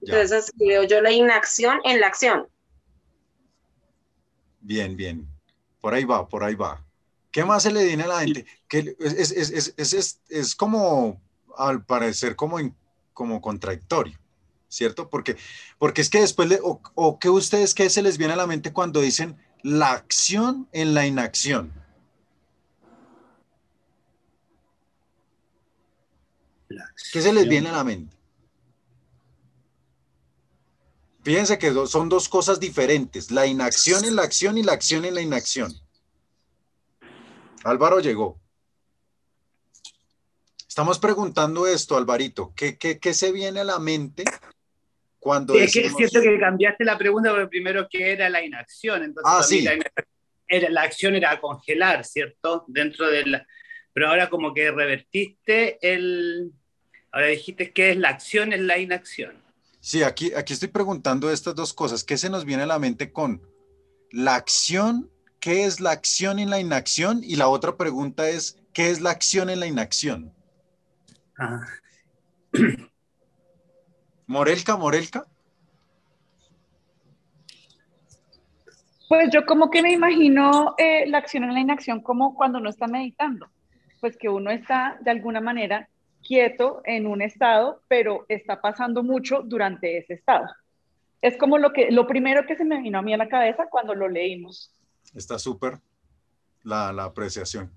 Entonces, 0.00 0.50
veo 0.54 0.84
yo 0.84 1.02
la 1.02 1.10
inacción 1.10 1.78
en 1.84 2.00
la 2.00 2.06
acción. 2.06 2.48
Bien, 4.60 4.96
bien. 4.96 5.28
Por 5.82 5.92
ahí 5.92 6.04
va, 6.04 6.26
por 6.26 6.42
ahí 6.44 6.54
va. 6.54 6.82
¿Qué 7.30 7.44
más 7.44 7.62
se 7.64 7.70
le 7.70 7.84
viene 7.84 8.04
a 8.04 8.08
la 8.08 8.20
gente? 8.20 8.46
Que 8.66 8.96
es, 9.76 10.54
como, 10.56 11.20
al 11.58 11.84
parecer, 11.84 12.36
como, 12.36 12.56
como 13.12 13.42
contradictorio, 13.42 14.18
¿cierto? 14.68 15.10
Porque, 15.10 15.36
porque 15.76 16.00
es 16.00 16.08
que 16.08 16.20
después, 16.20 16.58
o, 16.62 16.80
o 16.94 17.18
que 17.18 17.28
ustedes, 17.28 17.74
¿qué 17.74 17.90
se 17.90 18.00
les 18.00 18.16
viene 18.16 18.32
a 18.32 18.36
la 18.36 18.46
mente 18.46 18.72
cuando 18.72 19.02
dicen 19.02 19.36
la 19.66 19.90
acción 19.94 20.68
en 20.70 20.94
la 20.94 21.08
inacción. 21.08 21.72
¿Qué 27.12 27.20
se 27.20 27.32
les 27.32 27.48
viene 27.48 27.70
a 27.70 27.72
la 27.72 27.82
mente? 27.82 28.16
Fíjense 31.24 31.58
que 31.58 31.74
son 31.88 32.08
dos 32.08 32.28
cosas 32.28 32.60
diferentes, 32.60 33.32
la 33.32 33.44
inacción 33.48 34.04
en 34.04 34.14
la 34.14 34.22
acción 34.22 34.56
y 34.56 34.62
la 34.62 34.72
acción 34.72 35.04
en 35.04 35.16
la 35.16 35.20
inacción. 35.20 35.74
Álvaro 37.64 37.98
llegó. 37.98 38.38
Estamos 40.68 41.00
preguntando 41.00 41.66
esto, 41.66 41.96
Alvarito, 41.96 42.52
¿qué, 42.54 42.78
qué 42.78 43.14
se 43.14 43.32
viene 43.32 43.60
a 43.60 43.64
la 43.64 43.80
mente 43.80 44.22
sí, 45.48 45.58
es 45.58 45.72
que 45.72 45.80
es 45.86 45.94
cierto 45.94 46.20
que 46.20 46.38
cambiaste 46.38 46.84
la 46.84 46.98
pregunta 46.98 47.30
porque 47.30 47.48
primero 47.48 47.88
que 47.88 48.12
era 48.12 48.28
la 48.28 48.44
inacción, 48.44 49.02
entonces 49.02 49.32
ah, 49.34 49.42
sí. 49.42 49.62
la, 49.62 49.76
era, 50.48 50.70
la, 50.70 50.82
acción 50.82 51.14
era 51.14 51.40
congelar, 51.40 52.04
¿cierto? 52.04 52.64
Dentro 52.68 53.08
de 53.08 53.26
la... 53.26 53.46
Pero 53.92 54.08
ahora 54.08 54.28
como 54.28 54.54
que 54.54 54.70
revertiste 54.70 55.78
el... 55.80 56.52
Ahora 57.10 57.28
dijiste 57.28 57.72
que 57.72 57.90
es 57.90 57.96
la 57.96 58.10
acción 58.10 58.52
en 58.52 58.66
la 58.66 58.78
inacción. 58.78 59.42
Sí, 59.80 60.02
aquí, 60.02 60.32
aquí 60.34 60.52
estoy 60.52 60.68
preguntando 60.68 61.30
estas 61.30 61.54
dos 61.54 61.72
cosas. 61.72 62.04
¿Qué 62.04 62.18
se 62.18 62.28
nos 62.28 62.44
viene 62.44 62.64
a 62.64 62.66
la 62.66 62.78
mente 62.78 63.12
con 63.12 63.42
la 64.10 64.34
acción? 64.34 65.10
¿Qué 65.40 65.64
es 65.64 65.80
la 65.80 65.92
acción 65.92 66.38
en 66.38 66.50
la 66.50 66.60
inacción? 66.60 67.20
Y 67.22 67.36
la 67.36 67.48
otra 67.48 67.76
pregunta 67.76 68.28
es, 68.28 68.58
¿qué 68.72 68.90
es 68.90 69.00
la 69.00 69.10
acción 69.10 69.48
en 69.48 69.60
la 69.60 69.66
inacción? 69.66 70.34
Ah. 71.38 71.66
Morelka, 74.26 74.76
Morelka. 74.76 75.24
Pues 79.08 79.30
yo 79.32 79.46
como 79.46 79.70
que 79.70 79.82
me 79.82 79.92
imagino 79.92 80.74
eh, 80.78 81.06
la 81.06 81.18
acción 81.18 81.44
en 81.44 81.54
la 81.54 81.60
inacción 81.60 82.00
como 82.00 82.34
cuando 82.34 82.58
uno 82.58 82.70
está 82.70 82.88
meditando, 82.88 83.48
pues 84.00 84.16
que 84.16 84.28
uno 84.28 84.50
está 84.50 84.98
de 85.00 85.12
alguna 85.12 85.40
manera 85.40 85.88
quieto 86.26 86.82
en 86.84 87.06
un 87.06 87.22
estado, 87.22 87.82
pero 87.86 88.26
está 88.28 88.60
pasando 88.60 89.04
mucho 89.04 89.42
durante 89.42 89.96
ese 89.98 90.14
estado. 90.14 90.46
Es 91.22 91.36
como 91.36 91.56
lo, 91.56 91.72
que, 91.72 91.92
lo 91.92 92.08
primero 92.08 92.46
que 92.46 92.56
se 92.56 92.64
me 92.64 92.82
vino 92.82 92.98
a 92.98 93.02
mí 93.02 93.14
a 93.14 93.16
la 93.16 93.28
cabeza 93.28 93.66
cuando 93.70 93.94
lo 93.94 94.08
leímos. 94.08 94.72
Está 95.14 95.38
súper 95.38 95.78
la, 96.64 96.88
apreciación. 97.04 97.70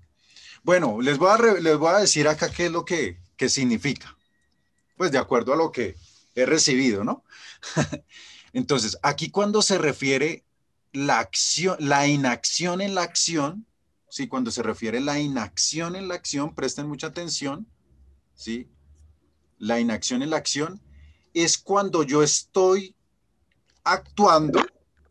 Bueno, 0.64 1.00
les 1.00 1.16
voy, 1.16 1.30
a 1.30 1.60
les 1.60 1.78
voy 1.78 1.94
a 1.94 1.98
decir 1.98 2.26
acá 2.26 2.50
qué 2.50 2.66
es 2.66 2.72
lo 2.72 2.84
que, 2.84 3.18
que 3.36 3.48
significa. 3.48 4.16
Pues 4.96 5.12
de 5.12 5.18
acuerdo 5.18 5.52
a 5.52 5.56
lo 5.56 5.70
que 5.70 5.94
he 6.34 6.46
recibido, 6.46 7.04
¿no? 7.04 7.24
Entonces, 8.52 8.98
aquí 9.02 9.30
cuando 9.30 9.62
se 9.62 9.78
refiere 9.78 10.44
la 10.92 11.20
acción, 11.20 11.76
la 11.78 12.06
inacción 12.06 12.80
en 12.80 12.94
la 12.94 13.02
acción, 13.02 13.66
¿sí? 14.08 14.26
Cuando 14.26 14.50
se 14.50 14.62
refiere 14.62 15.00
la 15.00 15.20
inacción 15.20 15.96
en 15.96 16.08
la 16.08 16.14
acción, 16.14 16.54
presten 16.54 16.88
mucha 16.88 17.08
atención, 17.08 17.66
¿sí? 18.34 18.68
La 19.58 19.78
inacción 19.78 20.22
en 20.22 20.30
la 20.30 20.36
acción 20.36 20.80
es 21.32 21.58
cuando 21.58 22.02
yo 22.02 22.22
estoy 22.22 22.96
actuando, 23.84 24.60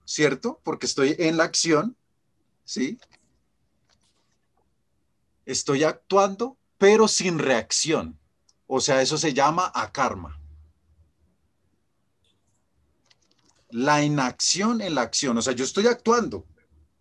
¿cierto? 0.06 0.60
Porque 0.64 0.86
estoy 0.86 1.16
en 1.18 1.38
la 1.38 1.46
acción, 1.46 1.96
¿sí? 2.66 3.00
Estoy 5.46 5.84
actuando, 5.84 6.58
pero 6.78 7.08
sin 7.08 7.40
reacción. 7.40 8.20
O 8.68 8.82
sea, 8.82 9.02
eso 9.02 9.18
se 9.18 9.34
llama 9.34 9.72
akarma. 9.74 10.40
La 13.70 14.04
inacción 14.04 14.82
en 14.82 14.96
la 14.96 15.02
acción. 15.02 15.38
O 15.38 15.42
sea, 15.42 15.54
yo 15.54 15.64
estoy 15.64 15.88
actuando, 15.88 16.46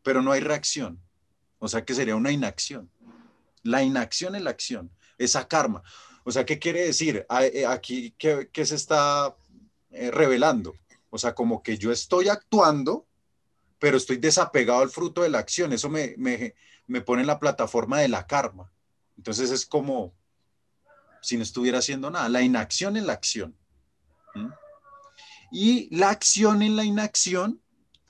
pero 0.03 0.23
no 0.23 0.33
hay 0.33 0.41
reacción. 0.41 1.01
O 1.59 1.69
sea 1.69 1.85
que 1.85 1.95
sería 1.95 2.17
una 2.17 2.31
inacción. 2.31 2.91
La 3.63 3.83
inacción 3.83 4.35
es 4.37 4.43
la 4.43 4.51
acción, 4.51 4.91
esa 5.19 5.49
karma. 5.49 5.83
O 6.25 6.31
sea, 6.31 6.45
¿qué 6.45 6.59
quiere 6.59 6.83
decir? 6.83 7.27
Eh, 7.41 7.67
aquí, 7.67 8.15
¿qué, 8.19 8.67
se 8.67 8.75
está 8.75 9.35
eh, 9.91 10.11
revelando? 10.11 10.75
O 11.11 11.19
sea, 11.19 11.35
como 11.35 11.63
que 11.63 11.79
yo 11.79 11.91
estoy 11.91 12.29
actuando, 12.29 13.07
pero 13.79 13.97
estoy 13.97 14.19
desapegado 14.19 14.81
al 14.81 14.91
fruto 14.91 15.23
de 15.23 15.31
la 15.31 15.39
acción. 15.39 15.73
Eso 15.73 15.89
me, 15.89 16.15
me, 16.19 17.01
pone 17.01 17.23
en 17.23 17.27
la 17.27 17.41
plataforma 17.41 18.01
de 18.01 18.09
la 18.09 18.27
karma. 18.27 18.71
Entonces 19.17 19.51
es 19.51 19.67
como 19.67 20.15
si 21.23 21.37
no 21.37 21.43
estuviera 21.43 21.79
haciendo 21.79 22.11
nada. 22.11 22.29
La 22.29 22.43
inacción 22.43 22.97
en 22.97 23.07
la 23.07 23.15
acción. 23.15 23.57
Y 25.51 25.95
la 25.97 26.11
acción 26.11 26.63
en 26.63 26.77
la 26.77 26.85
inacción 26.85 27.61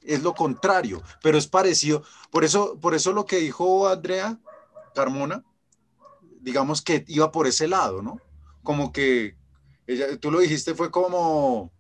es 0.03 0.23
lo 0.23 0.35
contrario, 0.35 1.03
pero 1.23 1.39
es 1.39 1.47
parecido. 1.47 2.03
Por 2.31 2.45
eso, 2.45 2.79
por 2.81 2.95
eso 2.95 3.13
lo 3.13 3.27
que 3.27 3.39
dijo 3.39 3.89
Andrea 3.89 4.39
Carmona, 4.95 5.45
digamos 6.41 6.83
que 6.83 7.05
iba 7.09 7.31
por 7.31 7.47
ese 7.47 7.69
lado, 7.69 8.03
¿no? 8.03 8.21
Como 8.63 8.93
que 8.93 9.37
ella, 9.87 10.19
tú 10.19 10.31
lo 10.31 10.41
dijiste, 10.41 10.75
fue 10.75 10.91
como, 10.91 11.73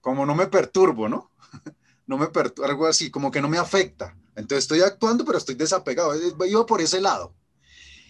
como 0.00 0.26
no 0.26 0.34
me 0.34 0.46
perturbo, 0.46 1.08
¿no? 1.08 1.30
No 2.06 2.18
me 2.18 2.26
perturbo, 2.26 2.68
algo 2.68 2.86
así, 2.86 3.10
como 3.10 3.30
que 3.30 3.40
no 3.40 3.48
me 3.48 3.56
afecta. 3.56 4.14
Entonces 4.36 4.64
estoy 4.64 4.82
actuando, 4.82 5.24
pero 5.24 5.38
estoy 5.38 5.54
desapegado. 5.54 6.12
Iba 6.44 6.66
por 6.66 6.82
ese 6.82 7.00
lado. 7.00 7.34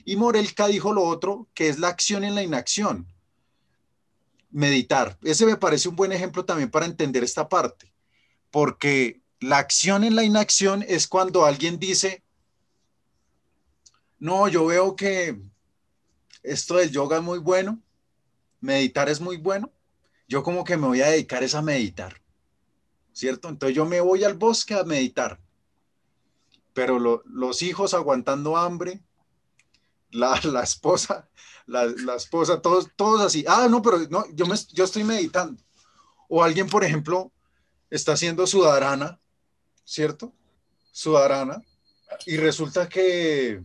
Y 0.04 0.16
Morelka 0.16 0.66
dijo 0.66 0.92
lo 0.92 1.04
otro, 1.04 1.48
que 1.54 1.68
es 1.68 1.78
la 1.78 1.88
acción 1.88 2.24
en 2.24 2.34
la 2.34 2.42
inacción. 2.42 3.06
Meditar. 4.54 5.18
Ese 5.22 5.44
me 5.44 5.56
parece 5.56 5.88
un 5.88 5.96
buen 5.96 6.12
ejemplo 6.12 6.44
también 6.44 6.70
para 6.70 6.86
entender 6.86 7.22
esta 7.22 7.48
parte 7.48 7.94
porque 8.54 9.20
la 9.40 9.58
acción 9.58 10.04
en 10.04 10.14
la 10.14 10.22
inacción 10.22 10.84
es 10.86 11.08
cuando 11.08 11.44
alguien 11.44 11.80
dice, 11.80 12.22
no, 14.20 14.46
yo 14.46 14.66
veo 14.66 14.94
que 14.94 15.42
esto 16.44 16.76
del 16.76 16.92
yoga 16.92 17.16
es 17.16 17.22
muy 17.24 17.40
bueno, 17.40 17.82
meditar 18.60 19.08
es 19.08 19.20
muy 19.20 19.38
bueno, 19.38 19.72
yo 20.28 20.44
como 20.44 20.62
que 20.62 20.76
me 20.76 20.86
voy 20.86 21.02
a 21.02 21.08
dedicar 21.08 21.42
es 21.42 21.56
a 21.56 21.62
meditar, 21.62 22.22
¿cierto? 23.12 23.48
Entonces 23.48 23.74
yo 23.74 23.86
me 23.86 24.00
voy 24.00 24.22
al 24.22 24.34
bosque 24.34 24.74
a 24.74 24.84
meditar, 24.84 25.40
pero 26.74 27.00
los 27.00 27.62
hijos 27.62 27.92
aguantando 27.92 28.56
hambre, 28.56 29.02
la, 30.14 30.62
esposa, 30.62 31.28
la, 31.66 32.14
esposa, 32.16 32.62
todos, 32.62 32.88
todos 32.96 33.20
así, 33.20 33.44
ah, 33.48 33.66
no, 33.68 33.82
pero 33.82 33.98
no, 34.10 34.24
yo, 34.32 34.46
me, 34.46 34.56
yo 34.72 34.84
estoy 34.84 35.04
meditando. 35.04 35.60
O 36.28 36.42
alguien, 36.42 36.68
por 36.68 36.84
ejemplo, 36.84 37.32
está 37.90 38.12
haciendo 38.12 38.46
sudarana, 38.46 39.20
¿cierto? 39.84 40.32
Sudarana, 40.92 41.62
y 42.26 42.36
resulta 42.36 42.88
que 42.88 43.60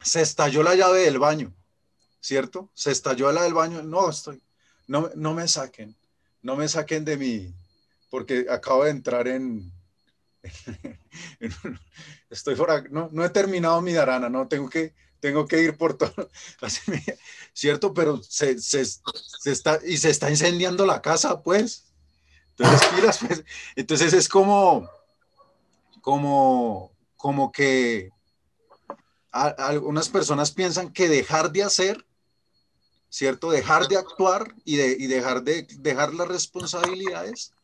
se 0.00 0.20
estalló 0.20 0.62
la 0.62 0.74
llave 0.74 1.00
del 1.00 1.18
baño, 1.18 1.52
¿cierto? 2.20 2.70
Se 2.74 2.90
estalló 2.90 3.32
la 3.32 3.42
del 3.42 3.54
baño, 3.54 3.82
no 3.82 4.08
estoy, 4.08 4.42
no, 4.86 5.10
no 5.14 5.32
me 5.32 5.48
saquen, 5.48 5.96
no 6.42 6.56
me 6.56 6.68
saquen 6.68 7.04
de 7.04 7.16
mí, 7.16 7.54
porque 8.10 8.46
acabo 8.50 8.84
de 8.84 8.90
entrar 8.90 9.28
en, 9.28 9.72
estoy 12.28 12.54
fuera, 12.54 12.84
no, 12.90 13.08
no 13.12 13.24
he 13.24 13.30
terminado 13.30 13.80
mi 13.80 13.94
darana, 13.94 14.28
no, 14.28 14.46
tengo 14.46 14.68
que, 14.68 14.94
tengo 15.24 15.48
que 15.48 15.58
ir 15.58 15.78
por 15.78 15.96
todo, 15.96 16.28
¿cierto? 17.54 17.94
Pero 17.94 18.22
se, 18.22 18.58
se, 18.58 18.82
está, 19.46 19.80
y 19.82 19.96
se 19.96 20.10
está 20.10 20.28
incendiando 20.28 20.84
la 20.84 21.00
casa, 21.00 21.42
pues, 21.42 21.86
entonces, 22.58 23.18
pues, 23.26 23.44
entonces 23.74 24.12
es 24.12 24.28
como, 24.28 24.86
como, 26.02 26.92
como 27.16 27.50
que 27.50 28.10
algunas 29.30 30.10
personas 30.10 30.50
piensan 30.50 30.92
que 30.92 31.08
dejar 31.08 31.50
de 31.50 31.62
hacer, 31.62 32.06
¿cierto? 33.08 33.50
Dejar 33.50 33.88
de 33.88 33.96
actuar 33.96 34.54
y, 34.66 34.76
de, 34.76 34.88
y 34.90 35.06
dejar 35.06 35.42
de 35.42 35.66
dejar 35.78 36.12
las 36.12 36.28
responsabilidades 36.28 37.54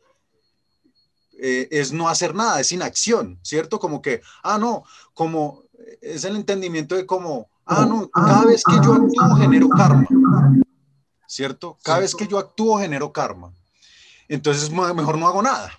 eh, 1.39 1.69
es 1.71 1.93
no 1.93 2.09
hacer 2.09 2.35
nada, 2.35 2.59
es 2.59 2.73
inacción, 2.73 3.39
¿cierto? 3.43 3.79
Como 3.79 4.01
que, 4.01 4.23
ah, 4.43 4.57
no, 4.57 4.85
como 5.13 5.69
es 6.01 6.25
el 6.25 6.37
entendimiento 6.37 6.95
de 6.95 7.07
como, 7.07 7.50
ah, 7.67 7.87
no, 7.87 8.09
cada 8.11 8.45
vez 8.45 8.63
que 8.65 8.77
yo 8.77 8.95
actúo 8.95 9.37
genero 9.37 9.69
karma, 9.69 10.07
¿cierto? 11.27 11.77
Cada 11.83 12.01
vez 12.01 12.15
que 12.15 12.27
yo 12.27 12.39
actúo 12.39 12.79
genero 12.79 13.13
karma. 13.13 13.53
Entonces 14.29 14.71
mejor 14.71 15.19
no 15.19 15.27
hago 15.27 15.43
nada, 15.43 15.73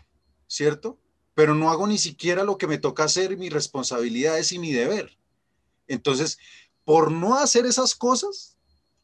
¿cierto? 0.47 0.97
Pero 1.33 1.55
no 1.55 1.71
hago 1.71 1.87
ni 1.87 1.97
siquiera 1.97 2.43
lo 2.43 2.57
que 2.57 2.67
me 2.67 2.77
toca 2.77 3.05
hacer, 3.05 3.37
mis 3.37 3.53
responsabilidades 3.53 4.51
y 4.51 4.59
mi 4.59 4.73
deber. 4.73 5.17
Entonces, 5.87 6.37
por 6.83 7.11
no 7.11 7.37
hacer 7.37 7.65
esas 7.65 7.95
cosas, 7.95 8.57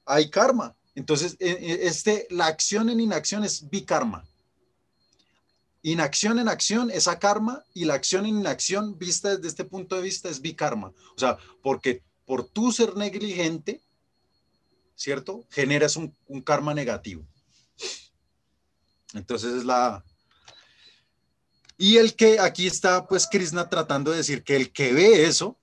hay 0.06 0.30
karma. 0.30 0.76
Entonces, 0.96 1.38
e, 1.40 1.52
e, 1.52 1.88
este, 1.88 2.28
la 2.30 2.48
acción 2.48 2.90
en 2.90 3.00
inacción 3.00 3.44
es 3.44 3.70
bikarma. 3.70 4.26
Inacción 5.84 6.40
en 6.40 6.50
acción 6.50 6.90
es 6.92 7.08
a 7.08 7.20
karma 7.20 7.64
y 7.74 7.86
la 7.86 7.94
acción 7.94 8.26
en 8.26 8.40
inacción 8.40 8.98
vista 8.98 9.36
desde 9.36 9.48
este 9.48 9.64
punto 9.64 9.96
de 9.96 10.02
vista 10.02 10.28
es 10.28 10.42
bikarma. 10.42 10.88
O 10.88 11.20
sea, 11.20 11.38
porque 11.62 12.04
por 12.28 12.48
tú 12.48 12.72
ser 12.72 12.96
negligente, 12.96 13.82
¿cierto? 14.96 15.44
Generas 15.50 15.98
un 15.98 16.42
karma 16.44 16.76
negativo. 16.76 17.26
Entonces 19.14 19.54
es 19.54 19.66
la... 19.66 20.04
Y 21.78 21.98
el 21.98 22.16
que 22.16 22.40
aquí 22.40 22.66
está, 22.66 23.08
pues 23.08 23.28
Krishna 23.28 23.70
tratando 23.70 24.12
de 24.12 24.18
decir 24.18 24.44
que 24.44 24.56
el 24.56 24.72
que 24.72 24.94
ve 24.94 25.26
eso, 25.26 25.58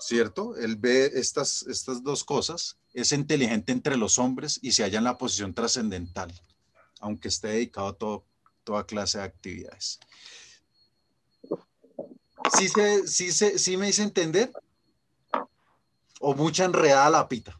¿cierto? 0.00 0.56
Él 0.56 0.76
ve 0.76 1.10
estas, 1.14 1.62
estas 1.62 2.02
dos 2.02 2.24
cosas, 2.24 2.78
es 2.92 3.12
inteligente 3.12 3.72
entre 3.72 3.96
los 3.96 4.18
hombres 4.18 4.58
y 4.60 4.72
se 4.72 4.82
halla 4.82 4.98
en 4.98 5.04
la 5.04 5.18
posición 5.18 5.54
trascendental, 5.54 6.32
aunque 7.00 7.28
esté 7.28 7.48
dedicado 7.48 7.88
a 7.88 7.96
todo, 7.96 8.26
toda 8.64 8.86
clase 8.86 9.18
de 9.18 9.24
actividades. 9.24 10.00
¿Sí, 12.58 12.68
se, 12.68 13.06
sí, 13.06 13.32
se, 13.32 13.58
¿Sí 13.58 13.76
me 13.76 13.88
hice 13.88 14.02
entender? 14.02 14.50
¿O 16.20 16.34
mucha 16.34 16.64
enredada 16.64 17.10
la 17.10 17.28
pita? 17.28 17.58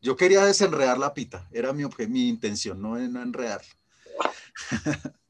Yo 0.00 0.16
quería 0.16 0.44
desenredar 0.44 0.98
la 0.98 1.14
pita, 1.14 1.48
era 1.52 1.72
mi, 1.72 1.84
mi 2.08 2.28
intención, 2.28 2.82
no, 2.82 2.98
no 2.98 3.22
enredar. 3.22 3.62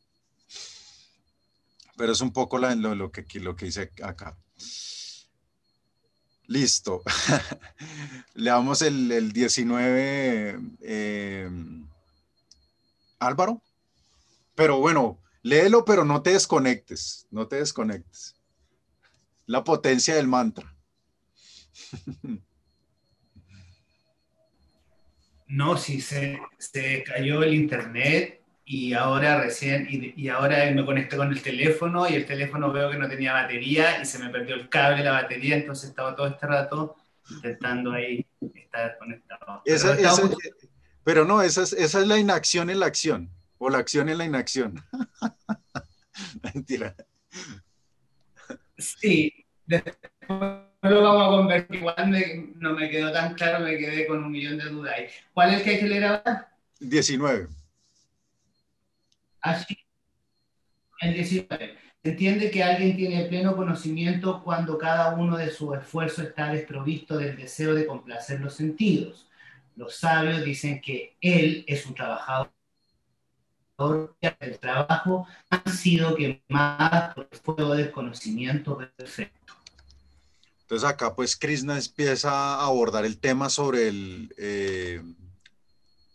Pero 1.97 2.13
es 2.13 2.21
un 2.21 2.33
poco 2.33 2.59
lo, 2.59 3.13
que, 3.13 3.41
lo 3.41 3.55
que 3.55 3.67
hice 3.67 3.93
acá. 4.03 4.37
Listo. 6.47 7.03
Le 8.35 8.51
damos 8.51 8.83
el, 8.83 9.33
19, 9.33 10.61
eh, 10.81 11.51
Álvaro. 13.19 13.63
Pero 14.55 14.79
bueno, 14.79 15.21
léelo, 15.43 15.85
pero 15.85 16.05
no 16.05 16.23
te 16.23 16.31
desconectes, 16.31 17.27
no 17.31 17.49
te 17.49 17.57
desconectes. 17.57 18.37
La 19.47 19.65
potencia 19.65 20.15
del 20.15 20.29
mantra. 20.29 20.72
No, 25.53 25.77
sí, 25.77 26.01
se, 26.01 26.41
se 26.57 27.05
cayó 27.05 27.43
el 27.43 27.53
internet 27.53 28.41
y 28.65 28.95
ahora 28.95 29.39
recién, 29.39 29.87
y, 29.91 30.29
ahora 30.29 30.71
me 30.71 30.83
conecté 30.83 31.19
con 31.19 31.31
el 31.31 31.43
teléfono 31.43 32.09
y 32.09 32.15
el 32.15 32.25
teléfono 32.25 32.73
veo 32.73 32.91
que 32.91 32.97
no 32.97 33.07
tenía 33.07 33.35
batería 33.35 34.01
y 34.01 34.07
se 34.07 34.19
me 34.19 34.31
perdió 34.31 34.55
el 34.55 34.71
cable 34.71 35.05
la 35.05 35.13
batería, 35.13 35.57
entonces 35.57 35.91
estaba 35.91 36.17
todo 36.17 36.29
este 36.29 36.47
rato 36.47 36.97
intentando 37.29 37.93
ahí 37.93 38.27
estar 38.55 38.97
conectado. 38.97 39.63
Pero, 41.05 41.27
no, 41.27 41.43
esa 41.43 41.65
es, 41.65 41.75
esa 41.75 42.01
es 42.01 42.07
la 42.07 42.17
inacción 42.17 42.71
en 42.71 42.81
la 42.81 42.87
acción, 42.87 43.29
o 43.59 43.69
la 43.69 43.77
acción 43.77 44.09
en 44.09 44.17
la 44.17 44.25
inacción. 44.25 44.83
Mentira. 46.55 46.97
Sí, 48.79 49.45
después 49.67 50.72
lo 50.91 51.03
vamos 51.03 51.23
a 51.23 51.31
convertir. 51.31 51.77
Igual 51.77 52.55
no 52.57 52.73
me 52.75 52.91
quedó 52.91 53.13
tan 53.13 53.35
claro, 53.35 53.65
me 53.65 53.79
quedé 53.79 54.07
con 54.07 54.25
un 54.25 54.31
millón 54.31 54.59
de 54.59 54.65
dudas. 54.65 54.95
¿Cuál 55.33 55.51
es 55.51 55.59
el 55.59 55.63
que 55.63 55.71
hay 55.71 55.81
que 55.81 55.89
leer 55.89 56.05
ahora? 56.05 56.53
19. 56.81 57.49
Así. 59.41 59.79
El 61.01 61.15
19. 61.15 61.79
Se 62.03 62.11
entiende 62.11 62.51
que 62.51 62.65
alguien 62.65 62.97
tiene 62.97 63.25
pleno 63.27 63.55
conocimiento 63.55 64.43
cuando 64.43 64.77
cada 64.77 65.15
uno 65.15 65.37
de 65.37 65.51
sus 65.51 65.77
esfuerzos 65.77 66.25
está 66.27 66.53
desprovisto 66.53 67.17
del 67.17 67.37
deseo 67.37 67.75
de 67.75 67.87
complacer 67.87 68.41
los 68.41 68.55
sentidos. 68.55 69.29
Los 69.77 69.97
sabios 69.97 70.45
dicen 70.45 70.81
que 70.81 71.17
él 71.21 71.65
es 71.67 71.87
un 71.87 71.95
trabajador 71.95 72.51
el 74.41 74.59
trabajo 74.59 75.27
ha 75.51 75.71
sido 75.71 76.15
quemado 76.15 77.15
por 77.15 77.29
el 77.31 77.39
fuego 77.39 77.75
del 77.75 77.91
conocimiento 77.91 78.77
perfecto. 78.77 79.55
Entonces 80.73 80.89
acá 80.89 81.15
pues 81.15 81.37
Krishna 81.37 81.79
empieza 81.79 82.31
a 82.31 82.65
abordar 82.65 83.05
el 83.05 83.21
tema 83.21 83.51
sobre 83.51 83.89
el... 83.89 84.35
Eh, 84.39 85.03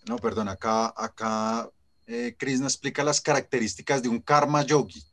no, 0.09 0.15
perdón, 0.15 0.49
acá, 0.49 0.91
acá 0.97 1.69
eh, 2.07 2.35
Krishna 2.39 2.65
explica 2.65 3.03
las 3.03 3.21
características 3.21 4.01
de 4.01 4.09
un 4.09 4.19
karma 4.19 4.63
yogi, 4.63 5.03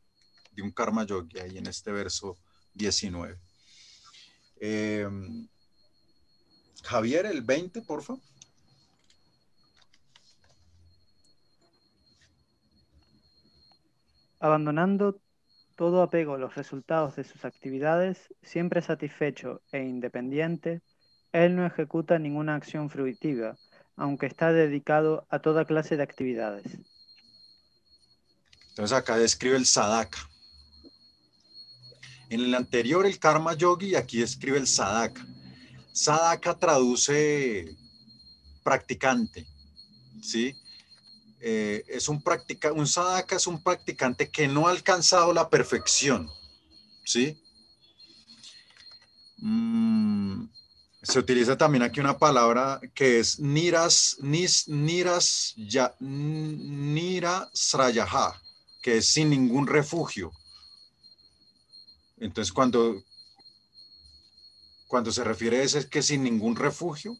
de 0.52 0.62
un 0.62 0.70
karma 0.70 1.04
yogi 1.04 1.40
ahí 1.40 1.58
en 1.58 1.66
este 1.66 1.92
verso 1.92 2.38
19. 2.72 3.38
Eh, 4.60 5.06
Javier, 6.82 7.26
el 7.26 7.42
20, 7.42 7.82
por 7.82 8.02
favor. 8.02 8.22
Abandonando 14.40 15.20
todo 15.76 16.02
apego 16.02 16.34
a 16.34 16.38
los 16.38 16.55
resultados 16.55 17.16
de 17.16 17.24
sus 17.24 17.44
actividades, 17.44 18.28
siempre 18.42 18.82
satisfecho 18.82 19.60
e 19.72 19.80
independiente, 19.80 20.82
él 21.32 21.56
no 21.56 21.66
ejecuta 21.66 22.18
ninguna 22.18 22.55
acción 22.55 22.90
fruitiva, 22.90 23.56
aunque 23.96 24.26
está 24.26 24.52
dedicado 24.52 25.26
a 25.30 25.40
toda 25.40 25.64
clase 25.64 25.96
de 25.96 26.02
actividades. 26.02 26.78
Entonces 28.70 28.96
acá 28.96 29.16
describe 29.16 29.56
el 29.56 29.66
sadhaka. 29.66 30.18
En 32.30 32.40
el 32.40 32.55
anterior 32.55 33.06
el 33.06 33.18
karma 33.18 33.55
yogi 33.55 33.94
aquí 33.94 34.20
describe 34.20 34.59
el 34.59 34.66
sadhaka. 34.66 35.24
Sadhaka 35.92 36.59
traduce 36.59 37.76
practicante, 38.64 39.46
¿sí? 40.22 40.56
Eh, 41.46 41.84
es 41.88 42.08
un 42.08 42.22
practica, 42.22 42.72
un 42.72 42.86
sadhaka 42.86 43.36
es 43.36 43.46
un 43.46 43.62
practicante 43.62 44.30
que 44.30 44.48
no 44.48 44.66
ha 44.66 44.70
alcanzado 44.70 45.30
la 45.34 45.50
perfección, 45.50 46.30
¿sí? 47.04 47.38
Mm, 49.36 50.46
se 51.02 51.18
utiliza 51.18 51.58
también 51.58 51.82
aquí 51.82 52.00
una 52.00 52.16
palabra 52.16 52.80
que 52.94 53.18
es 53.20 53.38
niras, 53.40 54.16
nis, 54.22 54.66
niras, 54.68 55.52
ya, 55.58 55.94
nira 56.00 57.50
srayaha, 57.52 58.40
que 58.82 58.96
es 58.96 59.06
sin 59.08 59.28
ningún 59.28 59.66
refugio. 59.66 60.32
Entonces, 62.16 62.54
cuando, 62.54 63.04
cuando 64.86 65.12
se 65.12 65.22
refiere 65.22 65.58
a 65.58 65.62
eso 65.62 65.78
es 65.78 65.84
que 65.84 66.00
sin 66.00 66.22
ningún 66.22 66.56
refugio, 66.56 67.18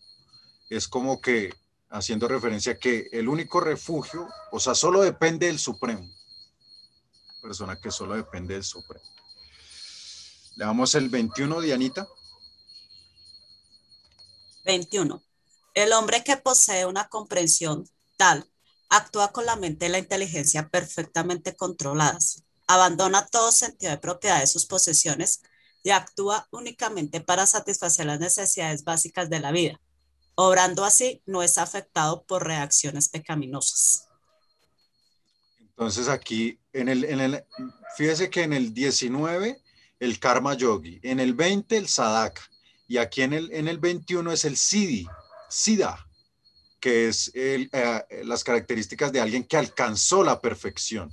es 0.71 0.89
como 0.89 1.21
que 1.21 1.53
haciendo 1.95 2.27
referencia 2.27 2.77
que 2.77 3.09
el 3.13 3.29
único 3.29 3.61
refugio, 3.61 4.29
o 4.51 4.59
sea, 4.59 4.75
solo 4.75 5.01
depende 5.01 5.47
del 5.47 5.61
Supremo. 5.61 6.11
Persona 7.41 7.81
que 7.81 7.93
solo 7.93 8.17
depende 8.17 8.55
del 8.55 8.65
Supremo. 8.65 9.05
Le 10.57 10.65
damos 10.65 10.95
el 10.97 11.09
21, 11.09 11.61
Dianita. 11.61 12.09
21. 14.65 15.23
El 15.75 15.93
hombre 15.93 16.25
que 16.25 16.37
posee 16.37 16.85
una 16.85 17.09
comprensión 17.09 17.89
tal 18.17 18.51
actúa 18.89 19.31
con 19.31 19.47
la 19.47 19.55
mente 19.55 19.87
y 19.87 19.89
la 19.89 19.99
inteligencia 19.99 20.69
perfectamente 20.69 21.55
controladas, 21.55 22.43
abandona 22.67 23.27
todo 23.27 23.53
sentido 23.53 23.93
de 23.93 23.99
propiedad 23.99 24.41
de 24.41 24.49
sus 24.49 24.67
posesiones 24.67 25.43
y 25.85 25.91
actúa 25.91 26.49
únicamente 26.51 27.21
para 27.21 27.47
satisfacer 27.47 28.07
las 28.07 28.19
necesidades 28.19 28.83
básicas 28.83 29.31
de 29.31 29.39
la 29.39 29.53
vida. 29.53 29.81
Obrando 30.37 30.85
así, 30.85 31.23
no 31.27 31.43
es 31.43 31.59
afectado 31.59 32.25
por 32.25 32.47
reacciones 32.47 33.09
pecaminosas. 33.09 34.09
Entonces 35.61 36.09
aquí, 36.09 36.59
fíjese 37.97 38.31
que 38.31 38.43
en 38.43 38.53
el 38.53 38.73
19, 38.73 39.61
el 40.01 40.19
karma 40.21 40.55
yogi, 40.55 41.01
en 41.03 41.21
el 41.21 41.35
20, 41.35 41.77
el 41.77 41.89
sadhaka, 41.89 42.43
y 42.87 42.99
aquí 42.99 43.23
en 43.23 43.33
el, 43.33 43.53
en 43.53 43.69
el 43.69 43.79
21 43.79 44.33
es 44.33 44.45
el 44.45 44.57
Siddhi, 44.57 45.07
Siddha, 45.49 46.07
que 46.81 47.09
es 47.09 47.31
eh, 47.35 47.69
las 48.25 48.45
características 48.45 49.11
de 49.11 49.21
alguien 49.21 49.45
que 49.45 49.57
alcanzó 49.57 50.23
la 50.23 50.41
perfección. 50.41 51.11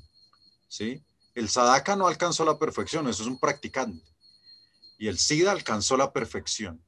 ¿sí? 0.67 1.01
El 1.33 1.47
Sadaka 1.47 1.95
no 1.95 2.07
alcanzó 2.07 2.43
la 2.43 2.59
perfección, 2.59 3.07
eso 3.07 3.23
es 3.23 3.29
un 3.29 3.39
practicante. 3.39 4.05
Y 4.97 5.07
el 5.07 5.17
Siddha 5.17 5.51
alcanzó 5.51 5.95
la 5.95 6.11
perfección. 6.11 6.83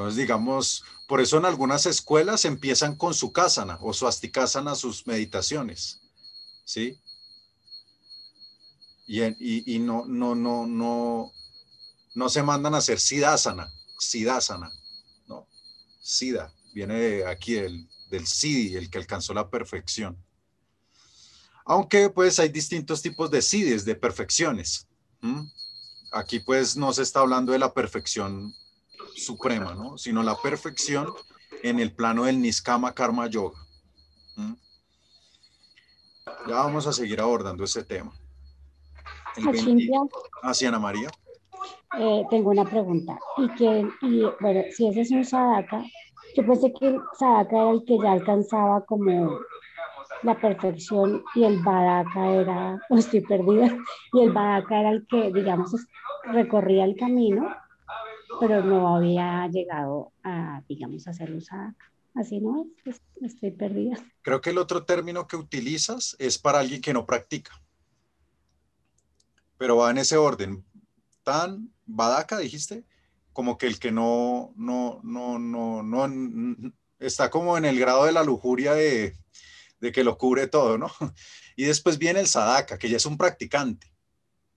Entonces, 0.00 0.16
digamos, 0.16 0.82
por 1.06 1.20
eso 1.20 1.36
en 1.36 1.44
algunas 1.44 1.84
escuelas 1.84 2.46
empiezan 2.46 2.96
con 2.96 3.12
su 3.12 3.32
kasana 3.32 3.76
o 3.82 3.92
su 3.92 4.06
astikasana 4.06 4.74
sus 4.74 5.06
meditaciones. 5.06 6.00
¿Sí? 6.64 6.98
y, 9.06 9.78
no, 9.80 10.06
no, 10.06 10.34
no, 10.34 10.66
no, 10.66 11.32
no 12.14 12.28
se 12.28 12.42
mandan 12.42 12.74
a 12.74 12.78
hacer 12.78 12.98
sidasana, 12.98 13.70
sidasana, 13.98 14.72
no, 15.26 15.48
sida, 16.00 16.54
viene 16.72 16.94
de 16.94 17.26
aquí 17.26 17.54
del, 17.54 17.90
del 18.08 18.26
sidi, 18.26 18.76
el 18.76 18.88
que 18.88 18.98
alcanzó 18.98 19.34
la 19.34 19.50
perfección. 19.50 20.16
Aunque 21.66 22.08
pues 22.08 22.38
hay 22.38 22.48
distintos 22.48 23.02
tipos 23.02 23.30
de 23.30 23.42
sides, 23.42 23.84
de 23.84 23.96
perfecciones. 23.96 24.86
Aquí 26.12 26.38
pues 26.40 26.76
no 26.76 26.92
se 26.92 27.02
está 27.02 27.20
hablando 27.20 27.52
de 27.52 27.58
la 27.58 27.74
perfección 27.74 28.54
suprema, 29.20 29.74
¿no? 29.74 29.98
Sino 29.98 30.22
la 30.22 30.36
perfección 30.36 31.08
en 31.62 31.80
el 31.80 31.92
plano 31.92 32.24
del 32.24 32.40
Niskama 32.40 32.94
Karma 32.94 33.26
Yoga. 33.28 33.58
Ya 36.46 36.54
vamos 36.54 36.86
a 36.86 36.92
seguir 36.92 37.20
abordando 37.20 37.64
ese 37.64 37.84
tema. 37.84 38.12
Hacia 40.42 40.68
Ana 40.68 40.78
María. 40.78 41.10
Eh, 41.98 42.24
tengo 42.30 42.50
una 42.50 42.64
pregunta. 42.64 43.18
Y 43.36 43.48
que, 43.54 43.88
y, 44.02 44.22
bueno, 44.40 44.62
si 44.70 44.88
ese 44.88 45.02
es 45.02 45.10
un 45.10 45.24
sadaka, 45.24 45.84
yo 46.36 46.46
pensé 46.46 46.72
que 46.72 46.88
el 46.88 47.00
sadaka 47.18 47.56
era 47.56 47.70
el 47.70 47.84
que 47.84 47.98
ya 47.98 48.12
alcanzaba 48.12 48.84
como 48.86 49.40
la 50.22 50.38
perfección 50.38 51.24
y 51.34 51.44
el 51.44 51.62
badaka 51.62 52.26
era, 52.26 52.80
o 52.90 52.96
estoy 52.96 53.20
perdida, 53.22 53.76
y 54.12 54.20
el 54.20 54.32
badaka 54.32 54.80
era 54.80 54.90
el 54.90 55.06
que, 55.06 55.32
digamos, 55.32 55.74
recorría 56.24 56.84
el 56.84 56.96
camino, 56.96 57.54
pero 58.40 58.64
no 58.64 58.96
había 58.96 59.46
llegado 59.48 60.12
a, 60.24 60.62
digamos, 60.68 61.06
a 61.06 61.12
ser 61.12 61.30
un 61.32 61.42
sadaka. 61.42 61.92
Así 62.14 62.40
no 62.40 62.66
es, 62.84 63.00
estoy 63.20 63.52
perdida. 63.52 63.96
Creo 64.22 64.40
que 64.40 64.50
el 64.50 64.58
otro 64.58 64.84
término 64.84 65.28
que 65.28 65.36
utilizas 65.36 66.16
es 66.18 66.38
para 66.38 66.58
alguien 66.58 66.80
que 66.80 66.92
no 66.92 67.06
practica 67.06 67.52
pero 69.60 69.76
va 69.76 69.90
en 69.90 69.98
ese 69.98 70.16
orden. 70.16 70.64
Tan, 71.22 71.70
Badaka, 71.84 72.38
dijiste, 72.38 72.86
como 73.34 73.58
que 73.58 73.66
el 73.66 73.78
que 73.78 73.92
no, 73.92 74.54
no, 74.56 75.02
no, 75.04 75.38
no, 75.38 75.82
no, 75.82 76.72
está 76.98 77.28
como 77.28 77.58
en 77.58 77.66
el 77.66 77.78
grado 77.78 78.06
de 78.06 78.12
la 78.12 78.24
lujuria 78.24 78.72
de, 78.72 79.14
que 79.92 80.02
lo 80.02 80.16
cubre 80.16 80.46
todo, 80.46 80.78
¿no? 80.78 80.90
Y 81.56 81.64
después 81.64 81.98
viene 81.98 82.20
el 82.20 82.26
Sadaka, 82.26 82.78
que 82.78 82.88
ya 82.88 82.96
es 82.96 83.04
un 83.04 83.18
practicante. 83.18 83.92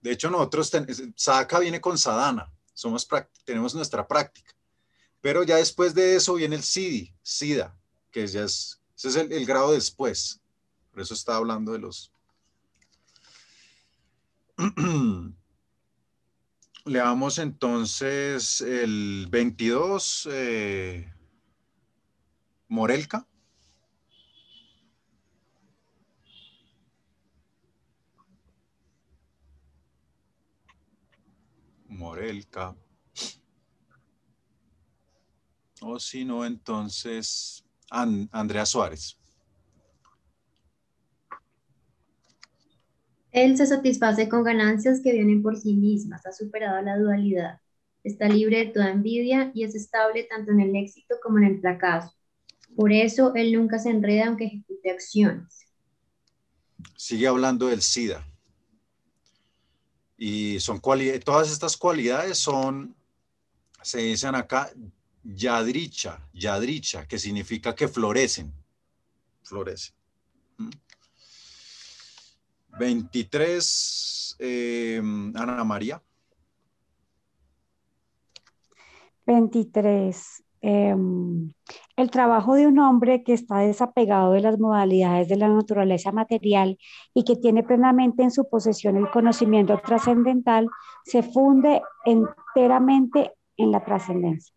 De 0.00 0.12
hecho, 0.12 0.30
nosotros, 0.30 0.72
Sadaka 1.16 1.58
viene 1.58 1.82
con 1.82 1.98
Sadhana, 1.98 2.50
somos, 2.74 3.08
tenemos 3.44 3.74
nuestra 3.74 4.06
práctica. 4.06 4.52
Pero 5.20 5.42
ya 5.42 5.56
después 5.56 5.94
de 5.94 6.16
eso 6.16 6.34
viene 6.34 6.56
el 6.56 6.62
Sidi, 6.62 7.14
Sida, 7.22 7.74
que 8.10 8.26
ya 8.26 8.44
es, 8.44 8.82
ese 8.96 9.08
es 9.08 9.16
el, 9.16 9.46
grado 9.46 9.72
después. 9.72 10.40
Por 10.90 11.00
eso 11.00 11.14
está 11.14 11.36
hablando 11.36 11.72
de 11.72 11.78
los, 11.78 12.12
Leamos 16.86 17.38
entonces 17.38 18.60
el 18.60 19.26
22, 19.30 20.28
eh, 20.30 21.10
Morelka. 22.68 23.26
Morelka. 31.94 32.76
O 35.80 35.98
si 35.98 36.24
no, 36.24 36.44
entonces 36.44 37.64
Andrea 37.90 38.66
Suárez. 38.66 39.16
Él 43.30 43.56
se 43.56 43.66
satisface 43.66 44.28
con 44.28 44.44
ganancias 44.44 45.00
que 45.02 45.12
vienen 45.12 45.42
por 45.42 45.56
sí 45.56 45.74
mismas, 45.74 46.24
ha 46.24 46.32
superado 46.32 46.80
la 46.82 46.96
dualidad, 46.96 47.60
está 48.04 48.28
libre 48.28 48.58
de 48.58 48.66
toda 48.66 48.90
envidia 48.90 49.50
y 49.54 49.64
es 49.64 49.74
estable 49.74 50.22
tanto 50.24 50.52
en 50.52 50.60
el 50.60 50.76
éxito 50.76 51.16
como 51.22 51.38
en 51.38 51.44
el 51.44 51.60
fracaso. 51.60 52.14
Por 52.76 52.92
eso 52.92 53.34
él 53.34 53.52
nunca 53.52 53.78
se 53.78 53.90
enreda 53.90 54.28
aunque 54.28 54.46
ejecute 54.46 54.90
acciones. 54.90 55.66
Sigue 56.96 57.26
hablando 57.26 57.66
del 57.66 57.82
SIDA. 57.82 58.24
Y 60.16 60.60
son 60.60 60.80
todas 60.80 61.50
estas 61.50 61.76
cualidades 61.76 62.38
son, 62.38 62.94
se 63.82 63.98
dicen 63.98 64.34
acá, 64.34 64.70
yadricha, 65.22 66.28
yadricha, 66.32 67.06
que 67.08 67.18
significa 67.18 67.74
que 67.74 67.88
florecen. 67.88 68.52
Florecen. 69.42 69.94
23, 72.78 74.36
eh, 74.38 75.00
Ana 75.34 75.64
María. 75.64 76.02
23. 79.26 80.43
Em, 80.66 81.52
el 81.94 82.10
trabajo 82.10 82.54
de 82.54 82.66
un 82.66 82.78
hombre 82.78 83.22
que 83.22 83.34
está 83.34 83.58
desapegado 83.58 84.32
de 84.32 84.40
las 84.40 84.58
modalidades 84.58 85.28
de 85.28 85.36
la 85.36 85.48
naturaleza 85.48 86.10
material 86.10 86.78
y 87.12 87.24
que 87.24 87.36
tiene 87.36 87.62
plenamente 87.62 88.22
en 88.22 88.30
su 88.30 88.48
posesión 88.48 88.96
el 88.96 89.10
conocimiento 89.10 89.78
trascendental 89.84 90.66
se 91.04 91.22
funde 91.22 91.82
enteramente 92.06 93.34
en 93.58 93.72
la 93.72 93.84
trascendencia. 93.84 94.54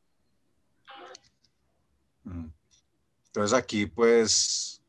Mm. 2.24 2.46
Entonces 3.26 3.58
aquí 3.58 3.86
pues 3.86 4.82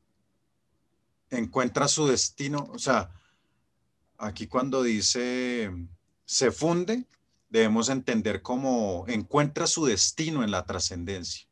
encuentra 1.30 1.88
su 1.88 2.06
destino, 2.06 2.68
o 2.72 2.78
sea, 2.78 3.10
aquí 4.18 4.46
cuando 4.46 4.84
dice 4.84 5.68
se 6.24 6.52
funde, 6.52 7.06
debemos 7.48 7.88
entender 7.88 8.42
cómo 8.42 9.04
encuentra 9.08 9.66
su 9.66 9.86
destino 9.86 10.44
en 10.44 10.50
la 10.50 10.66
trascendencia. 10.66 11.48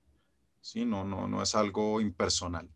¿Sí? 0.61 0.85
No, 0.85 1.05
no, 1.05 1.29
no 1.29 1.43
es 1.43 1.55
algo 1.55 2.01
impersonal. 2.01 2.69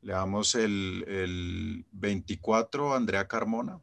Leamos 0.00 0.54
el, 0.54 1.04
el 1.08 1.86
24, 1.92 2.94
Andrea 2.94 3.26
Carmona. 3.26 3.80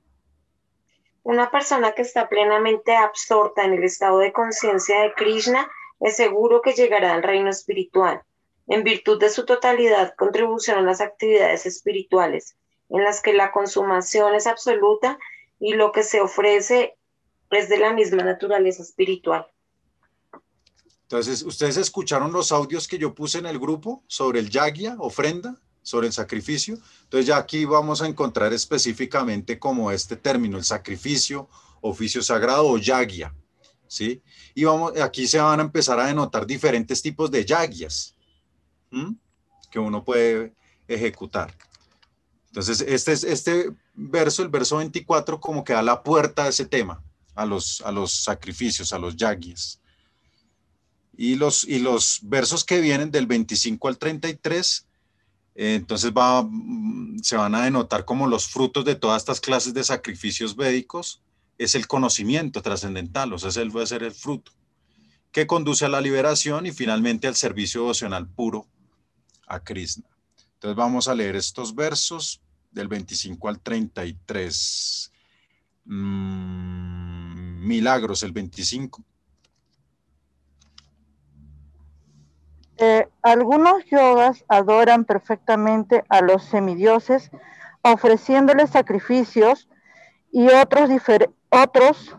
Una 1.23 1.49
persona 1.51 1.93
que 1.93 2.01
está 2.01 2.27
plenamente 2.27 2.95
absorta 2.95 3.63
en 3.63 3.73
el 3.73 3.83
estado 3.83 4.19
de 4.19 4.33
conciencia 4.33 5.01
de 5.01 5.13
Krishna 5.13 5.69
es 6.01 6.17
seguro 6.17 6.61
que 6.61 6.73
llegará 6.73 7.13
al 7.13 7.23
reino 7.23 7.49
espiritual, 7.49 8.21
en 8.67 8.83
virtud 8.83 9.19
de 9.19 9.29
su 9.29 9.45
totalidad 9.45 10.15
contribución 10.17 10.77
a 10.79 10.81
las 10.81 10.99
actividades 10.99 11.65
espirituales, 11.65 12.57
en 12.89 13.03
las 13.03 13.21
que 13.21 13.33
la 13.33 13.53
consumación 13.53 14.35
es 14.35 14.47
absoluta 14.47 15.17
y 15.59 15.75
lo 15.75 15.93
que 15.93 16.03
se 16.03 16.19
ofrece 16.19 16.97
es 17.55 17.69
de 17.69 17.77
la 17.77 17.93
misma 17.93 18.23
naturaleza 18.23 18.83
espiritual. 18.83 19.45
Entonces, 21.03 21.43
¿ustedes 21.43 21.77
escucharon 21.77 22.31
los 22.31 22.51
audios 22.51 22.87
que 22.87 22.97
yo 22.97 23.13
puse 23.13 23.37
en 23.37 23.45
el 23.45 23.59
grupo 23.59 24.03
sobre 24.07 24.39
el 24.39 24.49
yagya, 24.49 24.95
ofrenda, 24.99 25.59
sobre 25.81 26.07
el 26.07 26.13
sacrificio? 26.13 26.77
Entonces 27.03 27.27
ya 27.27 27.37
aquí 27.37 27.65
vamos 27.65 28.01
a 28.01 28.07
encontrar 28.07 28.51
específicamente 28.53 29.59
como 29.59 29.91
este 29.91 30.15
término, 30.15 30.57
el 30.57 30.63
sacrificio, 30.63 31.49
oficio 31.81 32.23
sagrado 32.23 32.67
o 32.67 32.77
yagya, 32.77 33.35
¿sí? 33.87 34.23
Y 34.55 34.63
vamos, 34.63 34.99
aquí 34.99 35.27
se 35.27 35.39
van 35.39 35.59
a 35.59 35.63
empezar 35.63 35.99
a 35.99 36.07
denotar 36.07 36.47
diferentes 36.47 37.01
tipos 37.01 37.29
de 37.29 37.45
yagyas 37.45 38.15
que 39.69 39.79
uno 39.79 40.03
puede 40.03 40.53
ejecutar. 40.87 41.55
Entonces, 42.47 42.81
este, 42.81 43.11
es, 43.11 43.23
este 43.23 43.71
verso, 43.93 44.43
el 44.43 44.49
verso 44.49 44.77
24, 44.77 45.39
como 45.39 45.63
que 45.63 45.73
da 45.73 45.81
la 45.81 46.03
puerta 46.03 46.45
a 46.45 46.47
ese 46.49 46.65
tema, 46.65 47.03
a 47.35 47.45
los, 47.45 47.81
a 47.81 47.91
los 47.91 48.11
sacrificios, 48.11 48.93
a 48.93 48.99
los 48.99 49.15
yagyas. 49.15 49.79
Y 51.15 51.35
los, 51.35 51.63
y 51.63 51.79
los 51.79 52.19
versos 52.23 52.63
que 52.63 52.81
vienen 52.81 53.11
del 53.11 53.27
25 53.27 53.87
al 53.87 53.97
33, 53.97 54.87
eh, 55.55 55.75
entonces 55.75 56.11
va, 56.11 56.43
mm, 56.43 57.19
se 57.21 57.37
van 57.37 57.53
a 57.55 57.63
denotar 57.63 58.05
como 58.05 58.27
los 58.27 58.47
frutos 58.47 58.83
de 58.85 58.95
todas 58.95 59.21
estas 59.21 59.39
clases 59.39 59.73
de 59.73 59.83
sacrificios 59.83 60.55
védicos, 60.55 61.21
es 61.57 61.75
el 61.75 61.87
conocimiento 61.87 62.61
trascendental, 62.61 63.31
o 63.33 63.37
sea, 63.37 63.49
ese 63.49 63.63
va 63.65 63.83
a 63.83 63.87
ser 63.87 64.03
el 64.03 64.11
fruto, 64.11 64.51
que 65.31 65.45
conduce 65.47 65.85
a 65.85 65.89
la 65.89 66.01
liberación 66.01 66.65
y 66.65 66.71
finalmente 66.71 67.27
al 67.27 67.35
servicio 67.35 67.81
devocional 67.81 68.27
puro 68.27 68.67
a 69.47 69.59
Krishna. 69.59 70.09
Entonces 70.55 70.75
vamos 70.75 71.07
a 71.07 71.15
leer 71.15 71.35
estos 71.35 71.75
versos 71.75 72.41
del 72.71 72.87
25 72.87 73.49
al 73.49 73.59
33. 73.59 75.11
Mm, 75.85 77.22
milagros, 77.63 78.23
el 78.23 78.31
25. 78.31 79.03
Eh, 82.77 83.07
algunos 83.21 83.85
yogas 83.89 84.43
adoran 84.47 85.05
perfectamente 85.05 86.03
a 86.09 86.21
los 86.21 86.43
semidioses 86.43 87.31
ofreciéndoles 87.83 88.71
sacrificios 88.71 89.67
y 90.31 90.47
otros, 90.47 90.89
otros 91.49 92.15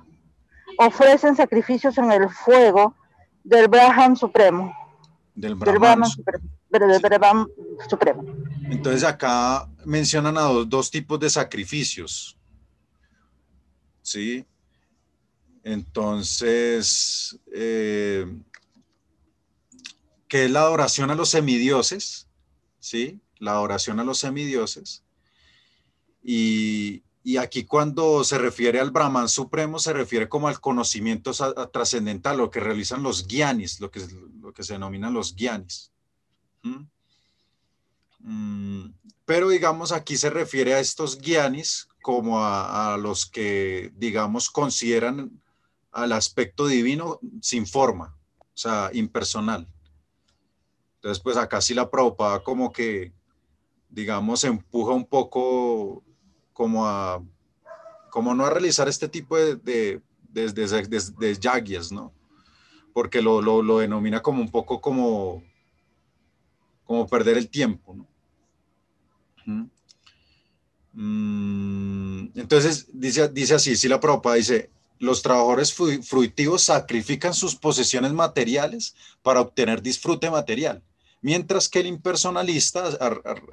ofrecen 0.79 1.35
sacrificios 1.35 1.99
en 1.99 2.13
el 2.13 2.29
fuego 2.29 2.95
del 3.43 3.69
Brahman 3.69 4.17
Supremo. 4.17 4.73
Del 5.35 5.57
Brahman, 5.57 6.09
Supremo. 6.09 6.49
Supremo. 7.89 8.25
Entonces 8.71 9.05
acá 9.05 9.69
mencionan 9.85 10.37
a 10.39 10.43
dos, 10.43 10.91
tipos 10.91 11.19
de 11.19 11.31
sacrificios. 11.31 12.39
¿Sí? 14.03 14.47
Entonces, 15.65 17.39
eh, 17.53 18.27
que 20.29 20.45
es 20.45 20.51
la 20.51 20.61
adoración 20.61 21.11
a 21.11 21.17
los 21.17 21.31
semidioses, 21.31 22.29
¿sí? 22.79 23.21
La 23.39 23.53
adoración 23.53 23.99
a 23.99 24.05
los 24.05 24.19
semidioses. 24.19 25.03
Y, 26.23 27.03
y 27.27 27.39
aquí 27.39 27.65
cuando 27.65 28.23
se 28.23 28.37
refiere 28.37 28.79
al 28.79 28.91
Brahman 28.91 29.31
Supremo, 29.31 29.79
se 29.79 29.95
refiere 29.95 30.29
como 30.29 30.47
al 30.47 30.61
conocimiento 30.61 31.33
trascendental, 31.73 32.37
lo 32.37 32.51
que 32.51 32.61
realizan 32.61 33.03
los 33.03 33.27
guianis, 33.27 33.81
lo 33.81 33.91
que, 33.91 34.07
lo 34.41 34.53
que 34.53 34.63
se 34.63 34.75
denominan 34.75 35.15
los 35.15 35.35
guianis. 35.35 35.91
Mm, 38.19 38.91
pero 39.25 39.49
digamos, 39.49 39.91
aquí 39.93 40.19
se 40.19 40.29
refiere 40.29 40.75
a 40.75 40.81
estos 40.81 41.19
guianis 41.19 41.89
como 42.03 42.45
a, 42.45 42.99
los 42.99 43.25
que, 43.25 43.91
digamos, 43.97 44.51
consideran 44.51 45.41
al 45.95 46.13
aspecto 46.13 46.67
divino 46.67 47.21
sin 47.41 47.67
forma, 47.67 48.17
o 48.41 48.57
sea, 48.57 48.91
impersonal. 48.93 49.67
Entonces, 50.97 51.23
pues 51.23 51.37
acá 51.37 51.61
sí 51.61 51.75
la 51.75 51.91
Prabhupada 51.91 52.43
como 52.43 52.73
que, 52.73 53.13
digamos, 53.89 54.45
empuja 54.45 54.93
un 54.93 55.07
poco 55.07 56.03
como 56.53 56.87
a, 56.87 57.23
como 58.11 58.35
no 58.35 58.45
a 58.45 58.51
realizar 58.51 58.89
este 58.89 59.09
tipo 59.09 59.37
de, 59.37 59.57
de, 59.57 60.03
de, 60.33 61.39
¿no? 61.93 62.13
Porque 62.93 63.23
lo, 63.23 63.41
lo, 63.41 63.63
lo 63.63 63.79
denomina 63.79 64.21
como 64.23 64.41
un 64.41 64.51
poco 64.51 64.81
como 64.81 65.43
como 66.85 67.07
perder 67.07 67.39
el 67.39 67.49
tiempo. 67.49 67.97
¿no? 69.47 69.71
Mm, 70.93 72.39
entonces, 72.39 72.89
dice, 72.93 73.29
dice 73.29 73.55
así, 73.55 73.77
si 73.77 73.89
la 73.89 74.01
propa 74.01 74.35
dice, 74.35 74.71
los 75.05 75.23
trabajadores 75.23 75.73
fruitivos 75.73 76.63
sacrifican 76.63 77.35
sus 77.35 77.55
posesiones 77.55 78.13
materiales 78.13 78.95
para 79.23 79.41
obtener 79.41 79.83
disfrute 79.83 80.31
material, 80.31 80.83
mientras 81.21 81.69
que 81.69 81.81
el 81.81 81.87
impersonalista, 81.87 82.91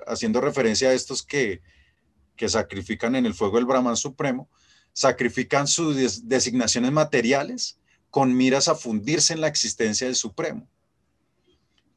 haciendo 0.07 0.41
referencia 0.41 0.89
a 0.89 0.93
estos 0.93 1.23
que, 1.23 1.61
que 2.35 2.49
sacrifican 2.49 3.15
en 3.15 3.25
el 3.25 3.33
fuego 3.33 3.57
del 3.57 3.65
Brahman 3.65 3.97
Supremo, 3.97 4.49
sacrifican 4.93 5.67
sus 5.67 6.27
designaciones 6.27 6.91
materiales 6.91 7.77
con 8.09 8.35
miras 8.35 8.67
a 8.67 8.75
fundirse 8.75 9.33
en 9.33 9.41
la 9.41 9.47
existencia 9.47 10.07
del 10.07 10.15
Supremo. 10.15 10.67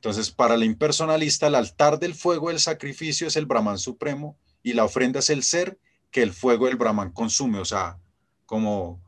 Entonces, 0.05 0.31
para 0.31 0.55
el 0.55 0.65
impersonalista, 0.65 1.47
el 1.47 1.55
altar 1.55 1.99
del 1.99 2.15
fuego 2.15 2.51
del 2.51 2.61
sacrificio 2.61 3.27
es 3.27 3.37
el 3.37 3.47
Brahman 3.47 3.79
supremo 3.79 4.37
y 4.63 4.75
la 4.75 4.85
ofrenda 4.85 5.21
es 5.21 5.31
el 5.31 5.43
ser 5.43 5.79
que 6.11 6.23
el 6.23 6.35
fuego 6.35 6.67
del 6.67 6.77
Brahman 6.77 7.11
consume, 7.11 7.59
o 7.59 7.65
sea, 7.65 7.99
como, 8.45 9.01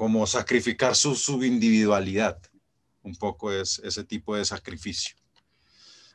como 0.00 0.26
sacrificar 0.26 0.96
su 0.96 1.14
subindividualidad. 1.14 2.38
Un 3.02 3.14
poco 3.16 3.52
es 3.52 3.78
ese 3.80 4.02
tipo 4.02 4.34
de 4.34 4.46
sacrificio. 4.46 5.14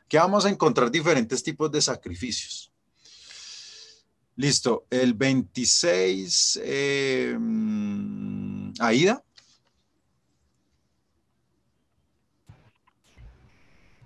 Que 0.08 0.18
vamos 0.18 0.44
a 0.44 0.50
encontrar 0.50 0.90
diferentes 0.90 1.40
tipos 1.40 1.70
de 1.70 1.80
sacrificios. 1.80 2.72
Listo, 4.34 4.86
el 4.90 5.14
26, 5.14 6.62
eh, 6.64 7.38
Aida. 8.80 9.22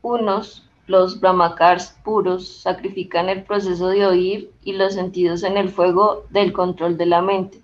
Unos, 0.02 0.68
los 0.88 1.18
brahmakars 1.20 1.96
puros, 2.04 2.46
sacrifican 2.46 3.30
el 3.30 3.44
proceso 3.44 3.88
de 3.88 4.04
oír 4.04 4.52
y 4.62 4.74
los 4.74 4.92
sentidos 4.92 5.42
en 5.42 5.56
el 5.56 5.70
fuego 5.70 6.26
del 6.28 6.52
control 6.52 6.98
de 6.98 7.06
la 7.06 7.22
mente. 7.22 7.62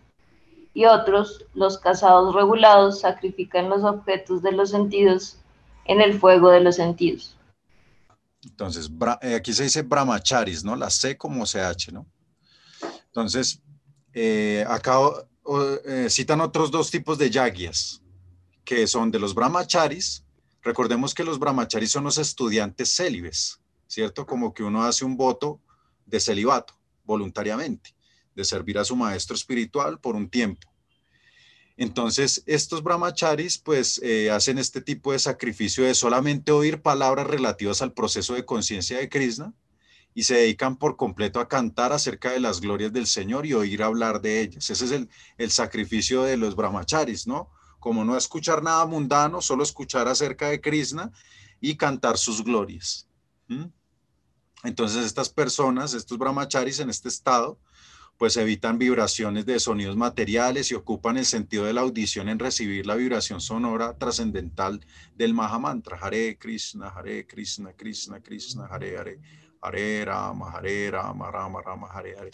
Y 0.77 0.85
otros, 0.85 1.47
los 1.55 1.79
casados 1.79 2.35
regulados, 2.35 3.01
sacrifican 3.01 3.71
los 3.71 3.83
objetos 3.83 4.43
de 4.43 4.53
los 4.53 4.71
sentidos 4.71 5.39
en 5.87 6.01
el 6.01 6.21
fuego 6.21 6.51
de 6.51 6.61
los 6.61 6.77
sentidos. 6.77 7.37
Entonces, 8.45 8.91
eh, 9.23 9.35
aquí 9.35 9.53
se 9.53 9.63
dice 9.63 9.83
brahmacharis, 9.83 10.63
¿no? 10.63 10.77
La 10.77 10.91
C 10.91 11.17
como 11.17 11.47
CH, 11.47 11.93
¿no? 11.93 12.07
Entonces, 13.07 13.63
eh, 14.13 14.67
acá 14.69 14.99
eh, 15.87 16.09
citan 16.11 16.43
otros 16.43 16.71
dos 16.71 16.91
tipos 16.91 17.17
de 17.17 17.31
yagyas, 17.31 18.03
que 18.65 18.87
son 18.87 19.11
de 19.11 19.19
los 19.19 19.35
brahmacharis, 19.35 20.27
Recordemos 20.67 21.15
que 21.15 21.23
los 21.23 21.39
brahmacharis 21.39 21.93
son 21.93 22.03
los 22.03 22.19
estudiantes 22.19 22.93
célibes, 22.93 23.61
¿cierto? 23.87 24.27
Como 24.27 24.53
que 24.53 24.65
uno 24.65 24.83
hace 24.83 25.05
un 25.05 25.17
voto 25.17 25.61
de 26.05 26.19
celibato 26.19 26.75
voluntariamente, 27.05 27.95
de 28.37 28.45
servir 28.45 28.79
a 28.79 28.85
su 28.85 28.95
maestro 28.95 29.35
espiritual 29.35 29.99
por 29.99 30.15
un 30.15 30.29
tiempo. 30.29 30.69
Entonces, 31.77 32.43
estos 32.47 32.83
brahmacharis 32.83 33.59
pues 33.59 34.01
eh, 34.03 34.31
hacen 34.31 34.59
este 34.59 34.81
tipo 34.81 35.13
de 35.13 35.19
sacrificio 35.19 35.85
de 35.85 35.95
solamente 35.95 36.53
oír 36.53 36.81
palabras 36.81 37.27
relativas 37.27 37.83
al 37.83 37.93
proceso 37.93 38.35
de 38.35 38.47
conciencia 38.47 38.99
de 38.99 39.09
Krishna 39.09 39.53
y 40.15 40.23
se 40.23 40.37
dedican 40.37 40.77
por 40.77 40.97
completo 40.97 41.41
a 41.41 41.49
cantar 41.49 41.93
acerca 41.93 42.31
de 42.31 42.41
las 42.41 42.63
glorias 42.63 42.93
del 42.93 43.07
Señor 43.07 43.45
y 43.45 43.53
oír 43.53 43.83
hablar 43.83 44.23
de 44.23 44.41
ellas. 44.41 44.71
Ese 44.71 44.87
es 44.87 44.91
el, 44.93 45.11
el 45.37 45.51
sacrificio 45.51 46.23
de 46.23 46.39
los 46.39 46.57
brahmacharis, 46.57 47.27
¿no? 47.27 47.51
Como 47.79 48.05
no 48.05 48.17
escuchar 48.17 48.63
nada 48.63 48.87
mundano, 48.87 49.43
solo 49.43 49.63
escuchar 49.63 50.09
acerca 50.09 50.49
de 50.49 50.63
Krishna 50.63 51.13
y 51.61 51.77
cantar 51.77 52.17
sus 52.17 52.43
glorias. 52.43 53.07
Entonces 54.65 55.05
estas 55.05 55.29
personas, 55.29 55.93
estos 55.93 56.17
brahmacharis 56.17 56.81
en 56.81 56.89
este 56.89 57.09
estado, 57.09 57.59
pues 58.19 58.37
evitan 58.37 58.79
vibraciones 58.79 59.45
de 59.45 59.61
sonidos 59.61 59.97
materiales 59.97 60.71
y 60.71 60.75
ocupan 60.75 61.19
el 61.19 61.27
sentido 61.27 61.65
de 61.65 61.75
la 61.75 61.83
audición 61.83 62.29
en 62.29 62.39
recibir 62.39 62.87
la 62.87 62.95
vibración 62.95 63.41
sonora 63.41 63.97
trascendental 63.99 64.81
del 65.15 65.35
Mahamantra. 65.35 65.99
Hare 66.01 66.39
Krishna, 66.39 66.89
Hare 66.89 67.27
Krishna, 67.27 67.73
Krishna 67.75 68.21
Krishna, 68.21 68.67
Hare 68.67 68.97
Hare, 68.97 69.21
Hare 69.61 70.05
Rama, 70.05 70.51
Hare 70.51 70.91
Rama, 70.91 71.31
Rama 71.31 71.61
Rama, 71.61 71.89
Hare 71.93 72.17
Hare. 72.17 72.31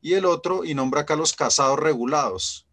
Y 0.00 0.14
el 0.14 0.24
otro, 0.24 0.64
y 0.64 0.74
nombra 0.74 1.02
acá 1.02 1.14
los 1.14 1.32
casados 1.32 1.78
regulados, 1.78 2.66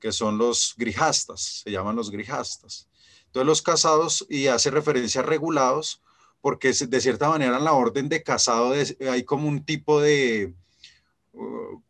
que 0.00 0.10
son 0.10 0.36
los 0.36 0.74
grijastas, 0.76 1.62
se 1.62 1.70
llaman 1.70 1.94
los 1.94 2.10
grijastas. 2.10 2.88
Entonces 3.26 3.46
los 3.46 3.62
casados, 3.62 4.26
y 4.28 4.48
hace 4.48 4.70
referencia 4.70 5.20
a 5.20 5.24
regulados, 5.24 6.02
porque 6.40 6.72
de 6.72 7.00
cierta 7.00 7.28
manera 7.28 7.56
en 7.56 7.64
la 7.64 7.72
orden 7.72 8.08
de 8.08 8.22
casado 8.22 8.74
hay 9.10 9.24
como 9.24 9.48
un 9.48 9.64
tipo 9.64 10.00
de, 10.00 10.52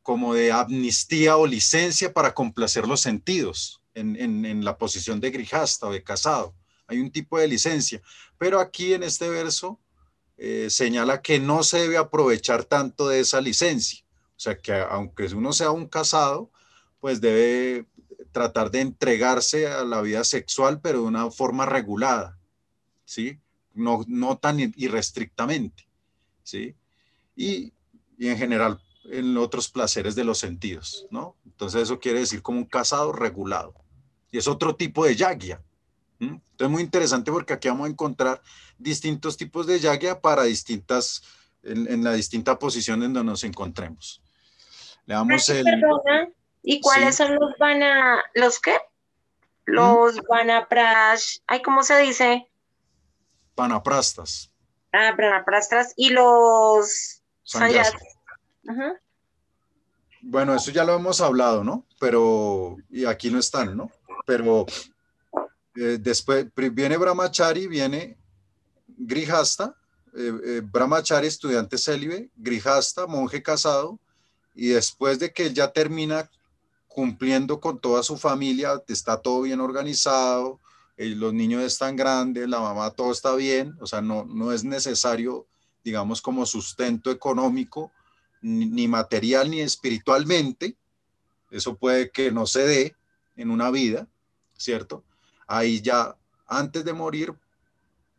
como 0.03 0.35
de 0.35 0.53
amnistía 0.53 1.37
o 1.37 1.47
licencia 1.47 2.13
para 2.13 2.35
complacer 2.35 2.87
los 2.87 3.01
sentidos 3.01 3.83
en, 3.95 4.65
la 4.65 4.79
posición 4.79 5.21
de 5.21 5.31
grijasta 5.31 5.87
o 5.87 5.93
de 5.93 6.03
casado. 6.03 6.55
Hay 6.87 6.99
un 6.99 7.11
tipo 7.11 7.39
de 7.39 7.49
licencia, 7.49 8.03
pero 8.39 8.61
aquí 8.61 8.95
en 8.95 9.03
este 9.03 9.29
verso 9.29 9.81
eh, 10.37 10.69
señala 10.69 11.23
que 11.23 11.39
no 11.39 11.63
se 11.63 11.79
debe 11.79 11.97
aprovechar 11.97 12.65
tanto 12.65 13.09
de 13.09 13.21
esa 13.21 13.41
licencia. 13.41 14.05
O 14.37 14.41
sea, 14.41 14.59
que 14.59 14.73
aunque 14.73 15.27
uno 15.35 15.53
sea 15.53 15.71
un 15.71 15.87
casado, 15.87 16.51
pues 17.01 17.21
debe 17.21 17.87
tratar 18.33 18.71
de 18.71 18.81
entregarse 18.81 19.69
a 19.69 19.85
la 19.85 20.01
vida 20.03 20.25
sexual, 20.25 20.81
pero 20.81 21.01
de 21.01 21.07
una 21.07 21.31
forma 21.31 21.67
regulada, 21.67 22.39
¿sí? 23.05 23.41
No, 23.73 24.05
no 24.09 24.39
tan 24.39 24.59
irrestrictamente, 24.77 25.87
¿sí? 26.43 26.75
Y, 27.37 27.73
y 28.19 28.29
en 28.29 28.37
general 28.37 28.81
en 29.11 29.37
otros 29.37 29.69
placeres 29.69 30.15
de 30.15 30.25
los 30.25 30.39
sentidos, 30.39 31.07
¿no? 31.11 31.37
Entonces 31.45 31.83
eso 31.83 31.99
quiere 31.99 32.21
decir 32.21 32.43
como 32.43 32.59
un 32.59 32.65
casado 32.65 33.13
regulado. 33.13 33.75
Y 34.31 34.39
es 34.39 34.49
otro 34.49 34.75
tipo 34.77 35.05
de 35.05 35.15
yagya. 35.15 35.63
Entonces 36.19 36.41
es 36.59 36.71
muy 36.71 36.83
interesante 36.83 37.31
porque 37.31 37.53
aquí 37.53 37.69
vamos 37.69 37.87
a 37.87 37.91
encontrar 37.91 38.43
distintos 38.79 39.37
tipos 39.37 39.67
de 39.67 39.79
yagya 39.79 40.21
para 40.21 40.45
distintas, 40.45 41.23
en, 41.63 42.03
la 42.03 42.13
distinta 42.13 42.59
posición 42.59 43.03
en 43.03 43.13
donde 43.13 43.33
nos 43.33 43.45
encontremos. 43.45 44.23
Le 45.07 45.15
damos 45.15 45.49
el... 45.49 45.65
¿Y 46.63 46.81
cuáles 46.81 47.17
son 47.17 47.35
los 47.35 47.53
vana, 47.59 48.25
los 48.35 48.59
qué? 48.59 48.79
Los 49.67 50.17
vanaprash, 50.29 51.39
ay, 51.47 51.61
¿cómo 51.63 51.83
se 51.83 51.99
dice? 51.99 52.49
Vanaprastas. 53.55 54.51
Ah, 54.93 55.15
vanaprastas 55.17 55.93
y 55.97 56.11
los 56.11 57.23
sanyas. 57.43 57.93
Bueno, 60.27 60.55
eso 60.55 60.71
ya 60.71 60.85
lo 60.85 60.95
hemos 60.95 61.21
hablado, 61.21 61.63
¿no? 61.63 61.85
Pero, 62.01 62.77
y 62.91 63.05
aquí 63.05 63.31
no 63.31 63.39
están, 63.39 63.77
¿no? 63.77 63.91
Pero 64.27 64.65
eh, 65.77 65.99
después 66.01 66.47
viene 66.55 66.97
Brahmachari, 66.97 67.67
viene 67.67 68.17
Grijasta, 68.87 69.77
eh, 70.17 70.33
eh, 70.45 70.63
Brahmachari, 70.65 71.27
estudiante 71.27 71.77
célibe, 71.77 72.31
Grijasta, 72.37 73.07
monje 73.07 73.43
casado, 73.43 73.99
y 74.55 74.69
después 74.69 75.19
de 75.19 75.33
que 75.33 75.47
él 75.47 75.55
ya 75.55 75.73
termina 75.73 76.31
cumpliendo 76.89 77.61
con 77.61 77.79
toda 77.79 78.03
su 78.03 78.17
familia, 78.17 78.83
está 78.87 79.19
todo 79.19 79.43
bien 79.43 79.61
organizado, 79.61 80.61
los 80.97 81.35
niños 81.35 81.65
están 81.65 81.97
grandes, 81.97 82.49
la 82.49 82.61
mamá 82.61 82.91
todo 82.93 83.11
está 83.11 83.35
bien, 83.35 83.77
o 83.81 83.87
sea, 83.87 84.01
no, 84.01 84.25
no 84.25 84.53
es 84.53 84.63
necesario, 84.63 85.45
digamos, 85.83 86.23
como 86.23 86.47
sustento 86.47 87.11
económico 87.11 87.91
ni 88.45 88.87
material 88.89 89.51
ni 89.51 89.63
espiritualmente, 89.63 90.77
eso 91.51 91.77
puede 91.77 92.11
que 92.11 92.31
no 92.31 92.47
se 92.47 92.67
dé 92.67 92.97
en 93.37 93.51
una 93.51 93.71
vida, 93.71 94.07
¿cierto? 94.59 95.03
Ahí 95.47 95.81
ya 95.81 96.15
antes 96.47 96.85
de 96.85 96.93
morir 96.93 97.33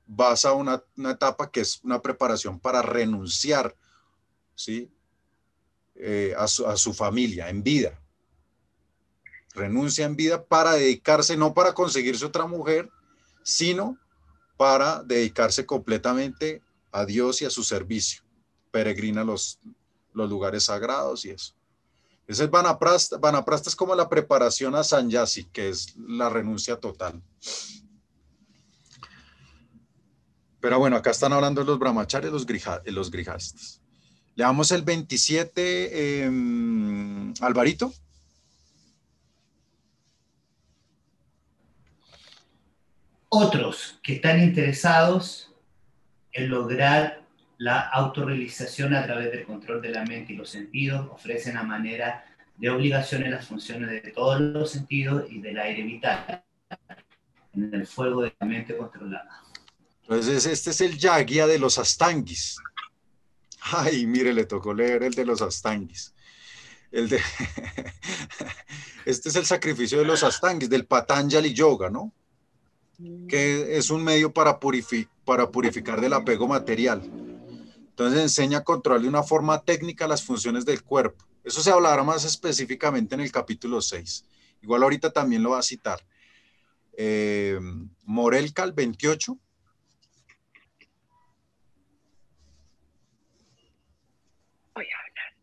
vas 0.07 0.45
a 0.45 0.53
una, 0.53 0.84
etapa 1.11 1.52
que 1.52 1.61
es 1.61 1.80
una 1.84 2.02
preparación 2.02 2.60
para 2.60 2.81
renunciar, 2.81 3.76
¿sí? 4.56 4.89
Eh, 5.93 6.34
a, 6.38 6.47
su, 6.47 6.65
a 6.65 6.76
su 6.76 6.91
familia 6.93 7.49
en 7.49 7.61
vida. 7.61 8.02
Renuncia 9.53 10.06
en 10.06 10.15
vida 10.15 10.43
para 10.43 10.73
dedicarse, 10.73 11.38
no 11.38 11.53
para 11.53 11.76
conseguirse 11.76 12.26
otra 12.26 12.47
mujer, 12.47 12.89
sino 13.43 13.99
para 14.57 15.03
dedicarse 15.03 15.68
completamente 15.68 16.64
a 16.91 17.06
Dios 17.06 17.43
y 17.43 17.45
a 17.45 17.52
su 17.52 17.64
servicio. 17.64 18.23
Peregrina 18.72 19.23
los, 19.23 19.60
los 20.16 20.30
lugares 20.30 20.64
sagrados 20.64 21.26
y 21.26 21.32
eso. 21.32 21.54
Ese 22.28 22.46
es 22.46 22.50
Vanaprasta. 22.50 23.18
Vanaprasta 23.18 23.70
es 23.70 23.76
como 23.76 23.94
la 23.94 24.10
preparación 24.10 24.74
a 24.76 24.84
Sanyasi, 24.84 25.46
que 25.46 25.70
es 25.70 25.96
la 25.98 26.30
renuncia 26.30 26.80
total. 26.80 27.22
Pero 30.60 30.80
bueno, 30.80 30.96
acá 30.96 31.12
están 31.12 31.34
hablando 31.34 31.62
de 31.62 31.68
los 31.68 31.78
brahmacharis, 31.78 32.32
los, 32.32 32.46
grija, 32.46 32.82
los 32.86 33.12
grijastas. 33.12 33.82
Le 34.34 34.44
damos 34.44 34.72
el 34.72 34.82
27, 34.82 36.24
em, 36.24 37.34
Alvarito. 37.40 37.94
Otros 43.30 44.00
que 44.02 44.16
están 44.16 44.42
interesados 44.42 45.52
en 46.32 46.50
lograr 46.50 47.24
la 47.57 47.82
autorrealización 47.90 48.94
a 48.94 49.06
través 49.06 49.32
del 49.32 49.45
control 49.45 49.82
de 49.82 49.90
la 49.90 50.03
mente 50.06 50.34
y 50.34 50.36
los 50.36 50.49
sentidos 50.49 51.07
ofrecen 51.11 51.57
a 51.57 51.64
manera 51.64 52.26
de 52.57 52.69
obligaciones 52.69 53.32
las 53.32 53.48
funciones 53.48 53.90
de 53.90 54.11
todos 54.11 54.40
los 54.40 54.72
sentidos 54.72 55.26
y 55.30 55.40
del 55.40 55.60
aire 55.60 55.84
vital 55.84 56.44
en 57.53 57.73
el 57.73 57.88
fuego 57.88 58.22
de 58.22 58.36
la 58.40 58.48
mente 58.48 58.76
controlada. 58.76 59.44
Entonces, 60.02 60.45
este 60.45 60.69
es 60.69 60.82
el 60.82 60.98
yagya 60.98 61.48
de 61.48 61.57
los 61.57 61.77
astangis. 61.80 62.57
Ay, 63.61 64.06
mire, 64.06 64.34
le 64.34 64.45
tocó 64.45 64.73
leer 64.73 65.03
el 65.03 65.14
de 65.14 65.26
los 65.26 65.41
astangis. 65.41 66.14
El 66.91 67.10
de... 67.10 67.19
este 69.06 69.30
es 69.30 69.36
el 69.36 69.45
sacrificio 69.45 69.98
de 69.99 70.06
los 70.06 70.23
astangis, 70.23 70.69
del 70.69 70.86
Patanjali 70.86 71.53
Yoga, 71.53 71.90
¿no? 71.90 72.14
Que 73.27 73.77
es 73.77 73.90
un 73.90 74.03
medio 74.03 74.32
para, 74.32 74.60
para 75.26 75.52
purificar 75.52 75.99
del 75.99 76.14
apego 76.14 76.48
material. 76.48 77.02
Entonces 77.95 78.19
enseña 78.19 78.57
a 78.57 78.63
controlar 78.65 79.01
de 79.01 79.07
una 79.07 79.23
forma 79.23 79.63
técnica 79.63 80.05
las 80.05 80.22
funciones 80.22 80.65
del 80.65 80.84
cuerpo. 80.84 81.23
Eso 81.45 81.61
se 81.61 81.72
hablará 81.72 82.03
más 82.03 82.26
específicamente 82.26 83.15
en 83.15 83.22
el 83.22 83.31
capítulo 83.31 83.80
6. 83.80 84.26
Igual 84.61 84.84
ahorita 84.84 85.11
también 85.11 85.41
lo 85.41 85.51
va 85.51 85.59
a 85.59 85.63
citar. 85.63 86.01
Eh, 86.97 87.57
Morelcal 88.03 88.73
28. 88.73 89.39
Voy 94.76 94.84
a 94.84 94.99
hablar. 94.99 95.34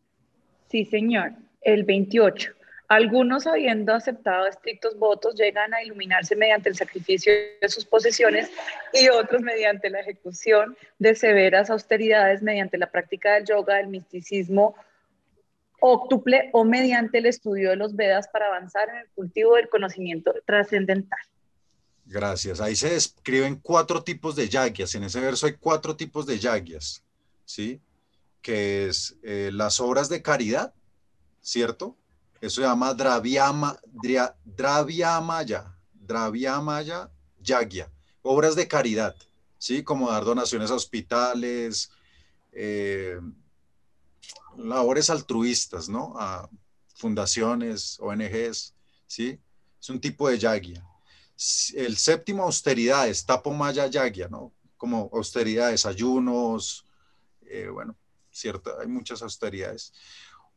Sí, 0.69 0.85
señor. 0.85 1.33
El 1.59 1.85
28. 1.85 2.53
Algunos, 2.93 3.47
habiendo 3.47 3.91
aceptado 3.91 4.45
estrictos 4.45 4.99
votos, 4.99 5.33
llegan 5.33 5.73
a 5.73 5.81
iluminarse 5.81 6.35
mediante 6.35 6.69
el 6.69 6.75
sacrificio 6.75 7.33
de 7.59 7.67
sus 7.67 7.85
posesiones 7.85 8.51
y 8.93 9.09
otros 9.09 9.41
mediante 9.41 9.89
la 9.89 10.01
ejecución 10.01 10.77
de 10.99 11.15
severas 11.15 11.71
austeridades, 11.71 12.43
mediante 12.43 12.77
la 12.77 12.91
práctica 12.91 13.33
del 13.33 13.45
yoga, 13.45 13.77
del 13.77 13.87
misticismo 13.87 14.75
óctuple 15.79 16.51
o 16.53 16.65
mediante 16.65 17.17
el 17.17 17.25
estudio 17.25 17.71
de 17.71 17.77
los 17.77 17.95
Vedas 17.95 18.27
para 18.27 18.45
avanzar 18.45 18.87
en 18.89 18.97
el 18.97 19.07
cultivo 19.15 19.55
del 19.55 19.69
conocimiento 19.69 20.31
trascendental. 20.45 21.19
Gracias. 22.05 22.61
Ahí 22.61 22.75
se 22.75 22.91
describen 22.91 23.55
cuatro 23.55 24.03
tipos 24.03 24.35
de 24.35 24.47
yagyas. 24.47 24.93
En 24.93 25.05
ese 25.05 25.19
verso 25.19 25.47
hay 25.47 25.53
cuatro 25.53 25.95
tipos 25.95 26.27
de 26.27 26.37
yagyas, 26.37 27.03
¿sí? 27.43 27.81
Que 28.43 28.85
es 28.85 29.17
eh, 29.23 29.49
las 29.51 29.79
obras 29.79 30.09
de 30.09 30.21
caridad, 30.21 30.75
¿cierto? 31.41 31.97
Eso 32.43 32.59
se 32.59 32.67
llama 32.67 32.93
Dravyama, 32.93 33.79
Dravyamaya, 34.43 35.73
Dravyamaya 35.93 37.09
Yagya, 37.39 37.89
obras 38.21 38.53
de 38.57 38.67
caridad, 38.67 39.15
¿sí? 39.57 39.81
Como 39.81 40.11
dar 40.11 40.25
donaciones 40.25 40.69
a 40.69 40.75
hospitales, 40.75 41.89
eh, 42.51 43.17
labores 44.57 45.09
altruistas, 45.09 45.87
¿no? 45.87 46.15
A 46.17 46.49
fundaciones, 46.95 47.97
ONGs, 48.01 48.73
¿sí? 49.07 49.39
es 49.79 49.89
un 49.89 50.01
tipo 50.01 50.27
de 50.27 50.37
yagya. 50.37 50.85
El 51.75 51.95
séptimo, 51.95 52.43
austeridades, 52.43 53.25
tapomaya 53.25 53.87
yagya, 53.87 54.27
¿no? 54.27 54.51
Como 54.75 55.09
austeridades, 55.13 55.85
ayunos, 55.85 56.85
eh, 57.45 57.69
bueno, 57.69 57.95
cierto, 58.31 58.77
hay 58.77 58.87
muchas 58.87 59.21
austeridades. 59.21 59.93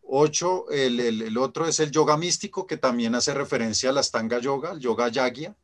Ocho, 0.09 0.70
el, 0.70 1.01
el, 1.01 1.37
otro 1.37 1.66
es 1.66 1.81
el 1.81 1.91
yoga 1.91 2.16
místico, 2.16 2.66
que 2.66 2.77
también 2.77 3.15
hace 3.16 3.35
referencia 3.35 3.91
a 3.91 3.93
la 3.93 4.03
Stanga 4.03 4.39
Yoga, 4.39 4.73
el 4.73 4.78
yoga 4.78 5.09
yagya, 5.09 5.57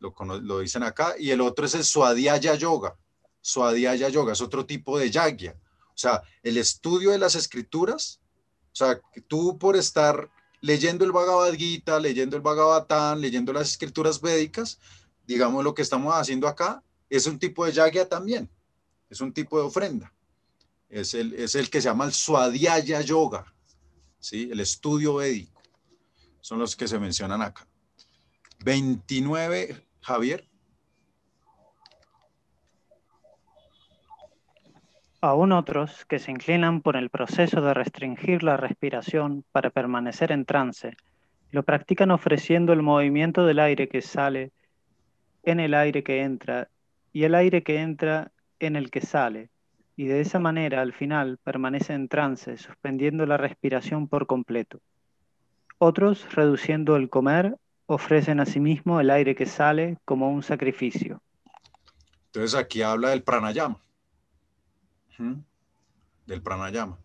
lo, 0.00 0.14
lo 0.40 0.58
dicen 0.58 0.82
acá. 0.82 1.14
Y 1.18 1.30
el 1.30 1.40
otro 1.40 1.64
es 1.64 1.74
el 1.74 1.84
Swadhyaya 1.84 2.56
Yoga. 2.56 2.96
Swadhyaya 3.40 4.08
Yoga 4.08 4.32
es 4.32 4.40
otro 4.40 4.66
tipo 4.66 4.98
de 4.98 5.10
yagya. 5.10 5.56
O 5.88 6.00
sea, 6.00 6.22
el 6.42 6.56
estudio 6.56 7.10
de 7.10 7.18
las 7.18 7.34
escrituras, 7.34 8.20
o 8.72 8.76
sea, 8.76 9.00
tú 9.26 9.58
por 9.58 9.76
estar 9.76 10.30
leyendo 10.60 11.04
el 11.04 11.12
Bhagavad 11.12 11.52
Gita, 11.54 11.98
leyendo 11.98 12.36
el 12.36 12.42
Bhagavatam, 12.42 13.18
leyendo 13.18 13.52
las 13.52 13.70
escrituras 13.70 14.20
védicas, 14.20 14.78
digamos 15.26 15.64
lo 15.64 15.74
que 15.74 15.82
estamos 15.82 16.14
haciendo 16.14 16.48
acá, 16.48 16.82
es 17.10 17.26
un 17.26 17.38
tipo 17.38 17.64
de 17.64 17.72
yagya 17.72 18.08
también, 18.08 18.50
es 19.08 19.20
un 19.20 19.32
tipo 19.32 19.58
de 19.58 19.64
ofrenda. 19.64 20.12
Es 20.88 21.14
el, 21.14 21.34
es 21.34 21.54
el 21.54 21.68
que 21.68 21.80
se 21.80 21.88
llama 21.88 22.06
el 22.06 22.12
Swadhyaya 22.12 23.00
Yoga, 23.02 23.52
¿sí? 24.18 24.48
el 24.50 24.60
estudio 24.60 25.16
védico. 25.16 25.60
Son 26.40 26.58
los 26.58 26.76
que 26.76 26.88
se 26.88 26.98
mencionan 26.98 27.42
acá. 27.42 27.66
29, 28.64 29.86
Javier. 30.00 30.48
Aún 35.20 35.52
otros 35.52 36.04
que 36.04 36.20
se 36.20 36.30
inclinan 36.30 36.80
por 36.80 36.96
el 36.96 37.10
proceso 37.10 37.60
de 37.60 37.74
restringir 37.74 38.44
la 38.44 38.56
respiración 38.56 39.44
para 39.50 39.70
permanecer 39.70 40.30
en 40.30 40.44
trance, 40.44 40.96
lo 41.50 41.64
practican 41.64 42.10
ofreciendo 42.12 42.72
el 42.72 42.82
movimiento 42.82 43.44
del 43.44 43.58
aire 43.58 43.88
que 43.88 44.00
sale 44.00 44.52
en 45.42 45.60
el 45.60 45.74
aire 45.74 46.02
que 46.02 46.22
entra 46.22 46.68
y 47.12 47.24
el 47.24 47.34
aire 47.34 47.62
que 47.62 47.80
entra 47.80 48.30
en 48.60 48.76
el 48.76 48.90
que 48.90 49.00
sale, 49.00 49.50
y 49.98 50.06
de 50.06 50.20
esa 50.20 50.38
manera 50.38 50.80
al 50.80 50.92
final 50.92 51.38
permanece 51.42 51.92
en 51.92 52.06
trance, 52.06 52.56
suspendiendo 52.56 53.26
la 53.26 53.36
respiración 53.36 54.06
por 54.06 54.28
completo. 54.28 54.78
Otros, 55.78 56.32
reduciendo 56.36 56.94
el 56.94 57.10
comer, 57.10 57.56
ofrecen 57.86 58.38
a 58.38 58.46
sí 58.46 58.60
mismo 58.60 59.00
el 59.00 59.10
aire 59.10 59.34
que 59.34 59.44
sale 59.44 59.98
como 60.04 60.30
un 60.30 60.44
sacrificio. 60.44 61.20
Entonces 62.26 62.54
aquí 62.54 62.80
habla 62.80 63.10
del 63.10 63.24
pranayama 63.24 63.80
del 66.26 66.42
pranayama. 66.42 66.96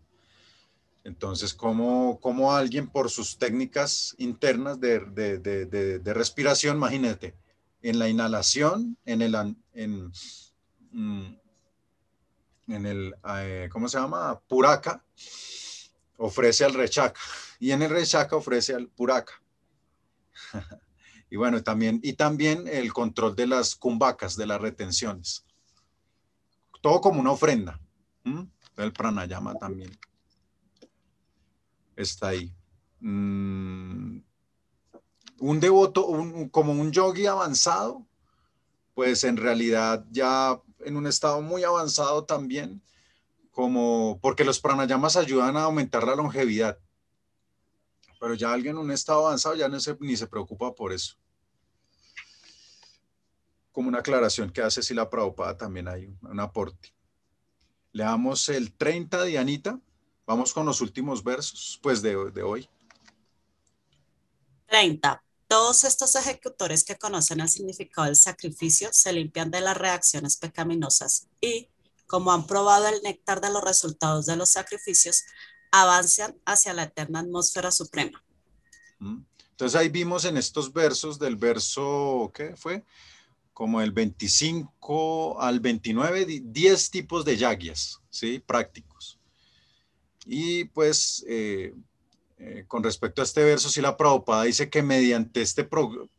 Entonces, 1.02 1.52
como, 1.52 2.20
como 2.20 2.52
alguien 2.52 2.86
por 2.88 3.10
sus 3.10 3.38
técnicas 3.38 4.14
internas 4.18 4.78
de, 4.78 5.00
de, 5.00 6.14
respiración, 6.14 6.76
imagínate, 6.76 7.34
en 7.82 7.98
la 7.98 8.08
inhalación, 8.08 8.96
en 9.04 9.20
el, 9.20 9.34
en, 9.72 10.12
mm, 10.92 11.43
en 12.68 12.86
el 12.86 13.14
eh, 13.36 13.68
¿cómo 13.70 13.88
se 13.88 13.98
llama? 13.98 14.40
Puraka, 14.48 15.04
ofrece 16.16 16.64
al 16.64 16.74
rechaca, 16.74 17.20
y 17.58 17.70
en 17.72 17.82
el 17.82 17.90
rechaca 17.90 18.36
ofrece 18.36 18.74
al 18.74 18.88
puraka. 18.88 19.34
y 21.30 21.36
bueno, 21.36 21.62
también, 21.62 22.00
y 22.02 22.14
también 22.14 22.66
el 22.68 22.92
control 22.92 23.34
de 23.36 23.46
las 23.46 23.74
cumbacas, 23.74 24.36
de 24.36 24.46
las 24.46 24.60
retenciones. 24.60 25.44
Todo 26.80 27.00
como 27.00 27.20
una 27.20 27.32
ofrenda. 27.32 27.80
El 28.76 28.92
pranayama 28.92 29.54
también 29.54 29.96
está 31.96 32.28
ahí. 32.28 32.52
Mm, 33.00 34.18
un 35.40 35.60
devoto, 35.60 36.06
como 36.50 36.72
un 36.72 36.92
yogi 36.92 37.26
avanzado, 37.26 38.06
pues 38.94 39.24
en 39.24 39.36
realidad 39.36 40.04
ya 40.10 40.60
en 40.84 40.96
un 40.96 41.06
estado 41.06 41.40
muy 41.40 41.64
avanzado 41.64 42.24
también, 42.24 42.82
como 43.50 44.18
porque 44.20 44.44
los 44.44 44.60
pranayamas 44.60 45.16
ayudan 45.16 45.56
a 45.56 45.64
aumentar 45.64 46.04
la 46.06 46.14
longevidad. 46.14 46.78
Pero 48.20 48.34
ya 48.34 48.52
alguien 48.52 48.76
en 48.76 48.82
un 48.82 48.90
estado 48.90 49.26
avanzado 49.26 49.54
ya 49.54 49.68
no 49.68 49.78
se, 49.80 49.96
ni 50.00 50.16
se 50.16 50.26
preocupa 50.26 50.74
por 50.74 50.92
eso. 50.92 51.16
Como 53.72 53.88
una 53.88 53.98
aclaración 53.98 54.50
que 54.50 54.62
hace 54.62 54.82
si 54.82 54.94
la 54.94 55.10
Prabhupada 55.10 55.56
también 55.56 55.88
hay 55.88 56.06
un 56.22 56.40
aporte. 56.40 56.94
Leamos 57.94 58.48
el 58.48 58.72
30 58.72 59.22
de 59.22 59.38
Anita. 59.38 59.78
Vamos 60.26 60.52
con 60.52 60.66
los 60.66 60.80
últimos 60.80 61.22
versos, 61.22 61.78
pues, 61.80 62.02
de, 62.02 62.16
hoy. 62.16 62.68
30. 64.66 65.22
Todos 65.48 65.84
estos 65.84 66.14
ejecutores 66.16 66.84
que 66.84 66.96
conocen 66.96 67.40
el 67.40 67.48
significado 67.48 68.06
del 68.06 68.16
sacrificio 68.16 68.88
se 68.92 69.12
limpian 69.12 69.50
de 69.50 69.60
las 69.60 69.76
reacciones 69.76 70.36
pecaminosas 70.36 71.26
y, 71.40 71.68
como 72.06 72.32
han 72.32 72.46
probado 72.46 72.88
el 72.88 73.02
néctar 73.02 73.40
de 73.40 73.50
los 73.50 73.62
resultados 73.62 74.26
de 74.26 74.36
los 74.36 74.50
sacrificios, 74.50 75.22
avanzan 75.70 76.36
hacia 76.44 76.72
la 76.72 76.84
eterna 76.84 77.20
atmósfera 77.20 77.70
suprema. 77.70 78.22
Mm. 78.98 79.22
Entonces 79.50 79.80
ahí 79.80 79.88
vimos 79.88 80.24
en 80.24 80.36
estos 80.36 80.72
versos 80.72 81.18
del 81.18 81.36
verso, 81.36 82.32
¿qué 82.34 82.56
fue? 82.56 82.84
como 83.54 83.80
el 83.80 83.92
25 83.92 85.40
al 85.40 85.60
29, 85.60 86.42
10 86.44 86.90
tipos 86.90 87.24
de 87.24 87.36
yagyas, 87.36 88.00
¿sí? 88.10 88.40
Prácticos. 88.44 89.20
Y 90.26 90.64
pues, 90.64 91.24
eh, 91.28 91.72
eh, 92.46 92.66
con 92.68 92.82
respecto 92.82 93.22
a 93.22 93.24
este 93.24 93.42
verso, 93.42 93.70
si 93.70 93.80
la 93.80 93.96
Prabhupada 93.96 94.42
dice 94.42 94.68
que 94.68 94.82
mediante 94.82 95.40
este 95.40 95.66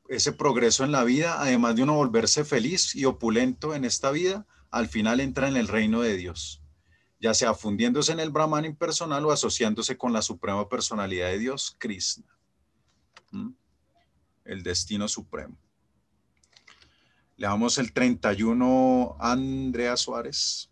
ese 0.10 0.32
progreso 0.32 0.84
en 0.84 0.92
la 0.92 1.04
vida, 1.04 1.40
además 1.40 1.76
de 1.76 1.84
uno 1.84 1.94
volverse 1.94 2.44
feliz 2.44 2.96
y 2.96 3.06
opulento 3.06 3.76
en 3.76 3.86
esta 3.86 4.10
vida, 4.10 4.48
al 4.72 4.88
final 4.88 5.20
entra 5.20 5.48
en 5.48 5.56
el 5.56 5.68
reino 5.68 6.02
de 6.02 6.18
Dios, 6.18 6.64
ya 7.20 7.36
sea 7.36 7.54
fundiéndose 7.54 8.12
en 8.12 8.20
el 8.20 8.32
Brahman 8.32 8.66
impersonal 8.66 9.24
o 9.26 9.32
asociándose 9.32 9.98
con 9.98 10.14
la 10.14 10.24
suprema 10.24 10.68
personalidad 10.68 11.28
de 11.28 11.38
Dios, 11.38 11.76
Krishna, 11.78 12.26
el 14.46 14.64
destino 14.64 15.08
supremo. 15.08 15.56
Le 17.38 17.46
damos 17.46 17.78
el 17.78 17.94
31 17.94 19.16
Andrea 19.20 19.96
Suárez. 19.96 20.72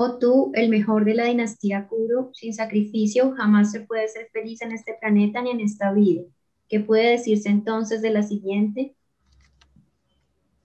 Oh 0.00 0.18
tú, 0.18 0.52
el 0.54 0.68
mejor 0.68 1.04
de 1.04 1.14
la 1.14 1.24
dinastía 1.24 1.88
Kuru, 1.88 2.30
sin 2.32 2.54
sacrificio 2.54 3.34
jamás 3.36 3.72
se 3.72 3.80
puede 3.80 4.06
ser 4.08 4.28
feliz 4.32 4.62
en 4.62 4.72
este 4.72 4.94
planeta 5.00 5.42
ni 5.42 5.50
en 5.50 5.60
esta 5.60 5.92
vida. 5.92 6.22
¿Qué 6.68 6.80
puede 6.80 7.10
decirse 7.10 7.48
entonces 7.48 8.00
de 8.00 8.10
la 8.10 8.22
siguiente? 8.22 8.94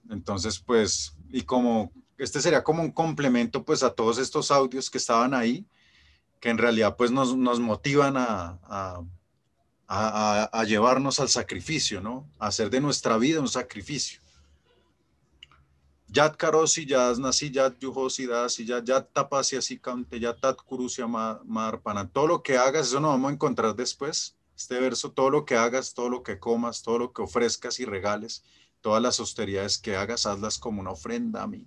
Entonces, 0.08 0.58
pues, 0.60 1.16
y 1.30 1.42
como 1.42 1.90
este 2.16 2.40
sería 2.40 2.62
como 2.62 2.82
un 2.82 2.92
complemento 2.92 3.64
pues 3.64 3.82
a 3.82 3.92
todos 3.92 4.18
estos 4.18 4.50
audios 4.50 4.88
que 4.88 4.98
estaban 4.98 5.34
ahí, 5.34 5.66
que 6.40 6.50
en 6.50 6.58
realidad 6.58 6.94
pues 6.96 7.10
nos, 7.10 7.34
motivan 7.34 8.14
a 8.16 9.00
a, 9.88 10.64
llevarnos 10.66 11.20
al 11.20 11.28
sacrificio, 11.28 12.00
¿no? 12.00 12.28
A 12.38 12.48
hacer 12.48 12.70
de 12.70 12.80
nuestra 12.80 13.16
vida 13.18 13.40
un 13.40 13.48
sacrificio. 13.48 14.20
Yat 16.14 16.36
karosi 16.36 16.86
yas 16.86 17.18
nasi 17.18 17.50
yat 17.50 17.80
yuhosi 17.80 18.28
dasi 18.28 18.64
yat 18.64 18.86
yat 18.86 19.12
tapasi 19.12 19.56
así 19.56 19.78
cante 19.80 20.20
yat 20.20 20.40
tat 20.40 20.56
marpana. 21.44 22.08
Todo 22.12 22.26
lo 22.26 22.42
que 22.42 22.56
hagas, 22.56 22.86
eso 22.86 23.00
nos 23.00 23.10
vamos 23.10 23.30
a 23.30 23.34
encontrar 23.34 23.74
después. 23.74 24.36
Este 24.56 24.78
verso, 24.78 25.10
todo 25.10 25.30
lo 25.30 25.44
que 25.44 25.56
hagas, 25.56 25.92
todo 25.92 26.08
lo 26.08 26.22
que 26.22 26.38
comas, 26.38 26.82
todo 26.82 26.98
lo 26.98 27.12
que 27.12 27.22
ofrezcas 27.22 27.80
y 27.80 27.84
regales, 27.84 28.44
todas 28.80 29.02
las 29.02 29.18
austeridades 29.18 29.76
que 29.78 29.96
hagas, 29.96 30.24
hazlas 30.26 30.58
como 30.58 30.80
una 30.80 30.92
ofrenda 30.92 31.42
a 31.42 31.48
mí. 31.48 31.66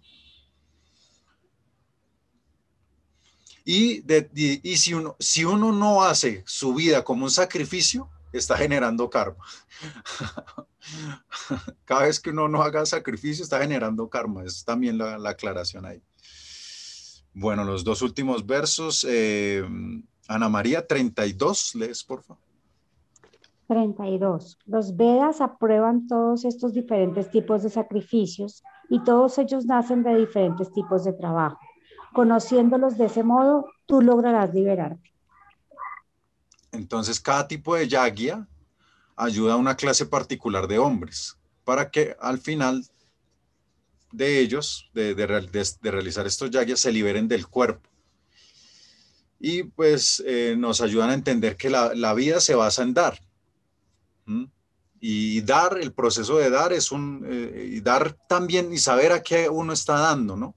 Y, 3.66 4.02
y, 4.34 4.78
si, 4.78 4.94
uno, 4.94 5.18
si 5.20 5.44
uno 5.44 5.74
no 5.74 6.04
hace 6.04 6.46
su 6.48 6.74
vida 6.74 7.04
como 7.04 7.26
un 7.26 7.32
sacrificio, 7.32 8.10
está 8.38 8.58
generando 8.58 9.10
karma. 9.10 9.44
Cada 11.86 12.04
vez 12.04 12.20
que 12.20 12.30
uno 12.30 12.48
no 12.48 12.62
haga 12.62 12.86
sacrificio, 12.86 13.44
está 13.44 13.60
generando 13.60 14.10
karma. 14.10 14.44
Es 14.44 14.64
también 14.64 14.98
la, 14.98 15.30
aclaración 15.30 15.86
ahí. 15.86 16.02
Bueno, 17.34 17.64
los 17.64 17.84
dos 17.84 18.02
últimos 18.02 18.46
versos. 18.46 19.06
Eh, 19.08 19.64
Ana 20.28 20.50
María, 20.50 20.86
32, 20.86 21.76
lees, 21.76 22.04
por 22.04 22.24
favor. 22.24 22.48
32. 23.68 24.58
Los 24.66 24.96
Vedas 24.96 25.42
aprueban 25.42 26.08
todos 26.08 26.46
estos 26.46 26.74
diferentes 26.74 27.30
tipos 27.30 27.64
de 27.64 27.70
sacrificios 27.70 28.64
y 28.90 29.04
todos 29.04 29.38
ellos 29.38 29.66
nacen 29.66 30.04
de 30.04 30.16
diferentes 30.16 30.72
tipos 30.72 31.04
de 31.04 31.14
trabajo. 31.14 31.60
Conociéndolos 32.14 32.98
de 32.98 33.06
ese 33.06 33.24
modo, 33.24 33.66
tú 33.86 34.02
lograrás 34.02 34.54
liberarte. 34.54 35.12
Entonces, 36.72 37.20
cada 37.20 37.48
tipo 37.48 37.76
de 37.76 37.88
yagya 37.88 38.48
ayuda 39.16 39.54
a 39.54 39.58
una 39.58 39.76
clase 39.76 40.06
particular 40.06 40.68
de 40.68 40.78
hombres 40.78 41.38
para 41.64 41.90
que 41.90 42.16
al 42.20 42.40
final 42.40 42.86
de 44.12 44.40
ellos, 44.40 44.90
de, 44.94 45.14
realizar 45.82 46.26
estos 46.26 46.50
yagyas, 46.50 46.80
se 46.80 46.92
liberen 46.92 47.28
del 47.28 47.48
cuerpo. 47.48 47.90
Y 49.40 49.64
pues 49.64 50.24
eh, 50.26 50.56
nos 50.58 50.82
ayudan 50.82 51.10
a 51.10 51.14
entender 51.14 51.58
que 51.58 51.70
la, 51.70 52.14
vida 52.14 52.40
se 52.40 52.56
basa 52.56 52.84
en 52.84 52.94
dar. 52.94 53.20
Y 55.00 55.42
dar, 55.42 55.78
el 55.78 55.94
proceso 55.94 56.38
de 56.38 56.50
dar 56.50 56.74
es 56.74 56.92
un, 56.92 57.26
eh, 57.30 57.70
y 57.74 57.82
dar 57.82 58.14
también 58.28 58.74
y 58.74 58.78
saber 58.78 59.12
a 59.12 59.22
qué 59.22 59.48
uno 59.48 59.74
está 59.74 60.00
dando, 60.00 60.36
¿no? 60.36 60.56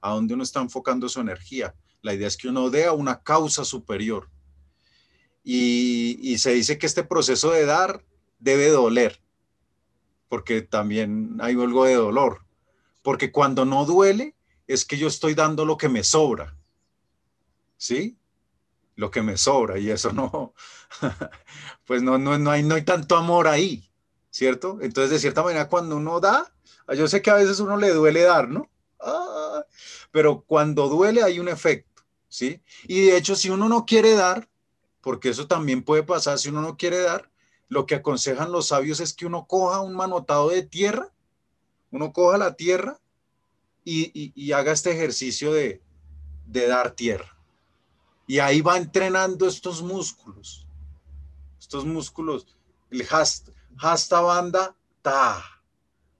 A 0.00 0.10
dónde 0.10 0.34
uno 0.34 0.42
está 0.42 0.60
enfocando 0.60 1.08
su 1.08 1.20
energía. 1.20 1.74
La 2.02 2.12
idea 2.14 2.28
es 2.28 2.36
que 2.36 2.48
uno 2.48 2.70
dé 2.70 2.86
a 2.86 2.92
una 2.92 3.22
causa 3.22 3.64
superior. 3.64 4.28
Y, 5.42 6.36
se 6.38 6.52
dice 6.52 6.78
que 6.78 6.86
este 6.86 7.04
proceso 7.04 7.50
de 7.50 7.64
dar 7.64 8.04
debe 8.38 8.68
doler, 8.68 9.20
porque 10.28 10.62
también 10.62 11.38
hay 11.40 11.54
algo 11.54 11.84
de 11.84 11.94
dolor. 11.94 12.44
Porque 13.02 13.32
cuando 13.32 13.64
no 13.64 13.84
duele, 13.84 14.34
es 14.66 14.84
que 14.84 14.98
yo 14.98 15.08
estoy 15.08 15.34
dando 15.34 15.64
lo 15.64 15.76
que 15.76 15.88
me 15.88 16.04
sobra. 16.04 16.56
¿Sí? 17.76 18.18
Lo 18.96 19.10
que 19.10 19.22
me 19.22 19.36
sobra. 19.38 19.78
Y 19.78 19.90
eso 19.90 20.12
no, 20.12 20.54
pues 21.86 22.02
no, 22.02 22.18
no, 22.18 22.38
no, 22.38 22.50
hay, 22.50 22.62
no 22.62 22.74
hay 22.74 22.82
tanto 22.82 23.16
amor 23.16 23.48
ahí, 23.48 23.90
¿cierto? 24.30 24.78
Entonces, 24.82 25.10
de 25.10 25.18
cierta 25.18 25.42
manera, 25.42 25.68
cuando 25.68 25.96
uno 25.96 26.20
da, 26.20 26.52
yo 26.94 27.08
sé 27.08 27.22
que 27.22 27.30
a 27.30 27.34
veces 27.34 27.60
uno 27.60 27.76
le 27.76 27.90
duele 27.90 28.22
dar, 28.22 28.48
¿no? 28.48 28.70
Ah, 29.00 29.64
pero 30.10 30.42
cuando 30.42 30.88
duele 30.88 31.22
hay 31.22 31.38
un 31.38 31.48
efecto, 31.48 32.02
¿sí? 32.28 32.62
Y 32.86 33.06
de 33.06 33.16
hecho, 33.16 33.36
si 33.36 33.48
uno 33.48 33.68
no 33.68 33.86
quiere 33.86 34.14
dar, 34.14 34.49
porque 35.00 35.30
eso 35.30 35.46
también 35.46 35.82
puede 35.82 36.02
pasar, 36.02 36.38
si 36.38 36.48
uno 36.48 36.60
no 36.60 36.76
quiere 36.76 36.98
dar, 36.98 37.30
lo 37.68 37.86
que 37.86 37.94
aconsejan 37.94 38.52
los 38.52 38.68
sabios 38.68 39.00
es 39.00 39.14
que 39.14 39.26
uno 39.26 39.46
coja 39.46 39.80
un 39.80 39.94
manotado 39.94 40.48
de 40.48 40.62
tierra, 40.62 41.08
uno 41.90 42.12
coja 42.12 42.36
la 42.36 42.54
tierra 42.54 43.00
y, 43.84 44.52
haga 44.52 44.72
este 44.72 44.90
ejercicio 44.92 45.52
de, 45.52 45.80
dar 46.46 46.92
tierra. 46.92 47.36
Y 48.26 48.38
ahí 48.38 48.60
va 48.60 48.76
entrenando 48.76 49.46
estos 49.46 49.82
músculos, 49.82 50.66
estos 51.58 51.84
músculos, 51.84 52.56
el 52.90 53.06
hasta, 53.78 54.20
banda 54.20 54.76
ta, 55.02 55.42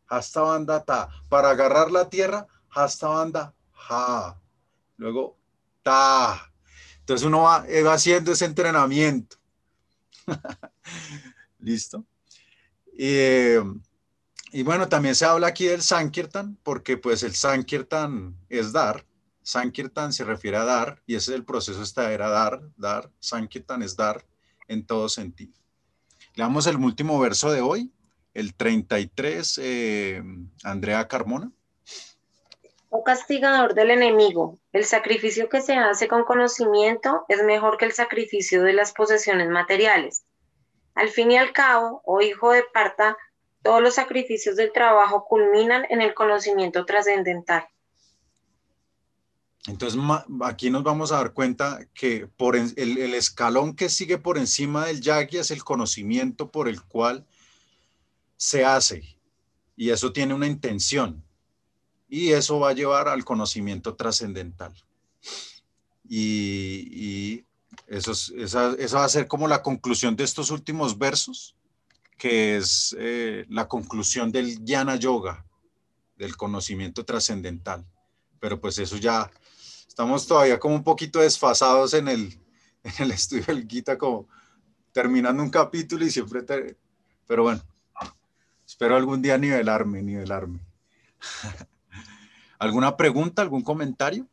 hasta 0.09 0.41
banda 0.41 0.85
ta. 0.85 1.09
Para 1.29 1.51
agarrar 1.51 1.91
la 1.91 2.09
tierra, 2.09 2.47
hasta 2.71 3.09
banda 3.09 3.55
ja. 3.73 4.41
Luego 4.97 5.37
ta. 5.83 6.50
Entonces 7.01 7.27
uno 7.27 7.43
va, 7.43 7.67
va 7.85 7.93
haciendo 7.93 8.33
ese 8.33 8.45
entrenamiento. 8.45 9.37
¿Listo? 11.59 12.05
Eh, 12.99 13.63
y 14.53 14.63
bueno, 14.63 14.89
también 14.89 15.15
se 15.15 15.25
habla 15.25 15.49
aquí 15.49 15.67
del 15.67 15.83
Sankirtan, 15.83 16.59
porque 16.63 16.97
pues 16.97 17.23
el 17.23 17.35
Sankirtan 17.35 18.37
es 18.49 18.73
dar. 18.73 19.07
Sankirtan 19.43 20.13
se 20.13 20.25
refiere 20.25 20.57
a 20.57 20.65
dar, 20.65 21.03
y 21.07 21.15
ese 21.15 21.33
es 21.33 21.37
el 21.37 21.45
proceso, 21.45 21.83
esta 21.83 22.13
era 22.13 22.29
dar, 22.29 22.61
dar. 22.77 23.11
Sankirtan 23.21 23.83
es 23.83 23.97
dar 23.97 24.27
en 24.69 24.85
todo 24.85 25.09
sentido. 25.09 25.53
Leamos 26.35 26.67
el 26.67 26.77
último 26.77 27.19
verso 27.19 27.51
de 27.51 27.61
hoy, 27.61 27.93
el 28.35 28.55
33, 28.55 29.61
eh, 29.63 30.23
Andrea 30.63 31.07
Carmona. 31.09 31.51
Un 32.91 33.03
castigador 33.03 33.75
del 33.75 33.91
enemigo. 33.93 34.59
El 34.73 34.85
sacrificio 34.85 35.49
que 35.49 35.63
se 35.63 35.75
hace 35.75 36.09
con 36.09 36.25
conocimiento 36.25 37.25
es 37.29 37.43
mejor 37.43 37.79
que 37.79 37.87
el 37.87 37.93
sacrificio 37.93 38.63
de 38.63 38.73
las 38.73 38.93
posesiones 38.93 39.49
materiales. 39.49 40.25
Al 40.95 41.09
fin 41.09 41.31
y 41.31 41.39
al 41.39 41.53
cabo, 41.53 42.03
oh 42.05 42.21
hijo 42.21 42.51
de 42.51 42.65
Parta, 42.75 43.17
todos 43.63 43.81
los 43.81 43.95
sacrificios 43.95 44.57
del 44.57 44.73
trabajo 44.73 45.25
culminan 45.25 45.87
en 45.89 46.03
el 46.03 46.15
conocimiento 46.15 46.85
trascendental. 46.85 47.67
Entonces, 49.67 50.01
aquí 50.43 50.71
nos 50.71 50.83
vamos 50.83 51.13
a 51.13 51.17
dar 51.17 51.33
cuenta 51.33 51.87
que 51.93 52.27
por 52.27 52.57
el, 52.57 52.75
escalón 53.15 53.77
que 53.77 53.89
sigue 53.89 54.17
por 54.19 54.39
encima 54.39 54.87
del 54.87 55.01
yagya 55.01 55.43
es 55.43 55.51
el 55.51 55.63
conocimiento 55.63 56.51
por 56.51 56.67
el 56.67 56.83
cual 56.83 57.27
se 58.37 58.65
hace. 58.65 59.19
Y 59.77 59.91
eso 59.91 60.13
tiene 60.13 60.35
una 60.35 60.47
intención. 60.47 61.23
Y 62.11 62.33
eso 62.33 62.59
va 62.59 62.71
a 62.71 62.75
llevar 62.75 63.09
al 63.09 63.25
conocimiento 63.25 63.95
trascendental. 63.95 64.75
Y, 66.09 67.45
eso, 67.87 68.13
esa, 68.37 68.75
va 68.75 69.05
a 69.05 69.09
ser 69.09 69.29
como 69.29 69.47
la 69.47 69.63
conclusión 69.63 70.17
de 70.17 70.25
estos 70.25 70.51
últimos 70.51 70.99
versos 70.99 71.57
que 72.19 72.59
es 72.59 72.95
eh, 72.99 73.47
la 73.49 73.67
conclusión 73.67 74.31
del 74.31 74.59
Jnana 74.59 74.97
Yoga, 74.97 75.47
del 76.19 76.37
conocimiento 76.37 77.03
trascendental. 77.03 77.87
Pero 78.39 78.61
pues 78.61 78.77
eso 78.79 78.99
ya, 78.99 79.31
estamos 79.89 80.27
todavía 80.27 80.59
como 80.59 80.75
un 80.75 80.85
poquito 80.85 81.21
desfasados 81.21 81.95
en 81.95 82.09
el, 82.09 82.39
estudio 83.11 83.45
del 83.47 83.67
Gita, 83.67 83.97
como 83.97 84.29
terminando 84.93 85.43
un 85.43 85.49
capítulo 85.49 86.05
y 86.05 86.11
siempre, 86.11 86.77
pero 87.27 87.45
bueno, 87.45 87.63
espero 88.67 88.97
algún 88.97 89.23
día 89.23 89.39
nivelarme, 89.39 90.03
nivelarme. 90.03 90.61
¿Alguna 92.61 92.95
pregunta, 92.95 93.41
algún 93.41 93.63
comentario? 93.63 94.29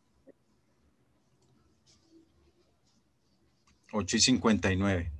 8 3.93 4.17
y 4.17 4.19
59. 4.19 5.11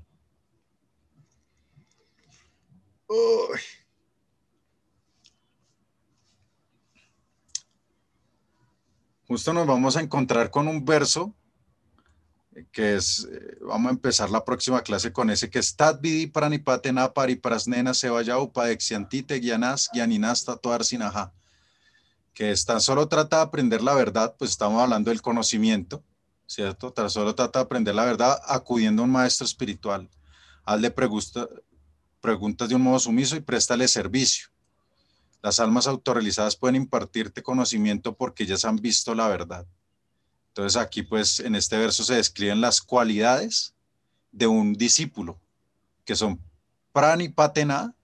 Justo 9.26 9.54
nos 9.54 9.66
vamos 9.66 9.96
a 9.96 10.02
encontrar 10.02 10.52
con 10.52 10.68
un 10.68 10.84
verso 10.84 11.34
que 12.74 12.96
es, 12.96 13.26
eh, 13.32 13.58
vamos 13.62 13.90
a 13.90 13.94
empezar 13.94 14.30
la 14.30 14.44
próxima 14.44 14.82
clase 14.82 15.14
con 15.14 15.30
ese 15.30 15.50
que 15.50 15.60
es 15.60 15.78
Tadvidi 15.78 16.28
pranipatena 16.28 17.14
pariprasnena 17.14 17.94
sevaya 17.94 18.38
upadexiantite 18.40 19.40
guianas 19.40 19.90
guianinas 19.94 20.44
tatuar 20.44 20.84
sinaja 20.84 21.34
que 22.38 22.54
tan 22.68 22.80
solo 22.82 23.08
trata 23.08 23.38
de 23.38 23.42
aprender 23.42 23.82
la 23.82 23.96
verdad, 23.96 24.36
pues 24.38 24.52
estamos 24.52 24.80
hablando 24.80 25.10
del 25.10 25.24
conocimiento, 25.24 26.04
¿cierto? 26.46 26.94
Tan 26.94 27.10
solo 27.10 27.34
trata 27.34 27.58
de 27.58 27.66
aprender 27.66 27.96
la 27.96 28.06
verdad 28.06 28.40
acudiendo 28.46 29.02
a 29.02 29.06
un 29.06 29.12
maestro 29.12 29.44
espiritual. 29.44 30.08
Hazle 30.64 30.92
pregunta, 30.92 31.48
preguntas 32.22 32.70
de 32.70 32.76
un 32.76 32.84
modo 32.84 33.00
sumiso 33.00 33.36
y 33.36 33.40
préstale 33.40 33.88
servicio. 33.88 34.50
Las 35.42 35.60
almas 35.60 35.88
autorrealizadas 35.88 36.56
pueden 36.56 36.76
impartirte 36.76 37.42
conocimiento 37.42 38.16
porque 38.16 38.44
ellas 38.44 38.66
han 38.66 38.76
visto 38.76 39.16
la 39.16 39.28
verdad. 39.30 39.66
Entonces 40.50 40.80
aquí 40.80 41.02
pues 41.02 41.40
en 41.40 41.56
este 41.56 41.76
verso 41.76 42.04
se 42.04 42.14
describen 42.14 42.62
las 42.62 42.82
cualidades 42.82 43.74
de 44.32 44.46
un 44.46 44.74
discípulo, 44.74 45.40
que 46.06 46.16
son 46.16 46.40
pranipatena, 46.94 47.96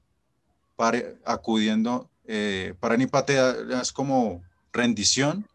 para, 0.76 1.04
acudiendo, 1.24 2.10
eh, 2.26 2.74
pranipatena 2.80 3.82
es 3.82 3.92
como 3.92 4.44
rendición 4.72 5.48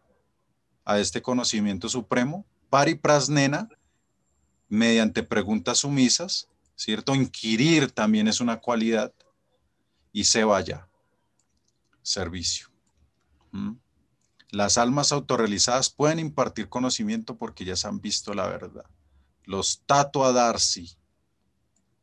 a 0.85 0.99
este 0.99 1.21
conocimiento 1.21 1.89
supremo, 1.89 2.45
pariprasnena, 2.69 3.69
mediante 4.67 5.23
preguntas 5.23 5.79
sumisas, 5.79 6.47
¿cierto? 6.75 7.15
Inquirir 7.15 7.91
también 7.91 8.27
es 8.27 8.39
una 8.39 8.59
cualidad 8.59 9.11
y 10.13 10.23
se 10.23 10.43
vaya, 10.43 10.87
servicio. 12.01 12.69
¿Mm? 13.51 13.73
Las 14.51 14.77
almas 14.77 15.11
autorrealizadas 15.11 15.89
pueden 15.89 16.19
impartir 16.19 16.69
conocimiento 16.69 17.35
porque 17.35 17.65
ya 17.65 17.75
se 17.75 17.87
han 17.87 18.01
visto 18.01 18.33
la 18.33 18.47
verdad. 18.47 18.85
Los 19.43 19.81
tatuadarsi, 19.85 20.97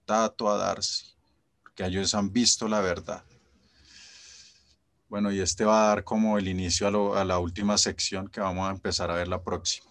tatuadarsi, 0.04 1.14
porque 1.62 1.84
ellos 1.84 2.14
han 2.14 2.32
visto 2.32 2.68
la 2.68 2.80
verdad. 2.80 3.24
Bueno, 5.08 5.30
y 5.30 5.40
este 5.40 5.64
va 5.64 5.84
a 5.84 5.88
dar 5.88 6.04
como 6.04 6.36
el 6.38 6.48
inicio 6.48 7.14
a, 7.14 7.20
a 7.20 7.24
la 7.24 7.38
última 7.38 7.78
sección 7.78 8.28
que 8.28 8.40
vamos 8.40 8.68
a 8.68 8.72
empezar 8.72 9.10
a 9.10 9.14
ver 9.14 9.28
la 9.28 9.42
próxima. 9.42 9.86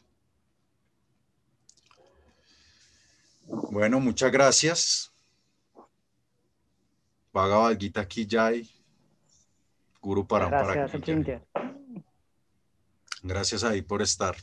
Bueno, 3.47 3.99
muchas 3.99 4.31
gracias. 4.31 5.11
Bhagavad 7.31 7.77
Gita 7.77 8.07
Kijay, 8.07 8.69
Guru 10.01 10.25
para 10.25 10.47
Gracias, 10.47 11.41
Gracias 13.21 13.63
ahí 13.63 13.81
por 13.81 14.01
estar. 14.01 14.35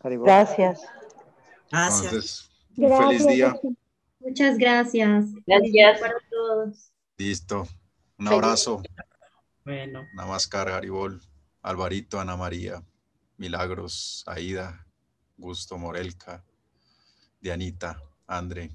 Gracias. 0.00 0.80
Gracias. 1.70 2.50
un 2.76 2.96
feliz 2.96 3.26
día. 3.26 3.54
Muchas 4.20 4.56
gracias. 4.56 5.26
Gracias 5.46 6.00
para 6.00 6.14
todos. 6.30 6.92
Listo. 7.18 7.68
Un 8.18 8.28
abrazo. 8.28 8.82
Bueno. 9.64 10.06
Namaskar, 10.14 10.68
Garibol, 10.68 11.20
Alvarito, 11.62 12.20
Ana 12.20 12.36
María, 12.36 12.82
Milagros, 13.36 14.24
Aida, 14.26 14.86
Gusto, 15.36 15.78
Morelca. 15.78 16.44
Dianita, 17.40 18.00
Andre, 18.28 18.70